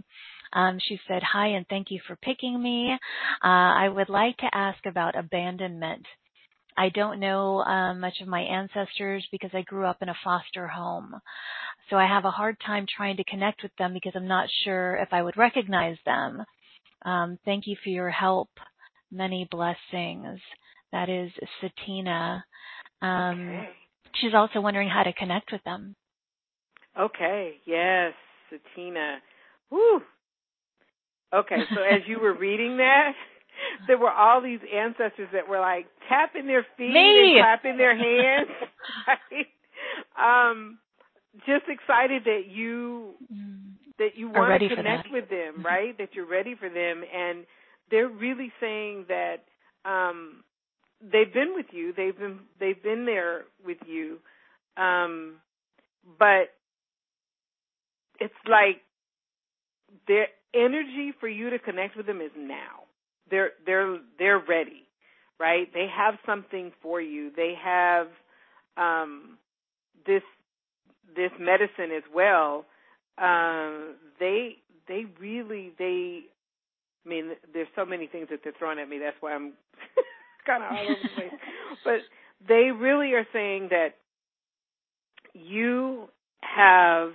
Um, 0.52 0.78
she 0.82 0.98
said, 1.06 1.22
Hi, 1.22 1.48
and 1.48 1.66
thank 1.68 1.90
you 1.90 2.00
for 2.06 2.16
picking 2.16 2.60
me. 2.60 2.92
Uh, 2.92 3.46
I 3.46 3.88
would 3.88 4.08
like 4.08 4.36
to 4.38 4.50
ask 4.52 4.84
about 4.86 5.16
abandonment. 5.16 6.04
I 6.76 6.88
don't 6.88 7.20
know 7.20 7.60
um, 7.60 8.00
much 8.00 8.20
of 8.20 8.28
my 8.28 8.40
ancestors 8.40 9.26
because 9.30 9.50
I 9.52 9.62
grew 9.62 9.86
up 9.86 9.98
in 10.02 10.08
a 10.08 10.16
foster 10.24 10.66
home. 10.66 11.14
So 11.90 11.96
I 11.96 12.06
have 12.06 12.24
a 12.24 12.30
hard 12.30 12.56
time 12.64 12.86
trying 12.96 13.16
to 13.16 13.24
connect 13.24 13.62
with 13.62 13.72
them 13.76 13.92
because 13.92 14.12
I'm 14.14 14.28
not 14.28 14.48
sure 14.64 14.96
if 14.96 15.08
I 15.12 15.22
would 15.22 15.36
recognize 15.36 15.96
them. 16.06 16.44
Um, 17.04 17.38
thank 17.44 17.66
you 17.66 17.76
for 17.82 17.90
your 17.90 18.10
help. 18.10 18.48
Many 19.10 19.48
blessings. 19.50 20.40
That 20.92 21.08
is 21.08 21.30
Satina. 21.60 22.42
Um, 23.02 23.48
Okay. 23.50 23.68
She's 24.16 24.34
also 24.34 24.60
wondering 24.60 24.88
how 24.88 25.04
to 25.04 25.12
connect 25.12 25.52
with 25.52 25.62
them. 25.64 25.94
Okay. 26.98 27.54
Yes, 27.64 28.12
Satina. 28.52 29.18
Woo. 29.70 30.02
Okay, 31.32 31.62
so 31.74 31.82
as 31.82 32.02
you 32.06 32.18
were 32.18 32.34
reading 32.38 32.76
that, 32.78 33.12
there 33.86 33.98
were 33.98 34.10
all 34.10 34.40
these 34.40 34.58
ancestors 34.74 35.28
that 35.32 35.48
were 35.48 35.60
like 35.60 35.86
tapping 36.08 36.46
their 36.46 36.66
feet 36.76 36.92
Me. 36.92 37.34
and 37.36 37.44
clapping 37.44 37.76
their 37.76 37.96
hands. 37.96 38.48
Um, 40.20 40.78
just 41.46 41.64
excited 41.68 42.24
that 42.24 42.46
you 42.48 43.14
Mm. 43.32 43.76
that 43.98 44.16
you 44.16 44.28
want 44.30 44.60
to 44.60 44.68
connect 44.76 45.10
with 45.10 45.28
them, 45.28 45.56
Mhm. 45.58 45.64
right? 45.64 45.96
That 45.98 46.14
you're 46.14 46.26
ready 46.26 46.54
for 46.54 46.68
them, 46.68 47.04
and 47.04 47.46
they're 47.90 48.08
really 48.08 48.52
saying 48.60 49.06
that 49.08 49.44
um, 49.84 50.44
they've 51.00 51.32
been 51.32 51.54
with 51.54 51.72
you. 51.72 51.92
They've 51.92 52.16
been 52.18 52.40
they've 52.58 52.82
been 52.82 53.04
there 53.06 53.44
with 53.64 53.78
you, 53.86 54.20
um, 54.76 55.40
but 56.18 56.54
it's 58.20 58.34
like 58.46 58.82
their 60.06 60.28
energy 60.54 61.12
for 61.20 61.28
you 61.28 61.50
to 61.50 61.58
connect 61.58 61.96
with 61.96 62.06
them 62.06 62.20
is 62.20 62.32
now. 62.36 62.84
They're 63.30 63.52
they're 63.66 63.98
they're 64.18 64.38
ready, 64.40 64.88
right? 65.38 65.72
They 65.72 65.86
have 65.88 66.18
something 66.26 66.72
for 66.82 67.00
you. 67.00 67.30
They 67.36 67.54
have 67.62 68.08
um, 68.76 69.38
this 70.06 70.22
this 71.16 71.30
medicine 71.38 71.94
as 71.96 72.02
well. 72.14 72.64
Um, 73.18 73.96
they 74.18 74.56
they 74.88 75.04
really 75.20 75.72
they. 75.78 76.20
I 77.04 77.08
mean, 77.08 77.30
there's 77.52 77.68
so 77.74 77.86
many 77.86 78.06
things 78.06 78.28
that 78.30 78.40
they're 78.44 78.52
throwing 78.58 78.78
at 78.78 78.88
me. 78.88 78.98
That's 78.98 79.16
why 79.20 79.32
I'm 79.32 79.54
kind 80.46 80.62
of 80.62 80.72
all 80.72 80.84
over 80.84 80.94
the 81.02 81.08
place. 81.14 81.40
But 81.84 82.00
they 82.46 82.70
really 82.76 83.12
are 83.14 83.26
saying 83.32 83.68
that 83.70 83.94
you 85.32 86.08
have 86.40 87.12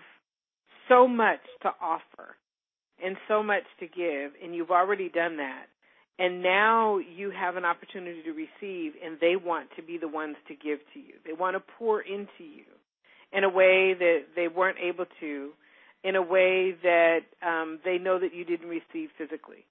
so 0.89 1.07
much 1.07 1.41
to 1.61 1.69
offer 1.81 2.35
and 3.03 3.17
so 3.27 3.43
much 3.43 3.63
to 3.79 3.87
give, 3.87 4.31
and 4.41 4.55
you've 4.55 4.71
already 4.71 5.09
done 5.09 5.37
that. 5.37 5.65
And 6.17 6.41
now 6.41 6.97
you 6.97 7.29
have 7.31 7.57
an 7.57 7.65
opportunity 7.65 8.23
to 8.23 8.31
receive, 8.31 8.93
and 9.03 9.17
they 9.19 9.35
want 9.35 9.69
to 9.75 9.83
be 9.83 9.97
the 9.97 10.07
ones 10.07 10.37
to 10.47 10.53
give 10.55 10.79
to 10.93 10.99
you. 10.99 11.15
They 11.25 11.33
want 11.33 11.57
to 11.57 11.63
pour 11.77 12.01
into 12.01 12.39
you 12.39 12.63
in 13.33 13.43
a 13.43 13.49
way 13.49 13.93
that 13.93 14.19
they 14.35 14.47
weren't 14.47 14.77
able 14.81 15.05
to, 15.19 15.51
in 16.03 16.15
a 16.15 16.21
way 16.21 16.75
that 16.83 17.19
um, 17.45 17.79
they 17.83 17.97
know 17.97 18.19
that 18.19 18.33
you 18.33 18.45
didn't 18.45 18.67
receive 18.67 19.09
physically. 19.17 19.65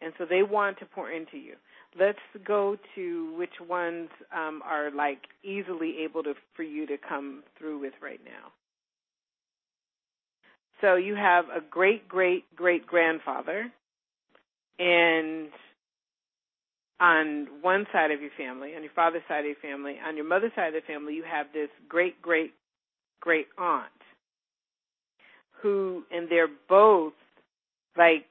And 0.00 0.12
so 0.18 0.24
they 0.28 0.42
want 0.42 0.78
to 0.80 0.86
pour 0.86 1.10
into 1.10 1.36
you. 1.36 1.54
Let's 1.98 2.18
go 2.44 2.76
to 2.94 3.34
which 3.36 3.60
ones 3.66 4.08
um, 4.34 4.62
are 4.64 4.90
like 4.90 5.20
easily 5.42 5.96
able 6.04 6.22
to 6.24 6.34
for 6.54 6.62
you 6.62 6.86
to 6.86 6.96
come 6.96 7.44
through 7.58 7.80
with 7.80 7.94
right 8.02 8.20
now. 8.24 8.52
So 10.80 10.96
you 10.96 11.14
have 11.14 11.46
a 11.46 11.60
great 11.70 12.08
great 12.08 12.44
great 12.56 12.86
grandfather, 12.86 13.72
and 14.78 15.48
on 17.00 17.46
one 17.62 17.86
side 17.92 18.10
of 18.10 18.20
your 18.20 18.30
family, 18.36 18.74
on 18.76 18.82
your 18.82 18.92
father's 18.94 19.22
side 19.28 19.40
of 19.40 19.46
your 19.46 19.56
family, 19.62 19.96
on 20.06 20.16
your 20.16 20.26
mother's 20.26 20.52
side 20.54 20.68
of 20.68 20.74
the 20.74 20.92
family, 20.92 21.14
you 21.14 21.24
have 21.24 21.46
this 21.52 21.68
great 21.88 22.20
great 22.20 22.52
great 23.24 23.46
aunt 23.56 23.90
who, 25.62 26.02
and 26.12 26.28
they're 26.28 26.46
both 26.68 27.14
like 27.96 28.26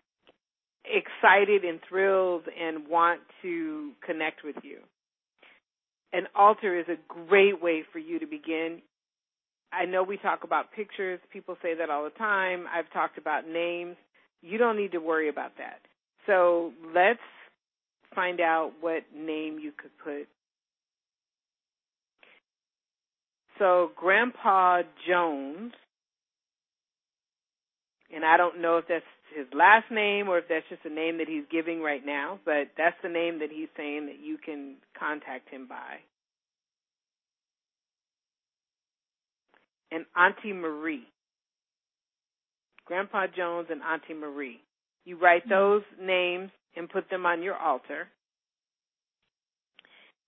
excited 0.85 1.63
and 1.63 1.79
thrilled 1.89 2.43
and 2.47 2.87
want 2.87 3.21
to 3.41 3.91
connect 4.05 4.43
with 4.43 4.55
you. 4.61 4.77
An 6.13 6.27
altar 6.35 6.79
is 6.79 6.85
a 6.89 6.97
great 7.27 7.59
way 7.59 7.83
for 7.91 7.97
you 7.97 8.19
to 8.19 8.27
begin. 8.27 8.83
I 9.71 9.85
know 9.85 10.03
we 10.03 10.17
talk 10.17 10.43
about 10.43 10.71
pictures. 10.71 11.19
People 11.31 11.57
say 11.63 11.73
that 11.73 11.89
all 11.89 12.03
the 12.03 12.11
time. 12.11 12.65
I've 12.71 12.91
talked 12.93 13.17
about 13.17 13.47
names. 13.47 13.95
You 14.43 14.59
don't 14.59 14.77
need 14.77 14.91
to 14.91 14.99
worry 14.99 15.27
about 15.27 15.53
that. 15.57 15.79
So 16.27 16.71
let's 16.93 17.19
find 18.13 18.39
out 18.39 18.73
what 18.79 19.01
name 19.15 19.57
you 19.57 19.71
could 19.75 19.97
put. 20.03 20.27
So 23.59 23.91
Grandpa 23.95 24.81
Jones, 25.07 25.73
and 28.13 28.25
I 28.25 28.38
don't 28.38 28.61
know 28.61 28.77
if 28.77 28.85
that's 28.88 29.05
his 29.35 29.47
last 29.53 29.85
name 29.91 30.27
or 30.27 30.38
if 30.39 30.45
that's 30.47 30.65
just 30.69 30.85
a 30.85 30.89
name 30.89 31.17
that 31.17 31.27
he's 31.27 31.45
giving 31.51 31.81
right 31.81 32.05
now, 32.05 32.39
but 32.45 32.71
that's 32.77 32.95
the 33.01 33.09
name 33.09 33.39
that 33.39 33.49
he's 33.51 33.69
saying 33.75 34.07
that 34.07 34.19
you 34.23 34.38
can 34.38 34.75
contact 34.97 35.49
him 35.49 35.67
by. 35.67 35.99
And 39.91 40.05
Auntie 40.17 40.53
Marie. 40.53 41.07
Grandpa 42.85 43.27
Jones 43.35 43.67
and 43.69 43.81
Auntie 43.81 44.13
Marie. 44.13 44.59
You 45.05 45.17
write 45.19 45.43
mm-hmm. 45.43 45.51
those 45.51 45.84
names 46.01 46.49
and 46.75 46.89
put 46.89 47.09
them 47.09 47.25
on 47.25 47.43
your 47.43 47.55
altar. 47.55 48.07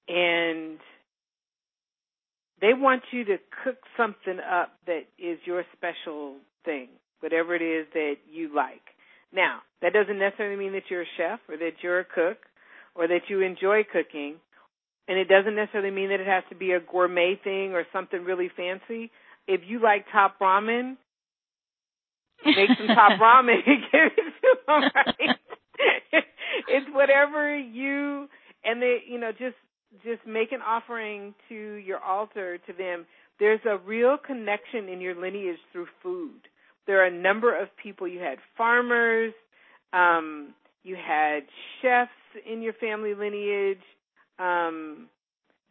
And 0.07 0.77
they 2.61 2.73
want 2.73 3.03
you 3.11 3.25
to 3.25 3.37
cook 3.63 3.77
something 3.97 4.39
up 4.39 4.73
that 4.87 5.03
is 5.19 5.39
your 5.45 5.63
special 5.73 6.35
thing, 6.63 6.87
whatever 7.19 7.55
it 7.55 7.61
is 7.61 7.87
that 7.93 8.15
you 8.31 8.55
like. 8.55 8.81
Now, 9.33 9.59
that 9.81 9.93
doesn't 9.93 10.17
necessarily 10.17 10.55
mean 10.55 10.73
that 10.73 10.83
you're 10.89 11.01
a 11.01 11.17
chef 11.17 11.39
or 11.49 11.57
that 11.57 11.73
you're 11.81 11.99
a 11.99 12.05
cook 12.05 12.37
or 12.95 13.07
that 13.07 13.23
you 13.27 13.41
enjoy 13.41 13.83
cooking. 13.83 14.35
And 15.07 15.19
it 15.19 15.27
doesn't 15.27 15.55
necessarily 15.55 15.91
mean 15.91 16.09
that 16.09 16.19
it 16.19 16.27
has 16.27 16.43
to 16.49 16.55
be 16.55 16.71
a 16.71 16.79
gourmet 16.79 17.39
thing 17.43 17.73
or 17.73 17.85
something 17.91 18.23
really 18.23 18.49
fancy. 18.55 19.11
If 19.47 19.61
you 19.67 19.81
like 19.81 20.05
top 20.11 20.39
ramen, 20.39 20.97
make 22.45 22.69
some 22.77 22.87
top 22.87 23.19
ramen 23.21 23.57
and 23.65 23.83
give 23.91 24.11
it 24.17 24.33
to 24.41 24.57
them, 24.65 24.91
right? 24.95 25.35
it's 26.69 26.87
whatever 26.93 27.57
you 27.57 28.27
and 28.63 28.81
they 28.81 28.99
you 29.07 29.19
know 29.19 29.31
just 29.31 29.55
just 30.03 30.25
make 30.27 30.51
an 30.51 30.61
offering 30.61 31.33
to 31.49 31.55
your 31.55 31.99
altar 31.99 32.57
to 32.57 32.73
them. 32.73 33.05
There's 33.39 33.59
a 33.69 33.77
real 33.77 34.17
connection 34.17 34.89
in 34.89 35.01
your 35.01 35.15
lineage 35.15 35.59
through 35.71 35.87
food. 36.01 36.39
There 36.87 37.01
are 37.01 37.07
a 37.07 37.11
number 37.11 37.59
of 37.59 37.69
people. 37.81 38.07
You 38.07 38.19
had 38.19 38.37
farmers, 38.57 39.33
um, 39.93 40.53
you 40.83 40.95
had 40.95 41.41
chefs 41.81 42.11
in 42.49 42.61
your 42.61 42.73
family 42.73 43.13
lineage. 43.15 43.81
Um, 44.37 45.07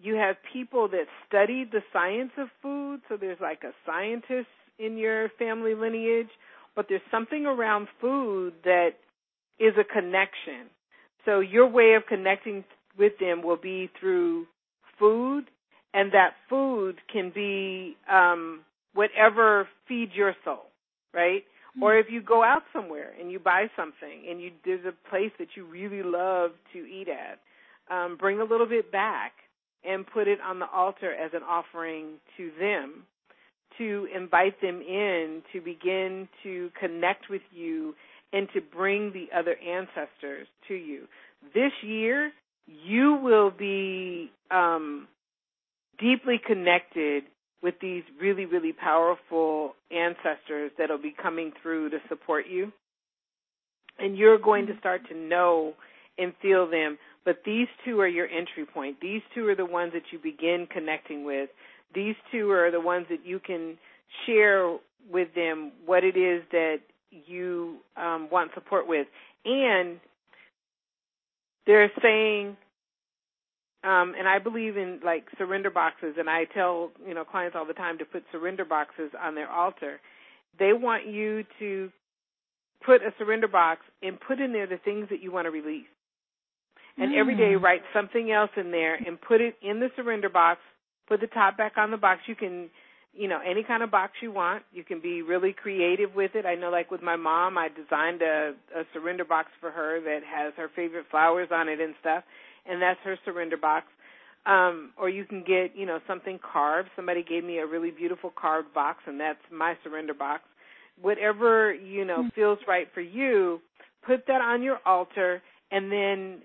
you 0.01 0.17
have 0.17 0.37
people 0.53 0.89
that 0.89 1.07
studied 1.27 1.71
the 1.71 1.81
science 1.93 2.33
of 2.37 2.49
food, 2.61 3.01
so 3.09 3.17
there's 3.17 3.39
like 3.41 3.63
a 3.63 3.73
scientist 3.87 4.49
in 4.79 4.99
your 4.99 5.29
family 5.39 5.75
lineage, 5.75 6.29
but 6.75 6.87
there's 6.89 7.01
something 7.11 7.47
around 7.47 7.87
food 8.01 8.55
that 8.65 8.91
is 9.61 9.75
a 9.79 9.85
connection. 9.85 10.69
So 11.25 11.41
your 11.41 11.69
way 11.69 11.95
of 11.95 12.03
connecting 12.09 12.65
with 12.99 13.13
them 13.19 13.43
will 13.43 13.57
be 13.57 13.91
through 14.01 14.47
food, 14.99 15.45
and 15.93 16.13
that 16.13 16.31
food 16.49 16.97
can 17.13 17.31
be 17.35 17.97
um, 18.11 18.61
whatever 18.95 19.69
feeds 19.89 20.13
your 20.15 20.35
soul. 20.45 20.67
right? 21.13 21.45
Or 21.83 21.97
if 21.99 22.07
you 22.09 22.23
go 22.23 22.45
out 22.45 22.63
somewhere 22.73 23.13
and 23.19 23.33
you 23.33 23.39
buy 23.41 23.67
something 23.77 24.27
and 24.31 24.41
you 24.41 24.53
there's 24.65 24.85
a 24.85 25.11
place 25.11 25.33
that 25.39 25.49
you 25.57 25.67
really 25.67 26.03
love 26.05 26.53
to 26.73 26.79
eat 26.79 27.09
at, 27.09 27.41
um, 27.95 28.17
bring 28.17 28.41
a 28.41 28.45
little 28.45 28.67
bit 28.67 28.93
back 28.93 29.33
and 29.85 30.07
put 30.07 30.29
it 30.29 30.39
on 30.41 30.61
the 30.61 30.69
altar 30.73 31.13
as 31.13 31.33
an 31.35 31.43
offering 31.43 32.15
to 32.37 32.51
them 32.61 33.05
to 33.79 34.07
invite 34.15 34.61
them 34.63 34.81
in 34.81 35.43
to 35.53 35.61
begin 35.61 36.29
to 36.45 36.71
connect 36.79 37.29
with 37.29 37.43
you 37.53 37.95
and 38.33 38.49
to 38.55 38.61
bring 38.61 39.13
the 39.13 39.27
other 39.37 39.57
ancestors 39.59 40.47
to 40.69 40.75
you. 40.75 41.03
This 41.55 41.73
year, 41.83 42.31
you 42.67 43.19
will 43.23 43.51
be 43.51 44.31
um, 44.51 45.09
deeply 45.99 46.41
connected 46.45 47.25
with 47.63 47.75
these 47.81 48.03
really, 48.21 48.45
really 48.45 48.73
powerful 48.73 49.75
ancestors 49.91 50.71
that'll 50.79 50.99
be 50.99 51.15
coming 51.21 51.53
through 51.63 51.91
to 51.91 51.99
support 52.09 52.45
you. 52.51 52.73
And 53.99 54.17
you're 54.17 54.39
going 54.39 54.67
to 54.67 54.79
start 54.79 55.03
to 55.09 55.17
know 55.17 55.75
and 56.19 56.33
feel 56.43 56.69
them. 56.69 56.99
But 57.25 57.39
these 57.47 57.69
two 57.85 58.01
are 58.01 58.09
your 58.09 58.27
entry 58.27 58.67
point. 58.67 59.01
These 59.01 59.23
two 59.35 59.49
are 59.49 59.55
the 59.55 59.65
ones 59.65 59.93
that 59.95 60.03
you 60.13 60.19
begin 60.19 60.69
connecting 60.71 61.25
with. 61.25 61.49
These 61.95 62.17
two 62.31 62.51
are 62.51 62.71
the 62.71 62.81
ones 62.81 63.07
that 63.09 63.25
you 63.25 63.39
can 63.39 63.79
share 64.27 64.77
with 65.11 65.29
them 65.35 65.73
what 65.87 66.05
it 66.05 66.17
is 66.17 66.43
that 66.51 66.79
you 67.11 67.77
um, 67.97 68.29
want 68.31 68.51
support 68.55 68.87
with. 68.87 69.07
And 69.45 69.99
they're 71.67 71.91
saying 72.03 72.57
um, 73.85 74.15
and 74.19 74.27
I 74.27 74.39
believe 74.39 74.79
in 74.79 75.01
like 75.05 75.27
surrender 75.37 75.69
boxes, 75.69 76.15
and 76.19 76.29
I 76.29 76.45
tell 76.45 76.91
you 77.07 77.13
know 77.13 77.25
clients 77.25 77.55
all 77.55 77.67
the 77.67 77.75
time 77.75 77.99
to 77.99 78.05
put 78.07 78.25
surrender 78.33 78.65
boxes 78.65 79.11
on 79.21 79.35
their 79.35 79.51
altar. 79.51 80.01
They 80.59 80.73
want 80.73 81.07
you 81.07 81.45
to 81.59 81.91
put 82.85 83.03
a 83.03 83.13
surrender 83.19 83.49
box 83.49 83.83
and 84.03 84.19
put 84.19 84.41
in 84.41 84.53
there 84.53 84.67
the 84.67 84.79
things 84.79 85.09
that 85.11 85.23
you 85.23 85.31
want 85.31 85.47
to 85.47 85.51
release. 85.51 85.87
And 86.97 87.13
mm. 87.13 87.19
every 87.19 87.37
day 87.37 87.57
write 87.57 87.83
something 87.93 88.31
else 88.31 88.51
in 88.57 88.71
there 88.71 88.95
and 88.95 89.21
put 89.21 89.41
it 89.41 89.57
in 89.63 89.81
the 89.81 89.89
surrender 89.97 90.29
box. 90.29 90.61
Put 91.07 91.21
the 91.21 91.27
top 91.27 91.57
back 91.59 91.73
on 91.77 91.91
the 91.91 91.97
box. 91.97 92.23
You 92.27 92.35
can, 92.35 92.71
you 93.17 93.29
know, 93.29 93.41
any 93.45 93.63
kind 93.63 93.83
of 93.83 93.91
box 93.91 94.13
you 94.23 94.33
want. 94.33 94.65
You 94.73 94.85
can 94.85 95.01
be 95.01 95.23
really 95.23 95.53
creative 95.53 96.15
with 96.15 96.35
it. 96.35 96.47
I 96.47 96.55
know, 96.55 96.71
like 96.71 96.91
with 96.91 97.03
my 97.03 97.17
mom, 97.17 97.57
I 97.57 97.69
designed 97.69 98.23
a, 98.23 98.55
a 98.75 98.85
surrender 98.93 99.25
box 99.25 99.49
for 99.61 99.71
her 99.71 100.01
that 100.01 100.21
has 100.25 100.53
her 100.57 100.71
favorite 100.75 101.07
flowers 101.11 101.49
on 101.53 101.69
it 101.69 101.81
and 101.81 101.95
stuff 102.01 102.25
and 102.67 102.81
that's 102.81 103.01
her 103.05 103.19
surrender 103.25 103.57
box. 103.57 103.87
Um, 104.47 104.93
or 104.99 105.09
you 105.09 105.25
can 105.25 105.43
get, 105.43 105.75
you 105.75 105.87
know, 105.87 106.01
something 106.07 106.39
carved. 106.39 106.91
Somebody 106.97 107.23
gave 107.23 107.45
me 107.45 107.59
a 107.59 107.67
really 107.67 107.91
beautiful 107.91 108.31
carved 108.39 108.75
box, 108.75 108.99
and 109.07 109.19
that's 109.19 109.39
my 109.51 109.75
surrender 109.83 110.13
box. 110.13 110.43
Whatever 111.01 111.73
you 111.73 112.05
know 112.05 112.19
mm-hmm. 112.19 112.29
feels 112.35 112.59
right 112.69 112.87
for 112.93 113.01
you, 113.01 113.61
put 114.07 114.27
that 114.27 114.43
on 114.43 114.63
your 114.63 114.79
altar, 114.85 115.43
and 115.71 115.91
then 115.91 116.43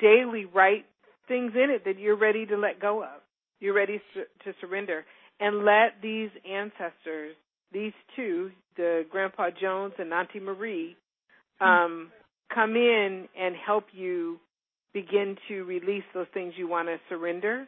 daily 0.00 0.44
write 0.44 0.86
things 1.28 1.52
in 1.54 1.70
it 1.70 1.84
that 1.84 2.00
you're 2.00 2.16
ready 2.16 2.46
to 2.46 2.56
let 2.56 2.80
go 2.80 3.02
of. 3.02 3.22
You're 3.60 3.74
ready 3.74 4.00
to 4.14 4.52
surrender, 4.60 5.04
and 5.40 5.64
let 5.64 6.00
these 6.02 6.30
ancestors, 6.48 7.36
these 7.72 7.92
two, 8.14 8.50
the 8.76 9.04
Grandpa 9.10 9.50
Jones 9.60 9.94
and 9.98 10.12
Auntie 10.12 10.40
Marie, 10.40 10.96
mm-hmm. 11.60 11.66
um, 11.66 12.12
come 12.52 12.76
in 12.76 13.28
and 13.38 13.54
help 13.54 13.84
you 13.92 14.38
begin 14.94 15.36
to 15.48 15.64
release 15.64 16.04
those 16.14 16.26
things 16.32 16.54
you 16.56 16.68
want 16.68 16.88
to 16.88 16.96
surrender 17.08 17.66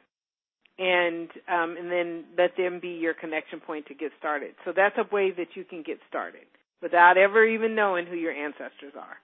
and 0.78 1.28
um, 1.48 1.76
and 1.76 1.90
then 1.90 2.24
let 2.38 2.56
them 2.56 2.78
be 2.80 2.90
your 2.90 3.12
connection 3.12 3.60
point 3.60 3.86
to 3.86 3.94
get 3.94 4.12
started. 4.18 4.54
So 4.64 4.72
that's 4.74 4.96
a 4.96 5.14
way 5.14 5.32
that 5.32 5.48
you 5.54 5.64
can 5.64 5.82
get 5.82 5.98
started 6.08 6.46
without 6.80 7.18
ever 7.18 7.44
even 7.44 7.74
knowing 7.74 8.06
who 8.06 8.14
your 8.14 8.32
ancestors 8.32 8.94
are. 8.96 9.16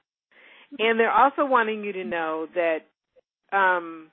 And 0.78 0.98
they're 0.98 1.12
also 1.12 1.46
wanting 1.46 1.84
you 1.84 1.92
to 1.92 2.04
know 2.04 2.48
that 2.54 2.78
um, 3.56 4.10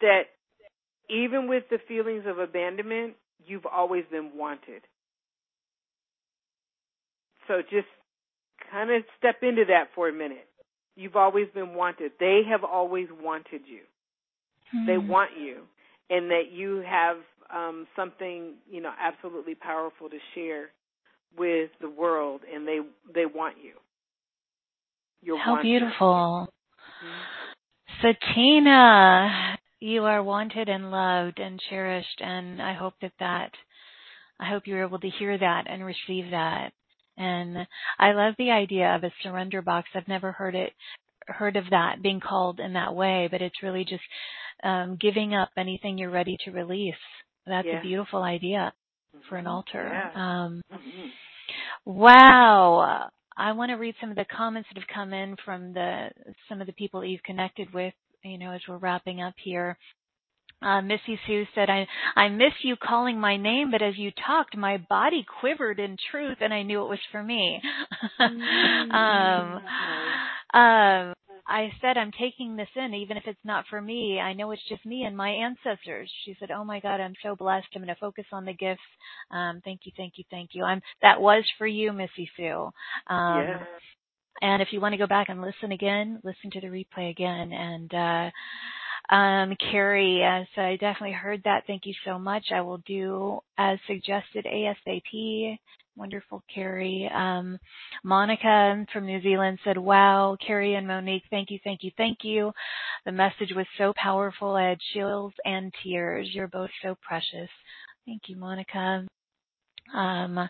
that 0.00 0.22
even 1.10 1.48
with 1.48 1.64
the 1.70 1.78
feelings 1.88 2.24
of 2.26 2.38
abandonment, 2.38 3.14
you've 3.46 3.66
always 3.66 4.04
been 4.10 4.32
wanted. 4.34 4.82
So 7.48 7.62
just 7.62 7.88
kind 8.70 8.90
of 8.90 9.02
step 9.18 9.36
into 9.42 9.64
that 9.68 9.88
for 9.94 10.08
a 10.08 10.12
minute. 10.12 10.46
You've 10.96 11.16
always 11.16 11.48
been 11.54 11.74
wanted. 11.74 12.12
They 12.20 12.42
have 12.48 12.64
always 12.64 13.08
wanted 13.22 13.62
you. 13.66 13.82
Mm-hmm. 14.74 14.86
They 14.86 14.98
want 14.98 15.30
you, 15.40 15.62
and 16.10 16.30
that 16.30 16.52
you 16.52 16.82
have 16.86 17.16
um, 17.54 17.86
something 17.96 18.54
you 18.70 18.80
know 18.80 18.92
absolutely 19.00 19.54
powerful 19.54 20.08
to 20.08 20.18
share 20.34 20.68
with 21.36 21.70
the 21.80 21.90
world, 21.90 22.42
and 22.52 22.66
they 22.66 22.80
they 23.12 23.26
want 23.26 23.56
you. 23.62 23.72
You're 25.22 25.38
How 25.38 25.52
wanted. 25.52 25.62
beautiful, 25.64 26.48
mm-hmm. 27.04 28.06
Satina. 28.06 29.56
You 29.80 30.04
are 30.04 30.22
wanted 30.22 30.68
and 30.68 30.90
loved 30.90 31.38
and 31.38 31.60
cherished, 31.70 32.20
and 32.20 32.60
I 32.60 32.74
hope 32.74 32.94
that 33.00 33.12
that 33.18 33.52
I 34.38 34.48
hope 34.48 34.66
you're 34.66 34.84
able 34.84 35.00
to 35.00 35.10
hear 35.18 35.36
that 35.36 35.64
and 35.68 35.84
receive 35.84 36.30
that. 36.30 36.72
And 37.16 37.66
I 37.98 38.12
love 38.12 38.34
the 38.38 38.50
idea 38.50 38.94
of 38.94 39.04
a 39.04 39.12
surrender 39.22 39.62
box. 39.62 39.88
I've 39.94 40.08
never 40.08 40.32
heard 40.32 40.54
it 40.54 40.72
heard 41.26 41.56
of 41.56 41.64
that 41.70 42.02
being 42.02 42.20
called 42.20 42.60
in 42.60 42.72
that 42.74 42.94
way, 42.94 43.28
but 43.30 43.42
it's 43.42 43.62
really 43.62 43.84
just 43.84 44.02
um, 44.62 44.96
giving 45.00 45.34
up 45.34 45.50
anything 45.56 45.98
you're 45.98 46.10
ready 46.10 46.36
to 46.44 46.50
release. 46.50 46.94
That's 47.46 47.66
yeah. 47.66 47.78
a 47.78 47.82
beautiful 47.82 48.22
idea 48.22 48.72
for 49.28 49.36
an 49.36 49.44
mm-hmm. 49.44 49.52
altar. 49.52 49.90
Yeah. 49.92 50.10
Um, 50.14 50.62
mm-hmm. 50.72 51.08
Wow. 51.84 53.10
I 53.36 53.52
want 53.52 53.70
to 53.70 53.76
read 53.76 53.94
some 54.00 54.10
of 54.10 54.16
the 54.16 54.26
comments 54.36 54.68
that 54.70 54.80
have 54.80 54.94
come 54.94 55.12
in 55.12 55.36
from 55.44 55.72
the 55.72 56.08
some 56.48 56.60
of 56.60 56.66
the 56.66 56.72
people 56.74 57.00
that 57.00 57.08
you've 57.08 57.22
connected 57.22 57.72
with, 57.72 57.94
you 58.22 58.38
know, 58.38 58.52
as 58.52 58.60
we're 58.68 58.78
wrapping 58.78 59.20
up 59.20 59.34
here. 59.42 59.76
Uh, 60.62 60.82
Missy 60.82 61.18
Sue 61.26 61.46
said, 61.54 61.70
I, 61.70 61.86
I 62.16 62.28
miss 62.28 62.52
you 62.62 62.76
calling 62.76 63.18
my 63.18 63.38
name, 63.38 63.70
but 63.70 63.80
as 63.80 63.96
you 63.96 64.10
talked, 64.26 64.56
my 64.56 64.76
body 64.76 65.24
quivered 65.40 65.80
in 65.80 65.96
truth 66.10 66.36
and 66.40 66.52
I 66.52 66.62
knew 66.62 66.82
it 66.82 66.88
was 66.88 66.98
for 67.10 67.22
me. 67.22 67.62
Mm-hmm. 68.20 68.94
um, 70.54 70.60
um, 70.60 71.14
I 71.48 71.72
said, 71.80 71.96
I'm 71.96 72.12
taking 72.12 72.56
this 72.56 72.68
in, 72.76 72.92
even 72.94 73.16
if 73.16 73.24
it's 73.26 73.40
not 73.42 73.64
for 73.70 73.80
me. 73.80 74.20
I 74.20 74.34
know 74.34 74.50
it's 74.50 74.68
just 74.68 74.84
me 74.84 75.04
and 75.04 75.16
my 75.16 75.30
ancestors. 75.30 76.10
She 76.24 76.36
said, 76.38 76.50
Oh 76.50 76.64
my 76.64 76.78
God, 76.78 77.00
I'm 77.00 77.14
so 77.22 77.34
blessed. 77.34 77.66
I'm 77.74 77.82
going 77.82 77.94
to 77.94 77.98
focus 77.98 78.26
on 78.30 78.44
the 78.44 78.52
gifts. 78.52 78.80
Um, 79.30 79.62
thank 79.64 79.80
you, 79.84 79.92
thank 79.96 80.14
you, 80.16 80.24
thank 80.30 80.50
you. 80.52 80.62
I'm, 80.64 80.82
that 81.02 81.20
was 81.20 81.44
for 81.56 81.66
you, 81.66 81.92
Missy 81.92 82.30
Sue. 82.36 82.70
Um, 83.08 83.48
yeah. 83.48 83.64
And 84.42 84.62
if 84.62 84.68
you 84.72 84.80
want 84.80 84.92
to 84.92 84.98
go 84.98 85.06
back 85.06 85.28
and 85.28 85.42
listen 85.42 85.72
again, 85.72 86.20
listen 86.24 86.50
to 86.52 86.60
the 86.60 86.68
replay 86.68 87.10
again. 87.10 87.52
And, 87.52 87.94
uh, 87.94 88.30
um, 89.14 89.56
Carrie, 89.70 90.24
uh, 90.24 90.44
so 90.54 90.62
I 90.62 90.76
definitely 90.76 91.12
heard 91.12 91.42
that. 91.44 91.64
Thank 91.66 91.84
you 91.84 91.94
so 92.04 92.18
much. 92.18 92.46
I 92.54 92.60
will 92.60 92.78
do 92.86 93.40
as 93.58 93.78
suggested 93.86 94.46
ASAP. 94.46 95.58
Wonderful, 95.96 96.42
Carrie. 96.54 97.10
Um, 97.12 97.58
Monica 98.04 98.86
from 98.92 99.06
New 99.06 99.20
Zealand 99.20 99.58
said, 99.64 99.76
Wow, 99.76 100.36
Carrie 100.44 100.76
and 100.76 100.86
Monique, 100.86 101.24
thank 101.30 101.50
you, 101.50 101.58
thank 101.64 101.82
you, 101.82 101.90
thank 101.96 102.18
you. 102.22 102.52
The 103.04 103.12
message 103.12 103.52
was 103.54 103.66
so 103.76 103.92
powerful. 103.96 104.54
I 104.54 104.70
had 104.70 104.78
chills 104.94 105.32
and 105.44 105.74
tears. 105.82 106.28
You're 106.32 106.48
both 106.48 106.70
so 106.82 106.96
precious. 107.02 107.50
Thank 108.06 108.22
you, 108.28 108.36
Monica. 108.36 109.06
Um, 109.94 110.48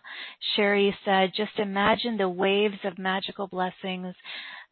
Sherry 0.55 0.95
said, 1.05 1.33
just 1.37 1.59
imagine 1.59 2.17
the 2.17 2.29
waves 2.29 2.79
of 2.85 2.99
magical 2.99 3.47
blessings 3.47 4.15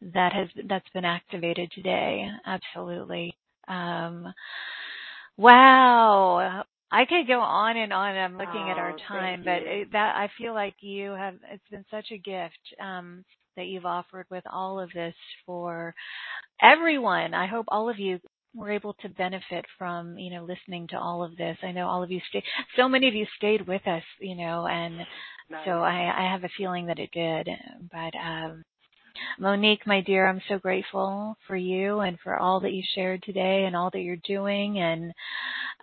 that 0.01 0.33
has 0.33 0.47
that's 0.67 0.89
been 0.93 1.05
activated 1.05 1.71
today. 1.71 2.27
Absolutely. 2.45 3.33
Um, 3.67 4.33
wow. 5.37 6.63
I 6.91 7.05
could 7.05 7.27
go 7.27 7.39
on 7.39 7.77
and 7.77 7.93
on. 7.93 8.15
I'm 8.15 8.37
looking 8.37 8.65
oh, 8.65 8.71
at 8.71 8.77
our 8.77 8.95
time, 9.07 9.43
but 9.43 9.61
it, 9.61 9.91
that 9.91 10.15
I 10.15 10.29
feel 10.37 10.53
like 10.53 10.75
you 10.81 11.11
have. 11.11 11.35
It's 11.51 11.67
been 11.69 11.85
such 11.91 12.07
a 12.11 12.17
gift 12.17 12.57
um, 12.81 13.23
that 13.55 13.67
you've 13.67 13.85
offered 13.85 14.25
with 14.31 14.43
all 14.51 14.79
of 14.79 14.89
this 14.93 15.13
for 15.45 15.93
everyone. 16.61 17.35
I 17.35 17.45
hope 17.45 17.65
all 17.67 17.89
of 17.89 17.99
you 17.99 18.19
were 18.55 18.71
able 18.71 18.93
to 19.01 19.09
benefit 19.09 19.65
from 19.77 20.17
you 20.17 20.31
know 20.31 20.43
listening 20.43 20.87
to 20.89 20.99
all 20.99 21.23
of 21.23 21.35
this. 21.37 21.57
I 21.63 21.71
know 21.71 21.87
all 21.87 22.03
of 22.03 22.11
you 22.11 22.19
stayed. 22.29 22.43
So 22.75 22.89
many 22.89 23.07
of 23.07 23.15
you 23.15 23.25
stayed 23.37 23.67
with 23.67 23.85
us, 23.87 24.03
you 24.19 24.35
know, 24.35 24.67
and 24.67 24.97
nice. 25.49 25.65
so 25.65 25.71
I, 25.71 26.11
I 26.15 26.31
have 26.31 26.43
a 26.43 26.49
feeling 26.57 26.87
that 26.87 26.99
it 26.99 27.11
did. 27.11 27.49
But 27.91 28.17
um, 28.17 28.63
Monique, 29.39 29.85
my 29.85 30.01
dear, 30.01 30.27
I'm 30.27 30.41
so 30.47 30.57
grateful 30.59 31.37
for 31.47 31.55
you 31.55 31.99
and 31.99 32.17
for 32.23 32.37
all 32.37 32.59
that 32.61 32.73
you 32.73 32.83
shared 32.95 33.23
today 33.23 33.65
and 33.65 33.75
all 33.75 33.89
that 33.91 34.01
you're 34.01 34.17
doing 34.17 34.79
and 34.79 35.13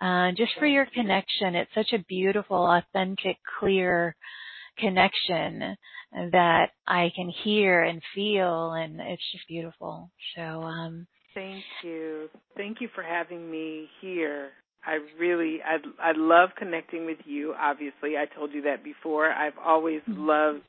uh, 0.01 0.35
just 0.35 0.53
for 0.59 0.67
your 0.67 0.85
connection. 0.85 1.55
It's 1.55 1.73
such 1.73 1.93
a 1.93 2.03
beautiful, 2.07 2.57
authentic, 2.57 3.37
clear 3.59 4.15
connection 4.77 5.75
that 6.31 6.69
I 6.87 7.11
can 7.15 7.29
hear 7.43 7.83
and 7.83 8.01
feel 8.13 8.73
and 8.73 8.99
it's 9.01 9.31
just 9.31 9.47
beautiful. 9.47 10.09
So, 10.35 10.41
um, 10.41 11.07
thank 11.33 11.63
you. 11.83 12.29
Thank 12.55 12.81
you 12.81 12.89
for 12.93 13.03
having 13.03 13.49
me 13.49 13.87
here. 14.01 14.49
I 14.85 14.99
really, 15.19 15.59
I, 15.65 15.77
I 16.01 16.13
love 16.15 16.49
connecting 16.57 17.05
with 17.05 17.17
you. 17.25 17.53
Obviously, 17.59 18.15
I 18.17 18.25
told 18.33 18.53
you 18.53 18.61
that 18.63 18.83
before. 18.83 19.31
I've 19.31 19.57
always 19.63 20.01
mm-hmm. 20.01 20.27
loved 20.27 20.61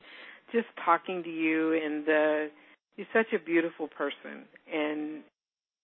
just 0.51 0.67
talking 0.83 1.23
to 1.23 1.29
you, 1.29 1.73
and 1.73 2.03
uh, 2.03 2.51
you're 2.97 3.07
such 3.13 3.33
a 3.33 3.43
beautiful 3.43 3.87
person, 3.87 4.43
and 4.71 5.21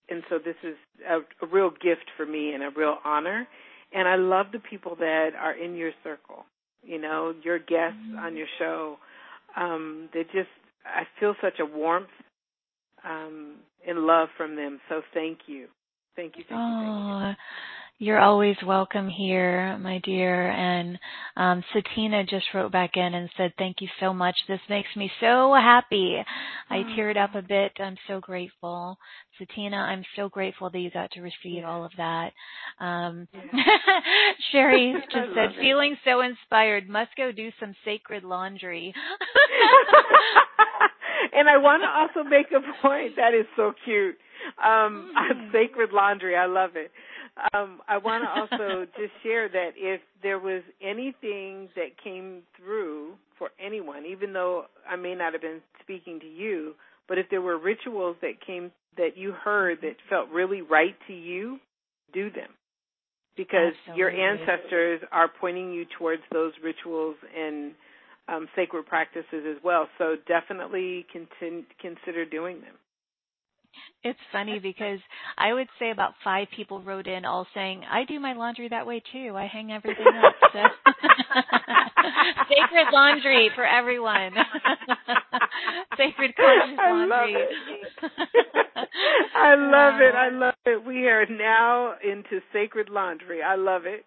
and 0.10 0.22
so 0.30 0.38
this 0.38 0.56
is 0.64 0.76
a, 1.10 1.46
a 1.46 1.50
real 1.50 1.70
gift 1.70 2.06
for 2.18 2.26
me 2.26 2.54
and 2.54 2.64
a 2.64 2.70
real 2.76 2.98
honor. 3.04 3.48
And 3.94 4.08
I 4.08 4.16
love 4.18 4.48
the 4.52 4.60
people 4.60 4.96
that 4.98 5.30
are 5.40 5.54
in 5.54 5.76
your 5.76 5.92
circle. 6.04 6.46
You 6.84 7.02
know, 7.02 7.34
your 7.44 7.58
guests 7.58 7.98
mm-hmm. 8.08 8.20
on 8.20 8.36
your 8.36 8.48
show. 8.60 8.98
Um, 9.58 10.10
they 10.14 10.24
just, 10.24 10.50
I 10.86 11.04
feel 11.20 11.34
such 11.42 11.60
a 11.60 11.66
warmth 11.66 12.10
um, 13.06 13.56
and 13.88 14.00
love 14.00 14.30
from 14.38 14.56
them. 14.56 14.80
So 14.90 15.02
thank 15.14 15.40
you. 15.48 15.68
Thank 16.16 16.38
you. 16.38 16.44
Thank 16.48 16.50
you. 16.50 16.56
Thank 16.56 17.38
you. 17.38 17.44
You're 17.98 18.20
always 18.20 18.58
welcome 18.66 19.08
here, 19.08 19.78
my 19.78 20.00
dear. 20.04 20.52
And 20.52 21.00
um, 21.38 21.64
Satina 21.74 22.28
just 22.28 22.46
wrote 22.54 22.74
back 22.74 22.98
in 22.98 23.14
and 23.14 23.30
said, 23.38 23.54
Thank 23.58 23.78
you 23.80 23.88
so 24.02 24.14
much. 24.14 24.36
This 24.50 24.60
makes 24.70 24.94
me 24.98 25.10
so 25.22 25.54
happy. 25.54 26.22
I 26.70 26.80
oh. 26.80 26.84
teared 26.94 27.16
up 27.16 27.36
a 27.36 27.42
bit. 27.42 27.72
I'm 27.80 27.96
so 28.06 28.20
grateful. 28.20 28.98
Satina, 29.40 29.78
I'm 29.78 30.04
so 30.18 30.28
grateful 30.28 30.70
that 30.70 30.80
you 30.80 30.92
got 30.92 31.12
to 31.12 31.22
receive 31.22 31.62
yeah. 31.62 31.70
all 31.70 31.86
of 31.86 31.92
that. 31.96 32.34
Um, 32.82 33.30
yeah. 33.34 33.62
Sherry 34.52 34.94
just 35.14 35.30
said. 35.34 35.56
Feeling 35.58 35.96
so 36.04 36.20
inspired. 36.20 36.90
Must 36.90 37.16
go 37.16 37.32
do 37.32 37.50
some 37.62 37.74
sacred 37.86 38.26
laundry. 38.26 38.94
and 41.34 41.50
I 41.50 41.58
want 41.58 41.84
to 41.84 41.90
also 41.90 42.28
make 42.28 42.48
a 42.52 42.62
point 42.82 43.16
that 43.16 43.34
is 43.34 43.46
so 43.56 43.74
cute. 43.84 44.18
Um, 44.64 45.12
mm. 45.16 45.52
sacred 45.52 45.92
laundry. 45.92 46.36
I 46.36 46.46
love 46.46 46.72
it. 46.76 46.92
Um, 47.54 47.82
I 47.88 47.98
want 47.98 48.24
to 48.24 48.30
also 48.30 48.86
just 48.98 49.12
share 49.24 49.50
that 49.50 49.72
if 49.76 50.02
there 50.24 50.40
was 50.40 50.62
anything 50.82 51.70
that 51.76 52.02
came 52.02 52.44
through 52.58 53.14
for 53.38 53.50
anyone, 53.64 54.06
even 54.06 54.34
though 54.34 54.66
I 54.90 54.96
may 54.96 55.16
not 55.16 55.34
have 55.34 55.42
been 55.42 55.62
speaking 55.82 56.20
to 56.22 56.28
you, 56.28 56.76
but 57.08 57.18
if 57.18 57.28
there 57.30 57.42
were 57.42 57.58
rituals 57.58 58.16
that 58.22 58.46
came 58.46 58.72
that 58.98 59.18
you 59.18 59.34
heard 59.34 59.80
that 59.82 59.96
felt 60.10 60.30
really 60.30 60.62
right 60.62 60.96
to 61.08 61.14
you, 61.14 61.60
do 62.14 62.30
them. 62.30 62.50
Because 63.36 63.74
Absolutely. 63.90 64.00
your 64.00 64.10
ancestors 64.12 65.02
are 65.12 65.28
pointing 65.28 65.74
you 65.74 65.86
towards 65.98 66.22
those 66.32 66.54
rituals 66.64 67.18
and 67.38 67.74
um, 68.28 68.48
sacred 68.56 68.86
practices 68.86 69.46
as 69.50 69.58
well. 69.64 69.88
So 69.98 70.16
definitely 70.28 71.06
consider 71.82 72.26
doing 72.26 72.62
them. 72.62 72.76
It's 74.04 74.20
funny 74.32 74.60
because 74.60 75.00
I 75.38 75.52
would 75.54 75.68
say 75.80 75.92
about 75.92 76.14
five 76.24 76.48
people 76.56 76.82
wrote 76.82 77.08
in 77.08 77.26
all 77.26 77.48
saying, 77.54 77.84
I 77.90 78.04
do 78.06 78.20
my 78.20 78.34
laundry 78.34 78.70
that 78.70 78.86
way 78.86 79.02
too. 79.12 79.34
I 79.36 79.48
hang 79.48 79.72
everything 79.72 80.06
up. 80.08 80.34
So. 80.54 80.60
Sacred 82.50 82.88
laundry 82.94 83.50
for 83.56 83.66
everyone. 83.66 84.32
Sacred 85.98 86.36
conscious 86.36 86.78
laundry. 86.78 87.36
I 89.36 89.56
love 89.56 90.00
it. 90.00 90.16
I 90.16 90.30
love 90.30 90.54
it. 90.66 90.86
We 90.86 91.08
are 91.08 91.26
now 91.26 91.96
into 92.04 92.42
sacred 92.54 92.90
laundry. 92.90 93.42
I 93.42 93.56
love 93.56 93.86
it. 93.86 94.06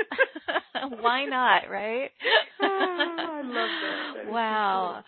Why 1.00 1.24
not, 1.24 1.70
right? 1.70 2.10
oh, 2.62 2.66
I 2.66 3.42
love 3.42 3.54
that. 3.54 4.24
that 4.24 4.32
wow. 4.32 5.02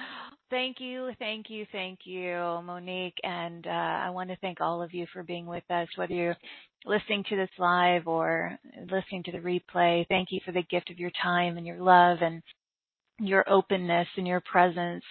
Thank 0.50 0.80
you, 0.80 1.10
thank 1.20 1.48
you, 1.48 1.64
thank 1.70 2.00
you, 2.04 2.32
Monique. 2.64 3.18
And 3.22 3.66
uh, 3.66 3.70
I 3.70 4.10
want 4.10 4.30
to 4.30 4.36
thank 4.36 4.60
all 4.60 4.82
of 4.82 4.92
you 4.92 5.06
for 5.12 5.22
being 5.22 5.46
with 5.46 5.62
us, 5.70 5.86
whether 5.96 6.12
you're 6.12 6.36
listening 6.84 7.24
to 7.28 7.36
this 7.36 7.50
live 7.58 8.08
or 8.08 8.58
listening 8.90 9.22
to 9.24 9.32
the 9.32 9.38
replay. 9.38 10.06
Thank 10.08 10.28
you 10.32 10.40
for 10.44 10.50
the 10.50 10.64
gift 10.64 10.90
of 10.90 10.98
your 10.98 11.12
time 11.22 11.56
and 11.56 11.66
your 11.66 11.80
love 11.80 12.18
and 12.20 12.42
your 13.20 13.48
openness 13.48 14.08
and 14.16 14.26
your 14.26 14.40
presence 14.40 15.04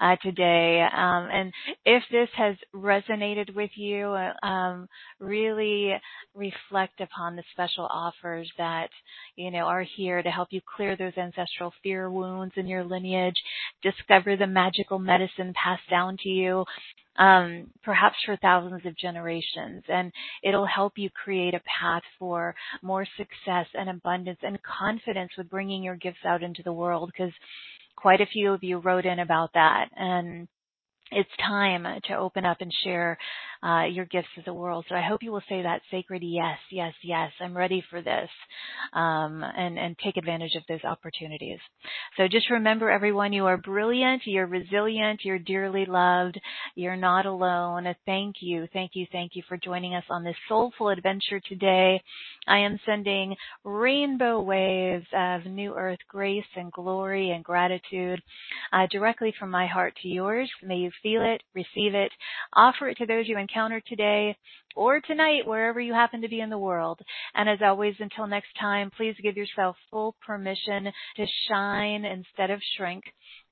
uh, 0.00 0.16
today. 0.22 0.82
Um, 0.82 1.28
and 1.32 1.52
if 1.84 2.02
this 2.10 2.28
has 2.36 2.56
resonated 2.74 3.54
with 3.54 3.70
you, 3.74 4.16
um, 4.42 4.88
really 5.20 5.94
reflect 6.34 7.00
upon 7.00 7.36
the 7.36 7.42
special 7.52 7.86
offers 7.90 8.50
that 8.58 8.88
you 9.36 9.50
know 9.50 9.60
are 9.60 9.84
here 9.96 10.22
to 10.22 10.30
help 10.30 10.48
you 10.50 10.60
clear 10.76 10.96
those 10.96 11.16
ancestral 11.16 11.72
fear 11.82 12.10
wounds 12.10 12.54
in 12.56 12.66
your 12.66 12.84
lineage, 12.84 13.36
discover 13.82 14.36
the 14.36 14.46
magical 14.46 14.98
medicine 14.98 15.54
passed 15.62 15.88
down 15.90 16.16
to 16.22 16.28
you. 16.28 16.64
Um, 17.18 17.70
perhaps 17.82 18.16
for 18.26 18.36
thousands 18.36 18.84
of 18.84 18.94
generations, 18.98 19.82
and 19.88 20.12
it'll 20.42 20.66
help 20.66 20.98
you 20.98 21.08
create 21.08 21.54
a 21.54 21.62
path 21.80 22.02
for 22.18 22.54
more 22.82 23.06
success 23.16 23.66
and 23.72 23.88
abundance 23.88 24.40
and 24.42 24.58
confidence 24.62 25.30
with 25.38 25.48
bringing 25.48 25.82
your 25.82 25.96
gifts 25.96 26.26
out 26.26 26.42
into 26.42 26.62
the 26.62 26.74
world. 26.74 27.10
Because 27.10 27.32
quite 27.96 28.20
a 28.20 28.26
few 28.26 28.52
of 28.52 28.62
you 28.62 28.78
wrote 28.78 29.06
in 29.06 29.18
about 29.18 29.50
that, 29.54 29.88
and 29.96 30.48
it's 31.10 31.30
time 31.44 31.84
to 32.08 32.14
open 32.16 32.44
up 32.44 32.58
and 32.60 32.72
share 32.84 33.18
uh, 33.62 33.84
your 33.84 34.04
gifts 34.04 34.28
to 34.36 34.42
the 34.44 34.52
world. 34.52 34.84
So 34.88 34.94
I 34.94 35.02
hope 35.02 35.22
you 35.22 35.32
will 35.32 35.42
say 35.48 35.62
that 35.62 35.82
sacred 35.90 36.22
yes, 36.22 36.58
yes, 36.70 36.94
yes. 37.02 37.30
I'm 37.40 37.56
ready 37.56 37.82
for 37.90 38.02
this, 38.02 38.28
um, 38.92 39.42
and 39.42 39.78
and 39.78 39.96
take 39.98 40.16
advantage 40.16 40.54
of 40.56 40.62
those 40.68 40.84
opportunities. 40.84 41.58
So 42.16 42.28
just 42.28 42.50
remember, 42.50 42.90
everyone, 42.90 43.32
you 43.32 43.46
are 43.46 43.56
brilliant, 43.56 44.22
you're 44.26 44.46
resilient, 44.46 45.20
you're 45.24 45.38
dearly 45.38 45.84
loved, 45.86 46.40
you're 46.74 46.96
not 46.96 47.26
alone. 47.26 47.94
Thank 48.04 48.36
you, 48.40 48.66
thank 48.72 48.92
you, 48.94 49.06
thank 49.12 49.32
you 49.34 49.42
for 49.48 49.56
joining 49.56 49.94
us 49.94 50.04
on 50.10 50.24
this 50.24 50.36
soulful 50.48 50.88
adventure 50.88 51.40
today. 51.40 52.02
I 52.46 52.58
am 52.58 52.78
sending 52.86 53.36
rainbow 53.64 54.40
waves 54.40 55.06
of 55.12 55.46
new 55.46 55.74
earth 55.74 55.98
grace 56.08 56.44
and 56.56 56.72
glory 56.72 57.30
and 57.30 57.44
gratitude 57.44 58.22
uh, 58.72 58.86
directly 58.90 59.34
from 59.38 59.50
my 59.50 59.66
heart 59.66 59.94
to 60.02 60.08
yours. 60.08 60.50
May 60.62 60.76
you 60.76 60.90
feel 61.02 61.22
it, 61.22 61.42
receive 61.54 61.94
it, 61.94 62.12
offer 62.54 62.88
it 62.88 62.98
to 62.98 63.06
those 63.06 63.28
you 63.28 63.36
encounter 63.46 63.80
today 63.86 64.36
or 64.74 65.00
tonight, 65.00 65.46
wherever 65.46 65.80
you 65.80 65.94
happen 65.94 66.20
to 66.20 66.28
be 66.28 66.40
in 66.40 66.50
the 66.50 66.58
world. 66.58 67.00
And 67.34 67.48
as 67.48 67.60
always, 67.64 67.94
until 67.98 68.26
next 68.26 68.48
time, 68.60 68.90
please 68.94 69.14
give 69.22 69.36
yourself 69.36 69.76
full 69.90 70.14
permission 70.24 70.92
to 71.16 71.26
shine 71.48 72.04
instead 72.04 72.50
of 72.50 72.60
shrink, 72.76 73.04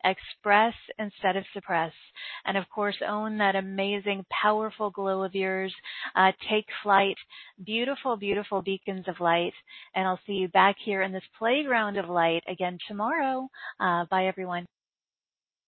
express 0.05 0.75
instead 0.99 1.37
of 1.37 1.45
suppress, 1.55 1.93
and 2.45 2.59
of 2.59 2.65
course, 2.69 2.97
own 3.07 3.39
that 3.39 3.57
amazing, 3.57 4.27
powerful 4.43 4.91
glow 4.91 5.23
of 5.23 5.35
yours. 5.35 5.75
Uh, 6.15 6.33
take 6.51 6.67
flight, 6.83 7.17
beautiful, 7.65 8.17
beautiful 8.17 8.61
beacons 8.61 9.07
of 9.09 9.21
light. 9.21 9.55
And 9.95 10.07
I'll 10.07 10.21
see 10.27 10.35
you 10.35 10.49
back 10.49 10.77
here 10.85 11.03
in 11.03 11.13
this 11.13 11.23
playground 11.39 11.97
of 11.97 12.09
light 12.09 12.43
again 12.47 12.79
tomorrow. 12.87 13.49
Uh, 13.81 14.05
bye, 14.11 14.27
everyone. 14.27 14.67